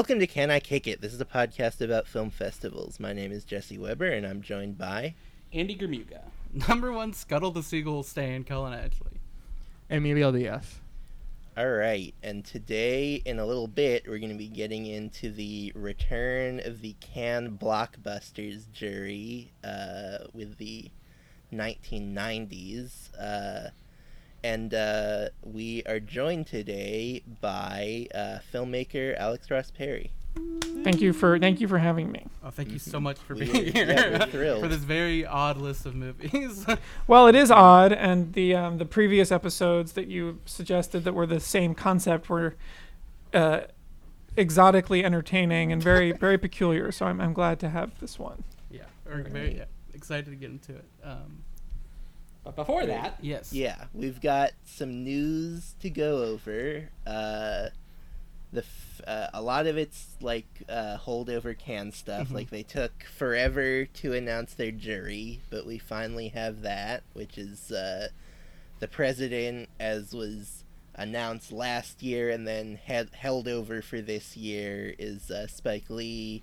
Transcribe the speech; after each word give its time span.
Welcome 0.00 0.20
to 0.20 0.26
Can 0.26 0.50
I 0.50 0.60
Kick 0.60 0.86
It? 0.86 1.02
This 1.02 1.12
is 1.12 1.20
a 1.20 1.26
podcast 1.26 1.82
about 1.82 2.06
film 2.06 2.30
festivals. 2.30 2.98
My 2.98 3.12
name 3.12 3.32
is 3.32 3.44
Jesse 3.44 3.76
Weber, 3.76 4.06
and 4.06 4.26
I'm 4.26 4.40
joined 4.40 4.78
by. 4.78 5.14
Andy 5.52 5.74
Gramuga. 5.74 6.22
Number 6.68 6.90
one, 6.90 7.12
Scuttle 7.12 7.50
the 7.50 7.62
Seagull, 7.62 8.02
Stan 8.02 8.44
Cullen 8.44 8.72
Edgley. 8.72 9.18
And 9.90 9.98
Emilio 9.98 10.32
Diaz. 10.32 10.76
All 11.54 11.68
right, 11.68 12.14
and 12.22 12.46
today, 12.46 13.20
in 13.26 13.38
a 13.38 13.44
little 13.44 13.66
bit, 13.66 14.08
we're 14.08 14.20
going 14.20 14.32
to 14.32 14.38
be 14.38 14.48
getting 14.48 14.86
into 14.86 15.30
the 15.30 15.70
return 15.74 16.62
of 16.64 16.80
the 16.80 16.96
Cannes 17.00 17.58
blockbusters 17.58 18.72
jury 18.72 19.52
uh, 19.62 20.24
with 20.32 20.56
the 20.56 20.90
1990s. 21.52 23.10
Uh, 23.20 23.68
and 24.42 24.72
uh, 24.74 25.28
we 25.44 25.82
are 25.86 26.00
joined 26.00 26.46
today 26.46 27.22
by 27.40 28.06
uh, 28.14 28.38
filmmaker 28.52 29.16
Alex 29.18 29.50
Ross 29.50 29.70
Perry. 29.70 30.12
Thank 30.84 31.00
you 31.00 31.12
for 31.12 31.38
thank 31.40 31.60
you 31.60 31.66
for 31.66 31.78
having 31.78 32.12
me. 32.12 32.24
Oh, 32.44 32.50
thank 32.50 32.70
you 32.70 32.78
so 32.78 33.00
much 33.00 33.18
for 33.18 33.34
We- 33.34 33.50
being 33.50 33.72
here. 33.72 33.86
yeah, 33.90 34.18
we're 34.20 34.26
thrilled. 34.26 34.60
for 34.62 34.68
this 34.68 34.78
very 34.84 35.26
odd 35.26 35.56
list 35.56 35.86
of 35.86 35.94
movies. 35.94 36.64
Well, 37.08 37.26
it 37.26 37.34
is 37.34 37.50
odd, 37.50 37.92
and 37.92 38.32
the 38.34 38.54
um, 38.54 38.78
the 38.78 38.84
previous 38.84 39.32
episodes 39.32 39.92
that 39.92 40.06
you 40.06 40.38
suggested 40.46 41.02
that 41.04 41.14
were 41.14 41.26
the 41.26 41.40
same 41.40 41.74
concept 41.74 42.28
were 42.30 42.54
uh, 43.34 43.62
exotically 44.36 45.04
entertaining 45.04 45.72
and 45.72 45.82
very 45.82 46.12
very 46.26 46.38
peculiar. 46.38 46.92
So 46.92 47.06
I'm 47.06 47.20
I'm 47.20 47.32
glad 47.32 47.58
to 47.60 47.68
have 47.68 47.98
this 47.98 48.16
one. 48.18 48.44
yeah, 48.70 48.82
we're 49.04 49.22
very 49.24 49.56
yeah, 49.56 49.64
excited 49.92 50.26
to 50.26 50.36
get 50.36 50.50
into 50.50 50.76
it. 50.76 50.84
Um, 51.02 51.42
But 52.50 52.66
before 52.66 52.86
that, 52.86 53.18
yes. 53.20 53.52
Yeah, 53.52 53.84
we've 53.94 54.20
got 54.20 54.50
some 54.64 55.04
news 55.04 55.74
to 55.80 55.90
go 55.90 56.24
over. 56.24 56.88
Uh, 57.06 57.68
the 58.52 58.60
f- 58.62 59.00
uh, 59.06 59.28
a 59.32 59.40
lot 59.40 59.66
of 59.66 59.76
it's 59.78 60.16
like 60.20 60.46
uh, 60.68 60.96
holdover 60.98 61.56
Cannes 61.56 61.92
stuff. 61.96 62.30
Like 62.32 62.50
they 62.50 62.62
took 62.64 63.04
forever 63.04 63.84
to 63.86 64.12
announce 64.12 64.54
their 64.54 64.72
jury, 64.72 65.40
but 65.50 65.66
we 65.66 65.78
finally 65.78 66.28
have 66.28 66.62
that, 66.62 67.02
which 67.12 67.38
is 67.38 67.70
uh, 67.70 68.08
the 68.80 68.88
president, 68.88 69.68
as 69.78 70.12
was 70.12 70.64
announced 70.96 71.52
last 71.52 72.02
year 72.02 72.28
and 72.30 72.46
then 72.46 72.78
had 72.84 73.10
held 73.14 73.46
over 73.46 73.80
for 73.80 74.00
this 74.00 74.36
year, 74.36 74.94
is 74.98 75.30
uh, 75.30 75.46
Spike 75.46 75.88
Lee. 75.88 76.42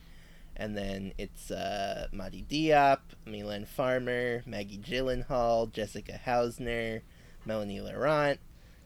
And 0.59 0.75
then 0.75 1.13
it's 1.19 1.51
uh, 1.51 2.07
Mati 2.11 2.43
Diop, 2.49 2.99
Mylène 3.27 3.67
Farmer, 3.67 4.41
Maggie 4.47 4.79
Gyllenhaal, 4.79 5.71
Jessica 5.71 6.19
Hausner, 6.25 7.01
Melanie 7.45 7.79
Laurent, 7.79 8.39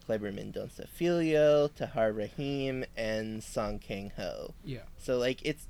Kleber 0.04 0.32
Mendonça 0.32 0.86
Filho, 0.86 1.68
Tahar 1.68 2.12
Rahim, 2.12 2.84
and 2.94 3.42
Song 3.42 3.78
Kang 3.78 4.12
Ho. 4.16 4.54
Yeah. 4.64 4.82
So 4.98 5.16
like 5.16 5.40
it's 5.44 5.66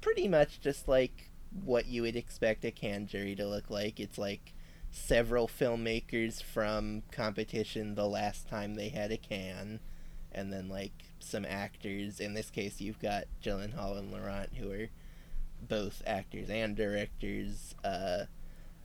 pretty 0.00 0.28
much 0.28 0.60
just 0.60 0.86
like 0.86 1.30
what 1.64 1.86
you 1.86 2.02
would 2.02 2.16
expect 2.16 2.64
a 2.64 2.70
Cannes 2.70 3.08
jury 3.08 3.34
to 3.34 3.46
look 3.46 3.70
like. 3.70 3.98
It's 3.98 4.18
like 4.18 4.54
several 4.92 5.48
filmmakers 5.48 6.42
from 6.42 7.02
competition 7.10 7.94
the 7.94 8.06
last 8.06 8.48
time 8.48 8.74
they 8.74 8.88
had 8.88 9.10
a 9.10 9.16
Cannes, 9.16 9.80
and 10.32 10.52
then 10.52 10.68
like 10.68 10.92
some 11.18 11.44
actors. 11.44 12.20
In 12.20 12.34
this 12.34 12.50
case, 12.50 12.80
you've 12.80 13.00
got 13.00 13.24
Gyllenhaal 13.42 13.98
and 13.98 14.12
Laurent, 14.12 14.54
who 14.54 14.70
are 14.70 14.88
both 15.68 16.02
actors 16.06 16.50
and 16.50 16.76
directors. 16.76 17.74
Uh, 17.84 18.24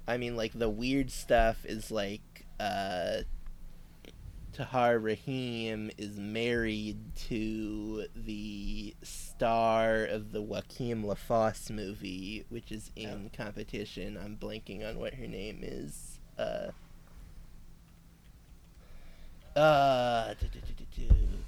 I 0.07 0.17
mean, 0.17 0.35
like 0.35 0.53
the 0.53 0.69
weird 0.69 1.11
stuff 1.11 1.65
is 1.65 1.91
like 1.91 2.45
uh, 2.59 3.21
Tahar 4.53 4.99
Rahim 4.99 5.91
is 5.97 6.17
married 6.17 7.15
to 7.27 8.05
the 8.15 8.95
star 9.03 10.05
of 10.05 10.31
the 10.31 10.41
Joachim 10.41 11.05
Lafosse 11.05 11.69
movie, 11.69 12.45
which 12.47 12.71
is 12.71 12.89
in 12.95 13.31
competition. 13.35 14.17
I'm 14.17 14.37
blanking 14.37 14.87
on 14.87 14.97
what 14.97 15.15
her 15.15 15.27
name 15.27 15.59
is. 15.61 16.19
Uh, 16.37 16.67
uh, 19.55 20.33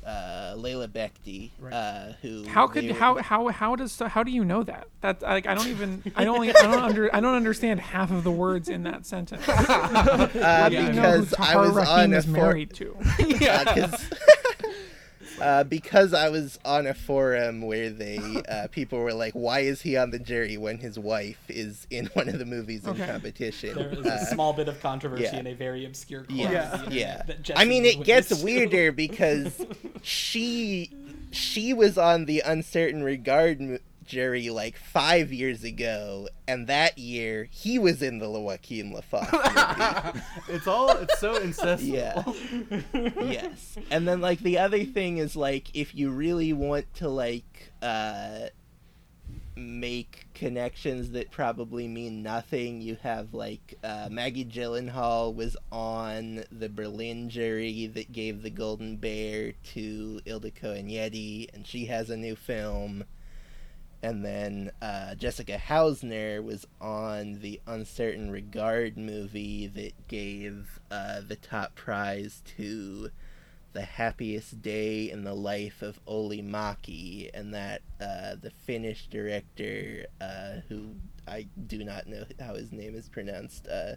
uh, 0.06 0.56
Leïla 0.56 0.88
Bekhti, 0.88 1.52
Right. 1.60 1.74
uh, 1.74 2.14
who 2.22 2.48
How 2.48 2.66
could 2.68 2.86
they- 2.86 2.94
how 2.94 3.16
how 3.18 3.48
how 3.50 3.76
does 3.76 4.00
how 4.00 4.24
do 4.24 4.32
you 4.32 4.46
know 4.46 4.64
that? 4.64 4.88
That 5.02 5.22
like 5.22 5.46
I 5.48 5.54
don't 5.54 5.68
even 5.68 6.02
I 6.16 6.24
don't 6.24 6.48
I 6.48 6.52
don't 6.54 6.80
under 6.82 7.14
I 7.14 7.20
don't 7.20 7.36
understand 7.36 7.82
half 7.82 8.10
of 8.12 8.24
the 8.24 8.32
words 8.32 8.70
in 8.70 8.84
that 8.84 9.06
sentence. 9.06 9.46
uh, 9.50 10.30
How 10.34 10.70
do 10.70 10.76
you 10.76 10.94
know 10.94 11.20
because 11.20 11.34
I 11.38 11.56
was 11.58 11.72
Rahim 11.76 11.90
on 11.90 12.14
a 12.14 12.18
is 12.18 12.26
for- 12.26 12.32
married 12.32 12.74
to? 12.76 12.96
uh, 13.50 13.66
'cause- 13.66 14.10
uh, 15.42 15.64
because 15.64 16.14
I 16.14 16.30
was 16.30 16.60
on 16.66 16.88
a 16.88 16.94
forum 16.94 17.62
where 17.62 17.90
they 17.90 18.18
uh, 18.50 18.68
people 18.72 19.00
were 19.00 19.14
like, 19.14 19.34
"Why 19.34 19.60
is 19.62 19.82
he 19.82 19.98
on 19.98 20.12
the 20.12 20.20
jury 20.20 20.58
when 20.58 20.78
his 20.80 20.98
wife 21.00 21.40
is 21.50 21.86
in 21.90 22.06
one 22.14 22.30
of 22.30 22.40
the 22.40 22.46
movies 22.46 22.84
in 22.86 22.92
Okay. 22.92 23.06
competition?" 23.08 23.76
there 23.76 23.90
is 23.90 24.06
Uh, 24.06 24.20
a 24.22 24.26
small 24.26 24.54
bit 24.54 24.68
of 24.68 24.80
controversy 24.82 25.24
yeah. 25.24 25.38
in 25.38 25.48
a 25.48 25.54
very 25.54 25.86
obscure 25.86 26.24
corner 26.24 26.42
yeah, 26.44 26.72
yeah. 26.76 26.82
internet 26.90 27.28
that 27.28 27.42
Jesse 27.44 27.60
I 27.62 27.66
mean, 27.66 27.86
it 27.86 28.04
gets 28.04 28.30
to. 28.30 28.44
weirder 28.44 28.92
because 28.92 29.66
she 30.04 30.92
she 31.32 31.74
was 31.74 31.98
on 31.98 32.26
the 32.26 32.42
Un 32.44 32.64
Certain 32.64 33.04
Regard 33.04 33.60
mo- 33.62 33.78
jury 34.08 34.50
like 34.50 34.78
five 34.78 35.32
years 35.32 35.64
ago, 35.64 36.28
and 36.48 36.68
that 36.68 36.98
year 36.98 37.48
he 37.52 37.78
was 37.78 38.02
in 38.02 38.20
the 38.20 38.30
Joachim 38.30 38.90
movie. 38.90 39.04
It's 40.50 40.68
all. 40.68 40.90
It's 40.98 41.20
so 41.20 41.40
incestual. 41.40 41.78
Yeah. 42.94 43.12
yes. 43.24 43.78
And 43.92 44.08
then 44.08 44.22
like 44.22 44.40
the 44.40 44.58
other 44.60 44.84
thing 44.84 45.18
is 45.18 45.36
like 45.36 45.76
if 45.76 45.94
you 45.94 46.10
really 46.10 46.54
want 46.54 46.92
to 46.96 47.10
like 47.10 47.72
uh 47.82 48.48
make 49.58 50.28
connections 50.34 51.12
that 51.12 51.32
probably 51.32 51.88
mean 51.88 52.22
nothing, 52.22 52.82
you 52.82 52.98
have 53.02 53.34
like 53.34 53.78
uh, 53.84 54.08
Maggie 54.10 54.46
Gyllenhaal 54.46 55.34
was 55.34 55.58
on 55.72 56.44
the 56.52 56.70
Berlin 56.70 57.30
jury 57.30 57.88
that 57.88 58.12
gave 58.12 58.44
the 58.44 58.50
Golden 58.50 58.98
Bear 58.98 59.54
to 59.74 60.22
Ildiko 60.26 60.78
Enyedi, 60.78 61.54
and 61.54 61.66
she 61.66 61.86
has 61.86 62.10
a 62.10 62.18
new 62.18 62.36
film. 62.36 63.04
And 64.04 64.24
then 64.24 64.72
uh, 64.82 65.16
Jessica 65.16 65.58
Hausner 65.58 66.44
was 66.44 66.68
on 66.80 67.40
the 67.42 67.60
Un 67.66 67.84
Certain 67.84 68.30
Regard 68.30 68.96
movie 68.98 69.68
that 69.68 70.08
gave 70.08 70.80
uh, 70.92 71.22
the 71.28 71.36
top 71.36 71.74
prize 71.76 72.44
to 72.58 73.10
The 73.74 73.82
Happiest 73.82 74.62
Day 74.62 75.10
in 75.10 75.24
the 75.24 75.34
Life 75.34 75.82
of 75.82 76.00
Olli 76.06 76.44
Mäki, 76.44 77.32
and 77.34 77.54
that 77.56 77.82
uh, 78.00 78.36
the 78.40 78.52
Finnish 78.52 79.08
director, 79.08 80.06
uh, 80.22 80.62
who 80.70 80.92
I 81.28 81.48
do 81.66 81.84
not 81.84 82.06
know 82.08 82.24
how 82.40 82.54
his 82.54 82.72
name 82.72 82.96
is 82.96 83.10
pronounced, 83.10 83.68
uh, 83.68 83.96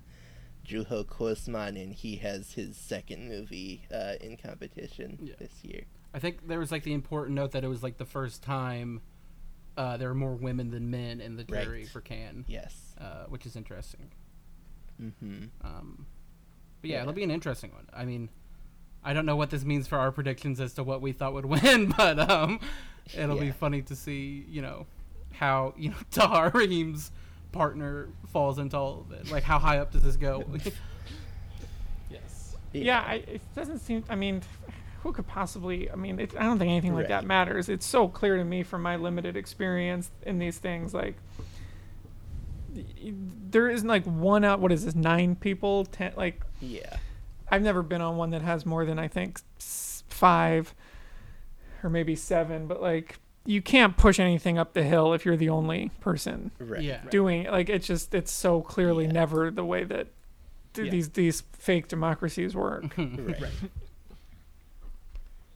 Juho 0.66 1.04
Kosman, 1.04 1.80
and 1.82 1.92
he 1.92 2.16
has 2.16 2.52
his 2.52 2.74
second 2.76 3.28
movie 3.28 3.82
uh, 3.94 4.14
in 4.20 4.36
competition 4.38 5.18
Yeah. 5.22 5.34
this 5.38 5.62
year. 5.62 5.82
I 6.14 6.18
think 6.18 6.48
there 6.48 6.58
was 6.58 6.72
like 6.72 6.84
the 6.84 6.92
important 6.94 7.36
note 7.36 7.52
that 7.52 7.64
it 7.64 7.68
was 7.68 7.82
like 7.82 7.98
the 7.98 8.04
first 8.06 8.42
time 8.42 9.00
uh, 9.76 9.96
there 9.96 10.10
are 10.10 10.14
more 10.14 10.34
women 10.34 10.70
than 10.70 10.90
men 10.90 11.20
in 11.20 11.36
the 11.36 11.44
jury 11.44 11.80
Right. 11.80 11.88
for 11.88 12.00
Cannes, 12.00 12.44
Yes. 12.48 12.94
uh, 13.00 13.24
which 13.28 13.46
is 13.46 13.56
interesting. 13.56 14.10
Mm-hmm. 15.00 15.44
Um, 15.62 16.06
but 16.80 16.90
yeah, 16.90 16.96
Yeah. 16.96 17.02
it'll 17.02 17.12
be 17.14 17.22
an 17.24 17.30
interesting 17.30 17.72
one. 17.72 17.86
I 17.92 18.04
mean, 18.04 18.28
I 19.02 19.12
don't 19.14 19.24
know 19.26 19.36
what 19.36 19.48
this 19.50 19.64
means 19.64 19.86
for 19.88 19.96
our 19.98 20.12
predictions 20.12 20.60
as 20.60 20.74
to 20.74 20.82
what 20.82 21.00
we 21.00 21.12
thought 21.12 21.32
would 21.32 21.46
win, 21.62 21.94
but 21.96 22.18
um, 22.30 22.60
it'll 23.16 23.38
be 23.38 23.50
funny 23.52 23.80
to 23.82 23.96
see, 23.96 24.44
you 24.48 24.60
know, 24.62 24.86
how 25.32 25.72
you 25.78 25.90
know 25.90 25.96
Tahar 26.10 26.50
Rahim's 26.50 27.10
partner 27.52 28.08
falls 28.32 28.58
into 28.58 28.76
all 28.76 29.00
of 29.00 29.12
it. 29.12 29.30
Like, 29.30 29.42
how 29.44 29.58
high 29.58 29.78
up 29.78 29.92
does 29.92 30.02
this 30.02 30.16
go? 30.16 30.44
yes. 32.10 32.56
Yeah, 32.72 33.00
I, 33.00 33.14
it 33.26 33.40
doesn't 33.54 33.78
seem. 33.80 34.04
I 34.08 34.14
mean, 34.16 34.42
who 35.02 35.12
could 35.12 35.26
possibly? 35.26 35.90
I 35.90 35.94
mean, 35.96 36.18
it, 36.20 36.34
I 36.38 36.42
don't 36.44 36.58
think 36.58 36.70
anything 36.70 36.94
like 36.94 37.08
that 37.08 37.24
matters. 37.24 37.68
It's 37.68 37.86
so 37.86 38.06
clear 38.08 38.36
to 38.36 38.44
me 38.44 38.62
from 38.62 38.82
my 38.82 38.96
limited 38.96 39.36
experience 39.36 40.10
in 40.22 40.38
these 40.38 40.58
things. 40.58 40.92
Like, 40.94 41.16
y- 42.74 42.84
y- 43.02 43.12
there 43.50 43.68
isn't 43.68 43.88
like 43.88 44.04
one 44.04 44.44
out. 44.44 44.60
What 44.60 44.72
is 44.72 44.84
this? 44.84 44.94
Nine 44.94 45.36
people? 45.36 45.84
Ten? 45.86 46.12
Like, 46.16 46.42
Yeah. 46.60 46.96
I've 47.50 47.62
never 47.62 47.82
been 47.82 48.00
on 48.00 48.16
one 48.16 48.30
that 48.30 48.42
has 48.42 48.64
more 48.64 48.84
than 48.84 48.98
I 48.98 49.08
think 49.08 49.40
five 49.58 50.72
or 51.82 51.90
maybe 51.90 52.14
seven. 52.14 52.66
But 52.66 52.80
like, 52.80 53.18
you 53.46 53.60
can't 53.62 53.96
push 53.96 54.20
anything 54.20 54.58
up 54.58 54.74
the 54.74 54.82
hill 54.84 55.14
if 55.14 55.24
you're 55.24 55.36
the 55.36 55.48
only 55.48 55.90
person 56.00 56.50
Right. 56.60 56.82
yeah. 56.82 57.00
doing 57.10 57.44
it. 57.46 57.50
Like, 57.52 57.68
it's 57.68 57.86
just 57.86 58.14
it's 58.14 58.30
so 58.30 58.60
clearly 58.60 59.06
Yeah. 59.06 59.12
never 59.12 59.50
the 59.50 59.64
way 59.64 59.82
that 59.84 60.08
th- 60.74 60.84
Yeah. 60.86 60.90
these 60.90 61.08
these 61.08 61.40
fake 61.54 61.88
democracies 61.88 62.54
work. 62.54 62.84
Right. 62.98 63.40
Right. 63.40 63.50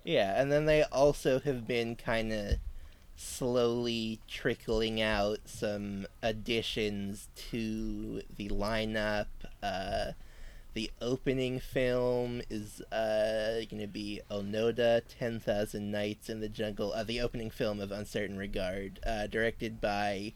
Yeah, 0.05 0.41
and 0.41 0.53
then 0.53 0.67
they 0.67 0.83
also 0.83 1.41
have 1.41 1.67
been 1.67 1.97
kind 1.97 2.33
of 2.33 2.57
slowly 3.17 4.21
trickling 4.29 5.01
out 5.01 5.39
some 5.47 6.07
additions 6.23 7.29
to 7.51 8.23
the 8.37 8.49
lineup. 8.51 9.27
Uh, 9.63 10.13
the 10.75 10.91
opening 11.01 11.59
film 11.59 12.43
is 12.51 12.83
uh, 12.93 13.65
going 13.71 13.81
to 13.81 13.87
be 13.87 14.21
Onoda, 14.31 15.03
10,000 15.19 15.91
Nights 15.91 16.29
in 16.29 16.41
the 16.41 16.49
Jungle, 16.49 16.93
uh, 16.93 17.05
the 17.05 17.21
opening 17.21 17.51
film 17.51 17.81
of 17.81 17.93
Un 17.93 18.05
Certain 18.05 18.37
Regard, 18.37 19.01
uh, 19.07 19.27
directed 19.29 19.81
by 19.81 20.35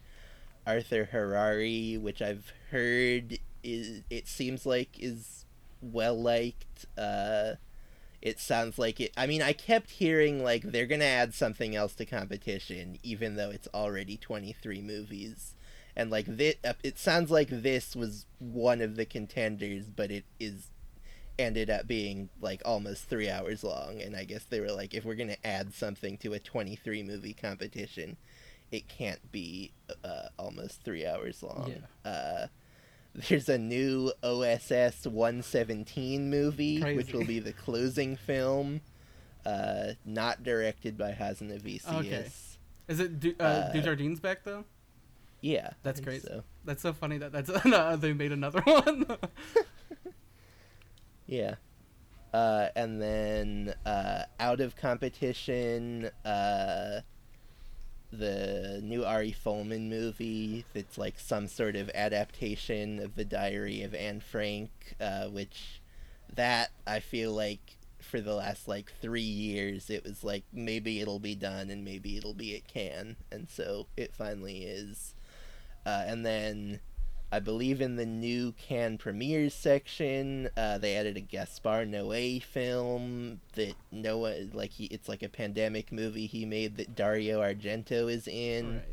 Arthur 0.65 1.09
Harari, 1.11 1.97
which 1.97 2.21
I've 2.21 2.53
heard 2.71 3.37
is, 3.63 4.01
it 4.09 4.27
seems 4.27 4.65
like 4.65 4.97
is 4.97 5.45
well 5.81 6.19
liked. 6.19 6.85
Uh, 6.97 7.55
it 8.21 8.39
sounds 8.39 8.77
like 8.77 8.99
it. 8.99 9.11
I 9.15 9.27
mean, 9.27 9.41
I 9.41 9.53
kept 9.53 9.91
hearing 9.91 10.43
like 10.43 10.63
they're 10.63 10.85
gonna 10.85 11.05
add 11.05 11.33
something 11.33 11.75
else 11.75 11.93
to 11.95 12.05
competition, 12.05 12.97
even 13.03 13.35
though 13.35 13.49
it's 13.49 13.67
already 13.73 14.17
twenty 14.17 14.53
three 14.53 14.81
movies, 14.81 15.55
and 15.95 16.09
like 16.09 16.25
this, 16.25 16.55
it 16.83 16.97
sounds 16.97 17.31
like 17.31 17.49
this 17.49 17.95
was 17.95 18.25
one 18.39 18.81
of 18.81 18.95
the 18.95 19.05
contenders, 19.05 19.85
but 19.85 20.11
it 20.11 20.25
is 20.39 20.67
ended 21.37 21.69
up 21.69 21.87
being 21.87 22.27
like 22.41 22.61
almost 22.65 23.05
three 23.05 23.29
hours 23.29 23.63
long, 23.63 24.01
and 24.01 24.15
I 24.15 24.25
guess 24.25 24.43
they 24.43 24.59
were 24.59 24.71
like, 24.71 24.93
if 24.93 25.05
we're 25.05 25.15
gonna 25.15 25.37
add 25.43 25.73
something 25.73 26.17
to 26.17 26.33
a 26.33 26.39
twenty 26.39 26.75
three 26.75 27.03
movie 27.03 27.33
competition, 27.33 28.17
it 28.71 28.89
can't 28.89 29.31
be 29.31 29.71
uh, 30.03 30.27
almost 30.37 30.83
three 30.83 31.05
hours 31.05 31.41
long. 31.41 31.73
Yeah. 32.03 32.11
Uh, 32.11 32.47
there's 33.27 33.49
a 33.49 33.57
new 33.57 34.11
OSS 34.23 35.05
117 35.07 36.29
movie, 36.29 36.81
which 36.95 37.11
will 37.13 37.25
be 37.25 37.39
the 37.39 37.53
closing 37.53 38.15
film, 38.15 38.81
uh, 39.45 39.93
not 40.05 40.43
directed 40.43 40.97
by 40.97 41.11
Hazanavicius. 41.11 41.93
Okay. 42.05 42.27
Is 42.87 42.99
it 42.99 43.19
du- 43.19 43.35
uh, 43.39 43.43
Uh, 43.43 43.73
Dujardin's 43.73 44.19
back 44.19 44.43
though? 44.43 44.65
Yeah, 45.41 45.71
That's 45.83 45.99
great. 46.01 46.21
So. 46.21 46.43
That's 46.65 46.81
so 46.81 46.91
funny 46.93 47.17
that 47.19 47.31
that's 47.31 47.49
no, 47.65 47.95
they 47.95 48.13
made 48.13 48.31
another 48.31 48.61
one. 48.65 49.05
Yeah. 51.27 51.55
Uh, 52.33 52.67
and 52.75 53.01
then 53.01 53.73
uh, 53.85 54.23
out 54.39 54.61
of 54.61 54.75
competition, 54.75 56.09
uh, 56.25 57.01
the 58.11 58.79
new 58.83 59.05
Ari 59.05 59.31
Folman 59.33 59.89
movie 59.89 60.65
that's 60.73 60.97
like 60.97 61.19
some 61.19 61.47
sort 61.47 61.75
of 61.75 61.89
adaptation 61.93 62.99
of 62.99 63.15
the 63.15 63.25
Diary 63.25 63.83
of 63.83 63.93
Anne 63.93 64.19
Frank, 64.19 64.95
uh, 64.99 65.27
which 65.27 65.81
that 66.35 66.71
I 66.87 66.99
feel 66.99 67.33
like 67.33 67.77
for 67.99 68.21
the 68.21 68.33
last 68.33 68.67
like 68.67 68.91
three 69.01 69.21
years 69.21 69.89
it 69.89 70.03
was 70.03 70.23
like 70.23 70.43
maybe 70.53 70.99
it'll 71.01 71.19
be 71.19 71.35
done 71.35 71.69
and 71.69 71.83
maybe 71.83 72.15
it'll 72.17 72.33
be 72.33 72.53
it 72.53 72.65
can 72.67 73.15
and 73.31 73.49
so 73.49 73.87
it 73.97 74.13
finally 74.13 74.63
is. 74.63 75.13
Uh, 75.85 76.03
and 76.07 76.25
then 76.25 76.79
I 77.31 77.39
believe 77.39 77.79
in 77.79 77.95
the 77.95 78.05
new 78.05 78.53
Cannes 78.53 78.97
premieres 78.97 79.53
section, 79.53 80.49
uh, 80.57 80.79
they 80.79 80.95
added 80.95 81.15
a 81.15 81.21
Gaspar 81.21 81.85
Noé 81.85 82.41
film 82.41 83.39
that 83.53 83.75
Noah 83.91 84.47
like 84.51 84.71
he 84.71 84.85
it's 84.85 85.07
like 85.07 85.21
a 85.21 85.29
pandemic 85.29 85.91
movie 85.91 86.25
he 86.25 86.45
made 86.45 86.77
that 86.77 86.95
Dario 86.95 87.41
Argento 87.41 88.11
is 88.11 88.27
in. 88.27 88.77
right. 88.77 88.83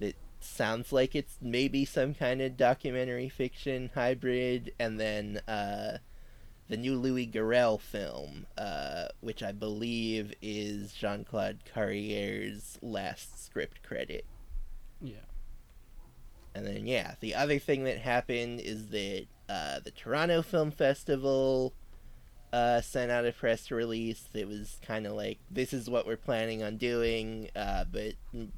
That 0.00 0.16
sounds 0.40 0.92
like 0.92 1.14
it's 1.14 1.36
maybe 1.42 1.84
some 1.84 2.14
kind 2.14 2.40
of 2.40 2.56
documentary 2.56 3.28
fiction 3.28 3.90
hybrid, 3.94 4.72
and 4.78 4.98
then 4.98 5.42
uh, 5.46 5.98
the 6.68 6.78
new 6.78 6.96
Louis 6.96 7.26
Garrel 7.26 7.78
film, 7.78 8.46
uh, 8.56 9.08
which 9.20 9.42
I 9.42 9.52
believe 9.52 10.32
is 10.40 10.94
Jean 10.94 11.22
Claude 11.24 11.58
Carriere's 11.66 12.78
last 12.80 13.44
script 13.44 13.82
credit. 13.82 14.24
Yeah. 15.02 15.16
And 16.54 16.66
then, 16.66 16.86
yeah, 16.86 17.14
the 17.20 17.34
other 17.34 17.58
thing 17.58 17.84
that 17.84 17.98
happened 17.98 18.60
is 18.60 18.88
that 18.88 19.26
uh, 19.48 19.80
the 19.80 19.90
Toronto 19.90 20.42
Film 20.42 20.70
Festival 20.70 21.72
uh, 22.52 22.80
sent 22.80 23.10
out 23.10 23.24
a 23.24 23.32
press 23.32 23.70
release 23.70 24.28
that 24.32 24.46
was 24.46 24.78
kind 24.86 25.06
of 25.06 25.14
like, 25.14 25.38
this 25.50 25.72
is 25.72 25.88
what 25.88 26.06
we're 26.06 26.16
planning 26.16 26.62
on 26.62 26.76
doing, 26.76 27.48
uh, 27.56 27.84
but 27.90 28.14
m- 28.34 28.52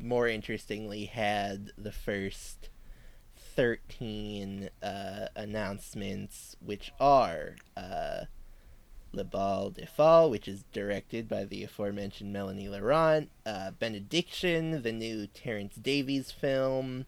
more 0.00 0.26
interestingly, 0.26 1.04
had 1.04 1.72
the 1.76 1.92
first 1.92 2.70
13 3.36 4.70
uh, 4.82 5.26
announcements, 5.36 6.56
which 6.64 6.92
are 6.98 7.56
uh, 7.76 8.24
Le 9.12 9.24
Bal 9.24 9.70
des 9.70 9.86
folles, 9.86 10.30
which 10.30 10.48
is 10.48 10.64
directed 10.72 11.28
by 11.28 11.44
the 11.44 11.64
aforementioned 11.64 12.32
Melanie 12.32 12.68
Laurent, 12.68 13.30
uh, 13.44 13.70
Benediction, 13.72 14.82
the 14.82 14.92
new 14.92 15.26
Terrence 15.26 15.76
Davies 15.76 16.30
film. 16.30 17.06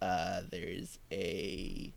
Uh, 0.00 0.42
there's 0.50 0.98
a 1.12 1.92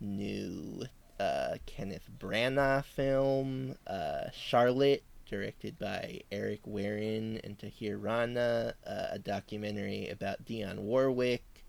new 0.00 0.84
uh, 1.18 1.56
Kenneth 1.66 2.08
Branagh 2.18 2.84
film, 2.84 3.76
uh, 3.86 4.24
Charlotte, 4.32 5.02
directed 5.26 5.78
by 5.78 6.20
Eric 6.30 6.60
Warin 6.66 7.40
and 7.42 7.58
Tahir 7.58 7.96
Rana, 7.96 8.74
uh, 8.86 9.06
a 9.12 9.18
documentary 9.18 10.08
about 10.08 10.44
Dionne 10.44 10.80
Warwick, 10.80 11.64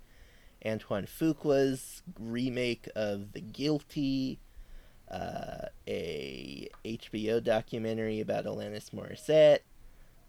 Antoine 0.65 1.05
Fuqua's 1.05 2.03
remake 2.19 2.89
of 2.95 3.33
The 3.33 3.41
Guilty, 3.41 4.39
uh, 5.09 5.67
a 5.87 6.69
HBO 6.83 7.43
documentary 7.43 8.19
about 8.19 8.45
Alanis 8.45 8.89
Morissette, 8.91 9.59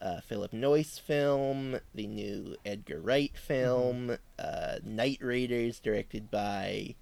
uh, 0.01 0.21
Philip 0.21 0.53
Noyce 0.53 0.99
film, 1.01 1.79
the 1.95 2.07
new 2.07 2.57
Edgar 2.65 3.01
Wright 3.01 3.33
film, 3.37 4.17
uh, 4.39 4.77
Night 4.85 5.19
Raiders, 5.21 5.81
directed 5.81 6.31
by 6.31 6.95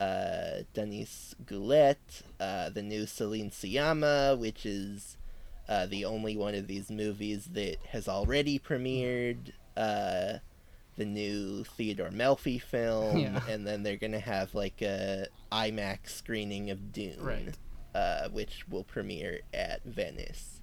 uh, 0.00 0.62
Danis 0.74 1.34
Goulet, 1.46 2.22
uh, 2.40 2.70
the 2.70 2.82
new 2.82 3.06
Celine 3.06 3.50
Sciamma, 3.50 4.36
which 4.38 4.64
is 4.66 5.16
uh, 5.68 5.86
the 5.86 6.04
only 6.04 6.36
one 6.36 6.54
of 6.54 6.66
these 6.66 6.90
movies 6.90 7.50
that 7.52 7.76
has 7.90 8.08
already 8.08 8.58
premiered, 8.58 9.52
uh, 9.76 10.38
the 10.96 11.04
new 11.04 11.62
Theodore 11.64 12.10
Melfi 12.10 12.60
film, 12.60 13.18
Yeah. 13.18 13.40
and 13.48 13.66
then 13.66 13.82
they're 13.82 13.96
gonna 13.96 14.18
have 14.20 14.54
like 14.54 14.82
a 14.82 15.26
IMAX 15.52 16.10
screening 16.10 16.70
of 16.70 16.92
Dune, 16.92 17.20
Right. 17.20 17.54
uh, 17.94 18.28
which 18.30 18.66
will 18.68 18.84
premiere 18.84 19.40
at 19.54 19.84
Venice. 19.84 20.59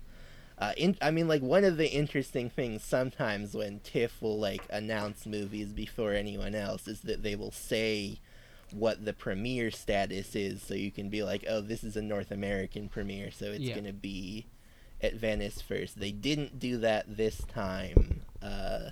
Uh, 0.59 0.73
in, 0.75 0.97
I 1.01 1.11
mean, 1.11 1.27
like 1.27 1.41
one 1.43 1.63
of 1.63 1.77
the 1.77 1.87
interesting 1.91 2.49
things 2.49 2.83
sometimes 2.83 3.53
when 3.53 3.79
TIFF 3.81 4.21
will 4.21 4.39
like 4.39 4.63
announce 4.71 5.25
movies 5.27 5.71
before 5.71 6.13
anyone 6.13 6.55
else 6.55 6.87
is 6.87 7.01
that 7.01 7.21
they 7.21 7.35
will 7.35 7.51
say 7.51 8.19
what 8.71 9.05
the 9.05 9.13
premiere 9.13 9.69
status 9.71 10.35
is, 10.35 10.61
so 10.63 10.73
you 10.73 10.91
can 10.91 11.09
be 11.09 11.21
like, 11.23 11.45
oh, 11.47 11.61
this 11.61 11.83
is 11.83 11.95
a 11.95 12.01
North 12.01 12.31
American 12.31 12.89
premiere, 12.89 13.29
so 13.31 13.45
it's 13.45 13.63
Yeah. 13.65 13.75
gonna 13.75 13.93
be 13.93 14.47
at 14.99 15.13
Venice 15.13 15.61
first. 15.61 15.99
They 15.99 16.11
didn't 16.11 16.59
do 16.59 16.77
that 16.79 17.17
this 17.17 17.37
time, 17.47 18.21
uh, 18.41 18.89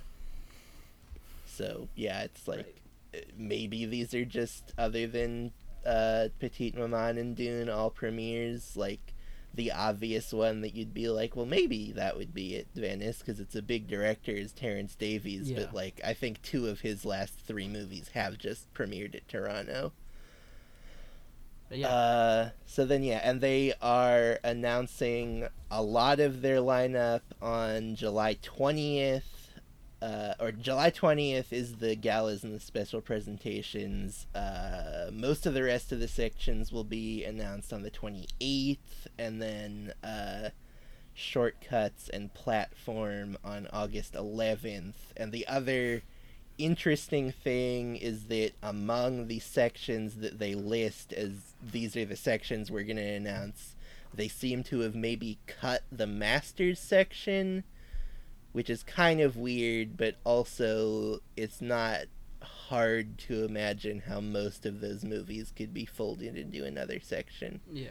so 1.46 1.88
yeah, 1.96 2.22
it's 2.22 2.46
like 2.46 2.76
uh, 3.14 3.18
maybe 3.36 3.84
these 3.86 4.14
are 4.14 4.24
just 4.24 4.72
other 4.78 5.06
than 5.06 5.52
uh, 5.84 6.28
Petite 6.38 6.76
Maman 6.76 7.18
and 7.18 7.36
Dune 7.36 7.68
all 7.68 7.90
premieres 7.90 8.76
like 8.76 9.12
the 9.56 9.72
obvious 9.72 10.32
one 10.32 10.60
that 10.60 10.74
you'd 10.74 10.94
be 10.94 11.08
like, 11.08 11.34
well, 11.34 11.46
maybe 11.46 11.90
that 11.92 12.16
would 12.16 12.32
be 12.34 12.56
at 12.56 12.66
Venice 12.74 13.18
because 13.18 13.40
it's 13.40 13.56
a 13.56 13.62
big 13.62 13.88
director 13.88 14.30
is 14.32 14.52
Terrence 14.52 14.94
Davies, 14.94 15.50
Yeah. 15.50 15.60
but 15.60 15.74
like 15.74 16.00
I 16.04 16.12
think 16.14 16.42
two 16.42 16.66
of 16.68 16.80
his 16.80 17.04
last 17.04 17.34
three 17.46 17.66
movies 17.68 18.10
have 18.14 18.38
just 18.38 18.72
premiered 18.74 19.14
at 19.14 19.26
Toronto. 19.28 19.92
Yeah. 21.70 21.88
Uh, 21.88 22.50
so 22.64 22.84
then 22.84 23.02
yeah, 23.02 23.20
and 23.24 23.40
they 23.40 23.72
are 23.82 24.38
announcing 24.44 25.48
a 25.70 25.82
lot 25.82 26.20
of 26.20 26.40
their 26.42 26.58
lineup 26.58 27.22
on 27.42 27.96
July 27.96 28.36
twentieth. 28.40 29.24
Uh, 30.02 30.34
or 30.38 30.52
July 30.52 30.90
twentieth 30.90 31.52
is 31.52 31.76
the 31.76 31.96
galas 31.96 32.44
and 32.44 32.54
the 32.54 32.60
special 32.60 33.00
presentations. 33.00 34.26
Uh, 34.34 35.10
most 35.10 35.46
of 35.46 35.54
the 35.54 35.62
rest 35.62 35.90
of 35.90 36.00
the 36.00 36.08
sections 36.08 36.70
will 36.70 36.84
be 36.84 37.24
announced 37.24 37.72
on 37.72 37.82
the 37.82 37.90
twenty 37.90 38.26
eighth, 38.40 39.08
and 39.18 39.40
then 39.40 39.94
uh, 40.04 40.50
shortcuts 41.14 42.10
and 42.10 42.34
platform 42.34 43.38
on 43.42 43.68
August 43.72 44.14
eleventh. 44.14 45.14
And 45.16 45.32
the 45.32 45.46
other 45.46 46.02
interesting 46.58 47.32
thing 47.32 47.96
is 47.96 48.24
that 48.24 48.52
among 48.62 49.28
the 49.28 49.38
sections 49.38 50.16
that 50.16 50.38
they 50.38 50.54
list 50.54 51.12
as 51.12 51.54
these 51.62 51.96
are 51.96 52.04
the 52.04 52.16
sections 52.16 52.70
we're 52.70 52.82
going 52.82 52.96
to 52.96 53.02
announce, 53.02 53.74
they 54.14 54.28
seem 54.28 54.62
to 54.64 54.80
have 54.80 54.94
maybe 54.94 55.38
cut 55.46 55.82
the 55.90 56.06
masters 56.06 56.78
section, 56.78 57.64
which 58.56 58.70
is 58.70 58.82
kind 58.82 59.20
of 59.20 59.36
weird, 59.36 59.98
but 59.98 60.14
also 60.24 61.18
it's 61.36 61.60
not 61.60 61.98
hard 62.40 63.18
to 63.18 63.44
imagine 63.44 64.00
how 64.08 64.18
most 64.18 64.64
of 64.64 64.80
those 64.80 65.04
movies 65.04 65.52
could 65.54 65.74
be 65.74 65.84
folded 65.84 66.38
into 66.38 66.64
another 66.64 66.98
section. 66.98 67.60
Yeah. 67.70 67.90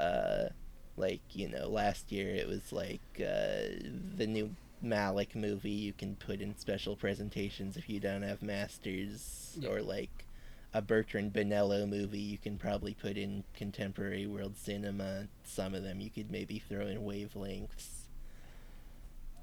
Uh, 0.00 0.48
like 0.96 1.20
you 1.34 1.48
know, 1.48 1.68
last 1.68 2.10
year 2.10 2.34
it 2.34 2.48
was 2.48 2.72
like 2.72 3.00
uh, 3.20 3.78
the 4.16 4.26
new 4.26 4.56
Malik 4.82 5.36
movie 5.36 5.70
you 5.70 5.92
can 5.92 6.16
put 6.16 6.40
in 6.40 6.56
special 6.58 6.96
presentations 6.96 7.76
if 7.76 7.88
you 7.88 8.00
don't 8.00 8.22
have 8.22 8.42
masters, 8.42 9.56
Yeah. 9.60 9.68
or 9.70 9.82
like 9.82 10.26
a 10.72 10.82
Bertrand 10.82 11.32
Bonello 11.32 11.88
movie 11.88 12.18
you 12.18 12.38
can 12.38 12.58
probably 12.58 12.94
put 12.94 13.16
in 13.16 13.44
contemporary 13.54 14.26
world 14.26 14.56
cinema. 14.56 15.28
Some 15.44 15.76
of 15.76 15.84
them 15.84 16.00
you 16.00 16.10
could 16.10 16.32
maybe 16.32 16.58
throw 16.58 16.88
in 16.88 17.02
wavelengths. 17.02 18.03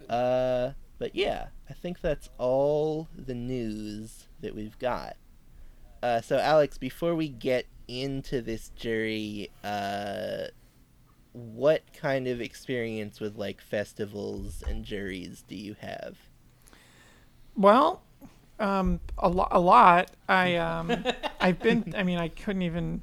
Uh, 0.10 0.72
but 1.00 1.16
yeah, 1.16 1.48
I 1.70 1.74
think 1.74 2.02
that's 2.02 2.30
all 2.38 3.08
the 3.16 3.34
news 3.34 4.28
that 4.42 4.56
we've 4.56 4.78
got. 4.80 5.16
Uh, 6.04 6.22
so 6.22 6.38
Alex, 6.38 6.78
before 6.78 7.16
we 7.16 7.30
get 7.30 7.66
into 7.88 8.42
this 8.42 8.70
jury, 8.76 9.50
uh, 9.64 10.46
what 11.34 11.82
kind 11.94 12.28
of 12.28 12.42
experience 12.42 13.20
with 13.20 13.38
like 13.38 13.62
festivals 13.62 14.64
and 14.68 14.84
juries 14.84 15.44
do 15.48 15.56
you 15.56 15.76
have? 15.80 16.18
Well, 17.56 18.02
um, 18.60 19.00
a, 19.18 19.30
lo- 19.30 19.48
a 19.52 19.60
lot. 19.60 20.12
I 20.28 20.56
um, 20.58 21.04
I've 21.40 21.60
been. 21.60 21.94
I 21.98 22.04
mean, 22.04 22.18
I 22.18 22.28
couldn't 22.28 22.62
even 22.62 23.02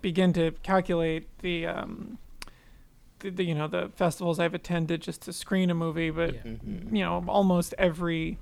begin 0.00 0.32
to 0.32 0.52
calculate 0.62 1.28
the 1.40 1.66
um, 1.66 2.18
the, 3.20 3.30
the 3.30 3.44
you 3.44 3.54
know 3.54 3.68
the 3.68 3.90
festivals 3.94 4.38
I've 4.38 4.54
attended 4.54 5.00
just 5.02 5.22
to 5.22 5.32
screen 5.32 5.70
a 5.70 5.74
movie, 5.74 6.10
but 6.10 6.34
Yeah. 6.34 6.40
hmm 6.42 6.94
you 6.94 7.02
know 7.04 7.24
almost 7.28 7.74
every 7.78 8.38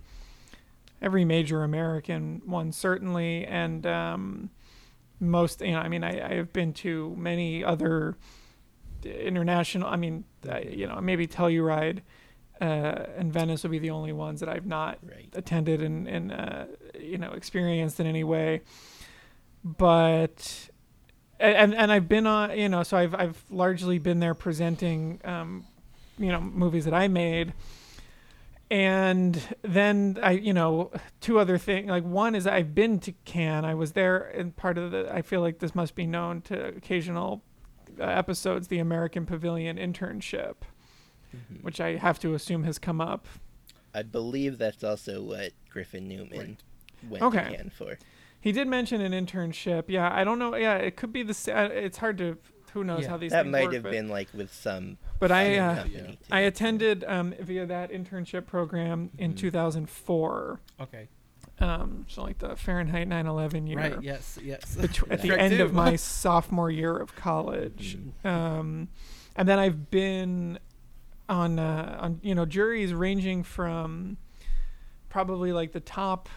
every 1.01 1.25
major 1.25 1.63
American 1.63 2.43
one 2.45 2.73
certainly, 2.73 3.45
and 3.47 3.87
um, 3.87 4.51
most 5.21 5.61
you 5.61 5.73
know 5.73 5.79
I 5.81 5.89
mean 5.89 6.03
I, 6.05 6.31
I 6.31 6.35
have 6.35 6.53
been 6.53 6.73
to 6.75 7.15
many 7.17 7.63
other 7.65 8.17
international. 9.05 9.89
I 9.89 9.97
mean 9.97 10.25
I, 10.49 10.61
you 10.61 10.87
know 10.87 11.01
maybe 11.01 11.27
Telluride 11.27 12.01
uh, 12.61 13.05
and 13.17 13.33
Venice 13.33 13.63
would 13.63 13.71
be 13.71 13.79
the 13.79 13.91
only 13.91 14.13
ones 14.13 14.41
that 14.41 14.49
I've 14.49 14.67
not 14.67 14.99
Right. 15.03 15.29
attended 15.35 15.81
and, 15.83 16.09
and 16.09 16.33
uh, 16.33 16.65
you 16.99 17.19
know 17.19 17.31
experienced 17.33 18.01
in 18.01 18.07
any 18.07 18.25
way 18.25 18.63
but 19.65 20.68
and 21.41 21.75
and 21.75 21.93
I've 21.93 22.09
been 22.09 22.27
on 22.27 22.57
you 22.59 22.69
know 22.69 22.83
so 22.83 22.97
I've 22.97 23.15
I've 23.15 23.43
largely 23.51 23.99
been 23.99 24.21
there 24.21 24.35
presenting 24.35 25.21
um, 25.25 25.65
you 26.19 26.33
know 26.33 26.41
movies 26.41 26.85
that 26.85 26.95
I 26.95 27.09
made 27.09 27.53
and 28.71 29.41
then 29.63 30.19
I 30.23 30.33
you 30.33 30.53
know 30.53 30.91
two 31.21 31.39
other 31.39 31.57
things 31.59 31.89
like 31.89 32.05
one 32.05 32.35
is 32.35 32.47
I've 32.47 32.75
been 32.75 32.99
to 33.01 33.13
Cannes 33.25 33.65
I 33.65 33.75
was 33.75 33.93
there 33.93 34.19
and 34.19 34.55
part 34.55 34.77
of 34.79 34.91
the 34.91 35.11
I 35.13 35.23
feel 35.23 35.41
like 35.41 35.59
this 35.61 35.75
must 35.75 35.95
be 35.95 36.07
known 36.07 36.43
to 36.43 36.69
occasional 36.69 37.43
uh, 37.99 38.05
episodes 38.05 38.69
the 38.69 38.79
American 38.79 39.27
Pavilion 39.27 39.77
internship 39.77 40.57
Mhm. 41.37 41.63
which 41.63 41.79
I 41.79 41.97
have 41.97 42.19
to 42.21 42.33
assume 42.33 42.65
has 42.65 42.79
come 42.79 43.01
up 43.03 43.27
I 43.95 44.03
believe 44.03 44.57
that's 44.59 44.83
also 44.83 45.23
what 45.23 45.53
Griffin 45.71 46.09
Newman 46.09 46.57
went 47.09 47.23
Okay. 47.23 47.51
to 47.51 47.57
Cannes 47.57 47.73
for. 47.75 47.99
He 48.41 48.53
did 48.53 48.69
mention 48.69 49.01
an 49.01 49.13
internship. 49.13 49.85
Yeah, 49.89 50.11
I 50.13 50.23
don't 50.25 50.39
know. 50.39 50.55
Yeah, 50.55 50.77
it 50.77 50.97
could 50.97 51.13
be 51.13 51.23
the. 51.23 51.33
uh, 51.55 51.69
It's 51.73 51.99
hard 51.99 52.19
to. 52.19 52.39
Who 52.75 52.85
knows 52.85 53.03
Yeah. 53.05 53.09
how 53.11 53.17
these 53.17 53.33
That 53.33 53.45
things 53.45 53.53
might 53.53 53.65
work, 53.65 53.75
have 53.75 53.83
but, 53.85 53.93
been 53.93 54.09
like 54.09 54.29
with 54.35 54.53
some 54.53 54.99
But 55.19 55.33
I. 55.33 55.57
Uh, 55.59 55.75
company. 55.83 56.19
I 56.31 56.41
attended 56.41 57.03
um, 57.05 57.35
via 57.41 57.67
that 57.67 57.91
internship 57.91 58.47
program 58.47 59.11
in 59.19 59.33
Mhm. 59.33 59.39
2004. 59.39 60.61
Okay. 60.81 61.09
Um, 61.61 62.05
so 62.09 62.23
like 62.23 62.39
the 62.39 62.55
Fahrenheit 62.57 63.09
9/11 63.09 63.67
year. 63.67 63.79
Right. 63.79 64.03
Yes. 64.03 64.39
Yes. 64.43 64.77
betw- 64.77 65.09
at 65.11 65.23
the 65.23 65.29
Correct 65.29 65.43
end 65.43 65.57
too. 65.57 65.65
of 65.65 65.73
my 65.73 65.97
sophomore 65.97 66.71
year 66.71 66.97
of 66.97 67.17
college. 67.17 67.99
Um, 68.23 68.89
and 69.35 69.49
then 69.49 69.59
I've 69.59 69.91
been 69.91 70.59
on 71.29 71.59
uh, 71.59 71.97
on 72.01 72.21
you 72.23 72.35
know 72.35 72.45
juries 72.47 72.95
ranging 72.95 73.43
from 73.43 74.19
probably 75.09 75.53
like 75.53 75.73
the 75.73 75.81
top. 75.81 76.29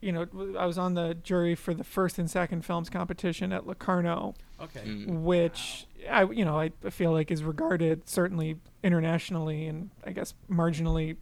You 0.00 0.12
know, 0.12 0.26
I 0.58 0.64
was 0.64 0.78
on 0.78 0.94
the 0.94 1.14
jury 1.14 1.54
for 1.54 1.74
the 1.74 1.84
first 1.84 2.18
and 2.18 2.30
second 2.30 2.64
films 2.64 2.88
competition 2.88 3.52
at 3.52 3.66
Locarno, 3.66 4.34
Okay. 4.60 4.80
Mm. 4.80 5.20
which 5.22 5.86
I 6.10 6.24
you 6.24 6.44
know 6.44 6.58
I 6.58 6.70
feel 6.90 7.12
like 7.12 7.30
is 7.30 7.42
regarded 7.44 8.08
certainly 8.08 8.56
internationally 8.82 9.66
and 9.66 9.90
I 10.06 10.12
guess 10.12 10.32
marginally 10.50 11.16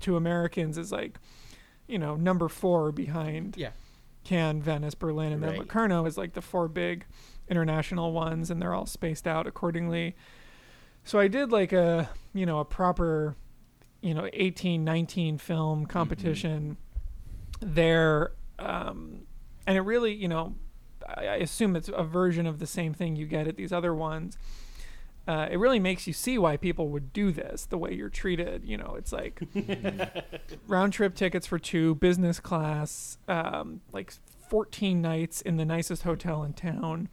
to 0.00 0.16
Americans 0.16 0.78
as 0.78 0.90
like 0.92 1.18
you 1.86 1.98
know 1.98 2.16
number 2.16 2.48
four 2.48 2.92
behind 2.92 3.56
Yeah. 3.56 3.70
Cannes, 4.24 4.62
Venice, 4.62 4.94
Berlin, 4.94 5.32
and 5.32 5.42
then 5.42 5.56
Locarno 5.56 6.06
is 6.06 6.16
like 6.16 6.32
the 6.34 6.40
four 6.42 6.68
big 6.68 7.04
international 7.48 8.12
ones, 8.12 8.50
and 8.50 8.62
they're 8.62 8.72
all 8.72 8.86
spaced 8.86 9.26
out 9.26 9.46
accordingly. 9.48 10.14
So 11.04 11.18
I 11.18 11.26
did 11.28 11.50
like 11.50 11.72
a 11.72 12.08
you 12.32 12.46
know 12.46 12.60
a 12.60 12.64
proper 12.64 13.34
you 14.00 14.14
know 14.14 14.28
18, 14.32 14.84
19 14.84 15.38
film 15.38 15.86
competition 15.86 16.76
there, 17.62 18.32
um, 18.58 19.22
and 19.66 19.76
it 19.76 19.82
really 19.82 20.12
you 20.12 20.28
know 20.28 20.54
I, 21.06 21.26
I 21.26 21.34
assume 21.36 21.76
it's 21.76 21.90
a 21.94 22.04
version 22.04 22.46
of 22.46 22.58
the 22.58 22.66
same 22.66 22.94
thing 22.94 23.16
you 23.16 23.26
get 23.26 23.46
at 23.46 23.56
these 23.56 23.72
other 23.72 23.94
ones. 23.94 24.36
Uh, 25.26 25.46
it 25.50 25.56
really 25.56 25.78
makes 25.78 26.06
you 26.08 26.12
see 26.12 26.36
why 26.36 26.56
people 26.56 26.88
would 26.88 27.12
do 27.12 27.30
this 27.30 27.66
the 27.66 27.78
way 27.78 27.92
you're 27.92 28.08
treated. 28.08 28.64
You 28.64 28.76
know, 28.76 28.96
it's 28.98 29.12
like 29.12 29.40
round 30.66 30.92
trip 30.92 31.14
tickets 31.14 31.46
for 31.46 31.58
two, 31.60 31.94
business 31.96 32.40
class, 32.40 33.18
um, 33.28 33.82
like 33.92 34.12
14 34.48 35.00
nights 35.00 35.40
in 35.40 35.56
the 35.58 35.64
nicest 35.64 36.02
hotel 36.02 36.42
in 36.42 36.54
town. 36.54 37.08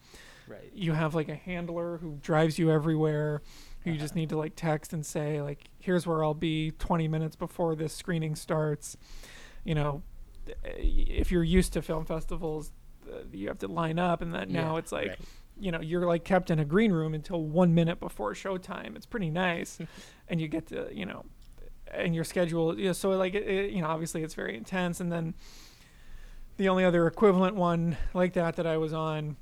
Right. 0.48 0.72
You 0.74 0.94
have 0.94 1.14
like 1.14 1.30
a 1.30 1.36
handler 1.36 2.00
who 2.00 2.18
drives 2.22 2.58
you 2.58 2.72
everywhere. 2.72 3.44
Who 3.82 3.92
you 3.92 4.00
just 4.00 4.16
need 4.16 4.30
to 4.30 4.38
like 4.38 4.54
text 4.56 4.92
and 4.92 5.06
say 5.06 5.42
like, 5.42 5.70
"Here's 5.78 6.08
where 6.08 6.24
I'll 6.24 6.34
be 6.34 6.72
20 6.72 7.08
minutes 7.08 7.36
before 7.36 7.76
this 7.76 7.94
screening 7.94 8.36
starts." 8.36 8.98
You 9.64 9.76
know, 9.76 10.02
if 10.64 11.32
you're 11.32 11.44
used 11.44 11.74
to 11.74 11.82
film 11.82 12.06
festivals, 12.06 12.72
uh, 13.12 13.20
you 13.32 13.48
have 13.48 13.60
to 13.60 13.68
line 13.68 14.00
up, 14.00 14.22
and 14.22 14.34
that 14.34 14.50
now 14.50 14.74
Yeah, 14.74 14.80
it's 14.80 14.92
like 14.92 15.08
right. 15.10 15.20
you 15.60 15.72
know 15.72 15.82
you're 15.82 16.06
like 16.06 16.24
kept 16.24 16.50
in 16.52 16.60
a 16.60 16.66
green 16.66 16.92
room 16.92 17.14
until 17.14 17.42
one 17.44 17.74
minute 17.74 18.00
before 18.00 18.34
showtime 18.34 18.96
it's 18.96 19.06
pretty 19.06 19.30
nice 19.30 19.80
and 20.30 20.40
you 20.40 20.48
get 20.48 20.68
to 20.68 20.90
you 20.94 21.06
know 21.06 21.26
and 21.92 22.14
your 22.16 22.24
schedule 22.24 22.80
yeah 22.80 22.92
so 22.94 23.10
like 23.12 23.34
it, 23.34 23.48
it, 23.48 23.72
you 23.72 23.82
know 23.82 23.88
obviously 23.88 24.22
it's 24.24 24.36
very 24.36 24.56
intense 24.56 25.00
and 25.00 25.12
then 25.12 25.34
the 26.58 26.70
only 26.70 26.86
other 26.86 27.08
equivalent 27.08 27.56
one 27.56 27.98
like 28.14 28.34
that 28.34 28.56
that 28.56 28.68
i 28.68 28.78
was 28.78 28.94
on 28.94 29.36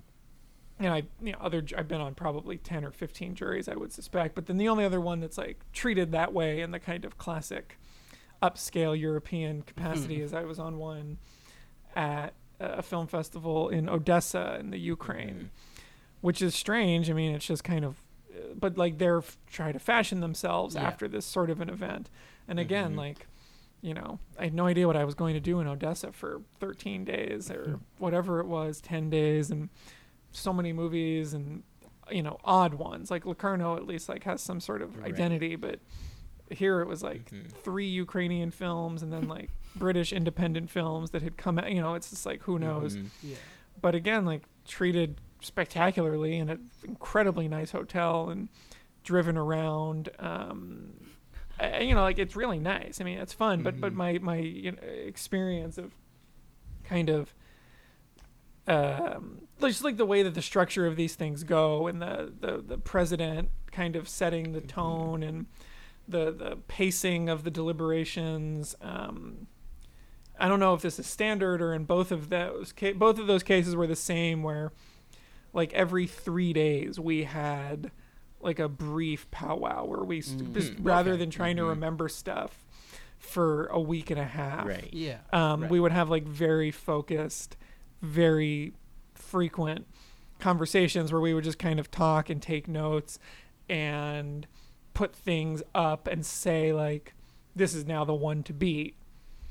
you 0.80 0.86
know, 0.86 0.94
I, 0.94 1.04
you 1.22 1.32
know, 1.32 1.40
other 1.42 1.64
I've 1.76 1.88
been 1.88 2.02
on 2.02 2.14
probably 2.14 2.58
ten 2.58 2.86
or 2.86 2.92
fifteen 2.92 3.34
juries, 3.34 3.68
I 3.68 3.74
would 3.74 3.92
suspect. 3.92 4.36
But 4.36 4.46
then 4.46 4.58
the 4.58 4.70
only 4.70 4.86
other 4.86 5.02
one 5.02 5.20
that's 5.20 5.36
like 5.38 5.60
treated 5.74 6.12
that 6.12 6.34
way 6.34 6.62
in 6.62 6.70
the 6.70 6.80
kind 6.80 7.04
of 7.04 7.18
classic 7.18 7.80
upscale 8.42 9.00
European 9.00 9.58
mm-hmm. 9.58 9.68
capacity 9.68 10.22
as 10.22 10.34
I 10.34 10.44
was 10.44 10.60
on 10.60 10.78
one 10.78 11.18
at 11.96 12.34
a 12.60 12.82
film 12.82 13.08
festival 13.08 13.70
in 13.70 13.88
Odessa 13.90 14.58
in 14.60 14.72
the 14.72 14.80
Ukraine, 14.80 15.36
mm-hmm. 15.36 15.82
which 16.22 16.42
is 16.42 16.56
strange. 16.56 17.10
I 17.10 17.14
mean, 17.14 17.34
it's 17.36 17.46
just 17.46 17.64
kind 17.64 17.86
of, 17.86 17.98
but 18.56 18.78
like 18.78 18.98
they're 18.98 19.20
f- 19.20 19.38
trying 19.50 19.74
to 19.74 19.80
fashion 19.80 20.20
themselves 20.20 20.76
Yeah. 20.76 20.84
after 20.84 21.08
this 21.08 21.26
sort 21.26 21.50
of 21.50 21.62
an 21.62 21.70
event. 21.70 22.10
And 22.48 22.60
again, 22.60 22.94
Mhm. 22.94 22.98
like, 22.98 23.28
you 23.82 23.94
know, 23.94 24.20
I 24.40 24.46
had 24.46 24.54
no 24.54 24.66
idea 24.66 24.88
what 24.88 24.96
I 24.98 25.06
was 25.06 25.14
going 25.16 25.34
to 25.36 25.40
do 25.40 25.60
in 25.60 25.68
Odessa 25.68 26.12
for 26.12 26.42
13 26.60 27.06
days 27.06 27.52
or 27.52 27.64
mm-hmm. 27.64 27.76
whatever 28.00 28.40
it 28.40 28.48
was, 28.48 28.82
10 28.82 29.10
days, 29.10 29.52
and 29.52 29.70
so 30.32 30.52
many 30.54 30.74
movies 30.74 31.34
and 31.34 31.64
you 32.12 32.24
know 32.24 32.38
odd 32.46 32.74
ones. 32.76 33.12
Like 33.12 33.26
Locarno 33.26 33.76
at 33.76 33.86
least 33.86 34.08
like 34.10 34.24
has 34.24 34.42
some 34.42 34.60
sort 34.60 34.82
of 34.82 34.98
Right. 34.98 35.08
identity, 35.14 35.56
but 35.56 35.80
here 36.52 36.82
it 36.82 36.88
was 36.88 37.04
like 37.04 37.30
Mhm. 37.32 37.52
three 37.52 37.88
Ukrainian 37.88 38.52
films 38.52 39.04
and 39.04 39.12
then 39.12 39.28
like 39.38 39.50
British 39.76 40.12
independent 40.14 40.70
films 40.70 41.12
that 41.12 41.22
had 41.22 41.38
come 41.38 41.60
out. 41.60 41.72
You 41.72 41.82
know, 41.82 41.94
it's 41.96 42.10
just 42.10 42.26
like 42.26 42.42
who 42.44 42.58
knows. 42.60 42.96
Mhm. 42.98 43.10
Yeah. 43.24 43.36
But 43.82 43.96
again, 43.96 44.26
like 44.26 44.44
treated 44.66 45.22
spectacularly 45.42 46.38
in 46.38 46.50
an 46.50 46.70
incredibly 46.84 47.48
nice 47.48 47.72
hotel 47.72 48.30
and 48.30 48.50
driven 49.04 49.38
around. 49.38 50.10
Um, 50.20 50.94
I- 51.60 51.80
you 51.82 51.94
know, 51.96 52.02
like 52.02 52.20
it's 52.20 52.36
really 52.36 52.60
nice. 52.60 53.00
I 53.00 53.04
mean, 53.04 53.18
it's 53.20 53.34
fun. 53.34 53.64
But 53.64 53.80
but 53.80 53.94
Mhm. 53.94 53.96
my 53.98 54.18
my 54.20 54.38
you 54.38 54.72
know, 54.72 54.80
experience 54.82 55.78
of 55.78 55.94
kind 56.84 57.10
of 57.10 57.34
um, 58.68 59.44
just 59.62 59.84
like 59.84 59.96
the 59.98 60.06
way 60.06 60.24
that 60.24 60.34
the 60.34 60.42
structure 60.42 60.86
of 60.86 60.96
these 60.98 61.16
things 61.16 61.44
go 61.44 61.88
and 61.88 62.02
the, 62.02 62.34
the, 62.38 62.58
the 62.58 62.78
president 62.78 63.50
kind 63.72 63.96
of 63.96 64.10
setting 64.10 64.52
the 64.52 64.60
tone 64.62 65.24
and 65.24 65.46
the, 66.08 66.32
the 66.32 66.58
pacing 66.68 67.30
of 67.30 67.44
the 67.44 67.52
deliberations. 67.52 68.76
Um, 68.82 69.48
I 70.40 70.48
don't 70.48 70.60
know 70.60 70.74
if 70.74 70.82
this 70.82 71.00
is 71.00 71.08
standard 71.08 71.62
or 71.62 71.74
in 71.74 71.86
both 71.86 72.12
of 72.12 72.30
those 72.30 72.72
ca- 72.78 72.94
both 72.94 73.18
of 73.20 73.28
those 73.28 73.44
cases 73.44 73.76
were 73.76 73.88
the 73.88 73.96
same 73.96 74.44
where 74.44 74.72
like 75.54 75.74
every 75.74 76.06
three 76.08 76.54
days 76.54 77.00
we 77.00 77.24
had 77.24 77.92
like 78.40 78.60
a 78.60 78.70
brief 78.70 79.30
powwow 79.32 79.84
where 79.86 80.04
we 80.04 80.20
s- 80.20 80.30
Mm. 80.34 80.54
just 80.54 80.74
Mhm. 80.74 80.86
rather 80.86 81.12
Okay. 81.14 81.20
than 81.20 81.30
trying 81.32 81.56
to 81.58 81.64
Mhm. 81.64 81.70
remember 81.70 82.08
stuff 82.08 82.64
for 83.18 83.66
a 83.68 83.80
week 83.80 84.12
and 84.12 84.20
a 84.20 84.26
half. 84.26 84.68
Right. 84.68 84.94
Yeah. 84.94 85.18
Um, 85.34 85.62
Right. 85.64 85.72
We 85.72 85.80
would 85.80 85.92
have 85.92 86.10
like 86.10 86.24
very 86.26 86.70
focused, 86.70 87.58
very 88.02 88.74
frequent 89.16 89.88
conversations 90.40 91.12
where 91.12 91.20
we 91.20 91.34
would 91.34 91.44
just 91.44 91.58
kind 91.58 91.80
of 91.80 91.90
talk 91.90 92.30
and 92.30 92.40
take 92.40 92.68
notes 92.68 93.18
and 93.68 94.46
put 94.98 95.16
things 95.16 95.62
up 95.76 96.08
and 96.08 96.26
say 96.26 96.74
like, 96.74 97.14
"This 97.56 97.74
is 97.76 97.86
now 97.86 98.04
the 98.04 98.16
one 98.16 98.42
to 98.44 98.54
beat." 98.54 98.96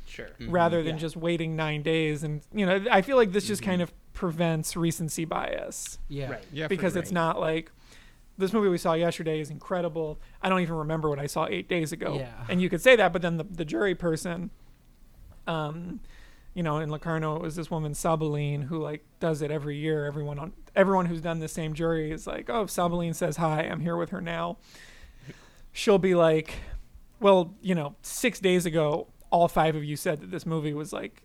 Sure. 0.08 0.28
rather 0.40 0.84
than 0.84 0.94
Yeah. 0.94 1.00
just 1.00 1.16
waiting 1.16 1.56
nine 1.56 1.82
days. 1.82 2.22
And 2.22 2.40
you 2.54 2.64
know, 2.64 2.84
I 2.92 3.02
feel 3.02 3.16
like 3.16 3.32
this 3.32 3.44
just 3.46 3.62
Mm-hmm. 3.62 3.70
kind 3.70 3.82
of 3.82 3.92
prevents 4.12 4.76
recency 4.76 5.24
bias 5.24 5.98
Yeah. 6.08 6.30
Right. 6.30 6.44
Yeah, 6.52 6.68
because 6.68 6.92
sure. 6.92 7.02
it's 7.02 7.10
not 7.10 7.40
like 7.40 7.72
this 8.38 8.52
movie 8.52 8.68
we 8.68 8.78
saw 8.78 8.92
yesterday 8.94 9.40
is 9.40 9.50
incredible. 9.50 10.20
I 10.40 10.48
don't 10.48 10.60
even 10.60 10.76
remember 10.76 11.08
what 11.08 11.18
I 11.18 11.26
saw 11.26 11.46
eight 11.50 11.68
days 11.68 11.90
ago. 11.90 12.16
Yeah. 12.18 12.32
And 12.48 12.62
you 12.62 12.68
could 12.70 12.80
say 12.80 12.94
that, 12.96 13.12
but 13.12 13.20
then 13.20 13.36
the, 13.36 13.44
the 13.44 13.64
jury 13.64 13.94
person, 13.96 14.50
um, 15.46 16.00
you 16.54 16.62
know, 16.62 16.78
in 16.78 16.88
Locarno 16.88 17.36
it 17.36 17.42
was 17.42 17.56
this 17.56 17.70
woman 17.70 17.92
Sabaline 17.92 18.64
who 18.64 18.78
like 18.78 19.04
does 19.20 19.42
it 19.42 19.50
every 19.50 19.76
year. 19.76 20.06
Everyone 20.06 20.38
on 20.38 20.52
everyone 20.76 21.06
who's 21.06 21.20
done 21.20 21.40
the 21.40 21.48
same 21.48 21.74
jury 21.74 22.10
is 22.12 22.26
like, 22.28 22.48
oh, 22.48 22.62
if 22.62 22.68
Sabaline 22.70 23.14
says 23.14 23.36
hi, 23.38 23.62
I'm 23.62 23.80
here 23.80 23.96
with 23.96 24.10
her 24.10 24.20
now. 24.20 24.58
She'll 25.76 25.99
be 25.99 26.14
like, 26.14 26.54
well, 27.21 27.54
you 27.61 27.75
know, 27.75 27.97
six 28.02 28.40
days 28.40 28.64
ago, 28.64 29.09
all 29.30 29.47
five 29.47 29.76
of 29.76 29.85
you 29.85 29.95
said 29.95 30.21
that 30.21 30.30
this 30.30 30.47
movie 30.47 30.73
was 30.73 30.92
like 30.92 31.23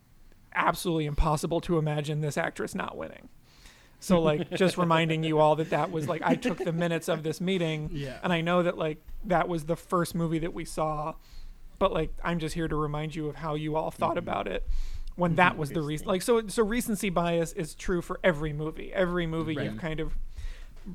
absolutely 0.54 1.06
impossible 1.06 1.62
to 1.62 1.78
imagine 1.78 2.20
this 2.20 2.38
actress 2.38 2.76
not 2.76 2.98
winning. 2.98 3.30
So 4.02 4.20
like 4.20 4.50
just 4.52 4.78
reminding 4.86 5.24
you 5.24 5.40
all 5.40 5.56
that 5.56 5.70
that 5.70 5.92
was 5.92 6.10
like 6.10 6.22
I 6.24 6.36
took 6.36 6.58
the 6.58 6.74
minutes 6.74 7.08
of 7.08 7.24
this 7.24 7.40
meeting 7.40 7.92
Yeah. 7.94 8.18
and 8.24 8.34
I 8.34 8.42
know 8.42 8.64
that 8.64 8.78
like 8.78 8.98
that 9.26 9.48
was 9.48 9.66
the 9.66 9.76
first 9.78 10.16
movie 10.16 10.40
that 10.40 10.54
we 10.54 10.66
saw 10.66 11.14
but 11.80 11.94
like 11.94 12.12
I'm 12.24 12.40
just 12.40 12.54
here 12.54 12.68
to 12.68 12.76
remind 12.76 13.16
you 13.16 13.28
of 13.30 13.38
how 13.38 13.56
you 13.56 13.76
all 13.76 13.90
thought 13.90 14.12
mm-hmm. 14.12 14.18
about 14.20 14.48
it 14.48 14.68
when 15.16 15.32
mm-hmm. 15.32 15.38
that 15.38 15.58
was 15.58 15.70
the 15.70 15.82
reason. 15.82 16.08
Like 16.08 16.22
so 16.22 16.48
so 16.48 16.64
recency 16.64 17.10
bias 17.10 17.54
is 17.54 17.74
true 17.74 18.02
for 18.02 18.20
every 18.24 18.54
movie. 18.54 18.92
Every 18.94 19.28
movie 19.28 19.56
you've 19.56 19.78
kind 19.78 20.00
of 20.00 20.18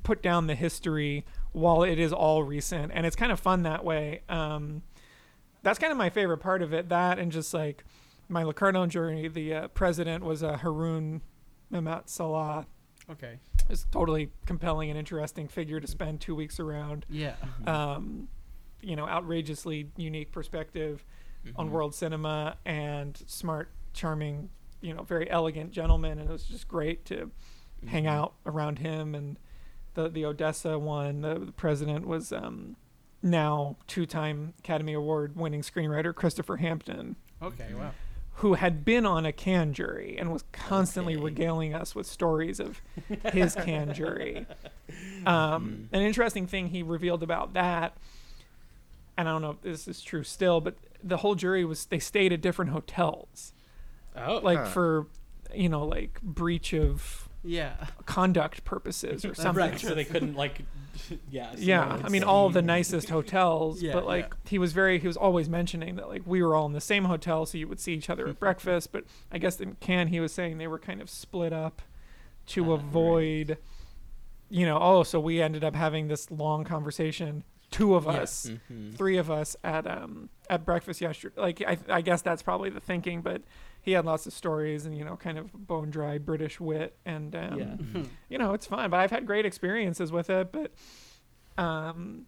put 0.02 0.23
down 0.23 0.47
the 0.47 0.55
history 0.55 1.25
while 1.52 1.83
it 1.83 1.99
is 1.99 2.12
all 2.12 2.43
recent 2.43 2.90
and 2.95 3.07
it's 3.07 3.16
kind 3.16 3.31
of 3.33 3.38
fun 3.40 3.62
that 3.62 3.85
way 3.85 4.21
um 4.28 4.83
that's 5.62 5.78
kind 5.78 5.90
of 5.93 5.97
my 5.99 6.11
favorite 6.11 6.38
part 6.38 6.62
of 6.62 6.73
it 6.73 6.88
that 6.88 7.19
and 7.19 7.31
just 7.33 7.52
like 7.55 7.85
my 8.28 8.43
Locarno 8.43 8.87
journey, 8.87 9.28
the 9.28 9.55
uh, 9.55 9.69
president 9.69 10.25
was 10.25 10.43
uh, 10.43 10.57
Haroon 10.57 11.23
Mehmet 11.73 12.09
Salah 12.09 12.66
Okay. 13.09 13.38
it's 13.71 13.87
totally 13.93 14.31
compelling 14.47 14.90
and 14.90 14.99
interesting 14.99 15.47
figure 15.47 15.78
to 15.78 15.87
spend 15.87 16.21
two 16.21 16.35
weeks 16.35 16.59
around 16.59 17.07
Yeah. 17.09 17.35
um, 17.66 18.26
you 18.83 18.97
know, 18.97 19.07
outrageously 19.09 19.90
unique 19.97 20.33
perspective 20.33 21.05
on 21.55 21.71
world 21.71 21.95
cinema 21.95 22.57
and 22.64 23.16
smart, 23.26 23.71
charming, 23.93 24.50
you 24.81 24.93
know, 24.93 25.05
very 25.05 25.31
elegant 25.31 25.71
gentleman. 25.71 26.19
And 26.19 26.28
it 26.28 26.33
was 26.33 26.43
just 26.45 26.66
great 26.66 27.05
to 27.07 27.31
hang 27.87 28.07
out 28.09 28.35
around 28.45 28.81
him. 28.81 29.14
And 29.14 29.38
the 29.97 30.09
the 30.09 30.25
Odessa 30.25 30.79
one, 30.79 31.23
the, 31.23 31.35
the 31.41 31.53
president 31.53 32.07
was 32.07 32.33
um, 32.33 32.76
now 33.23 33.76
two-time 33.88 34.55
Academy 34.61 34.93
Award 34.93 35.35
winning 35.37 35.62
screenwriter 35.62 36.15
Christopher 36.15 36.59
Hampton, 36.59 37.17
Okay. 37.43 37.75
Wow. 37.75 37.91
who 38.35 38.55
had 38.55 38.85
been 38.85 39.05
on 39.05 39.26
a 39.26 39.33
Cannes 39.33 39.73
jury 39.75 40.17
and 40.19 40.33
was 40.33 40.45
constantly 40.53 41.15
Okay. 41.15 41.25
regaling 41.25 41.75
us 41.75 41.95
with 41.95 42.07
stories 42.07 42.61
of 42.61 42.81
his 43.33 43.55
Cannes 43.57 43.95
jury. 43.95 44.47
Um, 45.26 45.88
An 45.93 46.03
interesting 46.03 46.47
thing 46.47 46.69
he 46.69 46.83
revealed 46.83 47.23
about 47.23 47.54
that, 47.54 47.97
and 49.17 49.28
I 49.28 49.32
don't 49.32 49.43
know 49.43 49.50
if 49.50 49.63
this 49.63 49.89
is 49.89 50.00
true 50.02 50.23
still, 50.23 50.61
but 50.61 50.76
the 51.02 51.19
whole 51.19 51.35
jury 51.35 51.65
was 51.65 51.87
they 51.87 51.99
stayed 51.99 52.32
at 52.32 52.41
different 52.41 52.71
hotels, 52.71 53.52
Oh. 54.15 54.39
like 54.43 54.59
Huh. 54.59 54.65
for 54.67 55.06
you 55.54 55.69
know 55.69 55.85
like 55.85 56.21
breach 56.23 56.73
of 56.75 57.25
Yeah. 57.47 57.87
conduct 58.06 58.65
purposes 58.65 59.25
or 59.25 59.35
something. 59.35 59.71
right. 59.71 59.78
So 59.80 59.95
they 59.95 60.04
couldn't 60.04 60.35
like. 60.35 60.63
Yeah. 61.30 61.52
so 61.52 61.59
Yeah, 61.61 62.00
I 62.02 62.09
mean 62.09 62.23
see. 62.23 62.26
all 62.26 62.49
the 62.49 62.63
nicest 62.63 63.11
hotels, 63.11 63.82
Yeah, 63.82 63.93
but 63.93 64.06
like 64.06 64.35
he 64.49 64.59
was 64.59 64.73
very 64.73 64.99
he 64.99 65.06
was 65.06 65.17
always 65.19 65.47
mentioning 65.49 65.97
that 65.97 66.09
like 66.09 66.23
we 66.25 66.43
were 66.43 66.56
all 66.56 66.65
in 66.67 66.73
the 66.73 66.80
same 66.80 67.04
hotel, 67.04 67.45
so 67.45 67.59
you 67.59 67.69
would 67.69 67.78
see 67.80 67.93
each 67.93 68.09
other 68.09 68.26
at 68.26 68.41
breakfast. 68.41 68.93
But 68.93 69.04
I 69.30 69.37
guess 69.37 69.61
in 69.61 69.75
Cannes 69.80 70.09
he 70.09 70.21
was 70.21 70.32
saying 70.32 70.56
they 70.56 70.67
were 70.67 70.78
kind 70.78 71.02
of 71.02 71.11
split 71.11 71.52
up 71.52 71.82
to 72.47 72.65
right. 72.65 72.80
avoid, 72.80 73.59
you 74.49 74.65
know, 74.65 74.78
oh, 74.80 75.02
so 75.02 75.21
we 75.21 75.43
ended 75.43 75.63
up 75.65 75.75
having 75.76 76.09
this 76.09 76.30
long 76.30 76.65
conversation, 76.65 77.45
two 77.71 77.95
of 77.95 78.04
Yeah. 78.06 78.13
us, 78.13 78.47
Mm-hmm. 78.47 78.93
three 78.93 79.19
of 79.19 79.30
us 79.30 79.54
at 79.63 79.87
um 79.87 80.30
at 80.49 80.65
breakfast 80.65 81.02
yesterday. 81.02 81.39
Like 81.41 81.61
I 81.61 81.76
I 81.91 82.00
guess 82.00 82.23
that's 82.23 82.43
probably 82.43 82.71
the 82.71 82.80
thinking, 82.80 83.21
but 83.21 83.43
he 83.87 83.93
had 83.93 84.05
lots 84.05 84.27
of 84.27 84.33
stories 84.35 84.85
and 84.85 84.99
you 84.99 85.05
know 85.05 85.17
kind 85.17 85.39
of 85.39 85.51
bone 85.55 85.89
dry 85.91 86.19
British 86.19 86.61
wit 86.61 86.99
and 87.07 87.35
um, 87.35 87.59
Yeah. 87.95 88.03
you 88.29 88.37
know 88.37 88.53
it's 88.53 88.67
fun 88.67 88.91
but 88.91 88.99
i've 89.01 89.11
had 89.13 89.25
great 89.27 89.47
experiences 89.47 90.13
with 90.13 90.29
it 90.29 90.53
but 90.53 90.73
um 91.57 92.27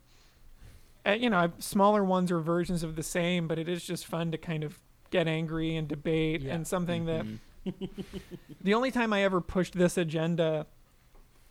uh, 1.07 1.11
you 1.13 1.29
know 1.29 1.39
I've, 1.39 1.53
smaller 1.63 2.03
ones 2.05 2.31
are 2.33 2.41
versions 2.41 2.83
of 2.83 2.97
the 2.97 3.03
same 3.03 3.47
but 3.49 3.59
it 3.59 3.69
is 3.69 3.85
just 3.85 4.07
fun 4.07 4.31
to 4.33 4.39
kind 4.39 4.65
of 4.65 4.79
get 5.11 5.27
angry 5.29 5.77
and 5.77 5.87
debate 5.89 6.43
Yeah. 6.43 6.55
and 6.55 6.67
something 6.67 7.05
that 7.07 7.25
Mm-hmm. 7.67 7.85
the 8.63 8.73
only 8.73 8.91
time 8.91 9.13
i 9.13 9.23
ever 9.23 9.41
pushed 9.43 9.75
this 9.75 9.99
agenda 9.99 10.67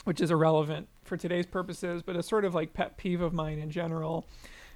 which 0.05 0.19
is 0.21 0.31
irrelevant 0.31 0.87
for 1.03 1.15
today's 1.17 1.45
purposes 1.45 2.01
but 2.01 2.15
a 2.15 2.23
sort 2.23 2.43
of 2.45 2.55
like 2.55 2.73
pet 2.73 2.97
peeve 2.97 3.21
of 3.21 3.33
mine 3.33 3.59
in 3.59 3.69
general 3.69 4.25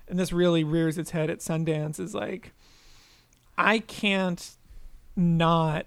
and 0.07 0.19
this 0.19 0.31
really 0.33 0.63
rears 0.63 0.97
its 0.99 1.11
head 1.11 1.29
at 1.31 1.39
sundance 1.39 1.99
is 1.99 2.13
like 2.13 2.53
i 3.57 3.79
can't 3.79 4.57
not 5.15 5.85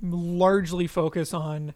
largely 0.00 0.86
focus 0.86 1.32
on 1.32 1.74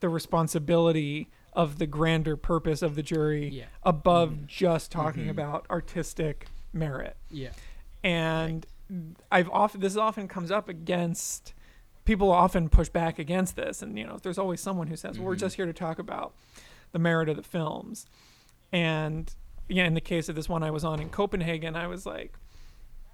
the 0.00 0.08
responsibility 0.08 1.28
of 1.52 1.78
the 1.78 1.86
grander 1.86 2.36
purpose 2.36 2.82
of 2.82 2.94
the 2.94 3.02
jury 3.02 3.48
Yeah. 3.48 3.64
above 3.82 4.46
just 4.46 4.90
talking 4.92 5.24
Mhm. 5.26 5.30
about 5.30 5.66
artistic 5.70 6.48
merit. 6.72 7.16
Yeah. 7.30 7.52
And 8.04 8.66
I've 9.32 9.48
often 9.50 9.80
this 9.80 9.96
often 9.96 10.28
comes 10.28 10.50
up 10.50 10.68
against 10.68 11.54
people 12.04 12.30
often 12.30 12.68
push 12.68 12.88
back 12.88 13.18
against 13.18 13.56
this 13.56 13.82
and 13.82 13.98
you 13.98 14.06
know 14.06 14.16
there's 14.22 14.38
always 14.38 14.60
someone 14.60 14.86
who 14.86 14.94
says 14.96 15.18
well, 15.18 15.26
we're 15.26 15.34
Mhm. 15.34 15.40
just 15.40 15.56
here 15.56 15.66
to 15.66 15.72
talk 15.72 15.98
about 15.98 16.34
the 16.92 16.98
merit 17.00 17.28
of 17.28 17.36
the 17.36 17.42
films. 17.42 18.06
And 18.72 19.34
yeah, 19.68 19.84
in 19.86 19.94
the 19.94 20.00
case 20.00 20.28
of 20.28 20.36
this 20.36 20.48
one 20.48 20.62
I 20.62 20.70
was 20.70 20.84
on 20.84 21.00
in 21.00 21.08
Copenhagen, 21.08 21.74
I 21.74 21.86
was 21.88 22.06
like 22.06 22.38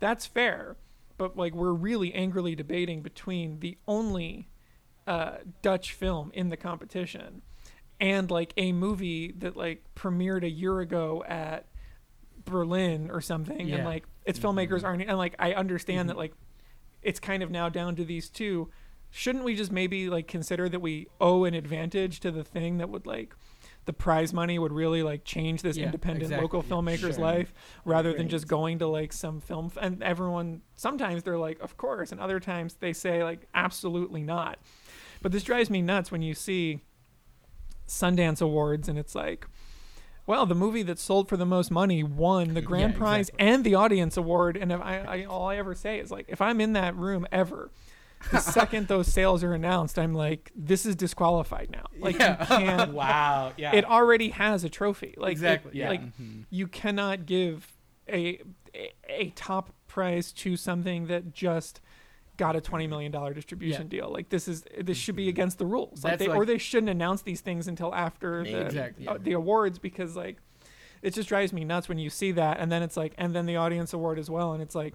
that's 0.01 0.27
fair, 0.27 0.77
but 1.19 1.37
like 1.37 1.55
we're 1.55 1.73
really 1.73 2.13
angrily 2.15 2.55
debating 2.55 3.03
between 3.03 3.61
the 3.61 3.79
only 3.87 4.49
uh, 5.07 5.39
Dutch 5.63 5.93
film 5.93 6.31
in 6.35 6.49
the 6.49 6.57
competition 6.57 7.43
and 8.01 8.31
like 8.31 8.53
a 8.57 8.73
movie 8.73 9.33
that 9.39 9.57
like 9.57 9.85
premiered 9.95 10.45
a 10.45 10.51
year 10.51 10.81
ago 10.81 11.25
at 11.29 11.67
Berlin 12.45 13.11
or 13.11 13.21
something, 13.21 13.69
Yeah. 13.69 13.77
and 13.77 13.85
like 13.85 14.05
its 14.25 14.39
filmmakers 14.39 14.85
aren't. 14.85 15.03
And 15.03 15.19
like 15.19 15.35
I 15.39 15.53
understand 15.55 16.09
that 16.11 16.17
like 16.17 16.33
it's 17.03 17.21
kind 17.21 17.43
of 17.43 17.51
now 17.51 17.69
down 17.69 17.97
to 17.97 18.05
these 18.05 18.29
two. 18.29 18.71
Shouldn't 19.11 19.45
we 19.45 19.55
just 19.55 19.71
maybe 19.73 20.09
like 20.09 20.27
consider 20.27 20.69
that 20.69 20.81
we 20.81 21.07
owe 21.21 21.45
an 21.45 21.55
advantage 21.55 22.21
to 22.21 22.31
the 22.31 22.43
thing 22.45 22.79
that 22.79 22.89
would 22.89 23.07
like 23.07 23.35
the 23.85 23.93
prize 23.93 24.33
money 24.33 24.59
would 24.59 24.73
really 24.73 25.03
like 25.03 25.25
change 25.25 25.63
this 25.63 25.77
Yeah, 25.77 25.87
independent 25.87 26.25
exactly, 26.25 26.43
local 26.43 26.63
yeah, 26.65 26.71
filmmaker's 26.73 27.17
sure. 27.17 27.25
life 27.25 27.53
rather 27.85 28.13
than 28.13 28.29
just 28.29 28.47
going 28.47 28.79
to 28.79 28.87
like 28.87 29.13
some 29.13 29.41
film 29.41 29.67
f- 29.67 29.79
and 29.81 30.03
everyone 30.03 30.63
sometimes 30.77 31.23
they're 31.25 31.39
like 31.39 31.59
of 31.61 31.77
course 31.77 32.13
and 32.13 32.21
other 32.21 32.39
times 32.39 32.75
they 32.75 32.93
say 32.93 33.25
like 33.25 33.49
absolutely 33.55 34.23
not 34.23 34.59
but 35.21 35.33
this 35.33 35.43
drives 35.43 35.69
me 35.71 35.83
nuts 35.83 36.11
when 36.13 36.23
you 36.23 36.35
see 36.35 36.81
Sundance 37.87 38.41
Awards 38.41 38.89
and 38.89 38.99
it's 38.99 39.15
like, 39.15 39.47
well, 40.27 40.47
the 40.47 40.55
movie 40.55 40.83
that 40.85 40.99
sold 40.99 41.29
for 41.29 41.37
the 41.37 41.45
most 41.47 41.71
money 41.71 42.03
won 42.03 42.55
the 42.55 42.63
grand 42.71 42.93
Yeah, 42.93 42.99
prize 42.99 43.29
exactly. 43.29 43.47
and 43.49 43.65
the 43.65 43.75
audience 43.75 44.17
award. 44.17 44.57
And 44.57 44.73
if 44.73 44.81
I, 44.81 44.99
I, 45.01 45.25
all 45.25 45.49
I 45.49 45.57
ever 45.57 45.75
say 45.75 45.99
is 45.99 46.11
like, 46.11 46.27
if 46.29 46.41
I'm 46.41 46.61
in 46.61 46.73
that 46.75 46.97
room 46.97 47.27
ever, 47.33 47.71
the 48.31 48.39
second 48.59 48.89
those 48.89 49.13
sales 49.13 49.43
are 49.43 49.53
announced, 49.55 49.99
I'm 49.99 50.15
like, 50.15 50.51
this 50.55 50.87
is 50.87 50.97
disqualified 50.97 51.71
now. 51.71 51.87
Like 51.99 52.19
Yeah. 52.19 52.41
you 52.41 52.47
can't. 52.47 52.93
Wow. 53.03 53.53
Yeah. 53.57 53.75
It 53.75 53.85
already 53.85 54.31
has 54.31 54.65
a 54.65 54.69
trophy. 54.69 55.15
Like 55.17 55.31
it- 55.31 55.33
Exactly, 55.33 55.73
yeah. 55.75 55.89
Like 55.89 56.03
Mm-hmm. 56.03 56.41
you 56.51 56.67
cannot 56.69 57.27
give 57.27 57.73
a, 58.09 58.41
a 58.75 58.93
a 59.09 59.31
top 59.37 59.71
prize 59.89 60.33
to 60.33 60.57
something 60.57 61.07
that 61.09 61.33
just 61.33 61.81
got 62.39 62.57
a 62.57 62.61
twenty 62.61 62.87
million 62.87 63.13
dollar 63.13 63.35
distribution 63.35 63.89
deal. 63.89 64.11
Like 64.11 64.31
this 64.31 64.49
is 64.49 64.65
this 64.81 64.97
should 64.97 65.17
be 65.17 65.29
against 65.29 65.59
the 65.59 65.67
rules. 65.67 66.03
Like 66.03 66.19
That's 66.19 66.31
they, 66.31 66.37
or 66.37 66.47
they 66.47 66.59
shouldn't 66.59 66.89
announce 66.91 67.23
these 67.23 67.41
things 67.43 67.69
until 67.69 67.95
after 67.95 68.43
the 68.45 68.65
Exactly, 68.67 69.07
uh, 69.07 69.19
the 69.21 69.33
awards 69.33 69.79
because 69.79 70.17
like 70.17 70.39
it 71.03 71.13
just 71.15 71.29
drives 71.29 71.53
me 71.53 71.65
nuts 71.65 71.89
when 71.89 71.99
you 71.99 72.09
see 72.09 72.33
that 72.33 72.59
and 72.61 72.73
then 72.73 72.83
it's 72.83 72.97
like 72.97 73.13
and 73.19 73.35
then 73.35 73.45
the 73.47 73.57
audience 73.57 73.93
award 73.93 74.19
as 74.19 74.31
well 74.31 74.53
and 74.53 74.63
it's 74.63 74.75
like 74.75 74.95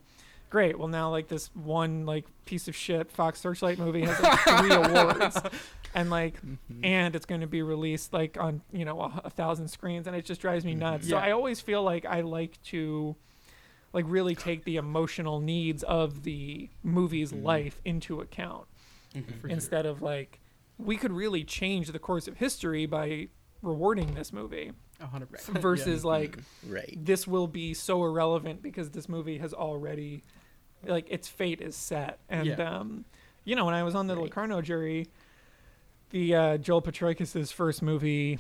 great 0.49 0.77
well 0.79 0.88
now 0.88 1.10
like 1.10 1.27
this 1.27 1.49
one 1.55 2.05
like 2.05 2.25
piece 2.45 2.67
of 2.67 2.75
shit 2.75 3.12
Fox 3.12 3.39
Searchlight 3.39 3.77
movie 3.77 4.03
has 4.05 4.19
like 4.21 4.39
three 4.60 4.71
awards 4.73 5.38
and 5.93 6.10
like 6.10 6.36
Mm-hmm. 6.41 6.86
and 6.86 7.15
it's 7.15 7.25
going 7.25 7.41
to 7.41 7.47
be 7.47 7.62
released 7.62 8.13
like 8.13 8.38
on 8.39 8.62
you 8.71 8.86
know 8.86 9.01
a, 9.01 9.21
a 9.25 9.29
thousand 9.29 9.67
screens 9.69 10.07
and 10.07 10.15
it 10.15 10.25
just 10.25 10.39
drives 10.41 10.63
me 10.65 10.75
nuts 10.75 11.07
so 11.10 11.17
i 11.17 11.31
always 11.31 11.60
feel 11.60 11.81
like 11.83 12.05
i 12.05 12.21
like 12.21 12.62
to 12.63 13.15
like 13.93 14.05
really 14.07 14.36
take 14.36 14.63
the 14.65 14.75
emotional 14.77 15.39
needs 15.39 15.83
of 15.83 16.23
the 16.23 16.69
movie's 16.83 17.31
Mhm. 17.31 17.43
life 17.43 17.81
into 17.86 18.21
account 18.21 18.65
Mhm. 19.15 19.41
For 19.41 19.47
instead 19.47 19.86
of 19.86 20.01
like 20.01 20.39
we 20.77 20.95
could 20.97 21.12
really 21.12 21.43
change 21.43 21.91
the 21.91 21.99
course 21.99 22.27
of 22.27 22.38
history 22.38 22.86
by 22.86 23.29
rewarding 23.62 24.13
this 24.13 24.31
movie 24.31 24.71
hundred 25.01 25.29
percent. 25.31 25.60
versus 25.60 26.03
like 26.05 26.38
Right. 26.67 26.93
this 26.97 27.25
will 27.27 27.47
be 27.47 27.73
so 27.73 28.03
irrelevant 28.03 28.62
because 28.62 28.91
this 28.91 29.07
movie 29.10 29.38
has 29.39 29.53
already 29.53 30.23
like 30.85 31.07
its 31.09 31.27
fate 31.27 31.61
is 31.61 31.75
set 31.75 32.19
and 32.29 32.45
Yeah. 32.47 32.77
um 32.79 33.05
you 33.45 33.55
know 33.55 33.65
when 33.65 33.73
i 33.73 33.83
was 33.83 33.95
on 33.95 34.07
the 34.07 34.15
Right. 34.15 34.25
locarno 34.25 34.61
jury 34.61 35.07
the 36.11 36.35
uh 36.35 36.57
joel 36.57 36.81
Potrykus' 36.81 37.51
first 37.51 37.81
movie 37.81 38.39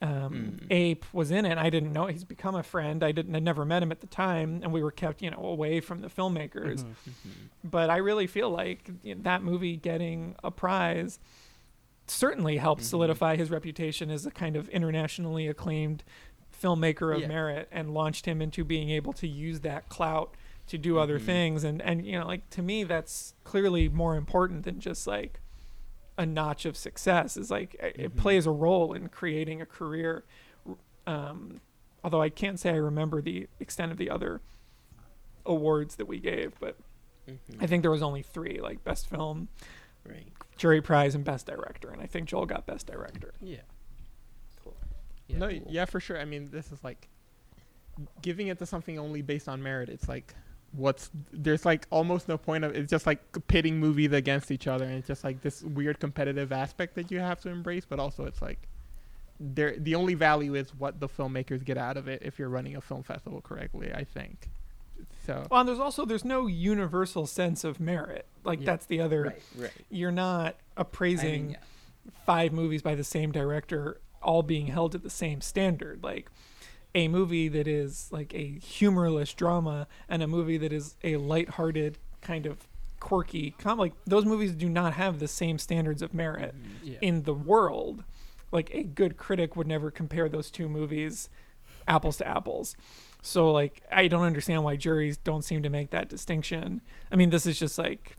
um 0.00 0.08
Mm. 0.32 0.66
ape 0.70 1.04
was 1.12 1.30
in 1.30 1.44
it 1.44 1.58
i 1.58 1.70
didn't 1.70 1.92
know 1.92 2.06
he's 2.06 2.24
become 2.24 2.54
a 2.54 2.62
friend 2.62 3.02
i 3.02 3.10
didn't 3.12 3.34
i 3.34 3.38
never 3.40 3.64
met 3.64 3.82
him 3.82 3.90
at 3.90 4.00
the 4.00 4.06
time 4.06 4.60
and 4.62 4.72
we 4.72 4.82
were 4.82 4.90
kept 4.92 5.22
you 5.22 5.30
know 5.30 5.42
away 5.44 5.80
from 5.80 6.00
the 6.02 6.08
filmmakers 6.08 6.84
Mhm. 6.84 7.30
but 7.64 7.90
i 7.90 7.96
really 7.96 8.26
feel 8.26 8.50
like 8.50 8.90
you 9.02 9.14
know, 9.16 9.22
that 9.22 9.42
movie 9.42 9.76
getting 9.76 10.34
a 10.44 10.50
prize 10.50 11.18
certainly 12.06 12.56
helped 12.58 12.82
Mhm. 12.82 12.86
solidify 12.86 13.36
his 13.36 13.50
reputation 13.50 14.10
as 14.10 14.24
a 14.24 14.30
kind 14.30 14.56
of 14.56 14.68
internationally 14.70 15.46
acclaimed 15.48 16.04
filmmaker 16.62 17.14
of 17.14 17.20
Yeah. 17.22 17.28
merit 17.28 17.68
and 17.70 17.92
launched 17.92 18.24
him 18.26 18.40
into 18.40 18.64
being 18.64 18.90
able 18.90 19.12
to 19.14 19.26
use 19.28 19.60
that 19.60 19.88
clout 19.88 20.34
to 20.68 20.78
do 20.78 20.98
other 20.98 21.18
Mhm. 21.18 21.24
things 21.26 21.64
and 21.64 21.80
and 21.82 22.04
you 22.06 22.18
know 22.18 22.26
like 22.26 22.48
to 22.50 22.62
me 22.62 22.84
that's 22.84 23.34
clearly 23.44 23.88
more 23.88 24.16
important 24.16 24.64
than 24.64 24.78
just 24.80 25.06
like 25.06 25.40
a 26.16 26.26
notch 26.26 26.64
of 26.66 26.76
success 26.76 27.36
is 27.36 27.50
like 27.50 27.74
it- 27.74 27.96
it 27.98 28.16
plays 28.16 28.46
a 28.46 28.50
role 28.50 28.92
in 28.92 29.08
creating 29.08 29.60
a 29.62 29.66
career 29.66 30.24
um 31.06 31.60
although 32.04 32.20
I 32.22 32.28
can't 32.28 32.58
say 32.60 32.70
I 32.70 32.76
remember 32.76 33.20
the 33.22 33.48
extent 33.60 33.92
of 33.92 33.98
the 33.98 34.10
other 34.10 34.40
awards 35.46 35.96
that 35.96 36.06
we 36.06 36.18
gave 36.20 36.58
but 36.60 36.76
Mhm. 37.26 37.38
I 37.62 37.66
think 37.66 37.82
there 37.82 37.90
was 37.90 38.02
only 38.02 38.22
3 38.22 38.60
like 38.60 38.84
best 38.84 39.08
film 39.08 39.48
Right. 40.04 40.32
jury 40.56 40.80
prize 40.82 41.14
and 41.14 41.24
best 41.24 41.46
director 41.46 41.90
and 41.90 42.00
I 42.02 42.06
think 42.06 42.28
Joel 42.28 42.46
got 42.46 42.66
best 42.66 42.86
director 42.86 43.32
Yeah. 43.40 43.62
Cool. 44.62 44.76
Yeah. 45.28 45.38
no, 45.38 45.48
cool. 45.48 45.66
yeah, 45.70 45.84
for 45.84 46.00
sure. 46.00 46.18
I 46.20 46.24
mean, 46.24 46.50
this 46.50 46.72
is 46.72 46.82
like 46.84 47.08
giving 48.22 48.46
it 48.48 48.58
to 48.58 48.66
something 48.66 48.98
only 48.98 49.22
based 49.22 49.48
on 49.48 49.62
merit. 49.62 49.88
It's 49.88 50.08
like 50.08 50.34
what's 50.72 51.10
there's 51.32 51.64
like 51.64 51.86
almost 51.90 52.28
no 52.28 52.36
point 52.36 52.62
of 52.64 52.74
it's 52.76 52.90
just 52.90 53.06
like 53.06 53.20
pitting 53.48 53.78
movies 53.80 54.12
against 54.12 54.50
each 54.50 54.66
other, 54.66 54.84
and 54.84 54.94
it's 54.94 55.08
just 55.08 55.24
like 55.24 55.40
this 55.42 55.62
weird 55.62 55.98
competitive 56.00 56.52
aspect 56.52 56.94
that 56.96 57.10
you 57.10 57.18
have 57.20 57.40
to 57.40 57.48
embrace. 57.48 57.84
But 57.88 57.98
also, 57.98 58.24
it's 58.24 58.42
like 58.42 58.68
there 59.40 59.74
the 59.78 59.94
only 59.94 60.14
value 60.14 60.54
is 60.54 60.74
what 60.74 61.00
the 61.00 61.08
filmmakers 61.08 61.64
get 61.64 61.78
out 61.78 61.96
of 61.96 62.08
it 62.08 62.22
if 62.24 62.38
you're 62.38 62.48
running 62.48 62.76
a 62.76 62.80
film 62.80 63.02
festival 63.02 63.40
correctly. 63.40 63.92
I 63.92 64.04
think. 64.04 64.50
So 65.26 65.46
well 65.50 65.60
and 65.60 65.68
there's 65.68 65.78
also 65.78 66.04
there's 66.04 66.24
no 66.24 66.46
universal 66.48 67.26
sense 67.26 67.62
of 67.62 67.78
merit 67.78 68.26
like 68.44 68.58
Yeah. 68.60 68.66
that's 68.66 68.86
the 68.86 69.00
other 69.00 69.22
Right. 69.24 69.42
Right. 69.56 69.70
you're 69.90 70.10
not 70.10 70.56
I 70.76 70.80
appraising 70.80 71.42
mean, 71.46 71.50
yeah. 71.52 72.10
five 72.26 72.52
movies 72.52 72.82
by 72.82 72.96
the 72.96 73.04
same 73.04 73.30
director 73.30 74.00
all 74.22 74.42
being 74.42 74.66
held 74.66 74.92
to 74.92 74.98
the 74.98 75.10
same 75.10 75.40
standard 75.40 76.02
like 76.02 76.30
a 76.94 77.08
movie 77.08 77.48
that 77.48 77.68
is 77.68 78.08
like 78.10 78.34
a 78.34 78.58
humorless 78.60 79.32
drama 79.34 79.86
and 80.08 80.22
a 80.22 80.26
movie 80.26 80.56
that 80.58 80.72
is 80.72 80.96
a 81.04 81.16
lighthearted 81.16 81.98
kind 82.20 82.46
of 82.46 82.66
quirky 83.00 83.54
com 83.58 83.78
like 83.78 83.92
those 84.06 84.24
movies 84.24 84.52
do 84.52 84.68
not 84.68 84.94
have 84.94 85.20
the 85.20 85.28
same 85.28 85.58
standards 85.58 86.02
of 86.02 86.12
merit 86.12 86.54
mm, 86.56 86.68
Yeah. 86.92 86.98
in 87.00 87.22
the 87.22 87.34
world 87.34 88.02
like 88.50 88.70
a 88.74 88.82
good 88.82 89.16
critic 89.16 89.54
would 89.54 89.66
never 89.68 89.90
compare 89.90 90.28
those 90.28 90.50
two 90.50 90.68
movies 90.68 91.28
apples 91.86 92.16
to 92.16 92.26
apples 92.26 92.74
so 93.22 93.52
like 93.52 93.82
i 93.92 94.08
don't 94.08 94.24
understand 94.24 94.64
why 94.64 94.74
juries 94.74 95.16
don't 95.16 95.42
seem 95.42 95.62
to 95.62 95.68
make 95.70 95.90
that 95.90 96.08
distinction 96.08 96.80
i 97.12 97.16
mean 97.16 97.30
this 97.30 97.46
is 97.46 97.58
just 97.58 97.78
like 97.78 98.16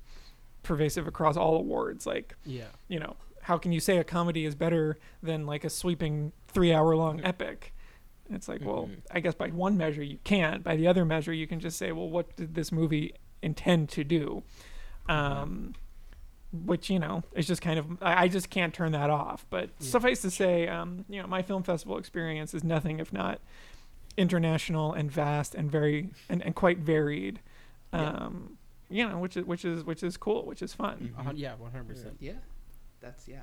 pervasive 0.64 1.08
across 1.08 1.36
all 1.36 1.56
awards 1.56 2.06
like 2.06 2.36
yeah. 2.46 2.66
you 2.88 3.00
know, 3.00 3.16
how 3.44 3.58
can 3.58 3.72
you 3.72 3.80
say 3.80 3.98
a 3.98 4.04
comedy 4.04 4.46
is 4.46 4.56
better 4.56 4.98
than 5.24 5.46
like 5.46 5.64
a 5.64 5.70
sweeping 5.70 6.32
three 6.48 6.72
hour 6.74 6.96
long 6.96 7.20
epic? 7.24 7.74
And 8.30 8.38
It's 8.38 8.48
like, 8.48 8.62
well, 8.64 8.86
Mhm. 8.88 9.02
I 9.12 9.20
guess 9.20 9.34
by 9.36 9.50
one 9.50 9.76
measure 9.76 10.04
you 10.04 10.20
can't. 10.24 10.64
By 10.64 10.76
the 10.76 10.88
other 10.88 11.04
measure, 11.04 11.34
you 11.34 11.48
can 11.48 11.60
just 11.60 11.78
say, 11.78 11.92
well, 11.92 12.10
what 12.10 12.36
did 12.36 12.54
this 12.56 12.72
movie 12.72 13.14
intend 13.42 13.90
to 13.90 14.04
do? 14.04 14.44
Um, 15.08 15.74
which, 16.52 16.90
you 16.90 17.00
know, 17.00 17.24
is 17.36 17.48
just 17.48 17.62
kind 17.62 17.78
of, 17.80 18.02
I 18.02 18.24
I 18.24 18.28
just 18.28 18.50
can't 18.50 18.74
turn 18.74 18.92
that 18.92 19.10
off. 19.10 19.46
But 19.50 19.70
Yeah. 19.80 19.88
suffice 19.88 20.22
to 20.22 20.32
say, 20.32 20.68
um, 20.68 21.06
you 21.10 21.22
know, 21.22 21.28
my 21.28 21.42
film 21.42 21.64
festival 21.64 21.98
experience 21.98 22.54
is 22.54 22.64
nothing 22.64 23.00
if 23.00 23.12
not 23.12 23.40
international 24.18 24.94
and 24.94 25.12
vast 25.12 25.56
and 25.56 25.72
very, 25.72 26.10
and, 26.30 26.42
and 26.44 26.56
quite 26.56 26.80
varied. 26.80 27.40
Yeah. 27.94 28.12
Um, 28.12 28.58
you 28.90 29.08
know, 29.08 29.20
which 29.20 29.38
is, 29.38 29.46
which 29.46 29.66
is, 29.66 29.84
which 29.84 30.04
is 30.04 30.18
cool, 30.18 30.46
which 30.46 30.62
is 30.62 30.74
fun. 30.74 31.14
A 31.18 31.24
hun- 31.24 31.38
yeah. 31.38 31.56
One 31.56 31.72
hundred 31.72 31.88
percent. 31.90 32.18
Yeah. 32.20 32.34
That's 33.00 33.28
yeah. 33.28 33.42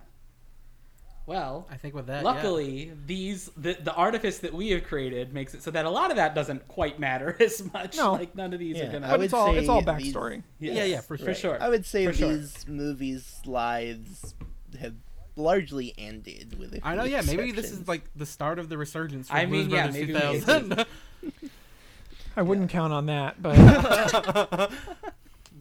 Well, 1.27 1.67
I 1.71 1.77
think 1.77 1.95
with 1.95 2.07
that. 2.07 2.23
yeah. 2.23 2.31
luckily, 2.31 2.93
these 3.07 3.51
the 3.57 3.75
the 3.75 3.93
artifice 3.95 4.39
that 4.39 4.55
we 4.55 4.71
have 4.71 4.85
created 4.85 5.35
makes 5.35 5.55
it 5.55 5.62
so 5.62 5.73
that 5.73 5.85
a 5.85 5.91
lot 5.91 6.11
of 6.11 6.17
that 6.17 6.35
doesn't 6.37 6.69
quite 6.69 7.01
matter 7.01 7.37
as 7.41 7.62
much. 7.73 7.97
No. 7.97 8.12
Like 8.12 8.35
none 8.37 8.53
of 8.53 8.61
these 8.61 8.77
Yeah, 8.77 8.89
are 8.89 8.93
gonna. 8.93 9.07
I 9.09 9.11
But 9.11 9.19
would 9.19 9.25
it's 9.27 9.35
all, 9.35 9.55
it's 9.55 9.67
say 9.67 9.73
all 9.73 9.83
these- 9.83 10.15
backstory. 10.15 10.43
Yeah, 10.61 10.85
yeah, 10.85 11.01
for 11.01 11.19
for 11.19 11.35
sure. 11.35 11.61
I 11.61 11.69
would 11.69 11.85
say 11.85 12.07
For 12.07 12.12
sure. 12.12 12.37
these 12.37 12.67
movies' 12.69 13.41
lives 13.45 14.35
have 14.81 14.95
largely 15.35 15.93
ended 15.99 16.57
with. 16.59 16.75
it. 16.75 16.81
I 16.85 16.95
know. 16.95 17.05
Yeah. 17.05 17.23
Maybe 17.23 17.51
this 17.51 17.73
is 17.73 17.89
like 17.89 18.05
the 18.15 18.25
start 18.27 18.59
of 18.61 18.69
the 18.69 18.79
resurgence. 18.79 19.29
For 19.29 19.35
I 19.35 19.47
mean, 19.47 19.69
Blues 19.69 19.73
yeah, 19.73 19.87
Brothers 19.89 20.01
maybe 20.01 20.12
2000. 20.12 20.87
I 22.37 22.43
wouldn't 22.43 22.71
count 22.71 22.93
on 22.93 23.07
that, 23.07 23.43
but 23.43 23.57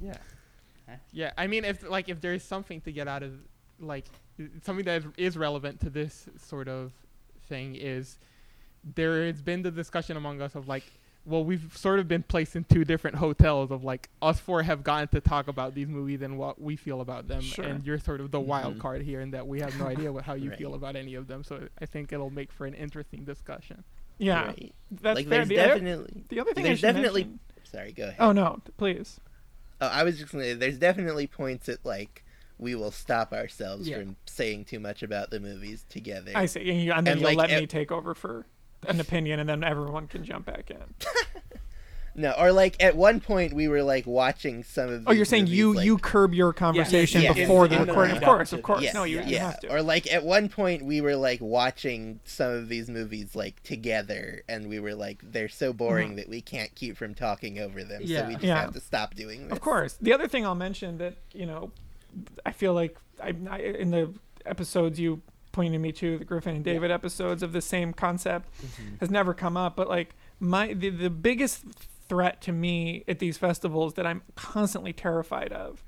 Yeah. 0.01 0.17
Yeah, 1.11 1.31
I 1.37 1.47
mean, 1.47 1.63
if 1.65 1.89
like 1.89 2.09
if 2.09 2.19
there 2.21 2.33
is 2.33 2.43
something 2.43 2.81
to 2.81 2.91
get 2.91 3.07
out 3.07 3.23
of 3.23 3.31
like 3.79 4.05
something 4.63 4.85
that 4.85 5.03
is, 5.03 5.05
is 5.17 5.37
relevant 5.37 5.79
to 5.81 5.89
this 5.89 6.27
sort 6.37 6.67
of 6.67 6.91
thing 7.47 7.75
is 7.75 8.17
there 8.95 9.25
has 9.25 9.41
been 9.41 9.61
the 9.63 9.71
discussion 9.71 10.17
among 10.17 10.41
us 10.41 10.55
of 10.55 10.67
like, 10.67 10.83
well, 11.25 11.43
we've 11.43 11.75
sort 11.75 11.97
of 11.99 12.07
been 12.07 12.21
placed 12.21 12.55
in 12.55 12.63
two 12.65 12.85
different 12.85 13.15
hotels 13.17 13.71
of 13.71 13.83
like 13.83 14.09
us 14.21 14.39
four 14.39 14.61
have 14.61 14.83
gotten 14.83 15.07
to 15.07 15.19
talk 15.21 15.47
about 15.47 15.73
these 15.73 15.87
movies 15.87 16.21
and 16.21 16.37
what 16.37 16.61
we 16.61 16.75
feel 16.75 17.01
about 17.01 17.27
them, 17.27 17.41
Sure. 17.41 17.65
and 17.65 17.85
you're 17.85 17.97
sort 17.97 18.21
of 18.21 18.29
the 18.29 18.39
wild 18.39 18.75
Mhm. 18.75 18.79
card 18.79 19.01
here 19.01 19.21
in 19.21 19.31
that 19.31 19.47
we 19.47 19.59
have 19.61 19.77
no 19.79 19.87
idea 19.87 20.11
what, 20.13 20.23
how 20.23 20.33
you 20.35 20.49
Right. 20.51 20.59
feel 20.59 20.75
about 20.75 20.95
any 20.95 21.15
of 21.15 21.27
them. 21.27 21.43
So 21.43 21.67
I 21.81 21.85
think 21.87 22.13
it'll 22.13 22.29
make 22.29 22.51
for 22.51 22.65
an 22.67 22.73
interesting 22.75 23.23
discussion. 23.25 23.83
yeah, 24.17 24.45
Right. 24.45 24.73
that's 24.91 25.15
like 25.15 25.27
fair. 25.27 25.39
there's 25.45 25.49
The 25.49 25.59
other, 25.59 25.67
definitely. 25.73 26.23
the 26.29 26.39
other 26.39 26.53
thing 26.53 26.63
I 26.63 26.67
there's 26.69 26.79
should 26.79 26.85
definitely- 26.93 27.23
mention- 27.23 27.39
Sorry, 27.63 27.91
go 27.91 28.03
ahead. 28.03 28.15
Oh 28.19 28.31
no, 28.31 28.61
please. 28.77 29.19
Oh, 29.81 29.87
I 29.87 30.03
was 30.03 30.19
just 30.19 30.31
gonna 30.31 30.43
say, 30.45 30.53
there's 30.53 30.77
definitely 30.77 31.27
points 31.27 31.67
at 31.67 31.83
like 31.83 32.23
we 32.57 32.75
will 32.75 32.91
stop 32.91 33.33
ourselves 33.33 33.87
Yeah. 33.87 33.97
from 33.99 34.15
saying 34.25 34.65
too 34.65 34.79
much 34.79 35.03
about 35.03 35.29
the 35.29 35.39
movies 35.39 35.85
together. 35.89 36.31
I 36.35 36.45
see, 36.45 36.69
and, 36.69 36.81
you, 36.81 36.91
and 36.93 37.05
then 37.05 37.13
And, 37.13 37.21
you'll 37.21 37.29
like, 37.35 37.49
let 37.49 37.57
e- 37.57 37.61
me 37.61 37.67
take 37.67 37.91
over 37.91 38.13
for 38.15 38.45
an 38.87 38.99
opinion, 38.99 39.39
and 39.39 39.49
then 39.49 39.63
everyone 39.63 40.07
can 40.07 40.23
jump 40.23 40.45
back 40.45 40.69
in. 40.69 40.77
No, 42.17 42.31
or 42.39 42.53
like 42.53 42.81
at 42.81 42.95
one 42.95 43.19
point 43.19 43.51
we 43.51 43.67
were 43.67 43.83
like 43.83 44.07
watching 44.07 44.63
some 44.63 44.87
of. 44.89 45.03
Oh, 45.05 45.11
you're 45.11 45.25
saying 45.25 45.43
movies, 45.43 45.57
you 45.57 45.73
like, 45.73 45.85
you 45.85 45.97
curb 45.97 46.33
your 46.33 46.53
conversation 46.53 47.21
yeah, 47.21 47.33
before 47.33 47.65
in- 47.65 47.71
the 47.71 47.75
in 47.75 47.81
the 47.81 47.87
recording? 47.87 48.15
Of 48.15 48.23
course, 48.23 48.53
of 48.53 48.63
course. 48.63 48.83
Yes, 48.83 48.93
no, 48.93 49.03
you, 49.03 49.17
yeah, 49.17 49.25
you 49.27 49.39
have 49.39 49.59
to. 49.59 49.73
Or 49.75 49.81
like 49.81 50.09
at 50.13 50.23
one 50.23 50.47
point 50.47 50.85
we 50.85 51.01
were 51.01 51.17
like 51.17 51.41
watching 51.41 52.21
some 52.23 52.51
of 52.51 52.69
these 52.69 52.89
movies 52.89 53.35
like 53.35 53.61
together, 53.63 54.43
and 54.47 54.69
we 54.69 54.79
were 54.79 54.95
like, 54.95 55.29
they're 55.29 55.49
so 55.49 55.73
boring 55.73 56.15
that 56.15 56.29
we 56.29 56.39
can't 56.39 56.73
keep 56.73 56.95
from 56.95 57.15
talking 57.15 57.59
over 57.59 57.83
them, 57.83 58.07
so 58.07 58.25
we 58.27 58.35
just 58.35 58.37
Mm-hmm. 58.37 58.45
Yeah. 58.45 58.61
have 58.61 58.73
to 58.75 58.79
stop 58.79 59.13
doing 59.15 59.43
this. 59.49 59.51
Of 59.51 59.59
course. 59.59 59.97
The 60.01 60.13
other 60.13 60.29
thing 60.29 60.45
I'll 60.45 60.55
mention 60.55 60.97
that 60.99 61.15
you 61.33 61.45
know, 61.45 61.73
I 62.45 62.51
feel 62.51 62.73
like 62.73 62.97
I, 63.21 63.33
I 63.49 63.57
in 63.59 63.91
the 63.91 64.13
episodes 64.45 64.99
you 64.99 65.21
pointed 65.51 65.79
me 65.79 65.91
to 65.93 66.17
the 66.17 66.25
Griffin 66.25 66.55
and 66.55 66.63
David 66.65 66.91
episodes 66.91 67.41
of 67.41 67.51
the 67.53 67.61
same 67.61 67.93
concept 67.93 68.49
Mhm. 68.61 68.99
has 68.99 69.09
never 69.09 69.33
come 69.33 69.55
up. 69.57 69.75
But 69.75 69.87
like 69.89 70.15
my 70.39 70.73
the, 70.73 70.89
the 70.89 71.09
biggest 71.09 71.63
threat 72.09 72.41
to 72.41 72.51
me 72.51 73.03
at 73.07 73.19
these 73.19 73.37
festivals 73.37 73.93
that 73.95 74.05
I'm 74.05 74.21
constantly 74.35 74.93
terrified 74.93 75.51
of 75.53 75.83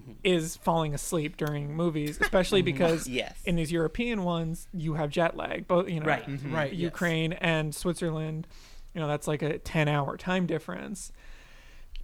Mm-hmm. 0.00 0.12
is 0.22 0.56
falling 0.56 0.94
asleep 0.94 1.36
during 1.36 1.74
movies, 1.74 2.18
especially 2.20 2.62
because 2.72 3.06
Yes. 3.08 3.36
in 3.44 3.56
these 3.56 3.70
European 3.72 4.22
ones 4.22 4.66
you 4.72 4.94
have 4.94 5.10
jet 5.10 5.36
lag. 5.36 5.66
Both 5.68 5.88
you 5.90 6.00
know, 6.00 6.06
Right. 6.06 6.24
Mhm. 6.26 6.52
Right. 6.54 6.72
yes. 6.72 6.80
Ukraine 6.80 7.32
and 7.34 7.74
Switzerland, 7.74 8.46
you 8.94 9.00
know, 9.00 9.08
that's 9.08 9.26
like 9.26 9.42
a 9.42 9.58
10 9.58 9.88
hour 9.88 10.16
time 10.16 10.46
difference. 10.46 11.12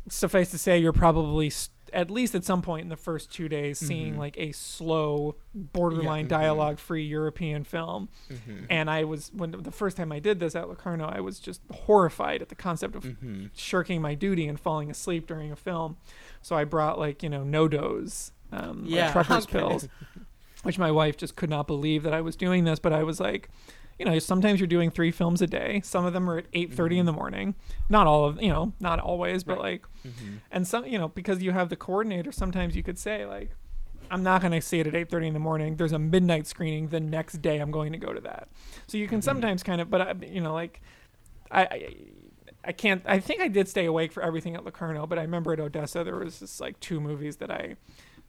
Suffice 0.09 0.51
to 0.51 0.59
say, 0.59 0.79
you're 0.79 0.93
probably 0.93 1.47
s 1.47 1.71
at 1.97 2.11
least 2.11 2.35
at 2.35 2.45
some 2.45 2.61
point 2.63 2.83
in 2.83 2.89
the 2.91 2.97
first 2.97 3.33
two 3.33 3.49
days 3.49 3.79
seeing 3.79 4.15
Mhm. 4.15 4.19
like 4.19 4.37
a 4.39 4.53
slow, 4.53 5.35
borderline 5.55 6.27
Mhm. 6.27 6.29
dialogue 6.29 6.79
free 6.79 7.03
European 7.05 7.65
film. 7.65 8.11
Mhm. 8.31 8.67
And 8.69 8.91
I 8.91 9.05
was, 9.05 9.33
when 9.35 9.51
the 9.53 9.73
first 9.73 9.97
time 9.97 10.13
I 10.13 10.19
did 10.19 10.39
this 10.39 10.55
at 10.55 10.69
Locarno, 10.69 11.07
I 11.07 11.21
was 11.21 11.41
just 11.41 11.63
horrified 11.73 12.43
at 12.43 12.51
the 12.51 12.55
concept 12.55 12.95
of 12.97 13.05
Mhm. 13.05 13.51
shirking 13.57 14.03
my 14.03 14.15
duty 14.15 14.47
and 14.47 14.61
falling 14.61 14.91
asleep 14.91 15.27
during 15.27 15.51
a 15.51 15.57
film. 15.57 15.97
So 16.43 16.55
I 16.55 16.65
brought 16.65 16.99
like, 16.99 17.23
you 17.23 17.31
know, 17.31 17.43
no 17.43 17.67
dose, 17.67 18.31
um, 18.53 18.87
like 18.89 19.13
trucker's 19.13 19.45
okay. 19.49 19.59
pills, 19.59 19.89
which 20.65 20.79
my 20.79 20.91
wife 20.91 21.17
just 21.17 21.35
could 21.35 21.49
not 21.51 21.67
believe 21.67 22.03
that 22.03 22.13
I 22.13 22.21
was 22.21 22.37
doing 22.37 22.65
this. 22.65 22.79
But 22.79 22.93
I 22.93 23.03
was 23.05 23.21
like, 23.21 23.49
you 23.99 24.05
know, 24.05 24.19
sometimes 24.19 24.61
you're 24.61 24.67
doing 24.67 24.91
three 24.91 25.11
films 25.11 25.41
a 25.41 25.47
day. 25.47 25.81
Some 25.85 26.05
of 26.05 26.13
them 26.13 26.29
are 26.29 26.39
at 26.39 26.53
8:30 26.53 26.59
in 26.59 26.71
mm-hmm. 26.71 27.07
the 27.07 27.13
morning. 27.13 27.55
Not 27.89 28.07
all 28.07 28.25
of, 28.27 28.43
you 28.43 28.51
know, 28.51 28.73
not 28.81 29.01
always, 29.01 29.45
but 29.45 29.59
like 29.59 29.87
mm-hmm. 30.07 30.37
and 30.51 30.67
some, 30.67 30.87
you 30.87 30.99
know, 30.99 31.09
because 31.09 31.43
you 31.43 31.53
have 31.53 31.69
the 31.69 31.77
coordinator, 31.77 32.33
sometimes 32.33 32.77
you 32.77 32.83
could 32.83 32.99
say 32.99 33.25
like 33.27 33.51
I'm 34.11 34.23
not 34.23 34.41
going 34.41 34.53
to 34.53 34.61
see 34.61 34.81
it 34.81 34.87
at 34.87 34.95
8:30 34.95 35.29
in 35.29 35.35
the 35.35 35.41
morning. 35.41 35.77
There's 35.77 35.93
a 35.93 35.99
midnight 35.99 36.47
screening 36.47 36.89
the 36.89 37.01
next 37.01 37.43
day. 37.43 37.59
I'm 37.59 37.71
going 37.71 37.93
to 37.93 37.99
go 37.99 38.13
to 38.13 38.21
that. 38.21 38.49
So 38.87 38.99
you 38.99 39.09
can 39.09 39.19
mm-hmm. 39.19 39.25
sometimes 39.25 39.63
kind 39.63 39.81
of, 39.81 39.91
but 39.91 40.01
I, 40.01 40.15
you 40.27 40.41
know, 40.41 40.53
like 40.53 40.81
I, 41.51 41.63
I, 41.63 41.97
I 42.65 42.73
can't. 42.73 43.03
I 43.07 43.21
think 43.21 43.41
I 43.41 43.49
did 43.49 43.69
stay 43.69 43.87
awake 43.87 44.13
for 44.13 44.23
everything 44.23 44.55
at 44.57 44.65
Locarno, 44.65 45.07
but 45.07 45.19
I 45.19 45.23
remember 45.23 45.53
at 45.53 45.61
Odessa 45.61 46.05
there 46.05 46.17
was 46.17 46.41
just 46.41 46.61
like 46.61 46.79
two 46.81 47.01
movies 47.01 47.37
that 47.37 47.51
I 47.51 47.77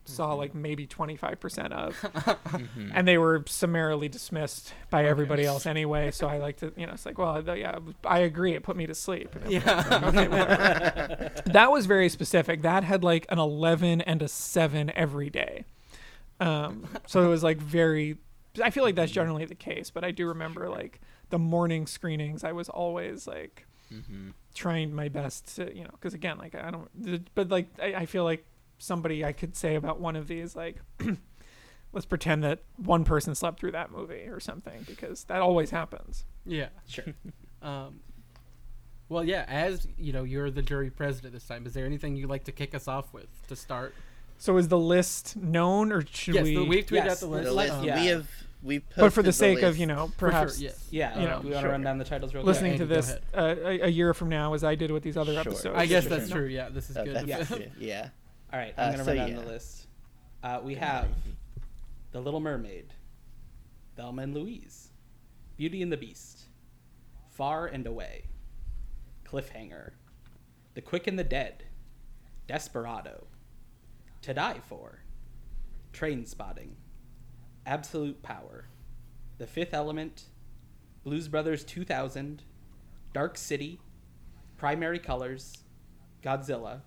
saw 0.07 0.29
mm-hmm. 0.29 0.37
like 0.39 0.55
maybe 0.55 0.87
25% 0.87 1.71
of, 1.71 1.95
mm-hmm. 2.01 2.91
and 2.93 3.07
they 3.07 3.17
were 3.17 3.43
summarily 3.47 4.07
dismissed 4.07 4.73
by 4.89 5.05
everybody 5.05 5.45
else 5.45 5.65
anyway. 5.65 6.11
So 6.11 6.27
I 6.27 6.37
like 6.37 6.57
to, 6.57 6.71
you 6.75 6.85
know, 6.85 6.93
it's 6.93 7.05
like, 7.05 7.17
well, 7.17 7.41
th- 7.41 7.59
yeah, 7.59 7.79
I 8.05 8.19
agree. 8.19 8.53
It 8.53 8.63
put 8.63 8.75
me 8.75 8.87
to 8.87 8.95
sleep. 8.95 9.35
And 9.35 9.51
it 9.51 9.63
was 9.63 9.65
Yeah. 9.65 10.01
okay, 10.03 11.41
that 11.51 11.71
was 11.71 11.85
very 11.85 12.09
specific. 12.09 12.61
That 12.61 12.83
had 12.83 13.03
like 13.03 13.25
an 13.29 13.39
11 13.39 14.01
and 14.01 14.21
a 14.21 14.27
7 14.27 14.91
every 14.95 15.29
day. 15.29 15.65
Um, 16.39 16.87
so 17.05 17.23
it 17.25 17.27
was 17.27 17.43
like 17.43 17.57
very, 17.57 18.17
I 18.63 18.69
feel 18.69 18.83
like 18.83 18.95
that's 18.95 19.11
mm-hmm. 19.11 19.15
generally 19.15 19.45
the 19.45 19.55
case, 19.55 19.89
but 19.89 20.03
I 20.03 20.11
do 20.11 20.27
remember 20.27 20.69
like 20.69 21.01
the 21.29 21.39
morning 21.39 21.87
screenings, 21.87 22.43
I 22.43 22.53
was 22.53 22.69
always 22.69 23.27
like 23.27 23.65
trying 24.53 24.93
my 24.93 25.09
best 25.09 25.55
to, 25.55 25.75
you 25.75 25.83
know, 25.83 25.89
because 25.91 26.13
again, 26.13 26.37
like 26.37 26.55
I 26.55 26.71
don't, 26.71 27.29
but 27.35 27.49
like 27.49 27.67
I, 27.81 27.93
I 27.93 28.05
feel 28.05 28.23
like 28.23 28.45
somebody 28.77 29.23
I 29.25 29.31
could 29.31 29.55
say 29.55 29.75
about 29.75 29.99
one 29.99 30.15
of 30.15 30.27
these, 30.27 30.55
like, 30.55 30.77
let's 31.93 32.05
pretend 32.05 32.43
that 32.43 32.59
one 32.77 33.03
person 33.03 33.35
slept 33.35 33.59
through 33.59 33.71
that 33.71 33.91
movie 33.91 34.27
or 34.27 34.39
something, 34.39 34.83
because 34.87 35.23
that 35.25 35.41
always 35.41 35.69
happens. 35.71 36.25
Yeah. 36.45 36.69
Sure. 36.87 37.05
Um, 37.59 38.01
well, 39.09 39.23
yeah. 39.23 39.43
As 39.47 39.87
you 39.97 40.13
know, 40.13 40.23
you're 40.23 40.51
the 40.51 40.61
jury 40.61 40.91
president 40.91 41.33
this 41.33 41.47
time. 41.47 41.65
Is 41.65 41.73
there 41.73 41.87
anything 41.87 42.15
you'd 42.15 42.29
like 42.29 42.43
to 42.43 42.51
kick 42.51 42.75
us 42.75 42.87
off 42.87 43.11
with 43.13 43.25
to 43.47 43.55
start? 43.55 43.95
So 44.37 44.57
is 44.57 44.67
the 44.67 44.77
list 44.77 45.35
known, 45.35 45.91
or 45.91 46.05
should 46.05 46.35
yes, 46.35 46.43
we? 46.43 46.55
the, 46.55 46.63
we've 46.63 46.85
tweeted 46.85 47.05
Yes, 47.05 47.11
out 47.11 47.19
the 47.21 47.25
the 47.25 47.31
list. 47.31 47.45
The 47.45 47.53
list, 47.53 47.73
um, 47.73 47.83
yeah. 47.83 47.99
we 47.99 48.05
have 48.07 48.27
we 48.61 48.79
put, 48.79 48.97
but 48.97 49.13
for 49.13 49.23
the 49.23 49.29
posted 49.29 49.57
sake 49.57 49.63
of 49.63 49.77
you 49.77 49.87
know, 49.87 50.11
perhaps 50.17 50.57
sure, 50.59 50.65
yes. 50.65 50.87
Yeah. 50.91 51.19
You 51.19 51.27
know, 51.27 51.39
we 51.39 51.47
you 51.47 51.53
want 51.53 51.63
sure. 51.63 51.69
to 51.69 51.71
run 51.71 51.81
down 51.81 51.97
the 51.97 52.05
titles 52.05 52.33
real 52.35 52.43
listening 52.43 52.73
Andy, 52.73 52.83
to 52.83 52.85
this 52.85 53.11
uh, 53.33 53.55
a, 53.57 53.79
a 53.81 53.87
year 53.87 54.13
from 54.13 54.29
now, 54.29 54.53
as 54.53 54.63
I 54.63 54.75
did 54.75 54.91
with 54.91 55.01
these 55.03 55.17
other 55.17 55.33
Sure. 55.33 55.41
episodes. 55.41 55.75
I 55.75 55.87
guess 55.87 56.03
Sure. 56.03 56.17
that's 56.17 56.29
true. 56.29 56.45
Yeah, 56.45 56.69
this 56.69 56.89
is 56.91 56.97
Oh, 56.97 57.03
good. 57.05 57.27
Yeah. 57.27 57.45
yeah. 57.79 58.09
All 58.51 58.59
right, 58.59 58.73
Uh, 58.77 58.81
I'm 58.81 58.91
gonna 58.91 59.03
so 59.03 59.09
run 59.11 59.17
down 59.17 59.29
yeah. 59.29 59.39
the 59.41 59.45
list. 59.47 59.87
Uh, 60.43 60.61
we 60.63 60.75
have 60.75 61.07
The 62.11 62.21
Little 62.21 62.39
Mermaid, 62.39 62.93
Thelma 63.95 64.21
and 64.21 64.33
Louise, 64.33 64.89
Beauty 65.57 65.81
and 65.81 65.91
the 65.91 65.97
Beast, 65.97 66.43
Far 67.31 67.67
and 67.67 67.85
Away, 67.85 68.25
Cliffhanger, 69.25 69.91
The 70.75 70.81
Quick 70.81 71.07
and 71.07 71.19
the 71.19 71.23
Dead, 71.23 71.65
Desperado, 72.47 73.27
To 74.21 74.33
Die 74.33 74.59
For, 74.69 74.99
Train 75.91 76.25
Spotting, 76.25 76.77
Absolute 77.65 78.21
Power, 78.23 78.69
The 79.39 79.47
Fifth 79.47 79.73
Element, 79.73 80.25
Blues 81.03 81.27
Brothers 81.27 81.65
2000, 81.65 82.43
Dark 83.13 83.37
City, 83.37 83.79
Primary 84.57 84.99
Colors, 84.99 85.63
Godzilla, 86.23 86.81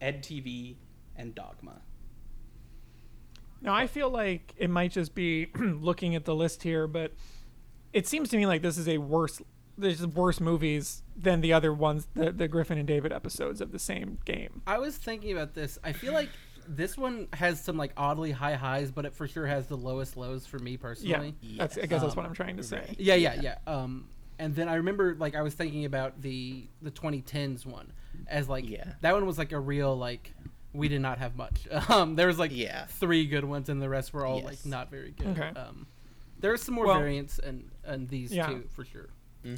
Ed 0.00 0.22
TV, 0.22 0.76
and 1.16 1.34
Dogma. 1.34 1.80
Now 3.60 3.74
I 3.74 3.86
feel 3.86 4.10
like 4.10 4.54
it 4.56 4.70
might 4.70 4.92
just 4.92 5.14
be 5.14 5.46
looking 5.58 6.14
at 6.14 6.24
the 6.24 6.34
list 6.34 6.62
here, 6.62 6.86
but 6.86 7.12
it 7.92 8.06
seems 8.06 8.28
to 8.30 8.36
me 8.36 8.46
like 8.46 8.62
this 8.62 8.78
is 8.78 8.88
a 8.88 8.98
worse. 8.98 9.40
There's 9.78 10.06
worse 10.06 10.40
movies 10.40 11.02
than 11.16 11.40
the 11.42 11.52
other 11.52 11.72
ones, 11.72 12.06
the 12.14 12.32
the 12.32 12.48
Griffin 12.48 12.78
and 12.78 12.86
David 12.86 13.12
episodes 13.12 13.60
of 13.60 13.72
the 13.72 13.78
same 13.78 14.18
game. 14.24 14.62
I 14.66 14.78
was 14.78 14.96
thinking 14.96 15.32
about 15.32 15.54
this. 15.54 15.78
I 15.84 15.92
feel 15.92 16.12
like 16.12 16.30
this 16.68 16.96
one 16.98 17.28
has 17.32 17.62
some 17.62 17.76
like 17.76 17.92
oddly 17.96 18.30
high 18.32 18.54
highs, 18.54 18.90
but 18.90 19.04
it 19.04 19.14
for 19.14 19.26
sure 19.28 19.46
has 19.46 19.66
the 19.66 19.76
lowest 19.76 20.16
lows 20.16 20.46
for 20.46 20.58
me 20.58 20.72
Yeah, 20.72 20.76
personally. 20.78 21.34
that's 21.56 21.78
I 21.78 21.82
guess 21.86 22.00
that's 22.02 22.12
Um, 22.14 22.16
what 22.16 22.26
I'm 22.26 22.34
trying 22.34 22.56
to 22.56 22.62
say. 22.62 22.94
Yeah, 22.98 23.14
yeah, 23.14 23.40
yeah. 23.40 23.58
Um, 23.66 24.08
and 24.38 24.54
then 24.54 24.68
I 24.68 24.74
remember 24.76 25.14
like 25.18 25.34
I 25.34 25.42
was 25.42 25.54
thinking 25.54 25.84
about 25.84 26.20
the 26.22 26.68
the 26.82 26.90
2010s 26.90 27.64
one 27.66 27.92
as 28.26 28.48
like 28.48 28.68
Yeah. 28.68 28.94
that 29.02 29.12
one 29.14 29.26
was 29.26 29.38
like 29.38 29.52
a 29.52 29.60
real 29.60 29.96
like 29.96 30.32
we 30.76 30.88
did 30.88 31.00
not 31.00 31.18
have 31.18 31.36
much. 31.36 31.66
Um, 31.88 32.16
there 32.16 32.26
was 32.26 32.38
like 32.38 32.50
Yeah. 32.54 32.86
three 32.86 33.26
good 33.26 33.44
ones, 33.44 33.68
and 33.68 33.80
the 33.80 33.88
rest 33.88 34.12
were 34.12 34.24
all 34.26 34.36
Yes. 34.38 34.44
like 34.46 34.66
not 34.66 34.90
very 34.90 35.10
good. 35.12 35.28
Okay. 35.28 35.48
Um, 35.58 35.86
there's 36.40 36.62
some 36.62 36.74
more 36.74 36.86
Well- 36.86 36.98
variants 36.98 37.38
and 37.38 37.70
and 37.84 38.08
these 38.08 38.32
Yeah. 38.32 38.46
two 38.46 38.68
for 38.74 38.84
sure. 38.84 39.08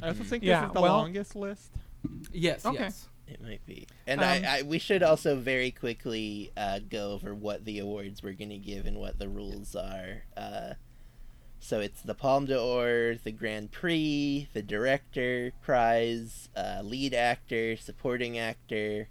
I 0.03 0.09
also 0.09 0.23
think 0.23 0.43
Yeah, 0.43 0.61
this 0.61 0.67
is 0.69 0.73
the 0.75 0.81
well- 0.81 0.97
longest 0.97 1.35
list. 1.35 1.71
Yes, 2.31 2.65
Okay. 2.65 2.77
yes. 2.79 3.07
It 3.27 3.41
might 3.41 3.63
be. 3.65 3.87
And 4.07 4.21
Um, 4.21 4.27
I, 4.27 4.59
I, 4.59 4.61
we 4.63 4.79
should 4.79 5.03
also 5.03 5.35
very 5.35 5.69
quickly 5.71 6.51
uh, 6.57 6.79
go 6.79 7.11
over 7.11 7.35
what 7.35 7.63
the 7.65 7.77
awards 7.79 8.23
we're 8.23 8.33
going 8.33 8.49
to 8.49 8.57
give 8.57 8.85
and 8.87 8.97
what 8.97 9.19
the 9.19 9.27
rules 9.29 9.75
are. 9.75 10.23
Uh, 10.35 10.73
so 11.59 11.79
it's 11.79 12.01
the 12.01 12.15
Palme 12.15 12.45
d'Or, 12.45 13.15
the 13.23 13.31
Grand 13.31 13.71
Prix, 13.71 14.47
the 14.53 14.63
Director 14.63 15.51
Prize, 15.61 16.49
uh, 16.55 16.81
Lead 16.83 17.13
Actor, 17.13 17.77
Supporting 17.77 18.37
Actor, 18.39 19.09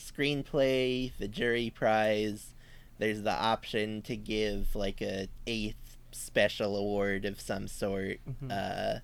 Screenplay, 0.00 1.12
the 1.18 1.28
Jury 1.28 1.70
Prize. 1.70 2.54
There's 2.98 3.22
the 3.22 3.32
option 3.32 4.02
to 4.02 4.16
give 4.16 4.74
like 4.74 5.00
a 5.00 5.28
eighth 5.46 5.96
special 6.12 6.76
award 6.76 7.24
of 7.24 7.40
some 7.40 7.68
sort. 7.68 8.18
Mhm. 8.28 8.50
Uh, 8.50 9.00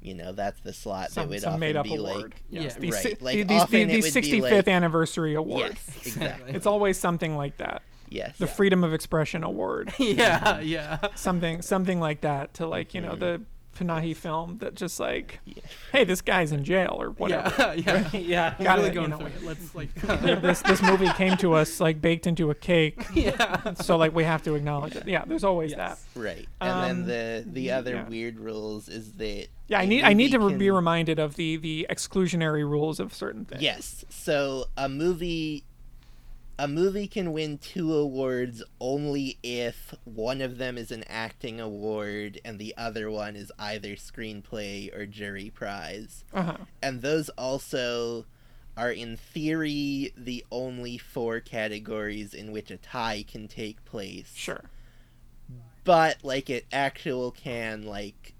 you 0.00 0.14
know, 0.14 0.32
that's 0.32 0.60
the 0.60 0.72
slot 0.72 1.10
Some, 1.10 1.24
that 1.24 1.28
would 1.30 1.44
often 1.44 1.60
made 1.60 1.76
up 1.76 1.84
be 1.84 1.96
award. 1.96 2.22
like 2.22 2.42
Yes, 2.50 2.74
Yeah. 2.74 2.80
the, 2.80 2.90
Right, 2.90 3.22
like, 3.22 3.34
the, 3.36 3.42
the, 3.44 3.54
often 3.54 3.70
the, 3.72 3.80
it 3.82 3.86
the 3.88 3.94
would 3.96 4.04
be 4.04 4.10
65th 4.10 4.42
like- 4.42 4.68
anniversary 4.68 5.34
award. 5.34 5.76
Yes, 5.86 6.06
exactly. 6.06 6.52
It's 6.52 6.66
always 6.66 6.98
something 6.98 7.36
like 7.36 7.56
that. 7.56 7.82
yes. 8.08 8.38
The 8.38 8.46
Freedom 8.46 8.84
of 8.84 8.94
Expression 8.94 9.42
Award. 9.42 9.92
yeah, 9.98 10.60
yeah. 10.60 10.98
something 11.16 11.62
something 11.62 11.98
like 12.00 12.20
that 12.20 12.54
to 12.54 12.66
like, 12.66 12.94
you 12.94 13.00
know, 13.00 13.16
the 13.16 13.42
Panahi 13.78 14.14
film 14.16 14.58
that 14.58 14.74
just 14.74 14.98
like, 14.98 15.40
Yeah. 15.44 15.54
hey, 15.92 16.04
this 16.04 16.20
guy's 16.20 16.50
in 16.52 16.64
jail 16.64 16.96
or 16.98 17.10
whatever. 17.10 17.48
Yeah, 17.78 18.08
yeah. 18.12 18.18
yeah. 18.18 18.54
Got 18.64 18.78
really 18.78 18.90
it, 18.90 18.94
going 18.94 19.10
you 19.12 19.16
know. 19.18 19.18
through 19.18 19.26
it. 19.26 19.42
Let's 19.44 19.74
like 19.74 19.94
this 20.42 20.62
this 20.62 20.82
movie 20.82 21.08
came 21.12 21.36
to 21.38 21.54
us 21.54 21.80
like 21.80 22.00
baked 22.00 22.26
into 22.26 22.50
a 22.50 22.54
cake, 22.54 23.02
yeah. 23.14 23.74
so 23.74 23.96
like 23.96 24.14
we 24.14 24.24
have 24.24 24.42
to 24.44 24.54
acknowledge 24.54 24.96
it. 24.96 25.06
Yeah, 25.06 25.24
there's 25.26 25.44
always 25.44 25.70
Yes. 25.72 26.04
Right. 26.14 26.48
And 26.60 26.70
Um, 26.70 27.06
then 27.06 27.44
the 27.44 27.50
the 27.52 27.70
other 27.72 27.94
yeah. 27.94 28.08
weird 28.08 28.38
rules 28.40 28.88
is 28.88 29.12
that 29.12 29.18
that. 29.18 29.46
Yeah, 29.68 29.80
I 29.80 29.82
a 29.82 29.86
need 29.86 30.02
I 30.04 30.12
need 30.14 30.30
to 30.32 30.38
movie 30.38 30.54
re- 30.54 30.58
be 30.58 30.70
reminded 30.70 31.18
of 31.18 31.36
the 31.36 31.56
the 31.58 31.86
exclusionary 31.90 32.62
rules 32.68 32.98
of 33.00 33.12
certain 33.14 33.44
things. 33.44 33.60
Yes. 33.62 34.04
So 34.08 34.64
a 34.76 34.88
movie 34.88 35.64
a 36.58 36.66
movie 36.66 37.06
can 37.06 37.32
win 37.32 37.58
two 37.58 37.94
awards 37.94 38.62
only 38.80 39.38
if 39.42 39.94
one 40.04 40.40
of 40.40 40.58
them 40.58 40.76
is 40.76 40.90
an 40.90 41.04
acting 41.08 41.60
award 41.60 42.40
and 42.44 42.58
the 42.58 42.74
other 42.76 43.10
one 43.10 43.36
is 43.36 43.52
either 43.58 43.90
screenplay 43.90 44.92
or 44.96 45.06
jury 45.06 45.50
prize. 45.50 46.24
Uh 46.34 46.42
huh. 46.42 46.56
And 46.82 47.00
those 47.02 47.28
also 47.30 48.26
are 48.76 48.90
in 48.92 49.16
theory 49.16 50.12
the 50.16 50.44
only 50.50 50.98
four 50.98 51.40
categories 51.40 52.34
in 52.34 52.50
which 52.52 52.70
a 52.70 52.76
tie 52.76 53.24
can 53.26 53.46
take 53.48 53.84
place. 53.84 54.32
Sure. 54.34 54.64
but 55.84 56.18
like 56.22 56.50
it 56.50 56.66
actual 56.72 57.30
can 57.30 57.82
like 57.82 58.34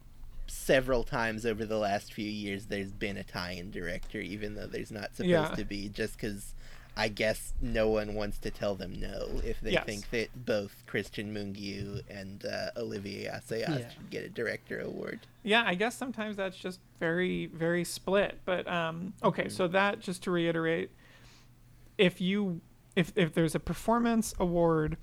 several 0.46 1.02
times 1.04 1.44
over 1.46 1.64
the 1.66 1.76
last 1.78 2.12
few 2.12 2.28
years 2.28 2.66
there's 2.66 2.92
been 2.92 3.16
a 3.16 3.22
tie-in 3.24 3.70
director 3.70 4.18
even 4.18 4.54
though 4.54 4.66
there's 4.66 4.90
not 4.90 5.14
supposed 5.14 5.28
Yeah. 5.28 5.54
to 5.54 5.64
be 5.64 5.88
just 5.88 6.14
because 6.14 6.54
i 6.98 7.08
guess 7.08 7.54
no 7.62 7.88
one 7.88 8.12
wants 8.14 8.38
to 8.38 8.50
tell 8.50 8.74
them 8.74 8.92
no 9.00 9.40
if 9.44 9.61
they 9.61 9.70
Yes. 9.72 9.87
think 9.87 10.11
that 10.11 10.28
both 10.44 10.82
cristian 10.87 11.32
mungiu 11.32 12.02
and 12.11 12.44
uh, 12.44 12.70
olivier 12.76 13.28
assayas 13.30 13.78
Yeah. 13.80 13.88
should 13.88 14.11
get 14.11 14.24
a 14.24 14.28
director 14.28 14.80
award 14.80 15.20
Yeah, 15.44 15.62
I 15.66 15.74
guess 15.76 15.94
sometimes 15.96 16.37
that's 16.37 16.56
just 16.58 16.80
very, 16.98 17.46
very 17.46 17.84
split. 17.84 18.40
But 18.44 18.66
um, 18.68 19.14
okay, 19.22 19.48
so 19.48 19.66
that 19.68 20.00
just 20.00 20.22
to 20.24 20.30
reiterate, 20.30 20.90
if 21.96 22.20
you 22.20 22.61
if 22.96 23.12
if 23.16 23.32
there's 23.32 23.54
a 23.54 23.61
performance 23.61 24.34
award, 24.38 24.98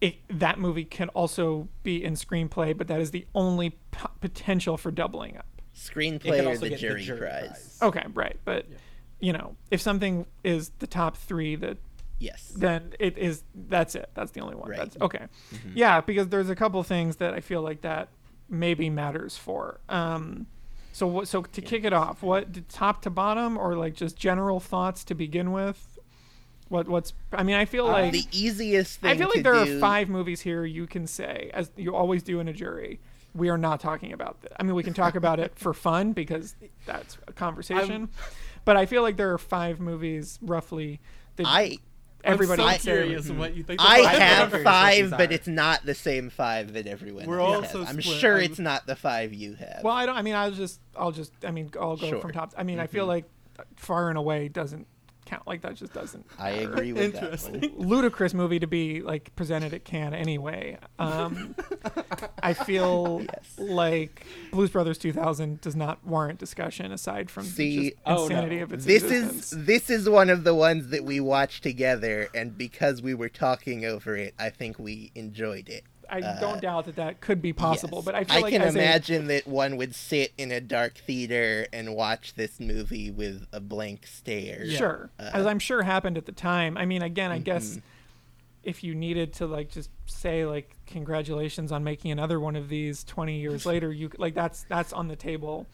it, 0.00 0.16
that 0.28 0.58
movie 0.58 0.84
can 0.84 1.08
also 1.10 1.68
be 1.82 2.04
in 2.04 2.14
screenplay, 2.14 2.76
but 2.76 2.88
that 2.88 3.00
is 3.00 3.10
the 3.12 3.26
only 3.34 3.70
p- 3.70 4.06
potential 4.20 4.76
for 4.76 4.90
doubling 4.90 5.36
up. 5.38 5.46
Screenplay 5.74 6.44
or 6.44 6.48
also 6.48 6.68
the 6.68 6.76
jury, 6.76 7.00
the 7.00 7.06
jury 7.06 7.18
prize. 7.20 7.46
prize. 7.48 7.78
Okay, 7.82 8.04
right, 8.12 8.38
but 8.44 8.66
Yeah. 8.68 8.76
You 9.20 9.32
know, 9.32 9.56
if 9.70 9.80
something 9.80 10.26
is 10.44 10.70
the 10.78 10.86
top 10.86 11.16
three, 11.16 11.56
that 11.56 11.78
yes 12.18 12.50
then 12.56 12.94
it 12.98 13.18
is 13.18 13.44
that's 13.68 13.94
it. 13.94 14.08
That's 14.14 14.32
the 14.32 14.40
only 14.40 14.56
one. 14.56 14.70
Right. 14.70 14.78
That's 14.78 14.96
okay. 15.00 15.26
Yeah, 15.74 16.00
because 16.00 16.28
there's 16.28 16.50
a 16.50 16.56
couple 16.56 16.82
things 16.82 17.16
that 17.16 17.34
I 17.34 17.40
feel 17.40 17.62
like 17.62 17.82
that 17.82 18.08
maybe 18.48 18.88
matters 18.90 19.36
for. 19.36 19.80
Um, 19.88 20.46
so 20.92 21.06
what? 21.06 21.28
So 21.28 21.42
to 21.42 21.60
kick 21.60 21.84
it 21.84 21.92
off, 21.92 22.22
what 22.22 22.68
top 22.68 23.02
to 23.02 23.10
bottom 23.10 23.58
or 23.58 23.76
like 23.76 23.94
just 23.94 24.16
general 24.16 24.60
thoughts 24.60 25.04
to 25.04 25.14
begin 25.14 25.52
with? 25.52 25.98
What 26.68 26.88
what's? 26.88 27.12
I 27.32 27.42
mean, 27.42 27.56
I 27.56 27.64
feel 27.64 27.86
like 27.86 28.12
the 28.12 28.26
easiest 28.32 29.00
thing 29.00 29.10
I 29.10 29.16
feel 29.16 29.28
like 29.28 29.42
there 29.44 29.64
do, 29.64 29.76
are 29.76 29.80
five 29.80 30.08
movies 30.08 30.40
here 30.40 30.64
you 30.64 30.86
can 30.86 31.06
say, 31.06 31.50
as 31.54 31.70
you 31.76 31.94
always 31.94 32.22
do 32.22 32.40
in 32.40 32.48
a 32.48 32.52
jury. 32.52 32.98
we 33.36 33.48
are 33.50 33.58
not 33.58 33.80
talking 33.80 34.12
about 34.12 34.40
that. 34.42 34.52
I 34.58 34.62
mean, 34.62 34.74
we 34.74 34.82
can 34.82 34.94
talk 34.94 35.14
about 35.14 35.38
it 35.38 35.52
for 35.56 35.74
fun 35.74 36.12
because 36.12 36.56
that's 36.86 37.18
a 37.28 37.32
conversation. 37.32 38.08
But 38.66 38.76
I 38.76 38.84
feel 38.84 39.00
like 39.00 39.16
there 39.16 39.32
are 39.32 39.38
five 39.38 39.80
movies 39.80 40.38
roughly 40.42 41.00
that 41.36 41.46
I 41.46 41.78
everybody 42.22 42.60
I'm 42.60 42.68
would 42.68 42.80
so 42.80 42.84
say- 42.84 42.92
curious 42.92 43.30
what 43.30 43.56
you 43.56 43.62
think. 43.62 43.80
the 43.80 43.86
I 43.88 44.02
five 44.02 44.18
have 44.18 44.62
five, 44.62 45.10
but 45.12 45.32
it's 45.32 45.46
not 45.46 45.86
the 45.86 45.94
same 45.94 46.28
five 46.28 46.74
that 46.74 46.86
everyone 46.86 47.26
We're 47.26 47.38
else 47.38 47.54
all 47.54 47.62
has. 47.62 47.72
so 47.72 47.80
I'm 47.84 48.02
split. 48.02 48.20
sure 48.20 48.36
I'm- 48.36 48.44
it's 48.44 48.58
not 48.58 48.86
the 48.86 48.96
five 48.96 49.32
you 49.32 49.54
have. 49.54 49.80
Well, 49.82 49.94
I 49.94 50.04
don't. 50.04 50.16
I 50.16 50.22
mean, 50.22 50.34
I'll 50.34 50.50
just, 50.50 50.80
I'll 50.94 51.12
just, 51.12 51.32
I 51.44 51.52
mean, 51.52 51.70
I'll 51.80 51.96
go 51.96 52.10
Sure. 52.10 52.20
from 52.20 52.32
top. 52.32 52.52
I 52.58 52.64
mean, 52.64 52.80
I 52.80 52.86
feel 52.86 53.04
mm-hmm. 53.04 53.10
like 53.10 53.24
far 53.76 54.10
and 54.10 54.18
away 54.18 54.48
doesn't 54.48 54.86
count. 55.26 55.46
Like 55.46 55.62
that 55.62 55.74
just 55.74 55.92
doesn't. 55.92 56.24
I 56.38 56.52
matter. 56.52 56.72
agree 56.72 56.92
with 56.92 57.12
that. 57.12 57.22
Interesting. 57.24 57.60
one. 57.76 57.88
Ludicrous 57.88 58.32
movie 58.34 58.58
to 58.60 58.66
be 58.66 59.02
like 59.02 59.34
presented 59.36 59.74
at 59.74 59.84
Cannes 59.84 60.14
anyway. 60.14 60.78
Um, 60.98 61.54
I 62.42 62.54
feel 62.54 63.22
Yes. 63.34 63.54
like 63.58 64.24
Blues 64.52 64.70
Brothers 64.70 64.98
2000 64.98 65.60
does 65.60 65.76
not 65.76 66.04
warrant 66.06 66.38
discussion 66.38 66.92
aside 66.92 67.30
from 67.30 67.44
the 67.44 67.50
See, 67.50 67.82
just 67.90 67.96
Oh, 68.06 68.14
no. 68.16 68.22
insanity 68.24 68.60
of 68.60 68.72
its 68.72 68.84
This 68.84 69.02
existence. 69.02 69.52
is 69.52 69.64
this 69.66 69.90
is 69.90 70.08
one 70.08 70.30
of 70.30 70.44
the 70.44 70.54
ones 70.54 70.88
that 70.90 71.04
we 71.04 71.20
watched 71.20 71.62
together, 71.62 72.28
and 72.34 72.56
because 72.56 73.02
we 73.02 73.14
were 73.14 73.28
talking 73.28 73.84
over 73.84 74.16
it, 74.16 74.34
I 74.38 74.50
think 74.50 74.78
we 74.78 75.10
enjoyed 75.14 75.68
it. 75.68 75.84
I 76.10 76.20
uh, 76.20 76.40
don't 76.40 76.60
doubt 76.62 76.86
that 76.86 76.96
that 76.96 77.20
could 77.20 77.40
be 77.42 77.52
possible, 77.52 77.98
Yes. 77.98 78.04
but 78.04 78.14
I 78.14 78.24
feel 78.24 78.42
like 78.42 78.52
can 78.52 78.62
as 78.62 78.74
a- 78.74 78.78
imagine 78.78 79.26
that 79.28 79.46
one 79.46 79.76
would 79.76 79.94
sit 79.94 80.32
in 80.38 80.50
a 80.52 80.60
dark 80.60 80.98
theater 80.98 81.66
and 81.72 81.94
watch 81.94 82.34
this 82.34 82.58
movie 82.60 83.10
with 83.10 83.46
a 83.52 83.60
blank 83.60 84.06
stare. 84.06 84.66
Sure, 84.68 85.10
Uh, 85.18 85.30
as 85.34 85.46
I'm 85.46 85.58
sure 85.58 85.82
happened 85.82 86.16
at 86.16 86.26
the 86.26 86.32
time. 86.32 86.76
I 86.76 86.84
mean, 86.86 87.02
again, 87.02 87.30
I 87.30 87.38
guess 87.38 87.76
Mhm. 87.76 87.82
if 88.62 88.82
you 88.84 88.94
needed 88.94 89.32
to 89.34 89.46
like 89.46 89.70
just 89.70 89.90
say 90.06 90.44
like 90.46 90.76
congratulations 90.86 91.70
on 91.72 91.84
making 91.84 92.10
another 92.10 92.38
one 92.40 92.56
of 92.56 92.68
these 92.68 93.04
20 93.04 93.38
years 93.40 93.64
later, 93.66 93.92
you 93.92 94.10
like 94.18 94.34
that's 94.34 94.64
that's 94.68 94.92
on 94.92 95.08
the 95.08 95.16
table. 95.16 95.66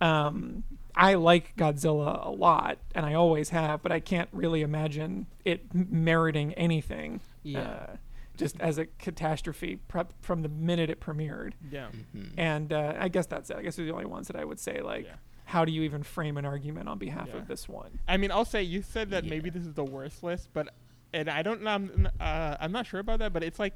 Um, 0.00 0.64
I 0.96 1.14
like 1.14 1.56
Godzilla 1.56 2.24
a 2.26 2.30
lot, 2.30 2.78
and 2.94 3.04
I 3.04 3.14
always 3.14 3.50
have, 3.50 3.82
but 3.82 3.90
I 3.90 3.98
can't 4.00 4.28
really 4.32 4.62
imagine 4.62 5.26
it 5.44 5.72
meriting 5.74 6.52
anything. 6.54 7.20
Yeah. 7.42 7.60
Uh, 7.60 7.96
just 8.36 8.60
as 8.60 8.78
a 8.78 8.86
catastrophe 8.98 9.76
prep 9.88 10.12
from 10.20 10.42
the 10.42 10.48
minute 10.48 10.90
it 10.90 11.00
premiered. 11.00 11.52
Yeah. 11.70 11.88
And 12.36 12.72
uh, 12.72 12.94
I 12.98 13.08
guess 13.08 13.26
that's 13.26 13.50
it. 13.50 13.56
I 13.56 13.62
guess 13.62 13.76
they're 13.76 13.86
the 13.86 13.92
only 13.92 14.06
ones 14.06 14.26
that 14.28 14.36
I 14.36 14.44
would 14.44 14.58
say 14.58 14.80
like, 14.80 15.04
Yeah. 15.04 15.12
how 15.44 15.64
do 15.64 15.72
you 15.72 15.82
even 15.82 16.02
frame 16.02 16.36
an 16.36 16.44
argument 16.44 16.88
on 16.88 16.98
behalf 16.98 17.28
Yeah. 17.30 17.38
of 17.38 17.46
this 17.48 17.68
one? 17.68 17.98
I 18.08 18.16
mean, 18.16 18.30
I'll 18.32 18.44
say 18.44 18.62
you 18.62 18.82
said 18.82 19.10
that 19.10 19.24
maybe 19.24 19.50
this 19.50 19.64
is 19.66 19.74
the 19.74 19.84
worst 19.84 20.22
list, 20.22 20.48
but 20.52 20.68
and 21.12 21.28
I 21.30 21.42
don't 21.42 21.62
know. 21.62 21.70
I'm, 21.70 22.08
uh, 22.18 22.56
I'm 22.58 22.72
not 22.72 22.86
sure 22.86 22.98
about 22.98 23.20
that, 23.20 23.32
but 23.32 23.44
it's 23.44 23.60
like 23.60 23.74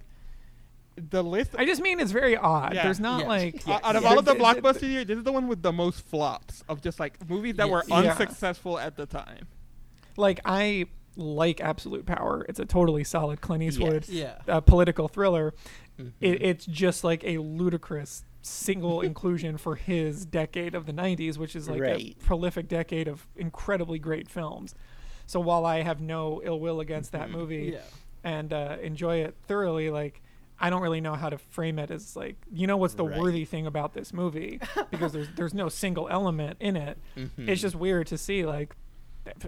the 0.97 1.23
list. 1.23 1.53
I 1.57 1.65
just 1.65 1.81
mean 1.81 2.01
it's 2.01 2.11
very 2.11 2.37
odd. 2.37 2.75
Yeah. 2.75 2.83
There's 2.83 2.99
not 2.99 3.21
Yes. 3.21 3.29
like 3.29 3.69
uh, 3.69 3.79
out 3.87 3.95
of 3.95 4.03
Yeah. 4.03 4.09
all 4.09 4.19
of 4.19 4.25
the 4.25 4.33
Th- 4.35 4.43
th- 4.45 4.55
th- 4.55 4.65
blockbusters 4.65 4.89
here, 4.89 5.05
this 5.05 5.19
is 5.19 5.23
the 5.23 5.31
one 5.33 5.47
with 5.47 5.63
the 5.63 5.73
most 5.73 6.01
flops 6.01 6.65
of 6.69 6.81
just 6.83 6.99
like 6.99 7.29
movies 7.31 7.55
that 7.59 7.71
were 7.71 7.85
Yes. 7.87 8.05
Yeah. 8.05 8.11
unsuccessful 8.11 8.77
at 8.79 8.97
the 8.97 9.07
time. 9.07 9.47
like 10.17 10.41
I 10.45 10.87
like 11.19 11.61
Absolute 11.61 12.07
Power. 12.07 12.47
It's 12.49 12.61
a 12.61 12.65
totally 12.65 13.05
solid 13.05 13.41
Clint 13.41 13.63
Eastwood 13.65 14.09
Yeah. 14.09 14.39
uh, 14.47 14.61
political 14.61 15.09
thriller. 15.09 15.53
Mhm. 15.99 16.13
It, 16.21 16.43
it's 16.43 16.65
just 16.65 17.03
like 17.05 17.25
a 17.25 17.39
ludicrous 17.39 18.25
single 18.41 19.01
inclusion 19.03 19.59
for 19.59 19.75
his 19.75 20.25
decade 20.25 20.75
of 20.75 20.87
the 20.87 20.93
90s, 20.93 21.37
which 21.37 21.57
is 21.57 21.69
like 21.69 21.81
Right. 21.83 22.17
a 22.21 22.25
prolific 22.25 22.69
decade 22.69 23.09
of 23.09 23.27
incredibly 23.37 23.99
great 23.99 24.29
films. 24.31 24.75
So 25.27 25.41
while 25.41 25.67
I 25.67 25.83
have 25.83 26.01
no 26.01 26.41
ill 26.45 26.59
will 26.61 26.81
against 26.81 27.13
that 27.13 27.29
Mhm. 27.29 27.33
movie 27.33 27.71
Yeah. 27.75 27.81
and 28.25 28.53
uh, 28.53 28.77
enjoy 28.81 29.19
it 29.19 29.35
thoroughly, 29.47 29.91
like 29.91 30.23
I 30.61 30.71
don't 30.71 30.83
really 30.83 31.01
know 31.01 31.15
how 31.15 31.29
to 31.31 31.39
frame 31.39 31.79
it 31.79 31.91
as 31.91 32.17
like 32.17 32.37
you 32.51 32.67
know 32.67 32.77
what's 32.77 32.95
the 32.95 33.05
Right. 33.05 33.19
worthy 33.19 33.45
thing 33.45 33.67
about 33.67 33.93
this 33.95 34.13
movie 34.13 34.61
because 34.91 35.13
there's 35.13 35.29
there's 35.37 35.55
no 35.55 35.69
single 35.69 36.09
element 36.09 36.57
in 36.61 36.77
it. 36.77 36.99
Mhm. 37.17 37.49
It's 37.49 37.61
just 37.61 37.75
weird 37.77 38.07
to 38.09 38.19
see 38.19 38.47
like 38.47 38.75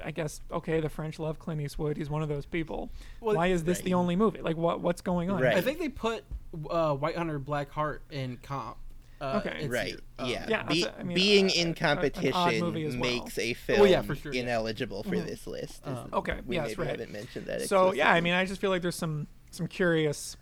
I 0.04 0.10
guess 0.10 0.40
okay, 0.52 0.80
the 0.80 0.88
French 0.88 1.18
love 1.18 1.38
Clint 1.38 1.60
Eastwood. 1.60 1.96
He's 1.96 2.10
one 2.10 2.22
of 2.22 2.28
those 2.28 2.46
people. 2.46 2.90
Well, 3.20 3.36
Why 3.36 3.48
is 3.48 3.64
this 3.64 3.80
the 3.80 3.94
only 3.94 4.16
movie? 4.16 4.40
Like 4.42 4.56
what 4.56 4.80
what's 4.80 5.00
going 5.00 5.30
on? 5.30 5.40
Right. 5.40 5.56
I 5.56 5.60
think 5.60 5.78
they 5.78 5.88
put 5.88 6.24
uh, 6.70 6.94
White 6.94 7.16
Hunter 7.16 7.38
Black 7.38 7.70
Heart 7.70 8.02
in 8.10 8.38
comp. 8.42 8.76
Uh, 9.20 9.42
Okay. 9.44 9.58
it's 9.60 9.68
right. 9.68 9.88
here. 9.88 9.98
Um, 10.18 10.30
yeah. 10.30 10.46
Yeah, 10.48 10.62
Be- 10.62 10.82
that's 10.82 10.96
a- 10.96 11.00
I 11.00 11.02
mean, 11.02 11.14
being 11.14 11.46
uh, 11.48 11.52
in 11.54 11.60
a- 11.60 11.62
an 11.62 11.68
odd 11.70 11.76
competition 11.78 12.60
movie 12.60 12.86
well. 12.86 12.96
makes 12.96 13.38
a 13.38 13.52
film 13.52 13.80
Oh, 13.82 13.84
yeah, 13.84 14.00
for 14.00 14.14
sure, 14.14 14.32
yeah. 14.32 14.40
ineligible 14.44 15.02
for 15.02 15.10
Mhm. 15.14 15.26
this 15.26 15.46
list. 15.46 15.86
Um, 15.86 15.92
isn't? 15.94 16.14
Okay, 16.14 16.38
we 16.46 16.56
yes, 16.56 16.68
maybe 16.68 16.80
right. 16.80 16.90
haven't 16.90 17.12
mentioned 17.12 17.44
that. 17.46 17.68
So 17.68 17.92
yeah, 17.92 18.10
I 18.10 18.22
mean, 18.22 18.32
I 18.32 18.46
just 18.46 18.60
feel 18.62 18.70
like 18.70 18.80
there's 18.80 18.96
some 18.96 19.26
some 19.50 19.66
curious 19.66 20.38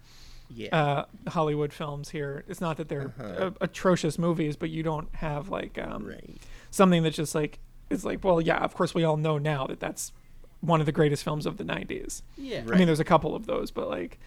yeah. 0.48 0.68
uh, 0.76 1.04
Hollywood 1.30 1.72
films 1.72 2.10
here. 2.10 2.44
It's 2.46 2.60
not 2.60 2.76
that 2.76 2.88
they're 2.88 3.12
Uh-huh. 3.18 3.24
uh, 3.46 3.50
atrocious 3.60 4.16
movies, 4.18 4.54
but 4.56 4.70
you 4.70 4.84
don't 4.84 5.12
have 5.16 5.48
like 5.48 5.76
um, 5.78 6.04
right. 6.06 6.36
something 6.70 7.02
that's 7.02 7.16
just 7.16 7.34
like 7.34 7.58
it's 7.90 8.04
like 8.04 8.22
well, 8.24 8.40
yeah, 8.40 8.58
of 8.58 8.74
course 8.74 8.94
we 8.94 9.04
all 9.04 9.16
know 9.16 9.38
now 9.38 9.66
that 9.66 9.80
that's 9.80 10.12
one 10.60 10.80
of 10.80 10.86
the 10.86 10.92
greatest 10.92 11.22
films 11.22 11.46
of 11.46 11.56
the 11.56 11.64
90s. 11.64 12.22
Yeah. 12.36 12.64
I 12.72 12.76
mean, 12.76 12.86
there's 12.86 12.98
a 13.00 13.04
couple 13.04 13.34
of 13.36 13.46
those, 13.46 13.70
but 13.70 13.88
like 13.88 14.18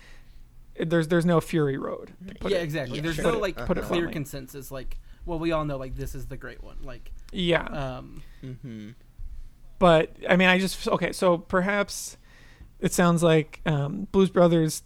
there's 0.79 1.09
there's 1.09 1.25
no 1.25 1.41
Fury 1.41 1.77
Road. 1.77 2.13
to 2.27 2.35
put 2.35 2.51
yeah, 2.51 2.59
it- 2.59 2.63
exactly. 2.63 2.95
yeah, 2.97 3.01
There's 3.03 3.15
sure. 3.15 3.25
no 3.25 3.29
Put 3.31 3.37
it- 3.37 3.41
like 3.41 3.55
put 3.67 3.77
it 3.77 3.83
clear 3.83 4.01
bluntly. 4.03 4.13
consensus. 4.13 4.71
Like, 4.71 4.97
well, 5.25 5.37
we 5.39 5.51
all 5.51 5.65
know 5.65 5.77
like 5.77 5.95
this 5.95 6.15
is 6.15 6.27
the 6.27 6.37
great 6.37 6.63
one. 6.63 6.77
Like, 6.83 7.11
Yeah. 7.31 7.63
um, 7.65 8.23
hmm 8.41 8.89
but 9.79 10.15
I 10.29 10.35
mean, 10.35 10.47
I 10.47 10.59
just 10.59 10.87
okay. 10.87 11.11
So 11.11 11.37
perhaps 11.39 12.17
it 12.79 12.93
sounds 12.93 13.23
like 13.23 13.61
um, 13.65 14.07
Blues 14.11 14.29
Brothers 14.29 14.83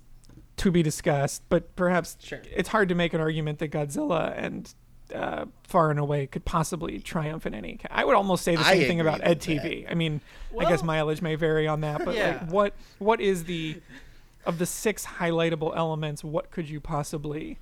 to 0.58 0.72
be 0.72 0.82
discussed, 0.82 1.44
but 1.50 1.76
perhaps 1.76 2.16
Sure. 2.22 2.42
it's 2.56 2.70
hard 2.70 2.88
to 2.90 2.96
make 2.96 3.14
an 3.14 3.20
argument 3.20 3.60
that 3.60 3.72
Godzilla 3.72 4.34
and 4.38 4.74
uh, 5.13 5.46
Far 5.63 5.91
and 5.91 6.00
Away 6.00 6.26
could 6.28 6.46
possibly 6.46 7.00
triumph 7.00 7.46
in 7.46 7.54
any. 7.54 7.80
I 7.91 8.04
would 8.06 8.15
almost 8.15 8.44
say 8.44 8.56
the 8.56 8.62
I 8.65 8.74
same 8.78 8.88
thing 8.88 9.00
about 9.02 9.15
agree 9.15 9.26
Ed 9.32 9.38
with 9.38 9.46
that. 9.46 9.62
TV. 9.63 9.91
I 9.91 9.94
mean, 9.94 10.22
I 10.60 10.65
guess 10.65 10.82
mileage 10.84 11.22
may 11.22 11.36
vary 11.36 11.68
on 11.68 11.82
that, 11.82 12.04
but 12.06 12.15
Yeah. 12.15 12.39
like, 12.41 12.52
what 12.52 12.74
what 13.00 13.22
is 13.22 13.44
the 13.46 13.82
of 14.46 14.58
the 14.58 14.65
six 14.65 15.06
highlightable 15.06 15.76
elements? 15.76 16.24
What 16.24 16.50
could 16.52 16.70
you 16.70 16.80
possibly 16.80 17.60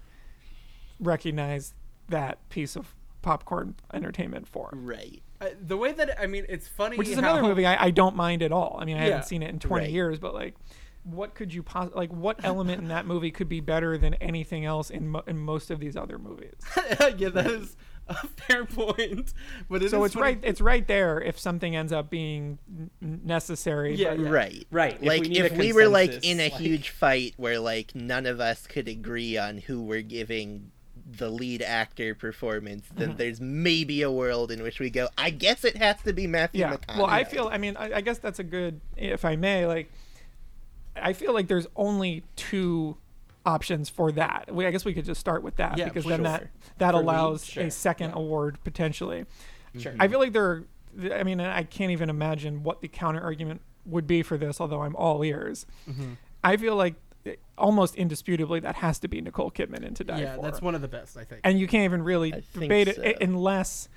recognize 1.00 1.74
that 2.10 2.38
piece 2.50 2.76
of 2.76 2.94
popcorn 3.22 3.76
entertainment 3.94 4.48
for? 4.48 4.70
Right. 4.74 5.22
uh, 5.42 5.48
the 5.62 5.76
way 5.78 5.92
that 5.92 6.18
I 6.22 6.28
mean, 6.28 6.46
it's 6.48 6.68
funny. 6.68 6.96
which 6.98 7.08
is 7.10 7.16
how- 7.16 7.20
another 7.20 7.42
movie 7.42 7.66
I, 7.66 7.86
I 7.86 7.92
don't 7.92 8.16
mind 8.16 8.42
at 8.44 8.52
all. 8.54 8.78
I 8.80 8.86
mean, 8.86 8.96
I 8.98 9.02
Yeah. 9.02 9.06
haven't 9.12 9.26
seen 9.26 9.44
it 9.44 9.50
in 9.50 9.60
20 9.60 9.86
Right. 9.86 9.92
years, 9.92 10.20
but 10.20 10.34
like, 10.34 10.56
what 11.04 11.36
could 11.36 11.54
you 11.54 11.64
pos- 11.64 11.92
like? 11.94 12.12
What 12.12 12.44
element 12.44 12.82
in 12.82 12.88
that 12.90 13.06
movie 13.06 13.32
could 13.32 13.50
be 13.50 13.60
better 13.60 13.98
than 13.98 14.14
anything 14.16 14.66
else 14.66 14.90
in 14.90 15.10
mo- 15.10 15.24
in 15.28 15.38
most 15.38 15.70
of 15.72 15.80
these 15.80 15.96
other 15.98 16.18
movies? 16.18 16.54
yeah, 17.18 17.30
that 17.30 17.46
is 17.48 17.76
a 18.08 18.16
fair 18.28 18.66
point. 18.66 19.34
But 19.70 19.84
it 19.84 19.90
so 19.92 20.04
it's 20.04 20.14
funny- 20.14 20.24
right. 20.24 20.40
It's 20.44 20.62
right 20.62 20.88
there. 20.88 21.22
If 21.22 21.38
something 21.40 21.76
ends 21.76 21.92
up 21.92 22.10
being 22.10 22.58
necessary, 23.02 23.96
Yeah, 23.96 24.16
but- 24.16 24.20
yeah. 24.24 24.30
Right. 24.30 24.68
Right. 24.72 24.94
If 24.96 25.02
Like 25.08 25.22
we 25.24 25.38
if 25.40 25.58
we 25.58 25.74
were 25.74 25.88
like 25.88 26.24
in 26.26 26.40
a 26.40 26.50
like- 26.50 26.54
huge 26.62 26.90
fight 26.90 27.34
where 27.38 27.60
like 27.60 27.94
none 27.96 28.26
of 28.26 28.40
us 28.40 28.68
could 28.68 28.88
agree 28.88 29.38
on 29.38 29.58
who 29.58 29.82
we're 29.82 30.02
giving 30.02 30.72
the 31.06 31.30
lead 31.30 31.62
actor 31.62 32.16
performance, 32.16 32.86
then 32.96 33.10
Mm-hmm. 33.10 33.18
there's 33.18 33.42
maybe 33.42 34.02
a 34.02 34.12
world 34.12 34.52
in 34.52 34.64
which 34.64 34.80
we 34.80 34.90
go, 34.90 35.10
I 35.18 35.30
guess 35.32 35.64
it 35.66 35.76
has 35.78 36.02
to 36.04 36.14
be 36.14 36.28
Matthew 36.28 36.62
yeah. 36.62 36.78
McConaughey. 36.78 36.98
Well, 36.98 37.06
I 37.08 37.24
feel. 37.26 37.50
I 37.52 37.58
mean, 37.58 37.76
I, 37.78 37.96
I 37.96 38.02
guess 38.02 38.20
that's 38.20 38.40
a 38.40 38.44
good. 38.44 38.80
If 38.96 39.26
I 39.26 39.36
may, 39.36 39.68
like, 39.68 39.92
I 40.96 41.14
feel 41.14 41.34
like 41.34 41.48
there's 41.48 41.68
only 41.76 42.24
two 42.36 42.98
options 43.46 43.90
for 43.90 44.12
that. 44.14 44.50
We, 44.54 44.66
I 44.66 44.72
guess 44.72 44.86
we 44.86 44.94
could 44.94 45.06
just 45.06 45.20
start 45.20 45.44
with 45.44 45.56
that 45.58 45.78
Yeah, 45.78 45.86
because 45.86 46.06
then 46.06 46.20
sure. 46.20 46.24
that 46.24 46.48
that 46.78 46.92
For 46.92 46.98
lead, 46.98 47.04
allows 47.04 47.46
sure. 47.46 47.64
a 47.64 47.72
second 47.72 48.12
award 48.14 48.58
potentially. 48.64 49.26
Sure. 49.78 49.94
I 50.00 50.08
feel 50.08 50.20
like 50.20 50.34
there. 50.34 50.46
Are, 50.46 50.64
I 51.12 51.24
mean, 51.24 51.42
I 51.42 51.64
can't 51.64 51.92
even 51.92 52.10
imagine 52.10 52.62
what 52.64 52.82
the 52.82 52.88
counter 52.88 53.20
argument 53.22 53.62
would 53.86 54.06
be 54.08 54.22
for 54.22 54.38
this. 54.38 54.62
Although 54.62 54.82
I'm 54.84 54.96
all 54.96 55.24
ears, 55.24 55.66
Mm-hmm. 55.90 56.14
I 56.44 56.58
feel 56.58 56.76
like 56.76 56.96
eh, 57.26 57.36
almost 57.58 57.96
indisputably 57.96 58.60
that 58.60 58.76
has 58.76 59.00
to 59.00 59.08
be 59.08 59.20
Nicole 59.22 59.50
Kidman 59.50 59.84
in 59.84 59.94
To 59.96 60.04
Die 60.04 60.20
Yeah, 60.22 60.36
For. 60.36 60.42
that's 60.44 60.62
one 60.62 60.76
of 60.76 60.82
the 60.82 60.88
best, 60.88 61.18
I 61.18 61.24
think. 61.24 61.42
and 61.44 61.60
you 61.60 61.68
can't 61.68 61.86
even 61.86 62.04
really 62.04 62.34
I 62.34 62.44
debate 62.54 62.88
it 62.90 62.98
so. 62.98 63.04
i- 63.04 63.16
unless 63.22 63.90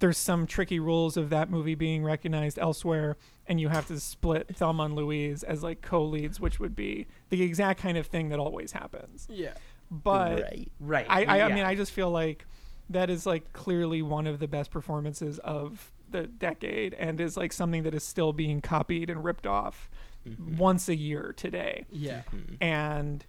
there's 0.00 0.18
some 0.18 0.46
tricky 0.46 0.78
rules 0.80 1.16
of 1.16 1.30
that 1.30 1.50
movie 1.50 1.74
being 1.74 2.02
recognized 2.04 2.58
elsewhere, 2.58 3.16
and 3.46 3.60
you 3.60 3.68
have 3.68 3.86
to 3.88 4.00
split 4.00 4.56
Thelma 4.56 4.84
and 4.84 4.94
Louise 4.94 5.42
as 5.42 5.62
like 5.62 5.82
co-leads, 5.82 6.40
which 6.40 6.58
would 6.60 6.74
be 6.76 7.06
the 7.30 7.42
exact 7.42 7.80
kind 7.80 7.96
of 7.96 8.06
thing 8.06 8.28
that 8.30 8.38
always 8.38 8.72
happens. 8.72 9.26
yeah. 9.30 9.54
But 9.90 10.42
right. 10.42 10.72
Right. 10.80 11.06
I, 11.08 11.24
I, 11.24 11.42
I 11.42 11.54
mean, 11.54 11.64
I 11.64 11.74
just 11.74 11.92
feel 11.92 12.10
like 12.10 12.46
that 12.90 13.10
is 13.10 13.26
like 13.26 13.52
clearly 13.52 14.02
one 14.02 14.26
of 14.26 14.38
the 14.40 14.48
best 14.48 14.70
performances 14.70 15.38
of 15.40 15.92
the 16.10 16.22
decade, 16.26 16.94
and 16.94 17.20
is 17.20 17.36
like 17.36 17.52
something 17.52 17.82
that 17.84 17.94
is 17.94 18.02
still 18.02 18.32
being 18.32 18.60
copied 18.60 19.10
and 19.10 19.24
ripped 19.24 19.46
off 19.46 19.88
Mm-hmm. 20.26 20.56
once 20.56 20.88
a 20.88 20.96
year 20.96 21.34
today. 21.36 21.84
Yeah. 21.92 22.22
And 22.58 23.22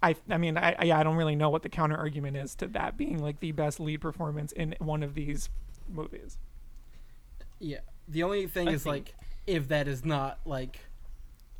I, 0.00 0.14
I 0.28 0.38
mean, 0.38 0.56
I, 0.56 0.76
I, 0.78 0.92
I 1.00 1.02
don't 1.02 1.16
really 1.16 1.34
know 1.34 1.50
what 1.50 1.64
the 1.64 1.68
counter 1.68 1.96
argument 1.96 2.36
is 2.36 2.54
to 2.54 2.68
that 2.68 2.96
being 2.96 3.18
like 3.20 3.40
the 3.40 3.50
best 3.50 3.80
lead 3.80 4.00
performance 4.00 4.52
in 4.52 4.76
one 4.78 5.02
of 5.02 5.14
these 5.14 5.50
movies. 5.92 6.38
Yeah. 7.58 7.80
The 8.08 8.22
only 8.22 8.46
thing 8.46 8.68
I 8.68 8.72
is 8.72 8.82
think- 8.84 8.92
like 8.92 9.14
if 9.46 9.68
that 9.68 9.88
is 9.88 10.04
not 10.04 10.40
like 10.44 10.78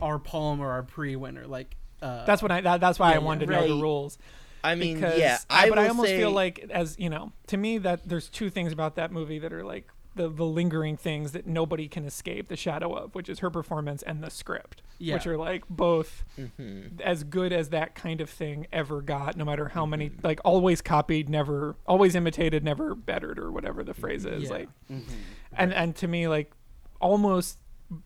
our 0.01 0.19
palm 0.19 0.61
or 0.61 0.71
our 0.71 0.83
pre-winner, 0.83 1.47
like 1.47 1.77
uh, 2.03 2.25
That's 2.25 2.41
what 2.41 2.51
I. 2.51 2.63
That, 2.63 2.81
that's 2.81 2.99
why 2.99 3.11
yeah, 3.11 3.17
I 3.17 3.19
wanted 3.19 3.51
yeah, 3.51 3.61
to 3.61 3.69
know 3.69 3.77
the 3.77 3.83
rules. 3.83 4.19
I 4.65 4.75
mean, 4.75 4.95
because 4.97 5.19
yeah, 5.19 5.39
I, 5.49 5.67
I 5.67 5.69
but 5.69 5.79
I 5.79 5.83
will 5.83 5.89
almost 5.91 6.11
feel 6.11 6.31
like 6.31 6.67
as 6.71 6.99
you 6.99 7.11
know 7.11 7.33
to 7.49 7.57
me 7.57 7.79
that 7.79 8.09
there's 8.09 8.29
two 8.29 8.51
things 8.51 8.73
about 8.73 8.97
that 8.97 9.13
movie 9.13 9.39
that 9.39 9.53
are 9.53 9.65
like 9.65 9.89
the, 10.17 10.29
the 10.29 10.45
lingering 10.45 10.97
things 10.97 11.33
that 11.33 11.47
nobody 11.47 11.87
can 11.89 12.05
escape 12.05 12.49
the 12.49 12.57
shadow 12.57 12.93
of 12.95 13.15
which 13.15 13.29
is 13.29 13.39
her 13.41 13.51
performance 13.51 14.03
and 14.03 14.23
the 14.23 14.31
script 14.31 14.83
Yeah. 14.99 15.15
which 15.15 15.27
are 15.27 15.37
like 15.37 15.65
both 15.69 16.25
Mhm. 16.39 17.01
as 17.01 17.23
good 17.25 17.53
as 17.53 17.69
that 17.71 17.95
kind 17.95 18.21
of 18.21 18.29
thing 18.29 18.67
ever 18.73 19.03
got 19.03 19.37
no 19.37 19.45
matter 19.45 19.69
how 19.69 19.87
many 19.87 20.11
Mm-hmm. 20.11 20.27
like 20.27 20.41
always 20.45 20.81
copied 20.83 21.29
never 21.29 21.77
always 21.87 22.15
imitated 22.15 22.65
never 22.65 22.95
bettered 22.95 23.39
or 23.39 23.53
whatever 23.53 23.85
the 23.85 23.95
phrase 23.95 24.25
is 24.25 24.45
Yeah. 24.45 24.51
like 24.51 24.69
Mm-hmm. 24.91 25.15
and 25.57 25.73
and 25.73 25.95
to 25.97 26.09
me 26.09 26.27
like 26.29 26.53
almost 27.01 27.59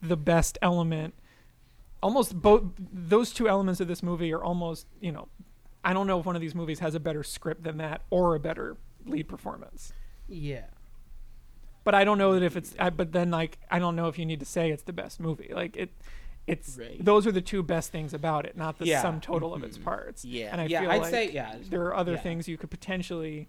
the 0.03 0.17
best 0.17 0.59
element 0.63 1.15
almost 2.03 2.41
both 2.41 2.65
those 2.79 3.33
two 3.33 3.49
elements 3.49 3.81
of 3.81 3.89
this 3.89 4.03
movie 4.03 4.33
are 4.33 4.43
almost 4.45 4.87
you 5.01 5.11
know 5.13 5.29
i 5.85 5.93
don't 5.93 6.07
know 6.07 6.21
if 6.21 6.27
one 6.27 6.37
of 6.37 6.43
these 6.43 6.55
movies 6.55 6.81
has 6.81 6.95
a 6.95 7.01
better 7.01 7.23
script 7.23 7.63
than 7.63 7.79
that 7.79 8.03
or 8.11 8.35
a 8.35 8.41
better 8.41 8.77
lead 9.07 9.27
performance 9.29 9.93
Yeah. 10.29 10.67
But 11.85 11.95
i 11.95 12.05
don't 12.05 12.19
know 12.19 12.35
that 12.35 12.43
if 12.43 12.57
it's 12.57 12.75
I, 12.79 12.91
but 12.91 13.13
then 13.13 13.31
like 13.31 13.59
i 13.71 13.79
don't 13.79 13.97
know 13.97 14.09
if 14.09 14.19
you 14.19 14.27
need 14.27 14.41
to 14.41 14.47
say 14.47 14.71
it's 14.71 14.83
the 14.83 14.93
best 14.93 15.21
movie 15.21 15.53
like 15.55 15.77
it 15.77 15.91
it's 16.47 16.77
Right. 16.79 17.03
those 17.03 17.27
are 17.27 17.33
the 17.33 17.41
two 17.41 17.63
best 17.63 17.91
things 17.91 18.13
about 18.13 18.45
it 18.45 18.57
not 18.57 18.79
the 18.79 18.87
Yeah. 18.87 19.03
sum 19.03 19.21
total 19.21 19.55
of 19.55 19.63
its 19.63 19.77
mm-hmm. 19.77 19.85
parts 19.85 20.25
Yeah. 20.25 20.49
and 20.53 20.61
i 20.61 20.67
yeah, 20.67 20.81
feel 20.81 20.91
I'd 20.91 21.03
like 21.03 21.11
say 21.11 21.31
yeah. 21.31 21.57
there 21.71 21.83
are 21.83 21.95
other 21.95 22.13
yeah. 22.13 22.19
things 22.21 22.49
you 22.49 22.59
could 22.59 22.71
potentially 22.71 23.49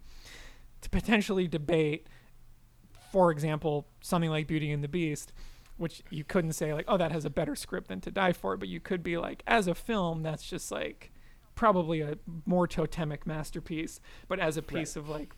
to 0.82 0.90
potentially 0.90 1.48
debate 1.48 2.08
for 3.12 3.32
example 3.32 3.88
something 4.02 4.30
like 4.30 4.48
beauty 4.48 4.72
and 4.72 4.84
the 4.84 4.88
beast 4.88 5.34
which 5.78 6.04
you 6.10 6.24
couldn't 6.24 6.54
say 6.54 6.74
like 6.74 6.86
oh 6.88 6.98
that 6.98 7.12
has 7.12 7.26
a 7.26 7.30
better 7.30 7.56
script 7.56 7.88
than 7.88 8.00
to 8.02 8.12
die 8.12 8.34
for 8.34 8.56
but 8.56 8.68
you 8.68 8.80
could 8.80 9.04
be 9.04 9.18
like 9.18 9.44
as 9.48 9.68
a 9.68 9.76
film 9.76 10.24
that's 10.24 10.44
just 10.44 10.72
like 10.72 11.12
probably 11.56 12.02
a 12.02 12.18
more 12.46 12.68
totemic 12.68 13.26
masterpiece 13.26 14.00
but 14.28 14.40
as 14.40 14.58
a 14.58 14.62
piece 14.62 14.96
of 14.96 15.10
like 15.10 15.34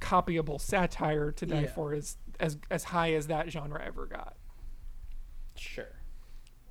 copyable 0.00 0.60
satire 0.60 1.30
to 1.32 1.46
die 1.46 1.62
Yeah. 1.62 1.66
for 1.68 1.94
is 1.94 2.16
as 2.40 2.58
as 2.70 2.84
high 2.84 3.12
as 3.14 3.26
that 3.28 3.50
genre 3.50 3.82
ever 3.84 4.06
got 4.06 4.36
Sure. 5.56 5.96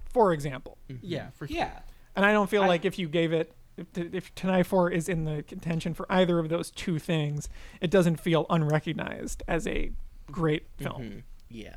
for 0.06 0.34
example 0.34 0.78
Yeah, 1.02 1.30
for 1.32 1.48
sure. 1.48 1.58
Yeah. 1.58 1.80
and 2.16 2.26
I 2.26 2.32
don't 2.32 2.50
feel 2.50 2.64
I- 2.64 2.68
like 2.68 2.86
if 2.86 2.98
you 3.00 3.08
gave 3.10 3.32
it, 3.34 3.54
if, 3.78 3.92
t- 3.94 4.10
if 4.14 4.34
To 4.36 4.48
Die 4.48 4.64
For 4.64 4.90
is 4.90 5.08
in 5.08 5.26
the 5.26 5.44
contention 5.44 5.94
for 5.94 6.06
either 6.12 6.40
of 6.40 6.50
those 6.50 6.72
two 6.72 6.98
things, 7.00 7.48
it 7.80 7.92
doesn't 7.92 8.16
feel 8.20 8.46
unrecognized 8.50 9.44
as 9.48 9.68
a 9.68 9.92
great 10.32 10.68
film. 10.78 11.02
Mhm. 11.04 11.24
Yeah. 11.50 11.76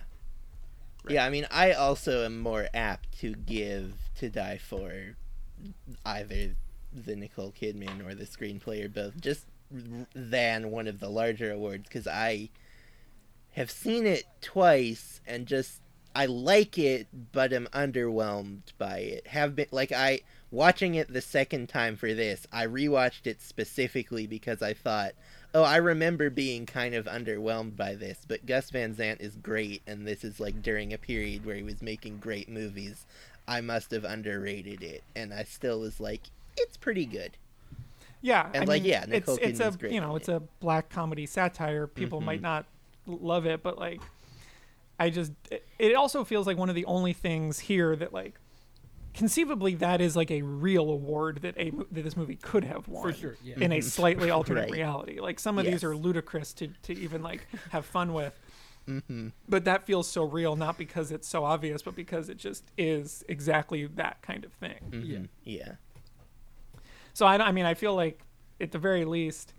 Yeah, 1.09 1.25
I 1.27 1.31
mean, 1.31 1.47
I 1.51 1.73
also 1.73 2.25
am 2.25 2.41
more 2.41 2.69
apt 2.75 3.19
to 3.21 3.35
give 3.35 3.95
To 4.17 4.31
Die 4.31 4.59
For 4.59 5.17
either 6.07 6.57
the 6.93 7.17
Nicole 7.17 7.53
Kidman 7.53 8.05
or 8.05 8.15
the 8.15 8.25
screenplay 8.25 8.83
or 8.85 8.89
both, 8.89 9.21
just 9.21 9.47
r- 9.47 9.53
than 9.71 10.71
one 10.71 10.89
of 10.89 11.01
the 11.01 11.09
larger 11.09 11.53
awards, 11.53 11.85
because 11.85 12.07
I 12.07 12.51
have 13.53 13.71
seen 13.71 14.07
it 14.07 14.25
twice 14.41 15.21
and 15.27 15.47
just 15.47 15.81
I 16.15 16.27
like 16.27 16.77
it, 16.77 17.07
but 17.33 17.53
am 17.53 17.69
underwhelmed 17.73 18.63
by 18.79 18.99
it. 18.99 19.29
Have 19.29 19.55
been 19.55 19.69
like 19.71 19.93
I 19.93 20.21
watching 20.51 20.97
it 20.97 21.13
the 21.13 21.21
second 21.21 21.69
time 21.69 21.97
for 21.97 22.13
this. 22.15 22.47
I 22.53 22.67
rewatched 22.67 23.27
it 23.27 23.41
specifically 23.41 24.27
because 24.27 24.61
I 24.63 24.75
thought, 24.75 25.13
oh, 25.55 25.63
I 25.63 25.77
remember 25.77 26.29
being 26.29 26.67
kind 26.67 26.95
of 26.95 27.07
underwhelmed 27.07 27.77
by 27.77 27.95
this, 27.95 28.19
but 28.27 28.47
Gus 28.47 28.71
Van 28.71 28.95
Sant 28.95 29.21
is 29.21 29.37
great, 29.37 29.83
and 29.87 30.07
this 30.07 30.25
is 30.25 30.41
like 30.41 30.63
during 30.63 30.93
a 30.93 30.99
period 30.99 31.47
where 31.47 31.57
he 31.57 31.63
was 31.63 31.83
making 31.83 32.19
great 32.19 32.49
movies. 32.49 33.07
I 33.47 33.61
must 33.61 33.91
have 33.93 34.05
underrated 34.05 34.83
it, 34.83 35.03
and 35.15 35.33
I 35.33 35.45
still 35.45 35.81
was 35.81 36.01
like, 36.01 36.23
it's 36.57 36.77
pretty 36.77 37.07
good. 37.07 37.37
Yeah, 38.23 38.51
And, 38.53 38.65
I 38.65 38.67
like, 38.67 38.83
mean, 38.83 38.91
yeah, 38.93 39.05
Nicole 39.09 39.37
it's 39.37 39.61
it's 39.61 39.75
a 39.75 39.79
great 39.79 39.93
you 39.93 40.01
know 40.01 40.17
it's 40.17 40.29
it. 40.29 40.35
a 40.37 40.41
black 40.61 40.91
comedy 40.91 41.27
satire. 41.27 41.87
People 41.87 42.21
might 42.21 42.41
Mhm. 42.41 42.43
not 42.43 42.67
love 43.07 43.47
it, 43.47 43.63
but 43.63 43.79
like, 43.79 44.01
I 44.99 45.09
just 45.11 45.33
it, 45.51 45.67
it 45.79 45.95
also 45.97 46.25
feels 46.25 46.47
like 46.47 46.59
one 46.59 46.69
of 46.69 46.75
the 46.75 46.85
only 46.85 47.13
things 47.13 47.59
here 47.61 47.97
that 47.97 48.13
like. 48.13 48.35
Conceivably, 49.13 49.75
that 49.75 50.01
is 50.01 50.15
like 50.15 50.31
a 50.31 50.41
real 50.43 50.89
award 50.89 51.41
that 51.43 51.59
a 51.59 51.71
that 51.91 52.03
this 52.05 52.17
movie 52.17 52.37
could 52.37 52.63
have 52.63 52.87
won 52.87 53.03
For 53.03 53.13
sure, 53.13 53.37
yeah. 53.43 53.57
in 53.59 53.73
a 53.73 53.81
slightly 53.97 54.31
alternate 54.31 54.61
Right. 54.63 54.71
reality. 54.71 55.19
Like 55.19 55.41
some 55.41 55.59
of 55.59 55.67
these 55.67 55.83
are 55.83 55.97
ludicrous 55.97 56.53
to, 56.55 56.69
to 56.85 56.97
even 56.97 57.21
like 57.21 57.45
have 57.71 57.85
fun 57.85 58.13
with. 58.15 58.39
hmm 58.87 59.29
but 59.49 59.65
that 59.65 59.85
feels 59.85 60.07
so 60.09 60.23
real 60.23 60.55
not 60.55 60.79
because 60.79 61.11
it's 61.11 61.27
so 61.27 61.45
obvious 61.45 61.83
but 61.83 61.97
because 61.97 62.29
it 62.29 62.37
just 62.39 62.63
is 62.79 63.25
exactly 63.29 63.85
that 63.87 64.23
kind 64.23 64.45
of 64.45 64.53
thing 64.55 64.79
Yeah. 65.05 65.19
hmm 65.19 65.25
Yeah. 65.43 65.73
So 67.21 67.27
I, 67.27 67.37
I 67.49 67.53
mean 67.53 67.67
i 67.67 67.75
feel 67.75 67.95
like 67.95 68.23
at 68.61 68.71
the 68.73 68.79
very 68.79 69.05
least 69.05 69.53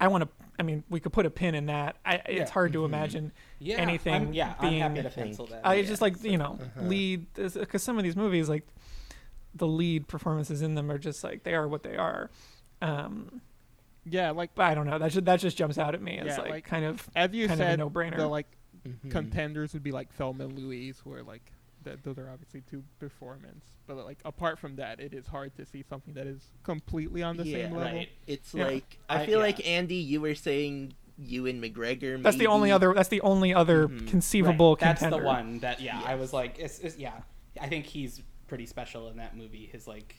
i 0.00 0.08
want 0.08 0.24
to 0.24 0.28
i 0.58 0.62
mean 0.62 0.82
we 0.90 0.98
could 1.00 1.12
put 1.12 1.26
a 1.26 1.30
pin 1.30 1.54
in 1.54 1.66
that 1.66 1.96
I, 2.04 2.14
it's 2.26 2.30
Yeah. 2.50 2.50
hard 2.50 2.72
to 2.72 2.84
imagine 2.84 3.30
Yeah. 3.60 3.76
anything 3.76 4.14
I'm, 4.14 4.32
yeah, 4.32 4.54
I'm 4.58 4.68
being 4.68 4.80
happy 4.82 5.02
to 5.02 5.10
pencil 5.10 5.46
that. 5.46 5.60
i 5.64 5.74
in. 5.76 5.86
just 5.86 6.02
like 6.02 6.22
you 6.24 6.38
know 6.38 6.58
Uh-huh. 6.60 6.86
lead 6.86 7.26
because 7.34 7.82
some 7.82 7.96
of 7.98 8.02
these 8.04 8.16
movies 8.16 8.48
like 8.48 8.66
the 9.54 9.66
lead 9.66 10.08
performances 10.08 10.60
in 10.62 10.74
them 10.74 10.90
are 10.90 10.98
just 10.98 11.22
like 11.24 11.42
they 11.44 11.54
are 11.54 11.66
what 11.68 11.82
they 11.82 11.96
are 11.96 12.30
um 12.82 13.40
Yeah, 14.04 14.30
like 14.32 14.54
but 14.56 14.64
i 14.64 14.74
don't 14.74 14.86
know 14.86 14.98
that 14.98 15.12
just 15.12 15.24
that 15.26 15.38
just 15.40 15.56
jumps 15.56 15.78
out 15.78 15.94
at 15.94 16.02
me 16.02 16.18
as 16.18 16.26
Yeah, 16.26 16.38
like, 16.38 16.50
like, 16.50 16.64
kind 16.64 16.84
of 16.84 17.08
as 17.14 17.32
you 17.32 17.46
kind 17.46 17.58
said, 17.58 17.78
no-brainer. 17.78 18.16
the 18.16 18.26
like 18.28 18.46
Mhm. 18.88 19.10
contenders 19.10 19.74
would 19.74 19.82
be 19.82 19.92
like 19.92 20.10
Thelma 20.14 20.44
and 20.44 20.58
Louise, 20.58 21.00
where 21.04 21.22
like 21.22 21.52
that 21.84 22.02
those 22.04 22.18
are 22.18 22.28
obviously 22.30 22.62
two 22.70 22.82
performance. 22.98 23.64
But 23.86 23.96
like 24.04 24.18
apart 24.24 24.58
from 24.58 24.76
that, 24.76 25.00
it 25.00 25.12
is 25.14 25.26
hard 25.26 25.54
to 25.56 25.64
see 25.66 25.82
something 25.88 26.14
that 26.14 26.26
is 26.26 26.42
completely 26.62 27.22
on 27.22 27.36
the 27.36 27.46
yeah, 27.46 27.56
same 27.68 27.72
level. 27.76 27.92
right. 27.98 28.08
It's 28.26 28.54
Yeah. 28.54 28.66
like 28.66 28.98
I 29.08 29.22
I- 29.22 29.26
feel 29.26 29.38
yeah. 29.38 29.44
like 29.44 29.66
Andy, 29.66 29.96
you 29.96 30.20
were 30.20 30.34
saying 30.34 30.94
Ewan 31.18 31.60
McGregor. 31.60 32.22
that's 32.22 32.36
the 32.38 32.46
only 32.46 32.70
other 32.72 32.94
that's 32.94 33.08
the 33.08 33.20
only 33.22 33.52
other 33.52 33.88
Mhm. 33.88 34.08
conceivable 34.08 34.70
Right, 34.72 34.80
That's 34.80 35.00
contender 35.00 35.22
the 35.22 35.26
one 35.26 35.58
that 35.60 35.80
yeah, 35.80 36.00
I 36.04 36.14
was 36.14 36.32
like, 36.32 36.58
it's, 36.58 36.78
it's 36.80 36.96
yeah. 36.96 37.20
I 37.60 37.68
think 37.68 37.84
he's 37.86 38.22
pretty 38.46 38.66
special 38.66 39.08
in 39.08 39.16
that 39.18 39.36
movie. 39.36 39.66
His 39.70 39.86
like, 39.86 40.14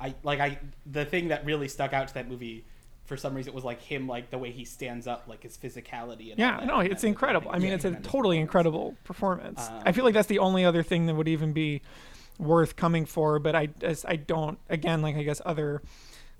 I 0.00 0.14
like 0.22 0.40
I 0.40 0.58
the 0.86 1.04
thing 1.04 1.28
that 1.28 1.44
really 1.44 1.68
stuck 1.68 1.92
out 1.92 2.08
to 2.08 2.14
that 2.14 2.28
movie. 2.28 2.64
For 3.04 3.16
some 3.18 3.34
reason, 3.34 3.52
it 3.52 3.54
was 3.54 3.64
like 3.64 3.82
him, 3.82 4.06
like 4.08 4.30
the 4.30 4.38
way 4.38 4.50
he 4.50 4.64
stands 4.64 5.06
up, 5.06 5.24
like 5.28 5.42
his 5.42 5.58
physicality. 5.58 6.30
And 6.30 6.38
Yeah, 6.38 6.58
that 6.60 6.66
no, 6.66 6.80
it's 6.80 6.88
that 6.88 6.96
movie. 6.96 7.08
incredible. 7.08 7.50
I 7.52 7.58
mean, 7.58 7.68
Yeah, 7.68 7.74
it's 7.74 7.84
a 7.84 7.92
totally 7.96 8.38
incredible 8.38 8.96
performance. 9.04 9.60
I 9.68 9.88
Um, 9.88 9.92
feel 9.94 10.04
like 10.04 10.14
that's 10.14 10.28
the 10.28 10.38
only 10.38 10.64
other 10.64 10.82
thing 10.82 11.06
that 11.06 11.14
would 11.14 11.28
even 11.28 11.52
be 11.52 11.82
worth 12.38 12.76
coming 12.76 13.04
for, 13.04 13.38
but 13.38 13.54
I, 13.54 13.68
as 13.82 14.04
I 14.06 14.16
don't. 14.16 14.58
Again, 14.70 15.02
like 15.02 15.16
I 15.16 15.22
guess 15.22 15.40
other 15.44 15.82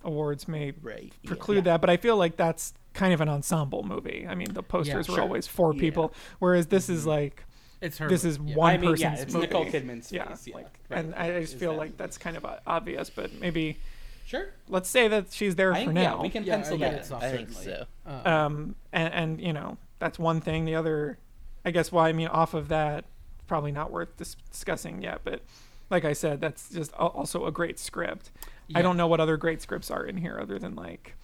awards 0.03 0.49
may 0.49 0.73
Right. 0.83 1.13
yeah. 1.23 1.29
preclude 1.29 1.65
that, 1.65 1.81
but 1.81 1.91
I 1.91 1.97
feel 1.97 2.17
like 2.17 2.37
that's 2.37 2.75
kind 2.95 3.13
of 3.13 3.21
an 3.21 3.29
ensemble 3.29 3.83
movie. 3.83 4.27
I 4.29 4.35
mean, 4.35 4.53
the 4.53 4.63
posters 4.63 5.09
were 5.09 5.17
sure. 5.17 5.23
always 5.25 5.47
four 5.47 5.73
Yeah. 5.75 5.81
people, 5.81 6.15
whereas 6.39 6.67
this 6.69 6.89
is 6.89 7.07
like 7.07 7.45
It's 7.81 7.99
her. 7.99 8.09
this 8.09 8.25
is 8.25 8.39
Yeah, 8.43 8.55
one 8.57 8.75
I 8.75 8.77
mean, 8.79 8.91
person's 8.91 9.01
yeah, 9.19 9.23
it's 9.23 9.35
movie. 9.35 9.47
Nicole 9.47 9.67
Kidman's 9.67 10.13
yeah, 10.13 10.29
face. 10.29 10.47
Yeah, 10.49 10.55
like, 10.57 10.67
right, 10.89 11.05
and 11.05 11.15
I 11.15 11.41
just 11.41 11.55
is 11.55 11.61
feel 11.61 11.73
that 11.73 11.79
like 11.79 11.97
that's 11.97 12.17
kind 12.19 12.37
of 12.37 12.45
uh, 12.45 12.57
obvious, 12.67 13.11
but 13.11 13.33
maybe 13.41 13.79
sure. 14.25 14.47
let's 14.69 14.89
say 14.89 15.09
that 15.09 15.33
she's 15.33 15.57
there 15.57 15.73
I, 15.73 15.85
for 15.85 15.93
yeah, 15.93 16.03
now. 16.03 16.23
we 16.23 16.29
can 16.31 16.45
Yeah, 16.45 16.57
pencil 16.57 16.75
I 16.75 16.79
that. 16.79 16.85
get 16.85 16.93
in. 16.95 16.99
it, 17.01 17.05
so- 17.07 17.17
I 17.17 17.31
think 17.31 17.51
certainly. 17.51 17.87
so. 18.07 18.11
uh, 18.11 18.29
um 18.29 18.75
and, 18.93 19.15
and 19.15 19.41
you 19.41 19.53
know 19.53 19.77
that's 19.99 20.19
one 20.19 20.41
thing 20.41 20.65
the 20.65 20.75
other 20.75 21.19
i 21.65 21.71
guess 21.71 21.91
well 21.93 22.05
i 22.05 22.13
mean 22.13 22.29
off 22.29 22.53
of 22.55 22.69
that 22.69 23.05
probably 23.47 23.73
not 23.73 23.91
worth 23.91 24.17
dis- 24.17 24.37
discussing 24.51 25.03
yet 25.03 25.21
but 25.25 25.43
like 25.91 26.05
i 26.05 26.13
said 26.13 26.41
that's 26.41 26.71
just 26.71 26.93
al- 26.95 27.09
also 27.09 27.47
a 27.47 27.53
great 27.53 27.79
script 27.79 28.31
Yeah. 28.69 28.79
i 28.79 28.83
don't 28.83 28.97
know 28.97 29.07
what 29.07 29.21
other 29.21 29.37
great 29.37 29.61
scripts 29.63 29.91
are 29.91 30.05
in 30.05 30.17
here 30.19 30.39
other 30.41 30.59
than 30.59 30.75
like 30.75 31.15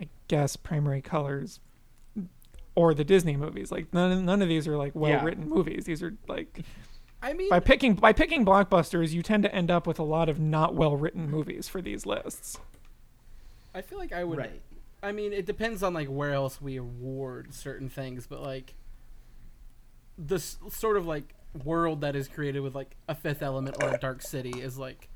i 0.00 0.08
guess 0.28 0.56
primary 0.56 1.02
colors 1.02 1.60
or 2.74 2.94
the 2.94 3.04
disney 3.04 3.36
movies 3.36 3.70
like 3.72 3.92
none, 3.92 4.24
none 4.24 4.40
of 4.42 4.48
these 4.48 4.66
are 4.68 4.76
like 4.76 4.92
well 4.94 5.22
written 5.24 5.48
movies 5.48 5.84
these 5.84 6.02
are 6.02 6.14
like 6.28 6.60
I 7.20 7.32
mean, 7.32 7.48
by 7.48 7.60
picking 7.60 7.94
by 7.94 8.12
picking 8.12 8.44
blockbusters 8.44 9.10
you 9.10 9.22
tend 9.22 9.42
to 9.42 9.54
end 9.54 9.70
up 9.70 9.86
with 9.86 9.98
a 9.98 10.04
lot 10.04 10.28
of 10.28 10.38
not 10.38 10.74
well 10.74 10.96
written 10.96 11.28
movies 11.28 11.68
for 11.68 11.82
these 11.82 12.06
lists 12.06 12.58
I 13.74 13.82
feel 13.82 13.98
like 13.98 14.12
I 14.12 14.24
would. 14.24 14.38
Right. 14.38 14.60
I 15.02 15.12
mean, 15.12 15.32
it 15.32 15.46
depends 15.46 15.82
on 15.82 15.94
like 15.94 16.08
where 16.08 16.32
else 16.32 16.60
we 16.60 16.76
award 16.76 17.54
certain 17.54 17.88
things, 17.88 18.26
but 18.26 18.42
like 18.42 18.74
this 20.16 20.56
sort 20.70 20.96
of 20.96 21.06
like 21.06 21.34
world 21.64 22.00
that 22.00 22.16
is 22.16 22.26
created 22.26 22.60
with 22.60 22.74
like 22.74 22.96
a 23.08 23.14
Fifth 23.14 23.42
Element 23.42 23.76
or 23.80 23.94
a 23.94 23.98
Dark 23.98 24.22
City 24.22 24.60
is 24.60 24.76
like 24.78 25.08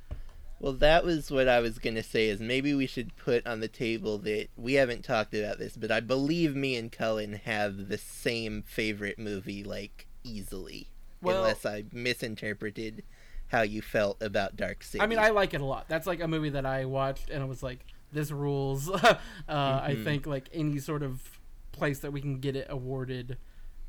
Well, 0.61 0.75
that 0.75 1.05
was 1.05 1.31
what 1.31 1.49
I 1.49 1.59
was 1.59 1.81
gonna 1.81 2.05
say. 2.05 2.29
Is 2.29 2.41
maybe 2.41 2.73
we 2.75 2.87
should 2.87 3.17
put 3.17 3.45
on 3.47 3.59
the 3.59 3.69
table 3.69 4.19
that 4.19 4.49
we 4.57 4.75
haven't 4.75 5.03
talked 5.05 5.35
about 5.35 5.59
this, 5.59 5.77
but 5.77 5.91
I 5.91 5.99
believe 5.99 6.55
me 6.55 6.77
and 6.77 6.93
Cullen 6.93 7.33
have 7.45 7.89
the 7.89 7.99
same 7.99 8.63
favorite 8.63 9.19
movie, 9.19 9.65
like 9.65 10.07
easily, 10.23 10.91
Well- 11.23 11.39
unless 11.39 11.65
I 11.65 11.85
misinterpreted 11.93 13.03
how 13.49 13.63
you 13.63 13.83
felt 13.83 14.23
about 14.23 14.57
Dark 14.57 14.83
City. 14.83 15.03
I 15.03 15.07
mean, 15.07 15.19
I 15.19 15.29
like 15.29 15.53
it 15.55 15.61
a 15.61 15.65
lot. 15.65 15.87
That's 15.89 16.07
like 16.07 16.21
a 16.23 16.29
movie 16.29 16.51
that 16.51 16.65
I 16.67 16.87
watched 16.87 17.29
and 17.31 17.43
it 17.43 17.47
was 17.47 17.63
like, 17.63 17.85
this 18.13 18.31
rules. 18.31 18.89
uh, 18.91 19.17
I 19.49 19.95
Mhm. 19.97 20.05
think 20.05 20.27
like 20.27 20.49
any 20.53 20.79
sort 20.79 21.03
of 21.03 21.39
place 21.73 22.01
that 22.01 22.13
we 22.13 22.21
can 22.21 22.41
get 22.41 22.57
it 22.57 22.67
awarded, 22.71 23.37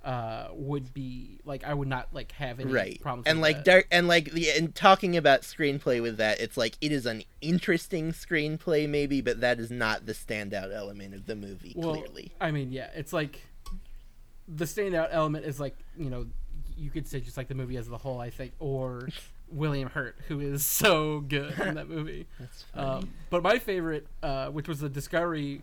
uh, 0.04 0.48
would 0.52 0.94
be 0.94 1.40
like 1.46 1.64
I 1.64 1.74
would 1.74 1.88
not 1.88 2.10
like 2.14 2.34
have 2.34 2.60
any 2.60 2.72
right 2.74 3.00
problems. 3.02 3.26
and 3.26 3.38
with 3.40 3.44
like 3.44 3.56
that. 3.58 3.66
dark 3.66 3.88
and 3.90 4.06
like 4.10 4.32
the 4.32 4.50
and 4.52 4.76
talking 4.76 5.16
about 5.16 5.44
screenplay 5.44 6.02
with 6.02 6.18
that 6.18 6.42
it's 6.42 6.58
like 6.58 6.76
it 6.82 6.92
is 6.92 7.06
an 7.06 7.24
interesting 7.40 8.12
screenplay 8.12 8.88
maybe 8.88 9.22
but 9.22 9.40
that 9.40 9.62
is 9.62 9.72
not 9.72 10.06
the 10.06 10.12
standout 10.12 10.74
element 10.76 11.14
of 11.14 11.26
the 11.26 11.38
movie 11.38 11.72
well, 11.78 11.94
clearly 11.96 12.34
I 12.42 12.52
mean, 12.52 12.74
yeah, 12.74 12.90
it's 12.94 13.14
like 13.14 13.44
the 14.48 14.66
standout 14.66 15.08
element 15.12 15.46
is 15.46 15.60
like 15.62 15.78
you 15.98 16.10
know 16.10 16.26
you 16.78 16.90
could 16.90 17.08
say 17.08 17.20
just 17.20 17.38
like 17.38 17.48
the 17.48 17.56
movie 17.56 17.78
as 17.78 17.90
a 17.90 17.98
whole, 17.98 18.20
I 18.20 18.30
think, 18.30 18.54
or 18.60 19.08
William 19.52 19.90
Hurt, 19.90 20.18
who 20.28 20.40
is 20.40 20.66
so 20.66 21.20
good 21.22 21.58
in 21.60 21.76
that 21.76 21.88
movie. 21.90 22.28
that's 22.40 22.66
Um, 22.74 23.10
but 23.30 23.44
my 23.44 23.60
favorite, 23.60 24.08
uh, 24.22 24.48
which 24.48 24.68
was 24.68 24.80
the 24.80 24.90
Discovery, 24.90 25.62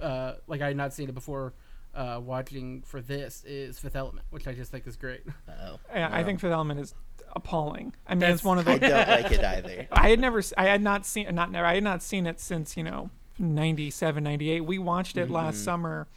uh, 0.00 0.34
like 0.46 0.60
I 0.62 0.68
had 0.68 0.76
not 0.76 0.92
seen 0.94 1.08
it 1.08 1.14
before, 1.14 1.52
uh, 1.94 2.20
watching 2.22 2.82
for 2.82 3.00
this 3.00 3.44
is 3.44 3.78
Fifth 3.78 3.96
Element, 3.96 4.24
which 4.30 4.46
I 4.48 4.52
just 4.52 4.70
think 4.70 4.86
is 4.86 4.96
great. 4.96 5.22
oh 5.48 5.78
Yeah, 5.94 6.08
I 6.10 6.24
think 6.24 6.40
Fifth 6.40 6.52
Element 6.52 6.80
is 6.80 6.94
appalling. 7.34 7.94
I 8.06 8.12
mean, 8.14 8.20
That's- 8.20 8.36
it's 8.36 8.44
one 8.44 8.58
of 8.58 8.64
the. 8.66 8.72
i 8.72 8.78
don't 8.78 9.08
like 9.22 9.32
it 9.32 9.44
either 9.44 9.88
I 9.92 10.08
had 10.10 10.20
never, 10.20 10.38
s- 10.38 10.52
I 10.56 10.64
had 10.66 10.82
not 10.82 11.04
seen, 11.06 11.34
not 11.34 11.50
never, 11.50 11.66
I 11.66 11.74
had 11.74 11.84
not 11.84 12.02
seen 12.02 12.26
it 12.26 12.40
since 12.40 12.76
you 12.76 12.82
know, 12.84 13.10
97, 13.38 14.22
98. 14.24 14.60
We 14.64 14.78
watched 14.78 15.16
it 15.16 15.30
last 15.30 15.56
Mhm. 15.56 15.64
summer, 15.64 16.08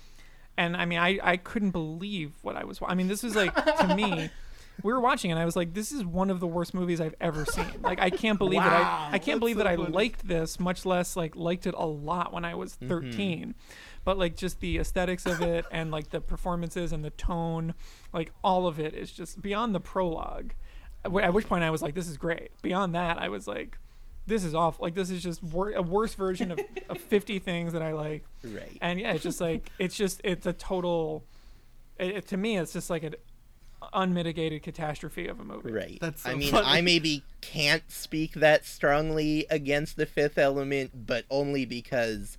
and 0.57 0.75
I 0.75 0.85
mean, 0.85 0.99
I, 0.99 1.19
I 1.21 1.37
couldn't 1.37 1.71
believe 1.71 2.33
what 2.41 2.55
I 2.55 2.63
was. 2.63 2.79
wa- 2.79 2.87
I 2.87 2.95
mean, 2.95 3.07
this 3.07 3.23
was 3.23 3.35
like 3.35 3.53
to 3.79 3.95
me. 3.95 4.29
We 4.83 4.91
were 4.91 4.99
watching 4.99 5.31
and 5.31 5.39
I 5.39 5.45
was 5.45 5.55
like, 5.55 5.73
this 5.73 5.93
is 5.93 6.03
one 6.03 6.29
of 6.29 6.41
the 6.41 6.47
worst 6.47 6.73
movies 6.73 6.99
I've 6.99 7.15
ever 7.21 7.45
seen. 7.45 7.65
Like 7.81 8.01
I 8.01 8.09
can't 8.09 8.37
believe 8.37 8.61
that 8.61 8.81
Wow, 8.81 9.07
I 9.09 9.15
I 9.15 9.19
can't 9.19 9.39
believe 9.39 9.55
so 9.55 9.63
that 9.63 9.67
I 9.67 9.77
funny. 9.77 9.89
liked 9.89 10.27
this, 10.27 10.59
much 10.59 10.85
less 10.85 11.15
like 11.15 11.33
liked 11.37 11.65
it 11.65 11.73
a 11.77 11.85
lot 11.85 12.33
when 12.33 12.43
I 12.43 12.55
was 12.55 12.73
mm-hmm. 12.73 12.89
13. 12.89 13.55
But 14.03 14.17
like 14.17 14.35
just 14.35 14.59
the 14.59 14.77
aesthetics 14.77 15.25
of 15.25 15.41
it 15.41 15.63
and 15.71 15.91
like 15.91 16.09
the 16.09 16.19
performances 16.19 16.91
and 16.91 17.05
the 17.05 17.09
tone, 17.11 17.73
like 18.11 18.33
all 18.43 18.67
of 18.67 18.77
it 18.77 18.93
is 18.93 19.13
just 19.13 19.41
beyond 19.41 19.73
the 19.73 19.79
prologue. 19.79 20.51
At 21.05 21.33
which 21.33 21.47
point 21.47 21.63
I 21.63 21.69
was 21.69 21.81
like, 21.81 21.95
this 21.95 22.09
is 22.09 22.17
great. 22.17 22.49
Beyond 22.61 22.95
that, 22.95 23.17
I 23.17 23.29
was 23.29 23.47
like, 23.47 23.77
this 24.27 24.43
is 24.43 24.55
awful. 24.55 24.83
Like 24.83 24.95
this 24.95 25.09
is 25.09 25.21
just 25.21 25.43
wor- 25.43 25.71
a 25.73 25.81
worse 25.81 26.13
version 26.15 26.51
of, 26.51 26.59
of 26.89 26.97
50 26.99 27.39
things 27.39 27.73
that 27.73 27.81
I 27.81 27.93
like. 27.93 28.23
right 28.43 28.77
And 28.81 28.99
yeah, 28.99 29.13
it's 29.13 29.23
just 29.23 29.39
like 29.41 29.69
it's 29.79 29.95
just 29.95 30.21
it's 30.23 30.45
a 30.45 30.53
total. 30.53 31.23
It, 31.99 32.17
it- 32.17 32.27
to 32.27 32.37
me, 32.37 32.57
it's 32.57 32.73
just 32.73 32.89
like 32.89 33.03
an 33.03 33.15
unmitigated 33.93 34.63
catastrophe 34.63 35.27
of 35.27 35.39
a 35.39 35.43
movie. 35.43 35.71
Right. 35.71 35.97
That's 36.01 36.23
so 36.23 36.31
I 36.31 36.35
mean, 36.35 36.51
funny. 36.51 36.65
I 36.67 36.81
maybe 36.81 37.23
can't 37.41 37.83
speak 37.91 38.33
that 38.33 38.65
strongly 38.65 39.45
against 39.49 39.95
the 39.97 40.05
fifth 40.05 40.37
element, 40.37 41.05
but 41.05 41.25
only 41.29 41.65
because 41.65 42.37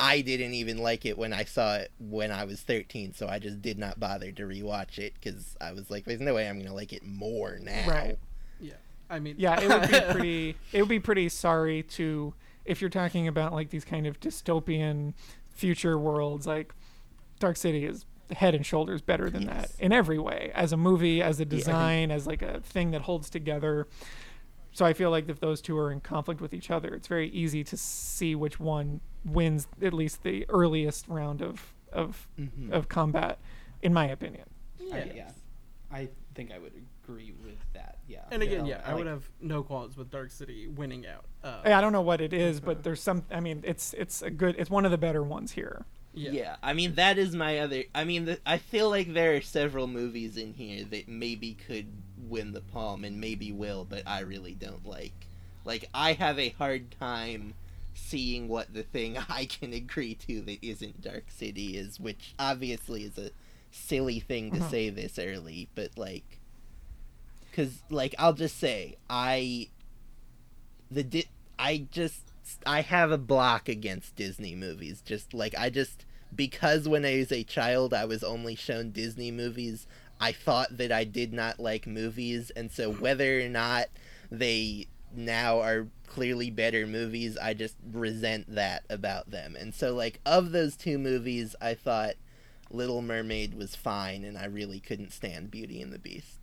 I 0.00 0.20
didn't 0.20 0.54
even 0.54 0.78
like 0.78 1.06
it 1.06 1.16
when 1.18 1.32
I 1.32 1.44
saw 1.44 1.76
it 1.76 1.90
when 1.98 2.30
I 2.32 2.44
was 2.44 2.60
13, 2.62 3.14
so 3.14 3.28
I 3.28 3.38
just 3.38 3.62
did 3.62 3.78
not 3.78 4.00
bother 4.00 4.32
to 4.32 4.42
rewatch 4.44 4.98
it 4.98 5.14
because 5.14 5.56
I 5.60 5.72
was 5.72 5.90
like, 5.90 6.04
there's 6.04 6.20
no 6.20 6.34
way 6.34 6.48
I'm 6.48 6.56
going 6.56 6.66
to 6.68 6.74
like 6.74 6.92
it 6.92 7.04
more 7.04 7.58
now. 7.60 7.88
Right. 7.88 8.18
Yeah, 9.08 9.14
I 9.16 9.18
mean, 9.20 9.34
Yeah, 9.38 9.60
it 9.60 9.68
would 9.68 9.90
be 9.90 10.00
pretty. 10.12 10.56
It 10.72 10.80
would 10.82 10.88
be 10.88 11.00
pretty 11.00 11.28
sorry 11.28 11.82
to 11.84 12.34
if 12.64 12.80
you're 12.80 12.90
talking 12.90 13.28
about 13.28 13.52
like 13.52 13.70
these 13.70 13.84
kind 13.84 14.06
of 14.06 14.20
dystopian 14.20 15.14
future 15.50 15.98
worlds. 15.98 16.46
Like 16.46 16.74
Dark 17.38 17.56
City 17.56 17.84
is 17.84 18.04
head 18.32 18.54
and 18.54 18.64
shoulders 18.66 19.00
better 19.00 19.30
than 19.30 19.46
that 19.46 19.70
in 19.78 19.90
every 19.92 20.18
way, 20.18 20.52
as 20.54 20.72
a 20.72 20.76
movie, 20.76 21.22
as 21.22 21.40
a 21.40 21.44
design, 21.46 22.10
as 22.10 22.26
like 22.26 22.42
a 22.42 22.60
thing 22.60 22.90
that 22.90 23.02
holds 23.02 23.30
together. 23.30 23.86
So 24.72 24.84
I 24.84 24.92
feel 24.92 25.10
like 25.10 25.28
if 25.30 25.40
those 25.40 25.60
two 25.62 25.76
are 25.78 25.90
in 25.90 26.00
conflict 26.00 26.40
with 26.42 26.52
each 26.52 26.70
other, 26.70 26.94
it's 26.94 27.08
very 27.08 27.30
easy 27.30 27.64
to 27.64 27.76
see 27.76 28.34
which 28.34 28.60
one 28.60 29.00
wins 29.24 29.66
at 29.82 29.92
least 29.94 30.22
the 30.22 30.44
earliest 30.50 31.08
round 31.08 31.40
of 31.42 31.72
of 31.90 32.28
Mhm. 32.38 32.70
of 32.70 32.86
combat, 32.88 33.38
in 33.82 33.94
my 33.94 34.06
opinion. 34.08 34.44
I- 34.92 34.98
yeah. 34.98 35.12
yeah. 35.14 35.30
I 35.90 36.08
think 36.34 36.52
I 36.52 36.58
would 36.58 36.74
agree 37.02 37.32
with 37.42 37.46
that. 37.46 37.47
Yeah. 38.08 38.20
And 38.30 38.42
again, 38.42 38.62
No, 38.64 38.70
yeah, 38.70 38.80
I 38.84 38.88
like- 38.88 38.98
would 38.98 39.06
have 39.06 39.28
no 39.40 39.62
qualms 39.62 39.96
with 39.96 40.10
Dark 40.10 40.30
City 40.30 40.66
winning 40.66 41.06
out. 41.06 41.24
Uh, 41.44 41.60
I 41.64 41.80
don't 41.80 41.92
know 41.92 42.00
what 42.02 42.20
it 42.20 42.32
is, 42.32 42.58
but 42.60 42.82
there's 42.82 43.02
some. 43.02 43.24
I 43.30 43.40
mean, 43.40 43.60
it's 43.64 43.92
it's 43.94 44.22
a 44.22 44.30
good. 44.30 44.56
It's 44.58 44.70
one 44.70 44.84
of 44.84 44.90
the 44.90 44.98
better 44.98 45.22
ones 45.22 45.52
here. 45.52 45.84
yeah. 46.14 46.30
Yeah. 46.32 46.56
I 46.62 46.72
mean 46.72 46.94
that 46.94 47.18
is 47.18 47.36
my 47.36 47.58
other. 47.60 47.84
I 47.94 48.04
mean, 48.04 48.24
the, 48.24 48.40
I 48.46 48.58
feel 48.58 48.88
like 48.90 49.12
there 49.12 49.36
are 49.36 49.40
several 49.42 49.86
movies 49.86 50.36
in 50.38 50.54
here 50.54 50.84
that 50.90 51.06
maybe 51.06 51.52
could 51.54 51.86
win 52.28 52.52
the 52.52 52.60
palm 52.62 53.04
and 53.04 53.20
maybe 53.20 53.52
will, 53.52 53.84
but 53.84 54.02
I 54.06 54.20
really 54.20 54.54
don't 54.54 54.84
like. 54.86 55.26
Like 55.64 55.84
I 55.94 56.14
have 56.14 56.38
a 56.38 56.48
hard 56.50 56.90
time 56.98 57.54
seeing 57.94 58.48
what 58.48 58.72
the 58.72 58.82
thing 58.84 59.18
I 59.28 59.44
can 59.44 59.72
agree 59.74 60.14
to 60.26 60.40
that 60.42 60.64
isn't 60.64 61.02
Dark 61.02 61.24
City 61.28 61.76
is, 61.76 62.00
which 62.00 62.34
obviously 62.38 63.04
is 63.04 63.18
a 63.18 63.30
silly 63.70 64.18
thing 64.18 64.50
to 64.52 64.60
Mhm. 64.60 64.70
say 64.70 64.88
this 64.90 65.18
early, 65.18 65.68
but 65.74 65.96
like, 65.98 66.37
cause 67.58 67.82
like 67.90 68.14
I'll 68.18 68.34
just 68.34 68.56
say 68.56 68.96
I 69.10 69.68
the 70.92 71.02
di- 71.02 71.28
I 71.58 71.88
just 71.90 72.22
I 72.64 72.82
have 72.82 73.10
a 73.10 73.18
block 73.18 73.68
against 73.68 74.14
Disney 74.14 74.54
movies. 74.54 75.02
Just 75.04 75.34
like 75.34 75.56
I 75.58 75.68
just 75.68 76.06
because 76.34 76.88
when 76.88 77.04
I 77.04 77.16
was 77.16 77.32
a 77.32 77.42
child 77.42 77.92
I 77.92 78.04
was 78.04 78.22
only 78.22 78.54
shown 78.54 78.92
Disney 78.92 79.32
movies, 79.32 79.88
I 80.20 80.30
thought 80.30 80.76
that 80.76 80.92
I 80.92 81.02
did 81.02 81.32
not 81.32 81.58
like 81.58 81.84
movies 81.84 82.50
and 82.54 82.70
so 82.70 82.92
whether 82.92 83.40
or 83.40 83.48
not 83.48 83.86
they 84.30 84.86
now 85.12 85.60
are 85.60 85.88
clearly 86.06 86.50
better 86.50 86.86
movies, 86.86 87.36
I 87.36 87.54
just 87.54 87.74
resent 87.92 88.54
that 88.54 88.84
about 88.88 89.32
them. 89.32 89.56
And 89.58 89.74
so 89.74 89.94
like 89.94 90.20
of 90.24 90.52
those 90.52 90.76
two 90.76 90.96
movies, 90.96 91.56
I 91.60 91.74
thought 91.74 92.14
Little 92.70 93.02
Mermaid 93.02 93.54
was 93.54 93.74
fine 93.74 94.22
and 94.22 94.38
I 94.38 94.44
really 94.44 94.78
couldn't 94.78 95.12
stand 95.12 95.50
Beauty 95.50 95.82
and 95.82 95.92
the 95.92 95.98
Beast. 95.98 96.37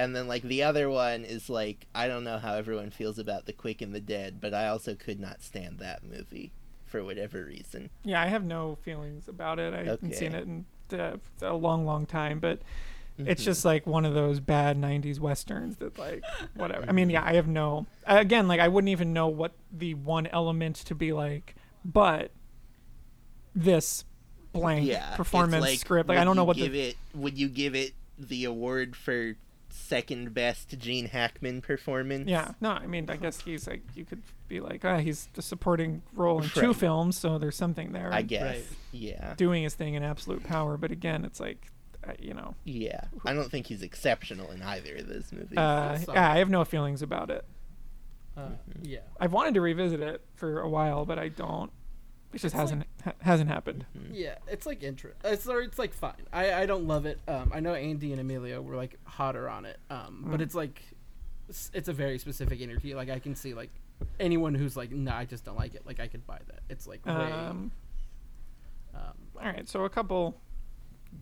And 0.00 0.16
then 0.16 0.26
like 0.26 0.42
the 0.42 0.62
other 0.62 0.88
one 0.88 1.24
is 1.24 1.50
like 1.50 1.86
I 1.94 2.08
don't 2.08 2.24
know 2.24 2.38
how 2.38 2.54
everyone 2.54 2.90
feels 2.90 3.18
about 3.18 3.44
The 3.44 3.52
Quick 3.52 3.82
and 3.82 3.94
the 3.94 4.00
Dead, 4.00 4.40
but 4.40 4.54
I 4.54 4.68
also 4.68 4.94
could 4.94 5.20
not 5.20 5.42
stand 5.42 5.78
that 5.80 6.02
movie 6.02 6.52
for 6.86 7.04
whatever 7.04 7.44
reason. 7.44 7.90
Yeah, 8.02 8.22
I 8.22 8.26
have 8.28 8.42
no 8.42 8.78
feelings 8.82 9.28
about 9.28 9.58
it. 9.58 9.74
I 9.74 9.84
haven't 9.84 10.14
seen 10.14 10.34
it 10.34 10.44
in 10.46 10.64
uh, 10.98 11.18
a 11.42 11.52
long, 11.54 11.84
long 11.84 12.06
time, 12.06 12.40
but 12.40 12.60
it's 13.18 13.42
Mhm. 13.42 13.44
just 13.44 13.64
like 13.66 13.86
one 13.86 14.06
of 14.06 14.14
those 14.14 14.40
bad 14.40 14.78
'90s 14.78 15.20
westerns 15.20 15.76
that, 15.76 15.98
like, 15.98 16.24
whatever. 16.54 16.86
I 16.88 16.92
mean, 16.92 17.10
yeah, 17.10 17.22
I 17.22 17.34
have 17.34 17.46
no. 17.46 17.86
Again, 18.06 18.48
like, 18.48 18.58
I 18.60 18.68
wouldn't 18.68 18.88
even 18.88 19.12
know 19.12 19.28
what 19.28 19.52
the 19.70 19.92
one 19.94 20.26
element 20.28 20.76
to 20.76 20.94
be 20.94 21.12
like, 21.12 21.54
but 21.84 22.30
this 23.54 24.04
blank 24.52 24.86
yeah 24.86 25.14
performance 25.16 25.60
like, 25.62 25.78
script, 25.78 26.08
like, 26.08 26.18
I 26.18 26.24
don't 26.24 26.36
know 26.36 26.44
what 26.44 26.56
give 26.56 26.72
the. 26.72 26.80
it. 26.80 26.96
Would 27.14 27.36
you 27.38 27.48
give 27.48 27.74
it 27.74 27.92
the 28.18 28.44
award 28.46 28.96
for 28.96 29.36
second 29.90 30.32
best 30.32 30.78
Gene 30.78 31.06
Hackman 31.06 31.60
performance? 31.60 32.28
Yeah, 32.28 32.52
no, 32.60 32.70
I 32.70 32.86
mean, 32.86 33.10
I 33.10 33.16
guess 33.16 33.40
he's 33.42 33.66
like, 33.66 33.82
you 33.94 34.04
could 34.04 34.22
be 34.48 34.60
like, 34.60 34.84
ah, 34.84 34.98
he's 34.98 35.28
the 35.34 35.42
supporting 35.42 36.00
role 36.14 36.40
in 36.42 36.48
two 36.48 36.72
films, 36.72 37.18
so 37.18 37.36
there's 37.38 37.56
something 37.56 37.92
there. 37.92 38.08
I 38.12 38.22
guess. 38.22 38.42
Right. 38.56 38.64
Yeah. 38.92 39.34
Doing 39.36 39.62
his 39.64 39.74
thing 39.74 39.94
in 39.94 40.02
absolute 40.02 40.42
power, 40.44 40.76
but 40.76 40.90
again, 40.90 41.24
it's 41.24 41.40
like, 41.40 41.66
uh, 42.08 42.12
you 42.18 42.32
know, 42.32 42.54
Yeah. 42.64 43.04
I 43.26 43.34
don't 43.34 43.50
think 43.50 43.66
he's 43.66 43.82
exceptional 43.82 44.50
in 44.52 44.62
either 44.62 44.96
of 44.96 45.08
those 45.08 45.30
movies. 45.32 45.58
uh, 45.58 45.98
yeah, 46.08 46.32
I 46.32 46.38
have 46.38 46.48
no 46.48 46.64
feelings 46.64 47.02
about 47.02 47.28
it. 47.30 47.44
Uh, 48.36 48.50
yeah. 48.82 49.00
I've 49.18 49.32
wanted 49.32 49.54
to 49.54 49.60
revisit 49.60 50.00
it 50.00 50.22
for 50.36 50.60
a 50.60 50.68
while, 50.68 51.04
but 51.04 51.18
I 51.18 51.28
don't. 51.28 51.70
It 52.32 52.40
just 52.40 52.44
It's 52.46 52.54
hasn't 52.54 52.84
ha- 53.04 53.12
hasn't 53.22 53.50
happened. 53.50 53.86
Mhm. 53.98 54.10
Yeah, 54.12 54.36
it's 54.46 54.64
like 54.66 54.82
intro. 54.84 55.10
It's 55.24 55.46
or 55.48 55.60
it's 55.62 55.78
like 55.78 55.92
fine. 55.92 56.26
I 56.32 56.52
I 56.62 56.66
don't 56.66 56.86
love 56.86 57.04
it. 57.06 57.18
Um, 57.26 57.50
I 57.52 57.58
know 57.60 57.74
Andy 57.74 58.12
and 58.12 58.20
Amelia 58.20 58.60
were 58.60 58.76
like 58.76 58.98
hotter 59.04 59.48
on 59.48 59.64
it. 59.64 59.78
Um, 59.90 60.24
but 60.28 60.38
Mm. 60.38 60.42
it's 60.44 60.54
like, 60.54 60.80
it's, 61.48 61.70
it's 61.74 61.88
a 61.88 61.92
very 61.92 62.18
specific 62.18 62.60
energy. 62.60 62.94
Like 62.94 63.10
I 63.10 63.18
can 63.18 63.34
see 63.34 63.52
like 63.54 63.70
anyone 64.20 64.54
who's 64.54 64.76
like, 64.76 64.92
no, 64.92 65.12
I 65.12 65.24
just 65.24 65.44
don't 65.44 65.56
like 65.58 65.74
it. 65.74 65.84
Like 65.86 65.98
I 65.98 66.06
could 66.06 66.24
buy 66.26 66.38
that. 66.46 66.60
It's 66.68 66.86
like 66.86 67.04
way. 67.04 67.12
Um, 67.12 67.72
Um, 68.94 69.02
all 69.40 69.46
right, 69.46 69.68
so 69.68 69.84
a 69.84 69.90
couple 69.90 70.40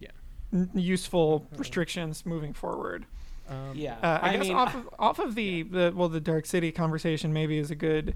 Yeah. 0.01 0.11
n- 0.53 0.71
useful 0.75 1.47
restrictions 1.57 2.25
moving 2.27 2.53
forward. 2.55 3.05
um, 3.49 3.73
Yeah. 3.75 3.97
Uh, 4.03 4.19
I, 4.23 4.29
I 4.29 4.33
guess 4.37 4.47
mean, 4.47 4.57
off 4.57 4.75
of 4.75 4.89
off 4.99 5.19
of 5.19 5.35
the, 5.35 5.63
the 5.63 5.93
well 5.95 6.09
the 6.11 6.21
Dark 6.21 6.45
City 6.47 6.71
conversation 6.73 7.33
maybe 7.33 7.57
is 7.59 7.71
a 7.71 7.75
good. 7.75 8.15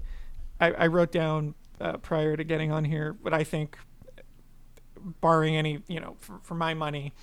I, 0.59 0.71
I 0.73 0.87
wrote 0.87 1.11
down 1.11 1.55
uh, 1.81 1.97
prior 1.97 2.35
to 2.37 2.43
getting 2.43 2.71
on 2.71 2.85
here 2.85 3.13
but 3.13 3.33
I 3.33 3.43
think, 3.43 3.77
barring 5.21 5.55
any 5.55 5.79
you 5.87 5.99
know 5.99 6.15
for, 6.19 6.39
for 6.43 6.55
my 6.55 6.73
money, 6.73 7.13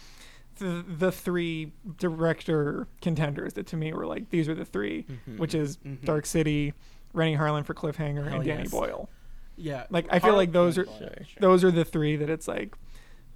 the 0.57 0.85
the 0.87 1.11
three 1.13 1.73
director 1.99 2.87
contenders 3.01 3.55
that 3.55 3.67
to 3.69 3.77
me 3.77 3.93
were 3.93 4.07
like 4.07 4.31
these 4.31 4.49
are 4.49 4.55
the 4.55 4.65
3 4.65 5.05
Mhm. 5.29 5.39
which 5.39 5.55
is 5.55 5.79
Mhm. 5.79 6.05
Dark 6.05 6.27
City, 6.27 6.75
Renny 7.13 7.37
Harlin 7.37 7.65
for 7.65 7.75
Cliffhanger, 7.75 8.25
Hell 8.25 8.37
and 8.37 8.45
Danny 8.45 8.63
yes. 8.63 8.71
Boyle. 8.71 9.09
Yeah. 9.57 9.87
Like 9.91 10.07
I 10.11 10.19
feel 10.19 10.31
Har- 10.31 10.37
like 10.37 10.53
those 10.53 10.79
are 10.79 10.85
Sure. 10.87 11.11
those 11.41 11.65
are 11.65 11.71
the 11.71 11.85
three 11.85 12.17
that 12.17 12.29
it's 12.31 12.49
like 12.49 12.75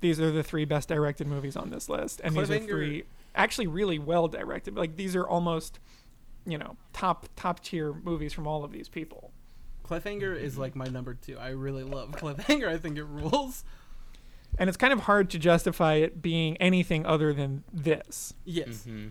these 0.01 0.21
are 0.21 0.31
the 0.31 0.43
three 0.43 0.65
best 0.67 0.89
directed 0.89 1.27
movies 1.27 1.57
on 1.57 1.71
this 1.71 1.89
list 1.89 2.21
and 2.25 2.35
these 2.37 2.51
are 2.51 2.59
three 2.59 3.05
actually 3.35 3.67
really 3.67 3.99
well 3.99 4.29
directed 4.29 4.77
like 4.77 4.97
these 4.97 5.17
are 5.17 5.27
almost 5.27 5.79
you 6.47 6.59
know 6.59 6.77
top 6.93 7.27
top 7.37 7.61
tier 7.61 7.93
movies 7.93 8.33
from 8.33 8.47
all 8.47 8.65
of 8.65 8.71
these 8.73 8.89
people 8.89 9.33
Cliffhanger 9.85 10.37
is 10.41 10.57
like 10.59 10.75
my 10.75 10.87
number 10.87 11.15
two. 11.15 11.39
I 11.39 11.51
really 11.51 11.85
love 11.85 12.11
Cliffhanger. 12.13 12.69
I 12.69 12.79
think 12.79 12.97
it 12.99 13.05
rules. 13.05 13.65
and 14.59 14.69
it's 14.69 14.77
kind 14.77 14.93
of 14.93 15.01
hard 15.01 15.31
to 15.31 15.39
justify 15.39 15.95
it 15.95 16.23
being 16.23 16.57
anything 16.59 17.05
other 17.07 17.33
than 17.33 17.65
this. 17.73 18.35
Yes. 18.45 18.87
Mhm. 18.89 19.11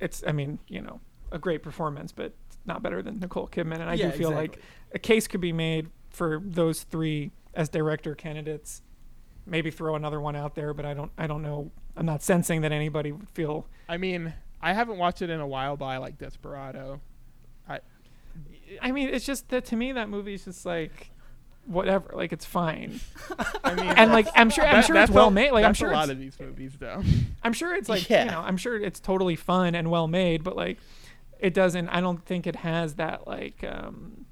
It's, 0.00 0.22
I 0.26 0.32
mean, 0.32 0.58
you 0.68 0.82
know, 0.82 1.00
a 1.32 1.38
great 1.38 1.62
performance, 1.62 2.12
but 2.12 2.34
not 2.66 2.82
better 2.82 3.00
than 3.00 3.18
Nicole 3.20 3.48
Kidman. 3.48 3.74
And 3.80 3.84
I 3.84 3.94
Yeah, 3.94 4.10
do 4.10 4.18
feel 4.18 4.30
like 4.30 4.58
a 4.94 4.98
case 4.98 5.26
could 5.26 5.40
be 5.40 5.52
made 5.52 5.88
for 6.10 6.40
those 6.44 6.82
three 6.82 7.30
as 7.54 7.68
director 7.68 8.14
candidates. 8.14 8.82
Maybe 9.46 9.70
throw 9.70 9.94
another 9.94 10.20
one 10.20 10.34
out 10.36 10.54
there, 10.56 10.74
but 10.74 10.84
I 10.84 10.92
don't, 10.94 11.12
I 11.16 11.26
don't 11.28 11.42
know. 11.42 11.70
I'm 11.96 12.04
not 12.04 12.22
sensing 12.22 12.60
that 12.62 12.72
anybody 12.72 13.12
would 13.12 13.30
feel. 13.30 13.66
I 13.88 13.96
mean, 13.96 14.34
I 14.60 14.72
haven't 14.72 14.98
watched 14.98 15.22
it 15.22 15.30
in 15.30 15.40
a 15.40 15.46
while, 15.46 15.76
but 15.76 15.86
I 15.86 15.96
like 15.98 16.18
Desperado. 16.18 17.00
I 18.82 18.92
mean, 18.92 19.08
it's 19.08 19.24
just 19.26 19.48
that 19.50 19.64
to 19.66 19.76
me 19.76 19.92
that 19.92 20.08
movie's 20.08 20.44
just 20.44 20.64
like, 20.66 21.10
whatever. 21.66 22.10
Like 22.14 22.32
it's 22.32 22.44
fine. 22.44 23.00
I 23.64 23.74
mean, 23.74 23.86
and 23.86 24.12
like 24.12 24.28
I'm 24.34 24.50
sure 24.50 24.64
I'm 24.64 24.76
that- 24.76 24.84
sure 24.86 24.96
it's 24.96 25.10
well 25.10 25.28
a- 25.28 25.30
made. 25.30 25.52
Like 25.52 25.64
I'm 25.64 25.74
sure 25.74 25.90
a 25.90 25.94
lot 25.94 26.04
it's, 26.04 26.12
of 26.12 26.18
these 26.18 26.38
movies, 26.40 26.76
though. 26.78 27.02
I'm 27.42 27.52
sure 27.52 27.74
it's 27.74 27.88
like 27.88 28.08
Yeah. 28.08 28.24
you 28.24 28.30
know 28.30 28.40
I'm 28.40 28.56
sure 28.56 28.76
it's 28.80 29.00
totally 29.00 29.36
fun 29.36 29.74
and 29.74 29.90
well 29.90 30.08
made, 30.08 30.42
but 30.44 30.56
like 30.56 30.78
it 31.38 31.52
doesn't. 31.54 31.88
I 31.88 32.00
don't 32.00 32.24
think 32.24 32.46
it 32.46 32.56
has 32.56 32.94
that 32.94 33.26
like 33.26 33.62
um 33.64 34.24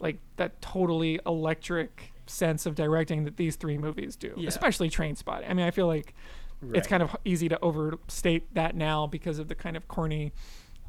like 0.00 0.18
that 0.36 0.60
totally 0.60 1.20
electric 1.24 2.12
sense 2.26 2.66
of 2.66 2.74
directing 2.74 3.24
that 3.24 3.36
these 3.36 3.56
three 3.56 3.78
movies 3.78 4.16
do, 4.16 4.32
Yeah. 4.36 4.48
especially 4.48 4.90
Train 4.90 5.14
Spot. 5.16 5.44
I 5.48 5.54
mean, 5.54 5.66
I 5.66 5.70
feel 5.70 5.86
like 5.86 6.14
it's 6.72 6.88
kind 6.88 7.02
of 7.02 7.14
easy 7.26 7.48
to 7.50 7.60
overstate 7.60 8.52
that 8.54 8.74
now 8.74 9.06
because 9.06 9.38
of 9.38 9.48
the 9.48 9.54
kind 9.54 9.76
of 9.76 9.86
corny 9.86 10.32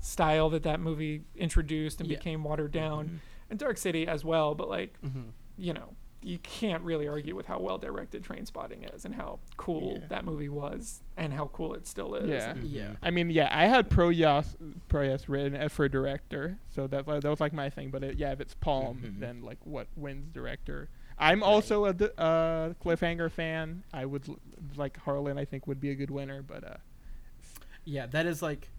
style 0.06 0.50
that 0.52 0.64
that 0.64 0.80
movie 0.80 1.24
introduced 1.36 2.00
and 2.00 2.10
Yeah. 2.10 2.18
became 2.18 2.44
watered 2.44 2.72
down, 2.72 3.06
Mm-hmm. 3.06 3.18
and 3.50 3.60
Dark 3.60 3.78
City 3.78 4.08
as 4.08 4.24
well. 4.24 4.56
But 4.56 4.70
like 4.70 5.00
Mhm. 5.02 5.32
you 5.58 5.74
know, 5.74 5.96
you 6.22 6.38
can't 6.40 6.84
really 6.84 7.08
argue 7.08 7.36
with 7.36 7.46
how 7.46 7.60
well 7.60 7.78
directed 7.78 8.24
Trainspotting 8.24 8.94
is 8.96 9.06
and 9.06 9.14
how 9.16 9.40
cool 9.58 10.00
Yeah. 10.02 10.08
that 10.08 10.26
movie 10.26 10.50
was 10.50 11.02
and 11.16 11.32
how 11.32 11.48
cool 11.54 11.74
it 11.76 11.86
still 11.88 12.16
is. 12.16 12.28
Yeah. 12.30 12.56
Yeah. 12.64 12.96
I 13.04 13.12
mean, 13.12 13.30
yeah, 13.30 13.48
I 13.52 13.68
had 13.68 13.90
Proyas 13.90 14.56
Proyas 14.90 15.30
written 15.30 15.56
as 15.56 15.72
for 15.72 15.88
director, 15.88 16.58
so 16.70 16.88
that 16.88 17.06
that 17.06 17.24
was 17.24 17.40
like 17.40 17.54
my 17.54 17.70
thing. 17.70 17.90
But 17.92 18.04
it, 18.04 18.18
yeah, 18.18 18.32
if 18.32 18.40
it's 18.42 18.54
Palm, 18.56 18.98
Mhm. 19.00 19.20
then 19.20 19.42
like 19.44 19.60
what 19.66 19.88
wins 19.96 20.32
director? 20.34 20.90
I'm 21.18 21.42
also 21.44 21.86
a 21.86 21.90
uh, 21.92 22.74
cliffhanger 22.84 23.32
fan. 23.32 23.84
I 23.94 24.06
would 24.06 24.28
like 24.76 25.00
Harlin. 25.06 25.38
I 25.40 25.46
think 25.46 25.66
would 25.68 25.80
be 25.80 25.90
a 25.92 25.96
good 25.96 26.12
winner, 26.12 26.42
but 26.42 26.64
uh, 26.64 26.78
Yeah, 27.86 28.08
that 28.08 28.26
is 28.26 28.42
like, 28.42 28.62
th- 28.62 28.72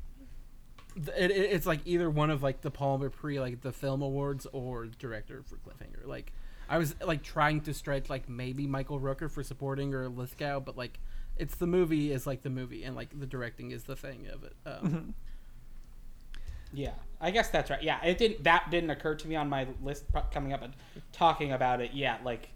it, 0.96 1.30
it, 1.30 1.32
it's 1.32 1.66
like 1.66 1.80
either 1.84 2.08
one 2.08 2.30
of 2.30 2.42
like 2.42 2.62
the 2.62 2.70
Palmer 2.70 3.10
Pre 3.10 3.38
like 3.40 3.60
the 3.60 3.72
film 3.72 4.02
awards 4.02 4.46
or 4.52 4.86
director 4.86 5.42
for 5.42 5.56
Cliffhanger. 5.56 6.06
Like, 6.06 6.32
I 6.68 6.78
was 6.78 6.94
like 7.04 7.22
trying 7.22 7.60
to 7.62 7.74
stretch 7.74 8.08
like 8.08 8.28
maybe 8.28 8.66
Michael 8.66 8.98
Rooker 9.00 9.30
for 9.30 9.42
supporting 9.42 9.94
or 9.94 10.08
Lithgow, 10.08 10.60
but 10.60 10.76
like 10.76 10.98
it's 11.36 11.56
the 11.56 11.66
movie 11.66 12.12
is 12.12 12.26
like 12.26 12.42
the 12.42 12.50
movie 12.50 12.84
and 12.84 12.96
like 12.96 13.18
the 13.18 13.26
directing 13.26 13.70
is 13.70 13.84
the 13.84 13.96
thing 13.96 14.26
of 14.32 14.42
it. 14.44 14.54
Um, 14.64 14.90
Mhm. 14.90 15.12
Yeah, 16.72 16.94
I 17.20 17.30
guess 17.30 17.48
that's 17.48 17.70
right. 17.70 17.82
Yeah, 17.82 18.02
it 18.04 18.18
didn't. 18.18 18.44
That 18.44 18.70
didn't 18.70 18.90
occur 18.90 19.14
to 19.14 19.28
me 19.28 19.36
on 19.36 19.48
my 19.48 19.66
list 19.82 20.04
coming 20.32 20.52
up 20.52 20.62
and 20.62 20.74
talking 21.12 21.52
about 21.52 21.80
it. 21.80 21.92
Yeah, 21.94 22.18
like 22.24 22.48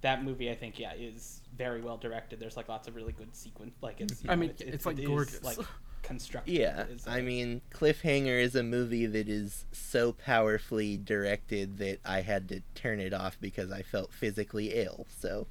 that 0.00 0.24
movie. 0.24 0.50
I 0.50 0.54
think 0.54 0.78
yeah 0.78 0.92
is 0.94 1.40
very 1.56 1.80
well 1.80 1.96
directed. 1.96 2.40
There's 2.40 2.56
like 2.56 2.68
lots 2.68 2.88
of 2.88 2.96
really 2.96 3.12
good 3.12 3.34
sequence. 3.34 3.76
Like 3.80 4.00
it's. 4.00 4.22
you 4.24 4.30
I 4.30 4.36
mean, 4.36 4.50
it's, 4.50 4.62
it's, 4.62 4.86
like, 4.86 4.98
it 4.98 5.02
is, 5.02 5.08
gorgeous. 5.08 5.44
like 5.44 5.58
constructed. 6.02 6.52
Yeah, 6.52 6.84
is, 6.84 7.06
I 7.06 7.20
mean, 7.20 7.62
Cliffhanger 7.72 8.40
is 8.40 8.54
a 8.54 8.62
movie 8.62 9.06
that 9.06 9.28
is 9.28 9.64
so 9.72 10.12
powerfully 10.12 10.96
directed 10.96 11.78
that 11.78 12.00
I 12.04 12.20
had 12.20 12.48
to 12.50 12.62
turn 12.74 13.00
it 13.00 13.12
off 13.12 13.36
because 13.40 13.70
I 13.70 13.82
felt 13.82 14.12
physically 14.12 14.72
ill. 14.74 15.06
So, 15.18 15.46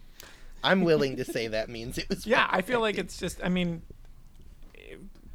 I'm 0.64 0.82
willing 0.82 1.18
to 1.18 1.26
say 1.26 1.47
that 1.47 1.70
means 1.70 1.97
it 1.97 2.08
was. 2.10 2.26
Yeah, 2.32 2.47
I 2.49 2.62
feel 2.62 2.80
like 2.80 2.97
it's 2.97 3.18
just. 3.18 3.43
I 3.43 3.49
mean, 3.49 3.82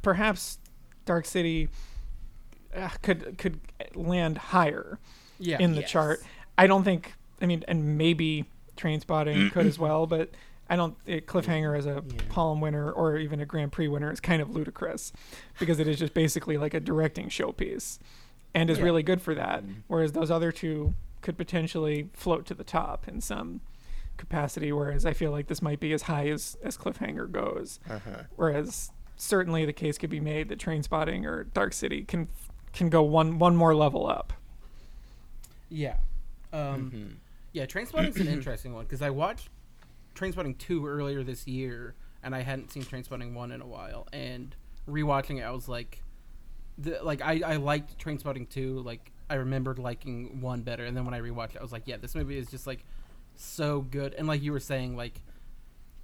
perhaps 0.01 0.59
Dark 1.05 1.25
City 1.25 1.69
uh, 2.75 2.89
could 3.01 3.37
could 3.37 3.59
land 3.95 4.37
higher 4.37 4.99
yeah, 5.39 5.57
in 5.59 5.73
the 5.73 5.81
yes. 5.81 5.91
chart. 5.91 6.21
I 6.57 6.67
don't 6.67 6.83
think. 6.83 7.13
I 7.41 7.45
mean, 7.45 7.63
and 7.67 7.97
maybe 7.97 8.45
Trainspotting 8.77 9.51
could 9.51 9.65
as 9.65 9.77
well, 9.79 10.07
but 10.07 10.31
I 10.69 10.75
don't. 10.75 10.95
It, 11.05 11.27
Cliffhanger 11.27 11.77
as 11.77 11.85
a 11.85 12.03
Yeah. 12.07 12.21
Palm 12.29 12.59
winner 12.61 12.91
or 12.91 13.17
even 13.17 13.39
a 13.39 13.45
Grand 13.45 13.71
Prix 13.71 13.87
winner 13.87 14.11
is 14.11 14.19
kind 14.19 14.41
of 14.41 14.49
ludicrous 14.49 15.13
because 15.59 15.79
it 15.79 15.87
is 15.87 15.97
just 15.97 16.13
basically 16.13 16.57
like 16.57 16.73
a 16.73 16.79
directing 16.79 17.29
showpiece, 17.29 17.99
and 18.53 18.69
is 18.69 18.77
Yeah. 18.77 18.83
really 18.85 19.03
good 19.03 19.21
for 19.21 19.33
that. 19.35 19.63
Mhm. 19.63 19.83
Whereas 19.87 20.11
those 20.11 20.29
other 20.31 20.51
two 20.51 20.93
could 21.21 21.37
potentially 21.37 22.09
float 22.13 22.45
to 22.47 22.53
the 22.53 22.63
top 22.63 23.07
in 23.07 23.21
some 23.21 23.61
capacity. 24.17 24.71
Whereas 24.71 25.05
I 25.05 25.13
feel 25.13 25.31
like 25.31 25.47
this 25.47 25.61
might 25.61 25.79
be 25.79 25.93
as 25.93 26.03
high 26.03 26.27
as 26.29 26.57
as 26.63 26.77
Cliffhanger 26.77 27.31
goes. 27.31 27.79
Uh-huh. 27.89 28.23
Whereas 28.35 28.91
certainly 29.15 29.65
the 29.65 29.73
case 29.73 29.97
could 29.97 30.09
be 30.09 30.19
made 30.19 30.49
that 30.49 30.59
Train 30.59 30.83
Spotting 30.83 31.25
or 31.25 31.45
Dark 31.45 31.73
City 31.73 32.03
can 32.03 32.27
can 32.73 32.89
go 32.89 33.01
one 33.03 33.39
one 33.39 33.55
more 33.55 33.73
level 33.73 34.05
up. 34.07 34.33
yeah. 35.69 35.97
Um, 36.53 36.91
Mhm. 36.91 37.15
Yeah, 37.53 37.65
Trainspotting's 37.65 38.17
an 38.17 38.27
interesting 38.37 38.73
one 38.73 38.85
because 38.85 39.01
I 39.01 39.09
watched 39.09 39.49
Trainspotting 40.17 40.57
two 40.57 40.85
earlier 40.87 41.23
this 41.23 41.47
year, 41.47 41.95
and 42.23 42.33
I 42.33 42.41
hadn't 42.41 42.71
seen 42.71 42.83
Trainspotting 42.83 43.33
one 43.33 43.51
in 43.51 43.61
a 43.61 43.67
while. 43.67 44.07
And 44.11 44.55
rewatching 44.89 45.39
it, 45.39 45.43
I 45.43 45.51
was 45.51 45.69
like, 45.69 46.01
the, 46.77 46.99
like 47.03 47.21
I, 47.21 47.41
I 47.45 47.55
liked 47.57 48.03
Trainspotting 48.03 48.49
two. 48.49 48.79
Like 48.79 49.11
I 49.29 49.35
remembered 49.35 49.79
liking 49.79 50.41
one 50.41 50.61
better, 50.61 50.85
and 50.85 50.97
then 50.97 51.05
when 51.05 51.13
I 51.13 51.21
rewatched 51.21 51.51
it, 51.51 51.59
I 51.59 51.61
was 51.61 51.71
like, 51.71 51.83
yeah, 51.85 51.97
this 51.97 52.15
movie 52.15 52.37
is 52.37 52.49
just 52.49 52.65
like 52.65 52.83
so 53.35 53.81
good. 53.81 54.13
And 54.15 54.27
like 54.27 54.41
you 54.41 54.51
were 54.51 54.59
saying, 54.59 54.97
like 54.97 55.21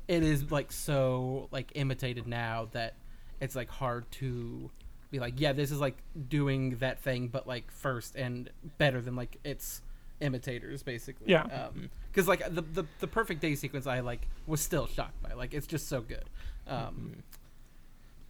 it 0.07 0.23
is 0.23 0.51
like 0.51 0.71
so 0.71 1.47
like 1.51 1.71
imitated 1.75 2.27
now 2.27 2.67
that 2.71 2.95
it's 3.39 3.55
like 3.55 3.69
hard 3.69 4.09
to 4.11 4.69
be 5.11 5.19
like, 5.19 5.39
yeah, 5.39 5.53
this 5.53 5.71
is 5.71 5.79
like 5.79 5.97
doing 6.27 6.77
that 6.77 6.99
thing, 6.99 7.27
but 7.27 7.47
like 7.47 7.71
first 7.71 8.15
and 8.15 8.49
better 8.77 9.01
than 9.01 9.15
like 9.15 9.37
its 9.43 9.81
imitators, 10.23 10.81
basically. 10.83 11.27
Yeah. 11.29 11.69
Because 12.11 12.27
like 12.27 12.39
the, 12.53 12.61
the 12.61 12.85
the 12.99 13.07
perfect 13.07 13.41
day 13.41 13.55
sequence, 13.55 13.85
I 13.87 13.99
like 13.99 14.27
was 14.47 14.61
still 14.61 14.87
shocked 14.87 15.21
by. 15.21 15.33
Like 15.33 15.53
it's 15.53 15.67
just 15.67 15.87
so 15.87 16.01
good. 16.01 16.25
Um, 16.67 17.23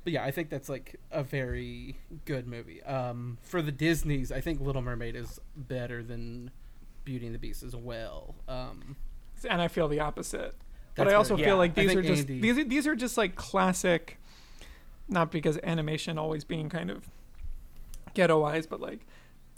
But 0.03 0.13
yeah, 0.13 0.23
I 0.25 0.31
think 0.31 0.49
that's 0.49 0.67
like 0.67 0.99
a 1.11 1.23
very 1.23 1.97
good 2.25 2.45
movie. 2.47 2.83
Um, 2.83 3.37
for 3.41 3.61
the 3.61 3.71
Disney's, 3.71 4.31
I 4.31 4.41
think 4.41 4.59
Little 4.59 4.81
Mermaid 4.81 5.15
is 5.15 5.39
better 5.55 6.03
than 6.03 6.51
Beauty 7.05 7.25
and 7.27 7.33
the 7.35 7.39
Beast 7.39 7.63
as 7.63 7.75
well. 7.75 8.35
Um, 8.49 8.97
and 9.49 9.61
I 9.61 9.67
feel 9.69 9.87
the 9.87 10.01
opposite. 10.01 10.55
but 10.95 11.03
That's 11.05 11.13
I 11.13 11.15
also 11.17 11.35
very- 11.35 11.45
feel 11.47 11.55
yeah, 11.55 11.59
like 11.59 11.77
I 11.77 11.81
these 11.85 11.95
are 11.95 12.01
just 12.01 12.21
Andy- 12.29 12.41
these 12.41 12.57
are 12.57 12.63
these 12.65 12.87
are 12.87 12.95
just 12.95 13.17
like 13.17 13.35
classic, 13.35 14.17
not 15.07 15.31
because 15.31 15.57
animation 15.63 16.17
always 16.17 16.43
being 16.43 16.69
kind 16.69 16.89
of 16.89 17.09
ghettoized, 18.15 18.69
but 18.69 18.79
like 18.81 19.05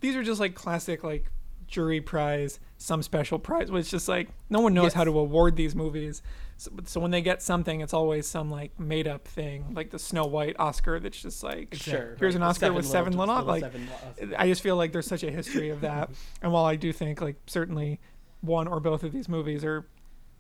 these 0.01 0.15
are 0.15 0.23
just 0.23 0.39
like 0.39 0.53
classic 0.55 1.03
like 1.03 1.25
jury 1.67 2.01
prize, 2.01 2.59
some 2.77 3.03
special 3.03 3.39
prize. 3.39 3.71
Which 3.71 3.89
just 3.89 4.07
like 4.07 4.29
no 4.49 4.59
one 4.59 4.73
knows 4.73 4.93
how 4.93 5.03
to 5.03 5.17
award 5.17 5.55
these 5.55 5.75
movies. 5.75 6.21
So, 6.57 6.71
so 6.85 6.99
when 7.01 7.11
they 7.11 7.21
get 7.21 7.41
something, 7.41 7.81
it's 7.81 7.93
always 7.93 8.27
some 8.27 8.49
like 8.49 8.79
made 8.79 9.07
up 9.07 9.27
thing, 9.27 9.73
like 9.73 9.91
the 9.91 9.99
Snow 9.99 10.25
White 10.25 10.55
Oscar. 10.57 10.99
That's 10.99 11.21
just 11.21 11.43
like 11.43 11.75
Sure. 11.75 12.15
Here's 12.19 12.35
an 12.35 12.41
the 12.41 12.47
Oscar 12.47 12.71
with 12.71 12.85
seven 12.85 13.17
little, 13.17 13.35
little- 13.35 13.47
like, 13.47 13.61
seven 13.61 13.89
I 14.37 14.47
just 14.47 14.61
feel 14.61 14.77
like 14.77 14.93
there's 14.93 15.07
such 15.07 15.23
a 15.23 15.31
history 15.31 15.69
of 15.69 15.81
that. 15.81 16.09
and 16.41 16.51
while 16.51 16.65
I 16.65 16.75
do 16.75 16.93
think 16.93 17.19
like 17.21 17.35
certainly 17.47 17.99
one 18.41 18.67
or 18.67 18.79
both 18.79 19.03
of 19.03 19.11
these 19.11 19.27
movies 19.27 19.65
are 19.65 19.85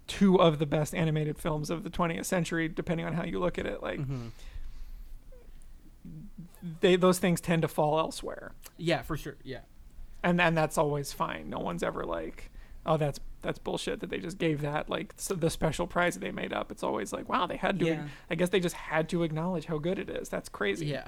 two 0.07 0.39
of 0.39 0.59
the 0.59 0.65
best 0.65 0.93
animated 0.93 1.37
films 1.37 1.69
of 1.69 1.83
the 1.83 1.89
20th 1.89 2.25
century, 2.25 2.67
depending 2.67 3.05
on 3.05 3.13
how 3.13 3.23
you 3.23 3.39
look 3.39 3.57
at 3.57 3.65
it, 3.65 3.81
like 3.81 3.99
mhm. 3.99 4.29
they 6.81 6.95
those 6.95 7.19
things 7.19 7.41
tend 7.41 7.61
to 7.63 7.67
fall 7.67 7.99
elsewhere, 7.99 8.53
Yeah, 8.77 9.01
for 9.01 9.17
sure. 9.17 9.35
Yeah. 9.43 9.59
And 10.25 10.41
and 10.41 10.57
that's 10.57 10.77
always 10.77 11.13
fine. 11.13 11.49
No 11.49 11.59
one's 11.59 11.83
ever 11.83 12.03
like, 12.03 12.51
oh, 12.85 12.97
that's 12.97 13.19
that's 13.43 13.59
bullshit 13.59 13.99
that 13.99 14.09
they 14.09 14.17
just 14.17 14.39
gave 14.39 14.61
that 14.61 14.89
like 14.89 15.13
so 15.17 15.35
the 15.35 15.51
special 15.51 15.85
prize 15.85 16.15
that 16.15 16.21
they 16.21 16.31
made 16.31 16.51
up. 16.51 16.71
It's 16.71 16.81
always 16.81 17.13
like, 17.13 17.29
wow, 17.29 17.45
they 17.45 17.57
had 17.57 17.77
to. 17.79 17.85
Yeah. 17.85 18.07
I 18.29 18.33
guess 18.33 18.49
they 18.49 18.59
just 18.59 18.75
had 18.75 19.07
to 19.09 19.21
acknowledge 19.21 19.65
how 19.65 19.77
good 19.77 19.99
it 19.99 20.09
is. 20.09 20.27
That's 20.27 20.49
crazy. 20.49 20.87
Yeah. 20.87 21.07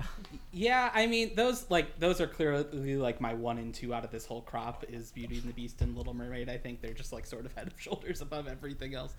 Yeah, 0.54 0.92
I 0.94 1.08
mean 1.08 1.34
those 1.36 1.66
like 1.70 2.00
those 2.00 2.22
are 2.22 2.28
clearly 2.28 2.96
like 2.96 3.20
my 3.20 3.34
one 3.34 3.58
and 3.58 3.74
two 3.74 3.92
out 3.92 4.06
of 4.06 4.12
this 4.12 4.28
whole 4.28 4.42
crop 4.42 4.86
is 4.88 5.12
Beauty 5.12 5.38
and 5.38 5.46
the 5.46 5.54
Beast 5.54 5.82
and 5.82 5.98
Little 5.98 6.14
Mermaid. 6.14 6.48
I 6.48 6.58
think 6.58 6.82
they're 6.82 6.94
just 6.94 7.12
like 7.12 7.26
sort 7.26 7.46
of 7.46 7.54
head 7.54 7.68
of 7.68 7.74
shoulders 7.82 8.22
above 8.22 8.48
everything 8.48 8.94
else. 8.94 9.16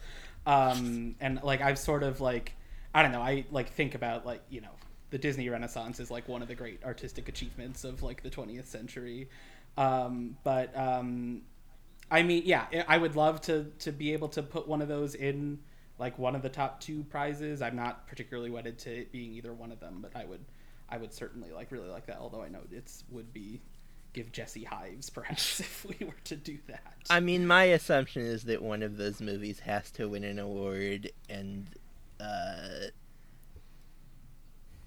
Um, 0.46 1.16
and 1.20 1.42
like 1.42 1.60
I've 1.60 1.78
sort 1.78 2.04
of 2.04 2.20
like 2.20 2.54
I 2.94 3.02
don't 3.02 3.10
know. 3.10 3.20
I 3.20 3.44
like 3.50 3.70
think 3.70 3.96
about 3.96 4.24
like 4.24 4.42
you 4.48 4.60
know 4.60 4.70
the 5.10 5.18
Disney 5.18 5.48
Renaissance 5.48 6.00
is 6.00 6.10
like 6.10 6.28
one 6.28 6.42
of 6.42 6.48
the 6.48 6.54
great 6.54 6.84
artistic 6.84 7.28
achievements 7.28 7.84
of 7.84 8.02
like 8.02 8.22
the 8.22 8.30
20th 8.30 8.66
century. 8.66 9.28
Um, 9.78 10.36
but 10.42 10.76
um, 10.76 11.42
I 12.10 12.22
mean, 12.22 12.42
yeah, 12.44 12.66
I 12.88 12.98
would 12.98 13.16
love 13.16 13.40
to 13.42 13.70
to 13.80 13.92
be 13.92 14.12
able 14.12 14.28
to 14.30 14.42
put 14.42 14.66
one 14.66 14.82
of 14.82 14.88
those 14.88 15.14
in 15.14 15.60
like 15.98 16.18
one 16.18 16.34
of 16.34 16.42
the 16.42 16.48
top 16.48 16.80
two 16.80 17.04
prizes. 17.04 17.62
I'm 17.62 17.76
not 17.76 18.06
particularly 18.08 18.50
wedded 18.50 18.78
to 18.80 18.90
it 18.90 19.12
being 19.12 19.32
either 19.34 19.52
one 19.52 19.70
of 19.70 19.78
them, 19.78 20.00
but 20.02 20.16
I 20.16 20.24
would 20.24 20.44
I 20.88 20.98
would 20.98 21.14
certainly 21.14 21.52
like 21.52 21.70
really 21.70 21.88
like 21.88 22.06
that. 22.06 22.18
Although 22.18 22.42
I 22.42 22.48
know 22.48 22.60
it's 22.72 23.04
would 23.10 23.32
be 23.32 23.60
give 24.14 24.32
Jesse 24.32 24.64
hives, 24.64 25.10
perhaps, 25.10 25.60
if 25.60 25.86
we 25.86 26.04
were 26.04 26.14
to 26.24 26.34
do 26.34 26.58
that. 26.66 26.94
I 27.08 27.20
mean, 27.20 27.46
my 27.46 27.64
assumption 27.64 28.22
is 28.22 28.44
that 28.44 28.60
one 28.60 28.82
of 28.82 28.96
those 28.96 29.20
movies 29.20 29.60
has 29.60 29.92
to 29.92 30.08
win 30.08 30.24
an 30.24 30.40
award, 30.40 31.12
and 31.28 31.68
uh, 32.18 32.88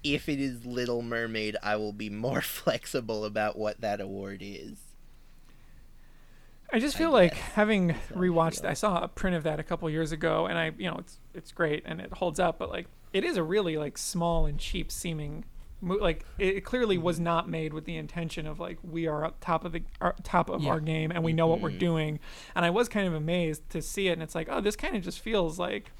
if 0.04 0.28
it 0.28 0.40
is 0.40 0.64
Little 0.66 1.02
Mermaid, 1.02 1.56
I 1.62 1.76
will 1.76 1.92
be 1.92 2.10
more 2.10 2.40
flexible 2.42 3.24
about 3.24 3.58
what 3.58 3.80
that 3.80 4.00
award 4.00 4.40
is. 4.42 4.78
I 6.72 6.78
just 6.78 6.96
I 6.96 6.98
feel 7.00 7.10
like 7.10 7.32
guess. 7.34 7.40
having 7.52 7.88
That's 7.88 8.12
rewatched. 8.12 8.64
I 8.64 8.72
saw 8.74 9.02
a 9.02 9.08
print 9.08 9.36
of 9.36 9.42
that 9.42 9.60
a 9.60 9.62
couple 9.62 9.88
years 9.90 10.10
ago, 10.12 10.46
and 10.46 10.58
I, 10.58 10.72
you 10.78 10.90
know, 10.90 10.96
it's 10.98 11.18
it's 11.34 11.52
great 11.52 11.82
and 11.86 12.00
it 12.00 12.12
holds 12.14 12.40
up, 12.40 12.58
but 12.58 12.70
like 12.70 12.86
it 13.12 13.24
is 13.24 13.36
a 13.36 13.42
really 13.42 13.76
like 13.76 13.98
small 13.98 14.46
and 14.46 14.58
cheap 14.58 14.90
seeming. 14.90 15.44
mo- 15.82 15.98
Like 16.00 16.24
it 16.38 16.56
it 16.56 16.60
clearly 16.64 16.96
was 16.96 17.16
Mm-hmm. 17.16 17.24
not 17.24 17.48
made 17.50 17.74
with 17.74 17.84
the 17.84 17.96
intention 17.96 18.46
of 18.46 18.58
like 18.58 18.78
we 18.82 19.06
are 19.06 19.22
up 19.22 19.36
top 19.40 19.66
of 19.66 19.72
the 19.72 19.82
our, 20.00 20.14
top 20.22 20.48
of 20.48 20.62
Yeah. 20.62 20.70
our 20.70 20.80
game 20.80 21.10
and 21.12 21.22
we 21.22 21.34
know 21.34 21.46
what 21.46 21.60
we're 21.60 21.70
Mhm. 21.72 21.78
doing, 21.78 22.20
and 22.56 22.64
I 22.64 22.70
was 22.70 22.88
kind 22.88 23.06
of 23.06 23.12
amazed 23.12 23.68
to 23.70 23.82
see 23.82 24.08
it, 24.08 24.12
and 24.12 24.22
it's 24.22 24.34
like 24.34 24.48
oh 24.50 24.62
this 24.62 24.74
kind 24.76 24.96
of 24.96 25.02
just 25.02 25.20
feels 25.20 25.58
like 25.58 25.92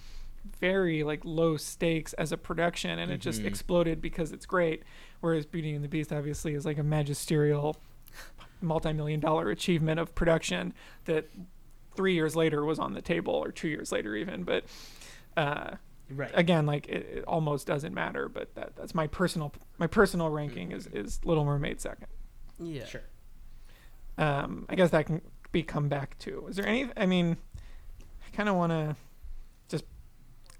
very 0.60 1.02
like 1.04 1.20
low 1.24 1.56
stakes 1.56 2.12
as 2.14 2.32
a 2.32 2.36
production, 2.36 2.98
and 2.98 3.10
it 3.12 3.18
just 3.20 3.42
Mhm. 3.42 3.46
exploded 3.46 4.00
because 4.02 4.32
it's 4.32 4.46
great. 4.46 4.82
Whereas 5.20 5.46
Beauty 5.46 5.74
and 5.74 5.84
the 5.84 5.88
Beast 5.88 6.12
obviously 6.12 6.54
is 6.54 6.64
like 6.66 6.78
a 6.78 6.82
magisterial 6.82 7.76
multi-million 8.60 9.18
dollar 9.20 9.50
achievement 9.50 9.98
of 9.98 10.14
production 10.14 10.72
that 11.06 11.28
three 11.96 12.14
years 12.14 12.36
later 12.36 12.64
was 12.64 12.78
on 12.78 12.92
the 12.94 13.02
table 13.02 13.34
or 13.34 13.50
two 13.50 13.68
years 13.68 13.90
later 13.90 14.14
even 14.14 14.44
but 14.44 14.64
uh, 15.36 15.70
right. 16.10 16.30
again 16.34 16.64
like 16.64 16.88
it, 16.88 17.04
it 17.18 17.24
almost 17.24 17.66
doesn't 17.66 17.92
matter 17.92 18.28
but 18.28 18.54
that, 18.54 18.74
that's 18.76 18.94
my 18.94 19.06
personal 19.08 19.52
my 19.78 19.86
personal 19.88 20.30
ranking 20.30 20.70
is, 20.70 20.86
is 20.88 21.18
little 21.24 21.44
mermaid 21.44 21.80
second 21.80 22.06
Yeah. 22.60 22.84
Sure. 22.86 23.02
um, 24.16 24.64
i 24.68 24.74
guess 24.76 24.90
that 24.90 25.06
can 25.06 25.20
be 25.50 25.62
come 25.64 25.88
back 25.88 26.16
to 26.18 26.46
is 26.48 26.56
there 26.56 26.66
any 26.66 26.88
i 26.96 27.04
mean 27.04 27.36
i 28.26 28.36
kind 28.36 28.48
of 28.48 28.54
want 28.54 28.70
to 28.70 28.94
just 28.94 29.00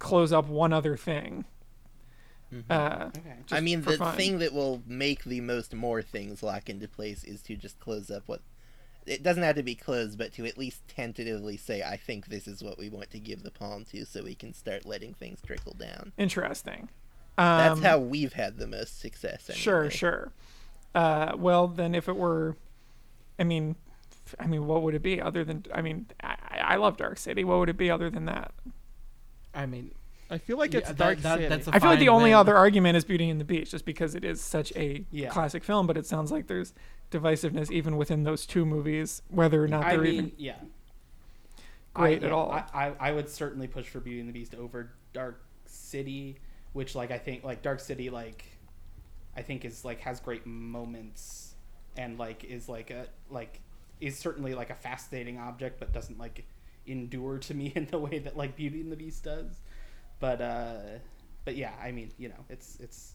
close 0.02 0.32
up 0.32 0.48
one 0.48 0.72
other 0.72 0.96
thing 0.96 1.44
Mhm. 2.52 2.64
uh, 2.68 3.06
Okay. 3.16 3.36
I 3.50 3.60
mean, 3.60 3.80
the 3.82 3.96
fun. 3.96 4.16
thing 4.16 4.38
that 4.40 4.52
will 4.52 4.82
make 4.86 5.24
the 5.24 5.40
most 5.40 5.74
more 5.74 6.02
things 6.02 6.42
lock 6.42 6.68
into 6.68 6.86
place 6.86 7.24
is 7.24 7.40
to 7.44 7.56
just 7.56 7.80
close 7.80 8.10
up 8.10 8.24
what. 8.26 8.42
It 9.06 9.22
doesn't 9.22 9.42
have 9.42 9.56
to 9.56 9.62
be 9.62 9.74
closed, 9.74 10.16
but 10.18 10.32
to 10.34 10.44
at 10.46 10.56
least 10.58 10.86
tentatively 10.86 11.56
say, 11.56 11.82
I 11.82 11.96
think 11.96 12.26
this 12.26 12.46
is 12.46 12.62
what 12.62 12.78
we 12.78 12.88
want 12.88 13.10
to 13.12 13.18
give 13.18 13.42
the 13.42 13.50
palm 13.50 13.84
to, 13.86 14.04
so 14.04 14.22
we 14.22 14.34
can 14.34 14.52
start 14.54 14.84
letting 14.86 15.14
things 15.14 15.40
trickle 15.44 15.72
down. 15.74 16.12
interesting 16.18 16.88
That's 17.38 17.78
Um, 17.78 17.82
how 17.82 17.98
we've 17.98 18.34
had 18.34 18.58
the 18.58 18.66
most 18.66 19.00
success. 19.00 19.50
Sure, 19.54 19.80
anyway. 19.84 19.94
sure. 19.96 20.32
Uh, 20.94 21.32
well, 21.36 21.66
then 21.68 21.94
if 21.94 22.06
it 22.08 22.16
were, 22.16 22.56
I 23.38 23.44
mean, 23.44 23.74
I 24.38 24.46
mean, 24.46 24.66
what 24.66 24.82
would 24.82 24.94
it 24.94 25.02
be 25.02 25.20
other 25.22 25.42
than? 25.42 25.64
I 25.74 25.80
mean, 25.82 26.06
I, 26.22 26.36
I 26.74 26.76
love 26.76 26.96
Dark 26.98 27.16
City. 27.18 27.42
What 27.44 27.58
would 27.58 27.70
it 27.70 27.76
be 27.78 27.90
other 27.90 28.10
than 28.10 28.26
that? 28.26 28.52
I 29.54 29.66
mean, 29.66 29.92
I 30.30 30.38
feel 30.38 30.56
like 30.56 30.74
it's 30.74 30.88
that- 30.88 30.96
Dark 30.96 31.18
that- 31.18 31.36
City. 31.36 31.48
that's 31.48 31.68
a 31.68 31.74
I 31.74 31.78
feel 31.78 31.90
like 31.90 31.98
the 31.98 32.08
only 32.08 32.30
win. 32.30 32.34
other 32.38 32.56
argument 32.56 32.96
is 32.96 33.04
Beauty 33.04 33.28
and 33.28 33.40
the 33.40 33.44
Beast, 33.44 33.70
just 33.70 33.84
because 33.84 34.14
it 34.14 34.24
is 34.24 34.40
such 34.40 34.72
a 34.76 35.04
Yeah. 35.10 35.28
classic 35.30 35.62
film. 35.64 35.86
But 35.86 35.96
it 35.96 36.06
sounds 36.06 36.32
like 36.32 36.46
there's 36.46 36.72
divisiveness 37.10 37.70
even 37.70 37.96
within 37.96 38.22
those 38.24 38.46
two 38.46 38.64
movies, 38.64 39.20
whether 39.28 39.62
or 39.62 39.68
not 39.68 39.84
I 39.84 39.92
they're 39.96 40.04
mean, 40.04 40.14
even 40.14 40.32
yeah. 40.38 40.56
great 41.94 42.22
I, 42.22 42.26
at 42.26 42.30
yeah, 42.30 42.34
all. 42.36 42.50
I, 42.50 42.64
I, 42.72 42.92
I 43.08 43.12
would 43.12 43.28
certainly 43.28 43.66
push 43.68 43.86
for 43.88 44.00
Beauty 44.00 44.20
and 44.20 44.28
the 44.28 44.32
Beast 44.32 44.54
over 44.54 44.92
Dark 45.12 45.42
City, 45.66 46.38
which 46.72 46.94
like 46.94 47.10
I 47.10 47.18
think 47.18 47.44
like 47.44 47.60
Dark 47.62 47.80
City 47.80 48.08
like 48.08 48.44
I 49.36 49.42
think 49.42 49.64
is 49.66 49.84
like 49.84 50.00
has 50.00 50.20
great 50.20 50.46
moments 50.46 51.54
and 51.96 52.18
like 52.18 52.44
is 52.44 52.68
like 52.68 52.90
a 52.90 53.06
like 53.30 53.60
is 54.00 54.18
certainly 54.18 54.54
like 54.54 54.70
a 54.70 54.74
fascinating 54.74 55.38
object 55.38 55.78
but 55.78 55.92
doesn't 55.92 56.18
like 56.18 56.44
endure 56.86 57.38
to 57.38 57.54
me 57.54 57.72
in 57.76 57.86
the 57.90 57.98
way 57.98 58.18
that 58.20 58.36
like 58.36 58.56
Beauty 58.56 58.80
and 58.80 58.90
the 58.92 58.96
Beast 58.96 59.24
does. 59.24 59.60
But 60.20 60.40
uh 60.40 60.74
but 61.44 61.56
yeah, 61.56 61.72
I 61.82 61.90
mean, 61.92 62.10
you 62.18 62.28
know, 62.28 62.44
it's 62.48 62.78
it's 62.80 63.14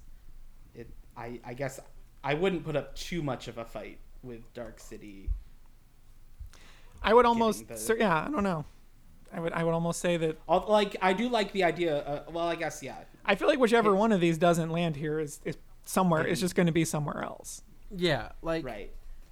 it 0.75 0.89
I 1.15 1.39
I 1.45 1.53
guess 1.53 1.79
I 2.23 2.33
wouldn't 2.33 2.65
put 2.65 2.75
up 2.75 2.95
too 2.95 3.21
much 3.23 3.47
of 3.47 3.57
a 3.57 3.65
fight 3.65 3.99
with 4.23 4.41
Dark 4.53 4.79
City. 4.79 5.29
I 7.01 7.13
would 7.13 7.25
almost, 7.25 7.67
the- 7.67 7.77
so, 7.77 7.93
yeah, 7.93 8.25
I 8.27 8.29
don't 8.31 8.43
know. 8.43 8.65
I 9.31 9.39
would, 9.39 9.53
I 9.53 9.63
would 9.63 9.73
almost 9.73 9.99
say 9.99 10.17
that 10.17 10.37
Like 10.47 10.95
I 11.01 11.13
do 11.13 11.29
like 11.29 11.51
the 11.51 11.63
idea. 11.63 11.97
Uh, 11.99 12.23
well, 12.31 12.47
I 12.47 12.55
guess 12.55 12.81
yeah. 12.81 12.95
I 13.25 13.35
feel 13.35 13.47
like 13.47 13.59
whichever 13.59 13.91
It- 13.91 13.97
one 13.97 14.11
of 14.11 14.19
these 14.21 14.37
doesn't 14.37 14.69
land 14.71 14.95
here 14.95 15.19
is, 15.19 15.39
is 15.45 15.57
somewhere. 15.85 16.25
It's 16.25 16.39
Mhm. 16.39 16.43
just 16.43 16.55
going 16.55 16.65
to 16.67 16.71
be 16.73 16.85
somewhere 16.85 17.23
else. 17.23 17.61
yeah, 17.95 18.31
like 18.41 18.65
Right. 18.65 18.91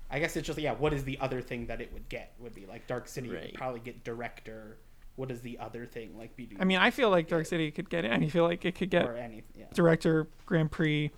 I 0.10 0.20
guess 0.20 0.36
it's 0.36 0.46
just 0.48 0.60
yeah. 0.60 0.74
What 0.74 0.94
is 0.94 1.04
the 1.04 1.18
other 1.20 1.42
thing 1.42 1.68
that 1.68 1.82
it 1.82 1.92
would 1.94 2.08
get? 2.10 2.34
Would 2.40 2.54
be 2.56 2.66
like 2.66 2.88
Dark 2.88 3.08
City 3.08 3.30
would 3.30 3.54
probably 3.56 3.80
get 3.80 4.04
director. 4.04 4.78
What 5.16 5.32
is 5.32 5.42
the 5.42 5.58
other 5.60 5.86
thing 5.86 6.18
like 6.18 6.36
Beauty? 6.36 6.58
I 6.60 6.66
mean, 6.66 6.78
I 6.78 6.92
feel 6.92 7.10
like 7.10 7.28
Dark 7.30 7.46
City 7.46 7.72
could 7.72 7.90
get 7.90 8.04
it. 8.06 8.12
I 8.12 8.28
feel 8.28 8.44
like 8.44 8.66
it 8.66 8.76
could 8.76 8.90
get 8.90 9.06
or 9.06 9.16
any 9.16 9.44
yeah. 9.58 9.66
director, 9.74 10.28
Grand 10.46 10.72
Prix, 10.72 11.10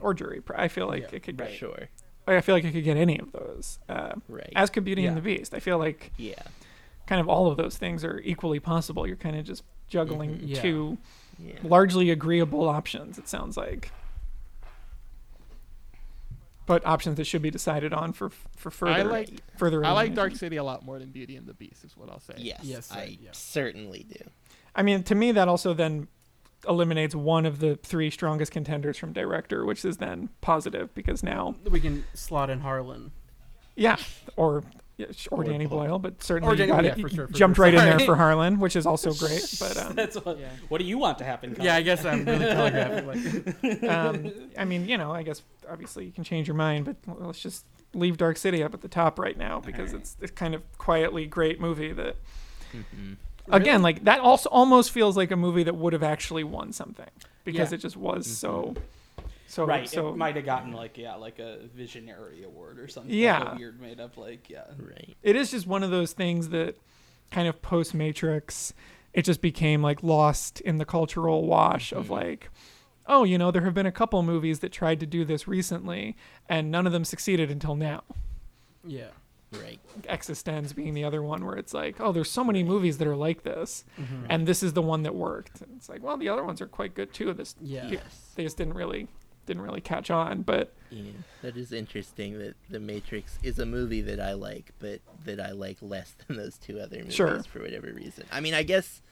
or 0.00 0.14
jury. 0.14 0.40
I 0.54 0.68
feel 0.68 0.86
like 0.86 1.02
Yeah, 1.02 1.08
it 1.16 1.22
could 1.24 1.38
right. 1.40 1.50
get. 1.50 1.58
Sure. 1.58 1.88
I 2.28 2.40
feel 2.42 2.54
like 2.54 2.64
it 2.64 2.70
could 2.72 2.84
get 2.84 2.96
any 2.96 3.18
of 3.18 3.32
those. 3.32 3.80
Uh, 3.88 4.12
Right. 4.28 4.52
as 4.54 4.70
could 4.70 4.84
Beauty 4.84 5.04
and 5.04 5.16
the 5.16 5.20
Beast. 5.20 5.52
I 5.52 5.58
feel 5.58 5.78
like 5.78 6.12
yeah. 6.16 6.34
kind 7.06 7.20
of 7.20 7.28
all 7.28 7.50
of 7.50 7.56
those 7.56 7.76
things 7.76 8.04
are 8.04 8.20
equally 8.20 8.60
possible. 8.60 9.04
You're 9.06 9.16
kind 9.16 9.34
of 9.36 9.44
just 9.44 9.64
juggling 9.88 10.38
Mhm. 10.38 10.40
Yeah. 10.48 10.62
two 10.62 10.98
Yeah. 11.44 11.54
largely 11.64 12.10
agreeable 12.10 12.68
options. 12.68 13.18
It 13.18 13.26
sounds 13.28 13.56
like. 13.56 13.90
But 16.70 16.86
options 16.86 17.16
that 17.16 17.24
should 17.24 17.42
be 17.42 17.50
decided 17.50 17.92
on 17.92 18.12
for 18.12 18.30
for 18.56 18.70
further 18.70 18.92
I 18.92 19.02
like 19.02 19.30
further. 19.58 19.84
I 19.84 19.90
like. 19.90 20.14
Dark 20.14 20.36
City 20.36 20.54
a 20.54 20.62
lot 20.62 20.84
more 20.84 21.00
than 21.00 21.10
Beauty 21.10 21.34
and 21.34 21.44
the 21.44 21.52
Beast. 21.52 21.82
Is 21.84 21.96
what 21.96 22.08
I'll 22.08 22.20
say. 22.20 22.34
Yes. 22.36 22.60
Yes, 22.62 22.92
I 22.92 23.18
yeah. 23.20 23.30
certainly 23.32 24.06
do. 24.08 24.30
I 24.76 24.84
mean, 24.84 25.02
to 25.02 25.16
me, 25.16 25.32
that 25.32 25.48
also 25.48 25.74
then 25.74 26.06
eliminates 26.68 27.12
one 27.12 27.44
of 27.44 27.58
the 27.58 27.74
three 27.74 28.08
strongest 28.08 28.52
contenders 28.52 28.96
from 28.96 29.12
director, 29.12 29.64
which 29.64 29.84
is 29.84 29.96
then 29.96 30.28
positive 30.42 30.94
because 30.94 31.24
now, 31.24 31.56
we 31.68 31.80
can 31.80 32.04
slot 32.14 32.50
in 32.50 32.60
Harlin. 32.60 33.10
yeah, 33.74 33.96
or 34.36 34.62
yeah, 35.00 35.06
or, 35.30 35.40
Or 35.40 35.44
Danny 35.44 35.66
Paul. 35.66 35.78
Boyle, 35.78 35.98
but 35.98 36.22
certainly 36.22 36.52
Or 36.52 36.56
Danny- 36.56 36.70
got 36.72 36.84
yeah, 36.84 36.90
it, 36.92 37.00
for 37.00 37.08
sure, 37.08 37.26
for 37.26 37.32
jumped 37.32 37.56
sure. 37.56 37.64
right 37.64 37.74
in 37.74 37.80
there 37.84 37.98
for 38.00 38.16
Harlin, 38.16 38.58
which 38.58 38.76
is 38.76 38.86
also 38.86 39.12
great. 39.24 39.44
But 39.58 39.76
um, 39.76 39.94
That's 39.94 40.16
what. 40.16 40.38
Yeah. 40.38 40.48
What 40.68 40.78
do 40.78 40.84
you 40.84 40.98
want 40.98 41.18
to 41.18 41.24
happen? 41.24 41.54
Colin? 41.54 41.66
Yeah, 41.66 41.76
I 41.76 41.82
guess 41.82 42.04
I'm 42.04 42.24
really 42.24 42.46
telegraphing. 42.46 43.06
Like, 43.62 43.82
um, 43.90 44.32
I 44.58 44.64
mean, 44.64 44.88
you 44.88 44.98
know, 44.98 45.12
I 45.12 45.22
guess 45.22 45.42
obviously 45.70 46.04
you 46.06 46.12
can 46.12 46.24
change 46.24 46.46
your 46.48 46.56
mind, 46.56 46.84
but 46.84 46.96
let's 47.20 47.40
just 47.40 47.64
leave 47.94 48.16
Dark 48.16 48.36
City 48.36 48.62
up 48.62 48.72
at 48.74 48.80
the 48.82 48.88
top 48.88 49.18
right 49.18 49.36
now 49.36 49.60
because 49.60 49.90
Alright. 49.90 50.02
it's 50.02 50.16
it's 50.20 50.30
kind 50.32 50.54
of 50.54 50.62
quietly 50.78 51.26
great 51.26 51.60
movie 51.60 51.92
that 51.92 52.16
hmm 52.72 53.14
again 53.48 53.82
like 53.82 54.04
that 54.04 54.20
also 54.20 54.48
almost 54.50 54.92
feels 54.92 55.16
like 55.16 55.32
a 55.32 55.36
movie 55.36 55.64
that 55.64 55.74
would 55.74 55.92
have 55.92 56.04
actually 56.04 56.44
won 56.44 56.72
something 56.72 57.08
because 57.42 57.72
Yeah. 57.72 57.76
it 57.76 57.78
just 57.78 57.96
was 57.96 58.26
so 58.28 58.76
so 59.50 59.64
right. 59.64 59.88
so 59.88 60.08
it 60.10 60.16
might 60.16 60.36
have 60.36 60.44
gotten 60.44 60.72
like 60.72 60.96
yeah, 60.96 61.16
like 61.16 61.38
a 61.40 61.58
visionary 61.74 62.44
award 62.44 62.78
or 62.78 62.86
something. 62.88 63.10
like 63.10 63.18
Yeah. 63.20 63.54
a 63.54 63.56
weird 63.56 63.80
made 63.80 63.98
up 64.00 64.16
like 64.16 64.48
yeah. 64.48 64.64
Right. 64.78 65.16
it 65.22 65.34
is 65.36 65.50
just 65.50 65.66
one 65.66 65.82
of 65.82 65.90
those 65.90 66.12
things 66.12 66.50
that 66.50 66.76
kind 67.30 67.48
of 67.48 67.60
post 67.60 67.92
Matrix, 67.94 68.72
it 69.12 69.24
just 69.24 69.40
became 69.40 69.82
like 69.82 70.02
lost 70.02 70.60
in 70.60 70.78
the 70.78 70.84
cultural 70.84 71.46
wash 71.46 71.92
of 71.92 72.06
Mhm. 72.06 72.10
like, 72.10 72.50
oh, 73.06 73.24
you 73.24 73.38
know, 73.38 73.50
there 73.50 73.62
have 73.62 73.74
been 73.74 73.86
a 73.86 73.92
couple 73.92 74.22
movies 74.22 74.60
that 74.60 74.70
tried 74.72 75.00
to 75.00 75.06
do 75.06 75.24
this 75.24 75.48
recently, 75.48 76.16
and 76.48 76.70
none 76.70 76.86
of 76.86 76.92
them 76.92 77.04
succeeded 77.04 77.50
until 77.50 77.74
now. 77.74 78.02
yeah. 78.86 79.08
Right. 79.52 79.80
Existenz 80.02 80.72
being 80.76 80.94
the 80.94 81.02
other 81.02 81.22
one 81.24 81.44
where 81.44 81.56
it's 81.56 81.74
like, 81.74 82.00
oh, 82.00 82.12
there's 82.12 82.30
so 82.30 82.44
many 82.44 82.62
movies 82.62 82.98
that 82.98 83.08
are 83.08 83.16
like 83.16 83.42
this, 83.42 83.84
Mhm. 83.98 84.26
and 84.28 84.46
this 84.46 84.62
is 84.62 84.74
the 84.74 84.82
one 84.82 85.02
that 85.02 85.12
worked. 85.14 85.60
And 85.60 85.72
it's 85.76 85.88
like, 85.88 86.04
well, 86.04 86.16
the 86.16 86.28
other 86.28 86.44
ones 86.44 86.60
are 86.60 86.68
quite 86.68 86.94
good 86.94 87.12
too. 87.12 87.32
This 87.32 87.56
Yeah. 87.60 87.88
Yes. 87.88 88.32
they 88.36 88.44
just 88.44 88.56
didn't 88.56 88.74
really 88.74 89.08
didn't 89.50 89.62
really 89.64 89.80
catch 89.80 90.10
on, 90.12 90.42
but 90.42 90.72
Yeah. 90.90 91.10
That 91.42 91.56
is 91.56 91.72
interesting 91.72 92.38
that 92.38 92.54
The 92.68 92.78
Matrix 92.78 93.36
is 93.42 93.58
a 93.58 93.66
movie 93.66 94.00
that 94.02 94.20
I 94.20 94.34
like, 94.34 94.72
but 94.78 95.00
that 95.24 95.40
I 95.40 95.50
like 95.50 95.78
less 95.82 96.14
than 96.26 96.36
those 96.36 96.56
two 96.56 96.78
other 96.78 96.98
movies 96.98 97.14
Sure. 97.14 97.42
for 97.42 97.60
whatever 97.60 97.92
reason. 97.92 98.24
I 98.30 98.38
mean, 98.40 98.54
I 98.54 98.62
guess 98.62 99.02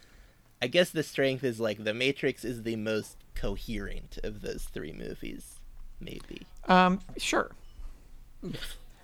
I 0.62 0.66
guess 0.68 0.90
the 0.90 1.02
strength 1.02 1.42
is 1.44 1.58
like 1.60 1.82
The 1.84 1.94
Matrix 1.94 2.44
is 2.44 2.62
the 2.62 2.76
most 2.76 3.16
coherent 3.34 4.18
of 4.22 4.40
those 4.42 4.64
three 4.64 4.92
movies, 4.92 5.58
maybe. 6.00 6.46
um, 6.68 7.00
sure. 7.16 7.50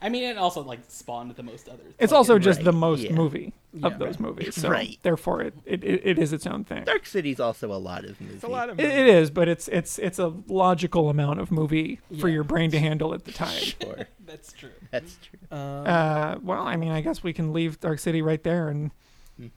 I 0.05 0.11
mean, 0.11 0.23
it 0.25 0.37
also 0.37 0.63
like 0.63 0.81
spawned 0.89 1.35
the 1.35 1.43
most 1.43 1.69
others. 1.69 1.95
It's 1.99 2.13
Like, 2.13 2.19
also 2.19 2.37
in- 2.37 2.43
just 2.43 2.63
the 2.63 2.73
most 2.73 3.01
yeah. 3.03 3.13
movie 3.13 3.55
Yeah. 3.73 3.87
of 3.87 3.99
those 3.99 4.21
movies, 4.21 4.55
so 4.55 4.69
Right. 4.69 4.99
therefore 5.03 5.41
it, 5.41 5.55
it, 5.65 5.83
it, 5.83 6.01
it 6.05 6.19
is 6.19 6.33
its 6.35 6.47
own 6.47 6.63
thing. 6.65 6.85
Dark 6.85 7.07
City's 7.07 7.41
also 7.41 7.73
a 7.73 7.81
lot 7.81 8.05
of 8.05 8.21
movies. 8.21 8.37
It's 8.37 8.45
a 8.45 8.49
lot 8.49 8.69
of. 8.69 8.79
It, 8.79 8.85
it 8.91 9.07
is, 9.09 9.31
but 9.31 9.49
it's 9.49 9.67
it's 9.69 9.99
it's 9.99 10.19
a 10.19 10.29
logical 10.47 11.09
amount 11.09 11.41
of 11.41 11.51
movie 11.51 12.01
for 12.21 12.29
your 12.29 12.45
brain 12.45 12.71
to 12.73 12.79
handle 12.79 13.15
at 13.15 13.25
the 13.25 13.33
time. 13.33 13.59
Sure. 13.63 14.07
That's 14.27 14.53
true. 14.53 14.71
That's 14.91 15.17
true. 15.23 15.39
Um, 15.51 15.87
Uh, 15.87 16.37
well, 16.43 16.63
I 16.67 16.77
mean, 16.77 16.91
I 16.93 17.01
guess 17.01 17.23
we 17.23 17.33
can 17.33 17.53
leave 17.55 17.81
Dark 17.81 17.99
City 17.99 18.21
right 18.21 18.43
there, 18.45 18.69
and 18.69 18.91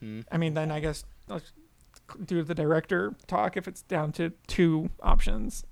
hmm 0.02 0.22
I 0.32 0.38
mean, 0.38 0.54
then 0.54 0.72
I 0.72 0.80
guess 0.80 1.04
let's 1.28 1.52
do 2.26 2.42
the 2.42 2.56
director 2.56 3.16
talk 3.28 3.58
if 3.58 3.68
it's 3.68 3.82
down 3.82 4.14
to 4.14 4.32
two 4.48 4.90
options. 5.04 5.66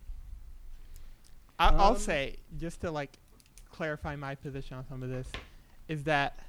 I, 1.58 1.70
I'll 1.70 1.92
Um, 1.94 1.98
say 1.98 2.36
just 2.58 2.82
to 2.82 2.92
like 2.92 3.18
clarify 3.76 4.16
my 4.16 4.36
position 4.36 4.78
on 4.78 4.86
some 4.88 5.04
of 5.04 5.10
this 5.10 5.28
is 5.88 6.04
that 6.04 6.40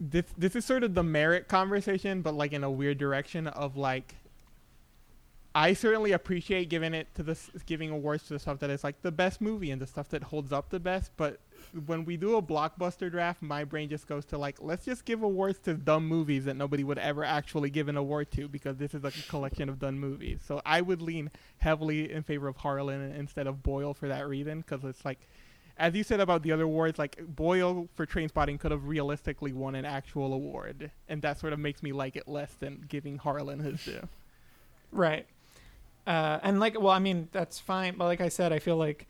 this 0.00 0.24
this 0.36 0.54
is 0.54 0.64
sort 0.64 0.84
of 0.84 0.94
the 0.94 1.02
merit 1.02 1.48
conversation, 1.48 2.22
but 2.22 2.34
like 2.34 2.52
in 2.52 2.62
a 2.64 2.70
weird 2.70 2.98
direction 2.98 3.46
of 3.48 3.76
like. 3.76 4.14
I 5.54 5.72
certainly 5.72 6.12
appreciate 6.12 6.68
giving 6.68 6.94
it 6.94 7.08
to 7.14 7.22
the 7.22 7.36
giving 7.66 7.90
awards 7.90 8.24
to 8.24 8.34
the 8.34 8.38
stuff 8.38 8.58
that 8.60 8.70
is 8.70 8.84
like 8.84 9.02
the 9.02 9.10
best 9.10 9.40
movie 9.40 9.70
and 9.70 9.80
the 9.80 9.86
stuff 9.86 10.08
that 10.10 10.24
holds 10.24 10.52
up 10.52 10.70
the 10.70 10.78
best. 10.78 11.10
But 11.16 11.40
when 11.86 12.04
we 12.04 12.16
do 12.16 12.36
a 12.36 12.42
blockbuster 12.42 13.10
draft, 13.10 13.42
my 13.42 13.64
brain 13.64 13.88
just 13.88 14.06
goes 14.06 14.24
to 14.26 14.38
like, 14.38 14.58
let's 14.60 14.84
just 14.84 15.04
give 15.04 15.22
awards 15.22 15.58
to 15.60 15.74
dumb 15.74 16.06
movies 16.06 16.44
that 16.44 16.54
nobody 16.54 16.84
would 16.84 16.98
ever 16.98 17.24
actually 17.24 17.70
give 17.70 17.88
an 17.88 17.96
award 17.96 18.30
to 18.32 18.46
because 18.46 18.76
this 18.76 18.94
is 18.94 19.02
like 19.02 19.16
a 19.16 19.22
collection 19.22 19.68
of 19.68 19.78
dumb 19.78 19.98
movies. 19.98 20.40
So 20.46 20.60
I 20.64 20.80
would 20.80 21.02
lean 21.02 21.30
heavily 21.58 22.12
in 22.12 22.22
favor 22.22 22.46
of 22.46 22.58
Harlin 22.58 23.16
instead 23.16 23.46
of 23.46 23.62
Boyle 23.62 23.94
for 23.94 24.06
that 24.06 24.28
reason 24.28 24.60
because 24.60 24.84
it's 24.84 25.04
like, 25.04 25.18
as 25.78 25.94
you 25.94 26.04
said 26.04 26.20
about 26.20 26.42
the 26.42 26.52
other 26.52 26.64
awards, 26.64 26.98
like 26.98 27.16
Boyle 27.26 27.88
for 27.94 28.04
Trainspotting 28.06 28.60
could 28.60 28.70
have 28.70 28.86
realistically 28.86 29.52
won 29.52 29.74
an 29.74 29.84
actual 29.84 30.32
award, 30.32 30.90
and 31.08 31.22
that 31.22 31.38
sort 31.38 31.52
of 31.52 31.58
makes 31.58 31.82
me 31.82 31.92
like 31.92 32.16
it 32.16 32.26
less 32.26 32.52
than 32.54 32.84
giving 32.88 33.18
Harlin 33.18 33.64
his 33.64 33.84
due. 33.84 34.08
Right. 34.90 35.26
Uh, 36.08 36.40
and 36.42 36.58
like, 36.58 36.80
well, 36.80 36.92
I 36.92 36.98
mean, 37.00 37.28
that's 37.32 37.58
fine. 37.60 37.96
But 37.98 38.06
like 38.06 38.22
I 38.22 38.30
said, 38.30 38.50
I 38.52 38.58
feel 38.60 38.76
like 38.78 39.06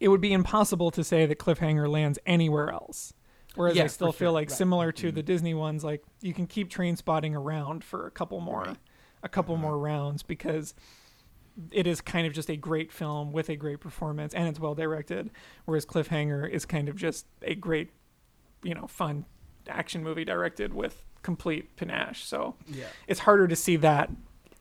it 0.00 0.08
would 0.08 0.22
be 0.22 0.32
impossible 0.32 0.90
to 0.92 1.04
say 1.04 1.26
that 1.26 1.38
Cliffhanger 1.38 1.86
lands 1.88 2.18
anywhere 2.24 2.70
else. 2.70 3.12
Whereas 3.56 3.76
Yeah, 3.76 3.84
I 3.84 3.86
still 3.88 4.12
feel 4.12 4.28
sure, 4.28 4.32
like 4.32 4.48
right. 4.48 4.56
similar 4.56 4.90
to 4.92 5.12
the 5.12 5.22
Disney 5.22 5.52
ones, 5.54 5.84
like 5.84 6.02
you 6.22 6.32
can 6.32 6.46
keep 6.46 6.70
Trainspotting 6.70 7.34
around 7.34 7.84
for 7.84 8.06
a 8.06 8.10
couple 8.10 8.40
more, 8.40 8.62
Right. 8.62 8.76
a 9.22 9.28
couple 9.28 9.56
more 9.58 9.78
rounds 9.78 10.22
because 10.22 10.74
it 11.70 11.86
is 11.86 12.00
kind 12.02 12.26
of 12.26 12.32
just 12.34 12.50
a 12.50 12.56
great 12.56 12.90
film 12.92 13.32
with 13.32 13.48
a 13.50 13.56
great 13.56 13.80
performance 13.80 14.32
and 14.34 14.48
it's 14.48 14.58
well 14.60 14.74
directed. 14.74 15.30
Whereas 15.66 15.84
Cliffhanger 15.86 16.48
is 16.50 16.64
kind 16.66 16.88
of 16.88 16.96
just 16.96 17.26
a 17.42 17.54
great, 17.54 17.90
you 18.62 18.74
know, 18.74 18.86
fun 18.86 19.24
action 19.68 20.02
movie 20.02 20.24
directed 20.24 20.72
with 20.74 21.02
complete 21.22 21.76
panache. 21.76 22.24
So 22.24 22.56
Yeah. 22.66 22.84
it's 23.08 23.20
harder 23.20 23.48
to 23.48 23.56
see 23.56 23.76
that 23.76 24.10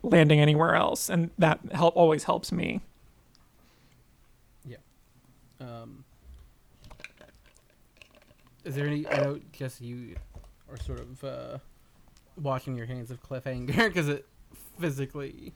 landing 0.09 0.39
anywhere 0.39 0.75
else, 0.75 1.09
and 1.09 1.29
that 1.37 1.59
help 1.73 1.95
always 1.95 2.23
helps 2.23 2.51
me. 2.51 2.81
Yeah. 4.67 4.77
Um, 5.59 6.03
is 8.63 8.75
there 8.75 8.87
any? 8.87 9.07
I 9.07 9.17
know, 9.21 9.39
Jesse, 9.51 9.85
you 9.85 10.15
are 10.69 10.77
sort 10.77 10.99
of 10.99 11.23
uh, 11.23 11.57
washing 12.41 12.75
your 12.75 12.85
hands 12.85 13.11
of 13.11 13.21
cliffhanger 13.23 13.67
because 13.75 14.09
it 14.09 14.25
physically 14.79 15.53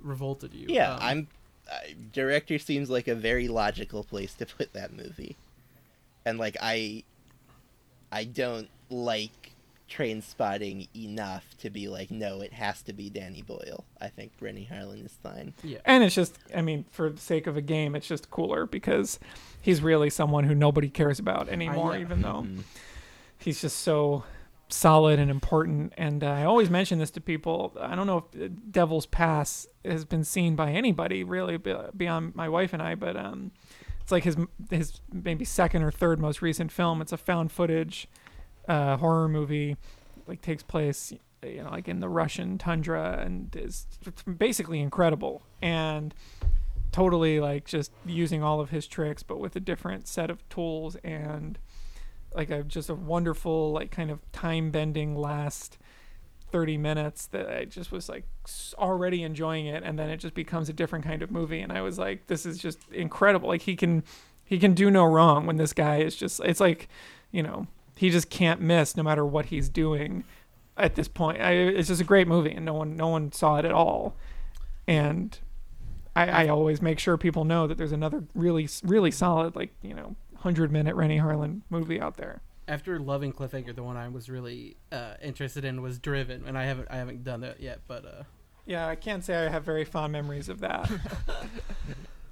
revolted 0.00 0.54
you. 0.54 0.66
Yeah, 0.68 0.94
Um, 0.94 0.98
I'm. 1.02 1.28
Uh, 1.70 1.76
director 2.12 2.58
seems 2.58 2.90
like 2.90 3.06
a 3.06 3.14
very 3.14 3.46
logical 3.46 4.02
place 4.02 4.34
to 4.34 4.44
put 4.44 4.72
that 4.72 4.92
movie, 4.92 5.36
and 6.24 6.36
like 6.36 6.56
I, 6.60 7.04
I 8.10 8.24
don't 8.24 8.68
like 8.88 9.49
Trainspotting 9.90 10.88
enough 10.94 11.44
to 11.58 11.70
be 11.70 11.88
like, 11.88 12.10
no, 12.10 12.40
it 12.40 12.52
has 12.52 12.82
to 12.82 12.92
be 12.92 13.10
Danny 13.10 13.42
Boyle. 13.42 13.84
I 14.00 14.08
think 14.08 14.32
Renny 14.40 14.68
Harlin 14.70 15.04
is 15.04 15.16
fine. 15.22 15.52
Yeah. 15.62 15.78
And 15.84 16.02
it's 16.04 16.14
just, 16.14 16.38
I 16.54 16.62
mean, 16.62 16.84
for 16.90 17.10
the 17.10 17.20
sake 17.20 17.46
of 17.46 17.56
a 17.56 17.60
game, 17.60 17.94
it's 17.94 18.06
just 18.08 18.30
cooler 18.30 18.66
because 18.66 19.18
he's 19.60 19.82
really 19.82 20.10
someone 20.10 20.44
who 20.44 20.54
nobody 20.54 20.88
cares 20.88 21.18
about 21.18 21.48
anymore, 21.48 21.96
even 21.96 22.22
though 22.22 22.42
Mm. 22.42 22.62
he's 23.38 23.60
just 23.60 23.78
so 23.80 24.24
solid 24.68 25.18
and 25.18 25.30
important. 25.30 25.92
And 25.98 26.22
uh, 26.24 26.28
I 26.30 26.44
always 26.44 26.70
mention 26.70 26.98
this 26.98 27.10
to 27.12 27.20
people. 27.20 27.76
I 27.80 27.94
don't 27.94 28.06
know 28.06 28.24
if 28.32 28.50
Devil's 28.70 29.06
Pass 29.06 29.66
has 29.84 30.04
been 30.04 30.24
seen 30.24 30.56
by 30.56 30.72
anybody 30.72 31.24
really 31.24 31.56
beyond 31.58 32.34
my 32.34 32.48
wife 32.48 32.72
and 32.72 32.80
I, 32.82 32.94
but 32.94 33.16
um, 33.16 33.50
it's 34.00 34.12
like 34.12 34.24
his 34.24 34.36
his 34.70 35.00
maybe 35.12 35.44
second 35.44 35.82
or 35.82 35.90
third 35.90 36.20
most 36.20 36.40
recent 36.42 36.70
film. 36.72 37.02
It's 37.02 37.12
a 37.12 37.16
found 37.18 37.50
footage 37.52 38.06
uh, 38.70 38.96
horror 38.96 39.28
movie, 39.28 39.76
like 40.26 40.40
takes 40.42 40.62
place 40.62 41.12
you 41.42 41.62
know 41.62 41.70
like 41.70 41.88
in 41.88 42.00
the 42.00 42.08
Russian 42.08 42.58
tundra 42.58 43.18
and 43.24 43.54
is 43.56 43.86
basically 44.38 44.80
incredible 44.80 45.42
and 45.62 46.14
totally 46.92 47.40
like 47.40 47.64
just 47.64 47.92
using 48.04 48.42
all 48.42 48.60
of 48.60 48.68
his 48.70 48.86
tricks 48.86 49.22
but 49.22 49.38
with 49.38 49.56
a 49.56 49.60
different 49.60 50.06
set 50.06 50.28
of 50.28 50.46
tools 50.50 50.96
and 50.96 51.58
like 52.34 52.50
a 52.50 52.62
just 52.62 52.90
a 52.90 52.94
wonderful 52.94 53.72
like 53.72 53.90
kind 53.90 54.10
of 54.10 54.20
time 54.32 54.70
bending 54.70 55.16
last 55.16 55.78
30 56.50 56.78
minutes 56.78 57.26
that 57.26 57.48
I 57.48 57.64
just 57.64 57.92
was 57.92 58.08
like 58.08 58.24
already 58.76 59.22
enjoying 59.22 59.66
it. 59.66 59.82
And 59.84 59.98
then 59.98 60.10
it 60.10 60.18
just 60.18 60.34
becomes 60.34 60.68
a 60.68 60.72
different 60.72 61.04
kind 61.04 61.22
of 61.22 61.30
movie. 61.30 61.60
And 61.60 61.72
I 61.72 61.80
was 61.80 61.98
like 61.98 62.26
this 62.26 62.44
is 62.44 62.58
just 62.58 62.78
incredible. 62.92 63.48
Like 63.48 63.62
he 63.62 63.76
can 63.76 64.02
he 64.44 64.58
can 64.58 64.74
do 64.74 64.90
no 64.90 65.04
wrong 65.04 65.46
when 65.46 65.56
this 65.56 65.72
guy 65.72 65.98
is 65.98 66.16
just 66.16 66.40
it's 66.40 66.60
like 66.60 66.88
you 67.30 67.42
know 67.42 67.66
he 68.00 68.08
just 68.08 68.30
can't 68.30 68.62
miss 68.62 68.96
no 68.96 69.02
matter 69.02 69.26
what 69.26 69.46
he's 69.46 69.68
doing 69.68 70.24
at 70.78 70.94
this 70.94 71.06
point. 71.06 71.38
I, 71.42 71.52
it's 71.52 71.88
just 71.88 72.00
a 72.00 72.04
great 72.04 72.26
movie 72.26 72.52
and 72.52 72.64
no 72.64 72.72
one 72.72 72.96
no 72.96 73.08
one 73.08 73.30
saw 73.30 73.56
it 73.58 73.66
at 73.66 73.72
all. 73.72 74.16
And 74.88 75.38
I, 76.16 76.44
I 76.44 76.48
always 76.48 76.80
make 76.80 76.98
sure 76.98 77.18
people 77.18 77.44
know 77.44 77.66
that 77.66 77.76
there's 77.76 77.92
another 77.92 78.24
really 78.34 78.70
really 78.82 79.10
solid 79.10 79.54
like 79.54 79.74
you 79.82 79.92
know 79.92 80.16
100 80.32 80.72
minute 80.72 80.96
Renny 80.96 81.18
Harlin 81.18 81.60
movie 81.68 82.00
out 82.00 82.16
there. 82.16 82.40
After 82.66 82.98
loving 82.98 83.34
cliffhanger, 83.34 83.76
the 83.76 83.82
one 83.82 83.98
I 83.98 84.08
was 84.08 84.30
really 84.30 84.78
uh, 84.90 85.16
interested 85.22 85.66
in 85.66 85.82
was 85.82 85.98
Driven, 85.98 86.46
and 86.46 86.56
I 86.56 86.64
haven't 86.64 86.88
I 86.90 86.96
haven't 86.96 87.22
done 87.22 87.42
that 87.42 87.60
yet, 87.60 87.80
but 87.86 88.06
uh, 88.06 88.22
Yeah, 88.64 88.88
I 88.88 88.94
can't 88.94 89.22
say 89.22 89.44
I 89.44 89.50
have 89.50 89.64
very 89.64 89.84
fond 89.84 90.10
memories 90.14 90.48
of 90.48 90.60
that. 90.60 90.90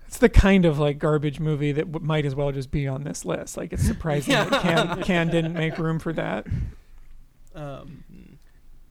it's 0.09 0.19
the 0.19 0.29
kind 0.29 0.65
of 0.65 0.79
like 0.79 0.99
garbage 0.99 1.39
movie 1.39 1.71
that 1.73 1.93
w- 1.93 2.05
might 2.05 2.25
as 2.27 2.35
well 2.35 2.51
just 2.51 2.71
be 2.71 2.89
on 2.89 3.05
this 3.05 3.25
list. 3.25 3.57
Like 3.57 3.73
it's 3.73 3.85
surprising 3.87 4.33
that 4.35 4.51
Cannes 4.63 5.05
Cannes 5.05 5.29
didn't 5.31 5.53
make 5.55 5.79
room 5.79 5.99
for 6.01 6.13
that. 6.15 6.47
um, 7.55 8.05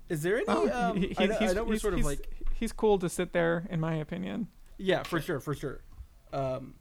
is 0.10 0.22
there 0.24 0.38
any? 0.38 0.46
Oh, 0.48 0.70
um, 0.72 0.98
he- 0.98 1.16
I, 1.18 1.26
know, 1.26 1.36
I 1.36 1.38
he's, 1.40 1.54
know 1.54 1.64
we're 1.64 1.70
he's- 1.72 1.82
sort 1.82 1.94
of 1.94 2.00
he's- 2.00 2.06
like 2.06 2.30
he's 2.54 2.72
cool 2.72 2.98
to 3.00 3.10
sit 3.10 3.34
there, 3.34 3.68
in 3.70 3.80
my 3.80 3.96
opinion. 3.96 4.48
Yeah, 4.78 5.04
for 5.04 5.20
sure, 5.20 5.40
for 5.40 5.54
sure. 5.56 5.82
Um, 6.32 6.76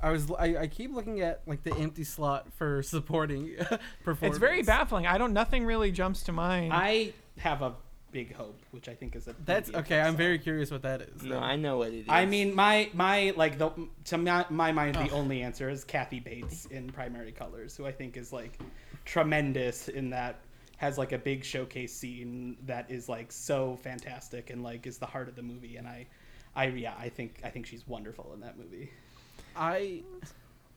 I 0.00 0.10
was 0.10 0.30
I, 0.38 0.56
I 0.58 0.66
keep 0.66 0.94
looking 0.94 1.20
at 1.22 1.40
like 1.46 1.62
the 1.62 1.74
empty 1.74 2.04
slot 2.04 2.52
for 2.52 2.82
supporting 2.82 3.56
performance. 4.04 4.36
It's 4.36 4.38
very 4.38 4.62
baffling. 4.62 5.06
I 5.06 5.16
don't. 5.18 5.32
Nothing 5.32 5.64
really 5.64 5.90
jumps 5.90 6.22
to 6.24 6.32
mind. 6.32 6.72
I 6.72 7.12
have 7.38 7.62
a 7.62 7.72
big 8.16 8.34
hope, 8.34 8.58
which 8.70 8.88
I 8.88 8.94
think 8.94 9.14
is 9.14 9.28
a 9.28 9.34
That's 9.44 9.68
okay. 9.74 10.00
I'm 10.00 10.14
plus. 10.14 10.16
very 10.16 10.38
curious 10.38 10.70
what 10.70 10.80
that 10.82 11.02
is. 11.02 11.22
No, 11.22 11.38
I 11.38 11.54
know 11.56 11.76
what 11.76 11.88
it 11.88 12.00
is. 12.00 12.06
I 12.08 12.24
mean, 12.24 12.54
my 12.54 12.88
my 12.94 13.34
like 13.36 13.58
the 13.58 13.70
to 14.04 14.16
my, 14.16 14.46
my 14.48 14.72
mind, 14.72 14.94
the 14.94 15.10
only 15.10 15.42
answer 15.42 15.68
is 15.68 15.84
Kathy 15.84 16.20
Bates 16.20 16.64
in 16.66 16.88
Primary 16.88 17.30
Colors, 17.30 17.76
who 17.76 17.84
I 17.84 17.92
think 17.92 18.16
is 18.16 18.32
like 18.32 18.58
tremendous 19.04 19.88
in 19.88 20.08
that 20.10 20.40
has 20.78 20.96
like 20.96 21.12
a 21.12 21.18
big 21.18 21.44
showcase 21.44 21.92
scene 21.92 22.56
that 22.64 22.90
is 22.90 23.06
like 23.06 23.30
so 23.30 23.76
fantastic 23.82 24.48
and 24.48 24.62
like 24.62 24.86
is 24.86 24.96
the 24.96 25.06
heart 25.06 25.28
of 25.28 25.36
the 25.36 25.42
movie. 25.42 25.76
And 25.76 25.86
I, 25.86 26.06
I 26.54 26.68
yeah, 26.68 26.94
I 26.98 27.10
think 27.10 27.40
I 27.44 27.50
think 27.50 27.66
she's 27.66 27.86
wonderful 27.86 28.30
in 28.32 28.40
that 28.40 28.56
movie. 28.56 28.90
I 29.54 30.00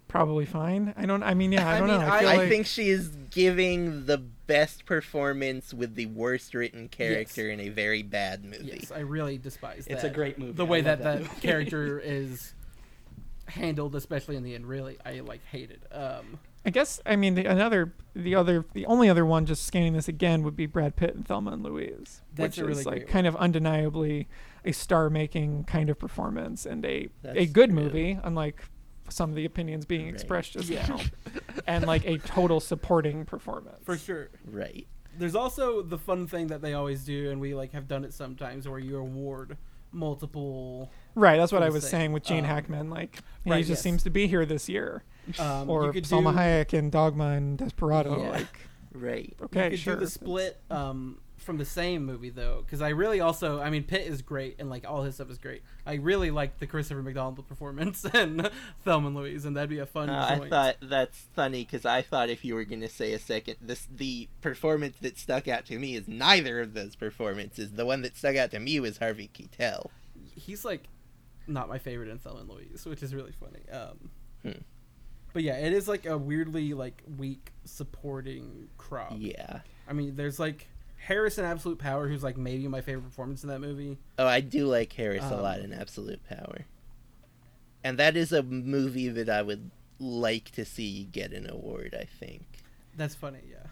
Probably 0.09 0.45
fine. 0.45 0.93
I 0.97 1.05
don't. 1.05 1.23
I 1.23 1.33
mean, 1.35 1.51
yeah. 1.53 1.69
I, 1.69 1.75
I 1.75 1.79
don't 1.79 1.87
mean, 1.87 2.01
know. 2.01 2.05
I- 2.07 2.17
I, 2.17 2.19
feel 2.19 2.29
I 2.29 2.35
like, 2.37 2.49
think 2.49 2.65
she 2.65 2.89
is 2.89 3.09
giving 3.29 4.05
the 4.07 4.17
best 4.17 4.85
performance 4.85 5.71
with 5.73 5.93
the 5.95 6.07
worst 6.07 6.53
written 6.55 6.89
character 6.89 7.49
in 7.49 7.59
a 7.59 7.69
very 7.69 8.01
bad 8.01 8.43
movie. 8.43 8.71
yes, 8.79 8.91
I 8.91 8.99
really 8.99 9.37
despise 9.37 9.85
that. 9.85 9.93
It's 9.93 10.03
a 10.03 10.09
great 10.09 10.39
movie. 10.39 10.53
The 10.53 10.65
way 10.65 10.81
love 10.81 10.99
that 10.99 11.23
that, 11.23 11.41
character 11.41 11.99
is 12.03 12.53
handled, 13.45 13.95
especially 13.95 14.35
in 14.35 14.43
the 14.43 14.55
end, 14.55 14.67
really, 14.67 14.97
I 15.05 15.19
like 15.19 15.45
hate 15.45 15.71
it. 15.71 15.83
Um, 15.95 16.39
I 16.65 16.71
guess. 16.71 16.99
I 17.05 17.15
mean, 17.15 17.35
the, 17.35 17.45
another, 17.45 17.93
the 18.15 18.33
other, 18.35 18.65
the 18.73 18.87
only 18.87 19.09
other 19.09 19.25
one. 19.25 19.45
Just 19.45 19.63
scanning 19.65 19.93
this 19.93 20.07
again 20.07 20.41
would 20.43 20.55
be 20.55 20.65
Brad 20.65 20.95
Pitt 20.95 21.15
and 21.15 21.25
Thelma 21.25 21.51
and 21.51 21.63
Louise, 21.63 22.21
That's 22.33 22.57
which 22.57 22.63
a 22.63 22.67
really 22.67 22.79
is 22.81 22.85
like 22.87 22.95
great 22.95 23.07
kind 23.09 23.27
of 23.27 23.35
undeniably 23.35 24.27
a 24.65 24.71
star-making 24.71 25.63
kind 25.65 25.89
of 25.89 25.97
performance 25.99 26.65
and 26.65 26.83
a 26.83 27.09
a 27.23 27.45
good 27.45 27.69
true. 27.69 27.83
movie, 27.83 28.19
unlike 28.23 28.63
some 29.11 29.29
of 29.29 29.35
the 29.35 29.45
opinions 29.45 29.85
being 29.85 30.05
Right. 30.05 30.13
expressed 30.13 30.53
just 30.53 30.69
Yeah. 30.69 30.85
now, 30.87 30.99
and 31.67 31.85
like 31.87 32.05
a 32.05 32.17
total 32.17 32.59
supporting 32.59 33.25
performance. 33.25 33.83
for 33.83 33.97
sure. 33.97 34.29
Right. 34.45 34.87
There's 35.17 35.35
also 35.35 35.81
the 35.81 35.97
fun 35.97 36.27
thing 36.27 36.47
that 36.47 36.61
they 36.61 36.73
always 36.73 37.03
do, 37.03 37.29
and 37.31 37.41
we 37.41 37.53
like 37.53 37.71
have 37.73 37.87
done 37.87 38.03
it 38.05 38.13
sometimes, 38.13 38.67
where 38.67 38.79
you 38.79 38.97
award 38.97 39.57
multiple. 39.91 40.91
Right. 41.15 41.37
That's 41.37 41.51
what 41.51 41.63
I 41.63 41.69
was 41.69 41.83
sake. 41.83 41.91
saying 41.91 42.13
with 42.13 42.23
Gene 42.23 42.39
Um, 42.39 42.45
Hackman. 42.45 42.89
Like 42.89 43.19
he 43.43 43.51
right, 43.51 43.59
just 43.59 43.69
yes. 43.69 43.81
seems 43.81 44.03
to 44.03 44.09
be 44.09 44.27
here 44.27 44.45
this 44.45 44.69
year, 44.69 45.03
Um, 45.39 45.69
or 45.69 45.91
could 45.91 46.03
Salma 46.05 46.31
do- 46.31 46.37
Hayek 46.37 46.77
and 46.77 46.91
Dogma 46.91 47.29
and 47.31 47.57
Desperado. 47.57 48.21
Yeah. 48.21 48.29
Like 48.29 48.59
Right. 48.93 49.35
okay, 49.43 49.65
you 49.65 49.69
could 49.71 49.79
sure. 49.79 49.93
do 49.95 49.99
the 50.01 50.09
split 50.09 50.61
um, 50.71 51.19
from 51.49 51.57
the 51.57 51.65
same 51.65 52.05
movie 52.05 52.29
though, 52.29 52.61
because 52.63 52.79
I 52.79 52.89
really 52.89 53.21
also, 53.21 53.59
I 53.59 53.71
mean, 53.71 53.83
Pitt 53.83 54.05
is 54.05 54.21
great 54.21 54.57
and 54.59 54.69
like 54.69 54.87
all 54.87 55.01
his 55.01 55.15
stuff 55.15 55.31
is 55.31 55.39
great. 55.39 55.63
I 55.83 55.95
really 55.95 56.29
like 56.29 56.59
the 56.59 56.67
Christopher 56.67 57.01
McDonald 57.01 57.47
performance 57.47 58.05
and 58.13 58.51
Thelma 58.85 59.07
and 59.07 59.15
Louise, 59.15 59.45
and 59.45 59.57
that'd 59.57 59.67
be 59.67 59.79
a 59.79 59.87
fun. 59.87 60.11
Uh, 60.11 60.39
I 60.43 60.47
thought 60.47 60.75
that's 60.79 61.27
funny 61.35 61.63
because 61.63 61.85
I 61.85 62.03
thought 62.03 62.29
if 62.29 62.45
you 62.45 62.53
were 62.53 62.65
going 62.65 62.81
to 62.81 62.87
say 62.87 63.13
a 63.13 63.19
second, 63.19 63.55
this 63.61 63.87
the 63.91 64.29
performance 64.41 64.97
that 65.01 65.17
stuck 65.17 65.47
out 65.47 65.65
to 65.65 65.79
me 65.79 65.95
is 65.95 66.07
neither 66.07 66.59
of 66.59 66.75
those 66.75 66.95
performances. 66.95 67.71
The 67.71 67.85
one 67.85 68.03
that 68.03 68.15
stuck 68.15 68.35
out 68.35 68.51
to 68.51 68.59
me 68.59 68.79
was 68.79 68.99
Harvey 68.99 69.31
Keitel. 69.33 69.89
he's 70.35 70.63
like 70.63 70.83
not 71.47 71.67
my 71.67 71.79
favorite 71.79 72.09
in 72.09 72.19
Thelma 72.19 72.41
and 72.41 72.49
Louise, 72.49 72.85
which 72.85 73.01
is 73.01 73.15
really 73.15 73.33
funny. 73.39 73.61
Um, 73.71 74.11
Hmm. 74.43 74.61
But 75.33 75.43
yeah, 75.43 75.57
it 75.57 75.73
is 75.73 75.87
like 75.87 76.05
a 76.05 76.17
weirdly 76.17 76.73
like 76.73 77.03
weak 77.17 77.53
supporting 77.65 78.69
crop. 78.77 79.13
Yeah. 79.17 79.61
I 79.87 79.93
mean, 79.93 80.15
there's 80.15 80.39
like 80.39 80.67
Harris 80.99 81.37
in 81.37 81.45
Absolute 81.45 81.79
Power, 81.79 82.07
who's 82.07 82.23
like 82.23 82.37
maybe 82.37 82.67
my 82.67 82.81
favorite 82.81 83.03
performance 83.03 83.43
in 83.43 83.49
that 83.49 83.59
movie. 83.59 83.97
Oh, 84.17 84.27
I 84.27 84.41
do 84.41 84.65
like 84.67 84.91
Harris 84.93 85.23
a 85.23 85.35
Um, 85.35 85.41
lot 85.41 85.59
in 85.59 85.73
Absolute 85.73 86.21
Power. 86.29 86.65
And 87.83 87.97
that 87.97 88.17
is 88.17 88.31
a 88.33 88.43
movie 88.43 89.07
that 89.09 89.29
I 89.29 89.41
would 89.41 89.71
like 89.99 90.51
to 90.51 90.65
see 90.65 91.05
get 91.11 91.31
an 91.33 91.49
award, 91.49 91.95
I 91.99 92.03
think. 92.03 92.43
That's 92.95 93.15
funny, 93.15 93.39
yeah. 93.49 93.67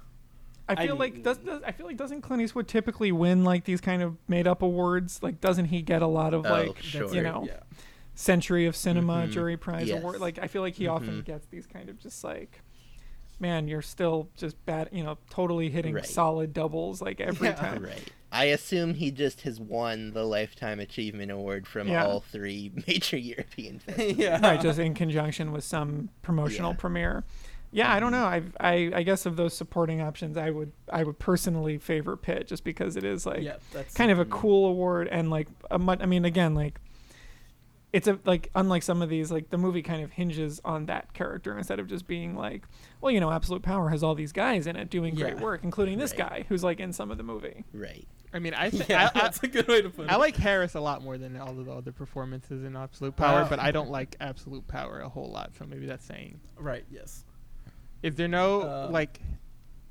I 0.69 0.73
I 0.83 0.87
feel 0.87 0.95
like 0.97 1.23
does, 1.23 1.37
does 1.37 1.61
I 1.65 1.71
feel 1.71 1.85
like 1.85 1.97
doesn't 1.97 2.21
Clint 2.21 2.41
Eastwood 2.41 2.67
typically 2.67 3.11
win 3.11 3.43
like 3.45 3.63
these 3.65 3.79
kind 3.81 4.01
of 4.01 4.17
made 4.27 4.47
up 4.47 4.61
awards? 4.61 5.21
Like 5.23 5.39
doesn't 5.39 5.65
he 5.65 5.81
get 5.81 6.01
a 6.01 6.07
lot 6.07 6.33
of 6.33 6.45
Oh, 6.45 6.49
like 6.49 6.81
sure. 6.81 7.13
you 7.13 7.21
know 7.23 7.43
Yeah. 7.47 7.59
Century 8.15 8.65
of 8.65 8.75
Cinema 8.75 9.25
Mhm. 9.27 9.31
Jury 9.31 9.57
Prize 9.57 9.87
Yes. 9.87 10.01
award? 10.01 10.19
Like 10.19 10.39
I 10.39 10.47
feel 10.47 10.61
like 10.61 10.73
he 10.75 10.87
often 10.87 11.21
Mhm. 11.21 11.25
gets 11.25 11.47
these 11.47 11.65
kind 11.67 11.87
of 11.89 11.99
just 11.99 12.21
like 12.23 12.61
man, 13.39 13.67
you're 13.67 13.81
still 13.81 14.29
just 14.35 14.63
bad, 14.65 14.89
you 14.91 15.03
know, 15.03 15.17
totally 15.29 15.69
hitting 15.69 15.93
Right. 15.95 16.05
solid 16.05 16.53
doubles 16.53 17.01
like 17.01 17.19
every 17.21 17.47
Yeah. 17.49 17.53
time. 17.55 17.83
Right. 17.83 18.11
I 18.31 18.45
assume 18.45 18.95
he 18.95 19.09
just 19.11 19.41
has 19.41 19.59
won 19.59 20.11
the 20.11 20.25
Lifetime 20.25 20.79
Achievement 20.79 21.31
Award 21.31 21.65
from 21.65 21.87
Yeah. 21.87 22.05
all 22.05 22.19
three 22.19 22.71
major 22.87 23.17
European 23.17 23.79
festivals. 23.79 24.17
yeah. 24.17 24.39
right, 24.41 24.59
just 24.61 24.79
in 24.79 24.93
conjunction 24.93 25.51
with 25.51 25.63
some 25.63 26.09
promotional 26.21 26.71
Yeah. 26.71 26.77
premiere. 26.77 27.23
Yeah, 27.71 27.93
I 27.93 27.99
don't 27.99 28.11
know. 28.11 28.23
I, 28.25 28.43
I 28.61 28.91
I 28.95 29.03
guess 29.03 29.25
of 29.25 29.35
those 29.35 29.53
supporting 29.53 30.01
options, 30.01 30.37
I 30.37 30.49
would 30.51 30.71
I 30.91 31.03
would 31.03 31.19
personally 31.19 31.77
favor 31.77 32.15
Pitt 32.15 32.47
just 32.47 32.63
because 32.63 32.95
it 32.95 33.03
is 33.03 33.25
like 33.25 33.43
yeah, 33.43 33.57
kind 33.93 34.09
of 34.09 34.19
a 34.19 34.25
Mhm. 34.25 34.29
cool 34.29 34.69
award 34.69 35.09
and 35.09 35.29
like 35.29 35.47
a 35.69 35.77
mu- 35.77 35.97
I 35.99 36.05
mean 36.05 36.23
again 36.23 36.55
like 36.55 36.79
it's 37.97 38.07
a 38.07 38.19
like 38.25 38.49
unlike 38.55 38.83
some 38.83 39.01
of 39.01 39.09
these 39.09 39.31
like 39.31 39.49
the 39.49 39.57
movie 39.57 39.81
kind 39.81 40.03
of 40.03 40.11
hinges 40.11 40.61
on 40.63 40.85
that 40.85 41.13
character 41.13 41.57
instead 41.57 41.79
of 41.79 41.87
just 41.87 42.07
being 42.07 42.35
like 42.35 42.63
well 43.01 43.11
you 43.11 43.19
know 43.19 43.31
absolute 43.31 43.61
power 43.63 43.89
has 43.89 44.03
all 44.03 44.15
these 44.15 44.31
guys 44.31 44.67
in 44.67 44.75
it 44.75 44.89
doing 44.89 45.15
great 45.15 45.35
Yeah. 45.37 45.43
work 45.43 45.61
including 45.63 45.97
this 45.97 46.11
Right. 46.11 46.29
guy 46.29 46.45
who's 46.49 46.63
like 46.63 46.79
in 46.79 46.93
some 46.93 47.11
of 47.11 47.17
the 47.17 47.23
movie 47.23 47.63
Right. 47.73 48.07
I 48.33 48.39
mean, 48.39 48.53
I 48.53 48.69
think 48.71 48.89
yeah, 48.89 49.09
I, 49.13 49.17
I, 49.19 49.21
that's 49.23 49.41
a 49.41 49.47
good 49.47 49.67
way 49.69 49.81
to 49.81 49.89
put 49.89 50.05
it. 50.05 50.11
I 50.11 50.17
like 50.17 50.35
Harris 50.35 50.75
a 50.75 50.81
lot 50.81 51.01
more 51.01 51.17
than 51.17 51.37
all 51.39 51.57
of 51.57 51.65
the 51.65 51.71
other 51.71 51.93
performances 51.93 52.65
in 52.65 52.75
Absolute 52.75 53.15
Power, 53.15 53.43
Wow. 53.43 53.47
but 53.49 53.59
I 53.59 53.71
don't 53.71 53.89
like 53.89 54.17
Absolute 54.19 54.67
Power 54.67 54.99
a 54.99 55.07
whole 55.07 55.31
lot. 55.31 55.51
So 55.57 55.65
maybe 55.65 55.85
that's 55.85 56.03
saying. 56.05 56.39
right. 56.59 56.83
Yes. 56.91 57.23
Is 58.03 58.15
there 58.15 58.27
no 58.27 58.61
Uh, 58.63 58.89
like 58.91 59.21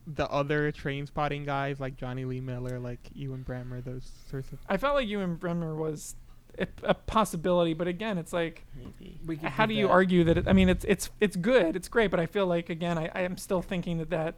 the 0.06 0.28
other 0.30 0.70
Trainspotting 0.70 1.46
guys 1.46 1.80
like 1.80 1.96
Jonny 1.96 2.24
Lee 2.26 2.40
Miller, 2.42 2.78
like 2.78 3.00
Ewan 3.14 3.42
Bremner, 3.42 3.80
those 3.80 4.12
sorts 4.30 4.52
of? 4.52 4.58
I 4.68 4.76
felt 4.76 4.94
like 4.96 5.08
Ewan 5.08 5.36
Bremner 5.36 5.74
was 5.74 6.14
a, 6.58 6.66
a 6.84 6.94
possibility 6.94 7.74
but 7.74 7.86
again 7.88 8.18
it's 8.18 8.32
like 8.32 8.64
Maybe. 8.76 9.18
We 9.26 9.36
how 9.36 9.66
do 9.66 9.74
you 9.74 9.86
that. 9.86 9.92
argue 9.92 10.24
that 10.24 10.38
it, 10.38 10.48
I 10.48 10.52
mean 10.52 10.68
it's 10.68 10.84
it's 10.84 11.10
it's 11.20 11.36
good 11.36 11.76
it's 11.76 11.88
great 11.88 12.10
but 12.10 12.20
I 12.20 12.26
feel 12.26 12.46
like 12.46 12.70
again 12.70 12.98
I, 12.98 13.10
I 13.14 13.20
am 13.22 13.36
still 13.36 13.62
thinking 13.62 13.98
that 13.98 14.10
that 14.10 14.34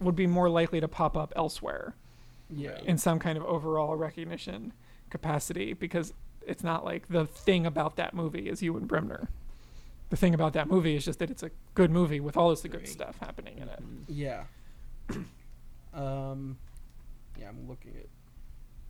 would 0.00 0.16
be 0.16 0.26
more 0.26 0.48
likely 0.48 0.80
to 0.80 0.88
pop 0.88 1.16
up 1.16 1.32
elsewhere 1.36 1.94
Yeah. 2.50 2.78
in 2.84 2.98
some 2.98 3.18
kind 3.18 3.36
of 3.38 3.44
overall 3.44 3.94
recognition 3.96 4.72
capacity 5.10 5.72
because 5.74 6.12
it's 6.46 6.64
not 6.64 6.84
like 6.84 7.08
the 7.08 7.24
thing 7.26 7.66
about 7.66 7.96
that 7.96 8.14
movie 8.14 8.48
is 8.48 8.62
Ewan 8.62 8.86
Bremner. 8.86 9.28
The 10.10 10.16
thing 10.16 10.34
about 10.34 10.52
that 10.54 10.68
movie 10.68 10.96
is 10.96 11.04
just 11.04 11.20
that 11.20 11.30
it's 11.30 11.42
a 11.44 11.50
good 11.74 11.90
movie 11.90 12.18
with 12.20 12.36
all 12.36 12.50
this 12.50 12.62
good 12.62 12.86
stuff 12.88 13.16
happening 13.20 13.58
in 13.58 13.68
it. 13.68 13.80
Yeah. 14.08 14.44
um, 15.94 16.58
yeah, 17.38 17.48
I'm 17.48 17.68
looking 17.68 17.92
at. 17.96 18.06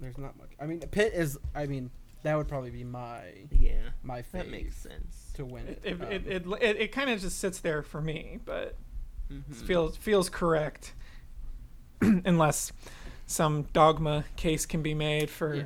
There's 0.00 0.18
not 0.18 0.36
much. 0.36 0.50
I 0.60 0.66
mean, 0.66 0.80
Pitt 0.80 1.12
is. 1.14 1.38
I 1.54 1.66
mean, 1.66 1.90
that 2.22 2.36
would 2.36 2.48
probably 2.48 2.70
be 2.70 2.84
my 2.84 3.22
Yeah. 3.50 3.90
my 4.02 4.22
That 4.32 4.48
makes 4.48 4.76
sense. 4.76 5.30
to 5.34 5.44
win 5.44 5.66
It 5.66 5.80
it. 5.84 5.88
it, 5.92 6.00
Um, 6.00 6.12
it, 6.12 6.26
it, 6.26 6.46
it, 6.62 6.76
it 6.80 6.92
kind 6.92 7.10
of 7.10 7.20
just 7.20 7.38
sits 7.38 7.60
there 7.60 7.82
for 7.82 8.00
me, 8.00 8.38
but 8.44 8.76
Mhm. 9.30 9.50
it 9.50 9.56
feels 9.56 9.96
feels 9.96 10.28
correct 10.28 10.92
unless 12.00 12.72
some 13.26 13.62
dogma 13.72 14.24
case 14.36 14.66
can 14.66 14.82
be 14.82 14.94
made 14.94 15.30
for 15.30 15.54
Yeah. 15.54 15.62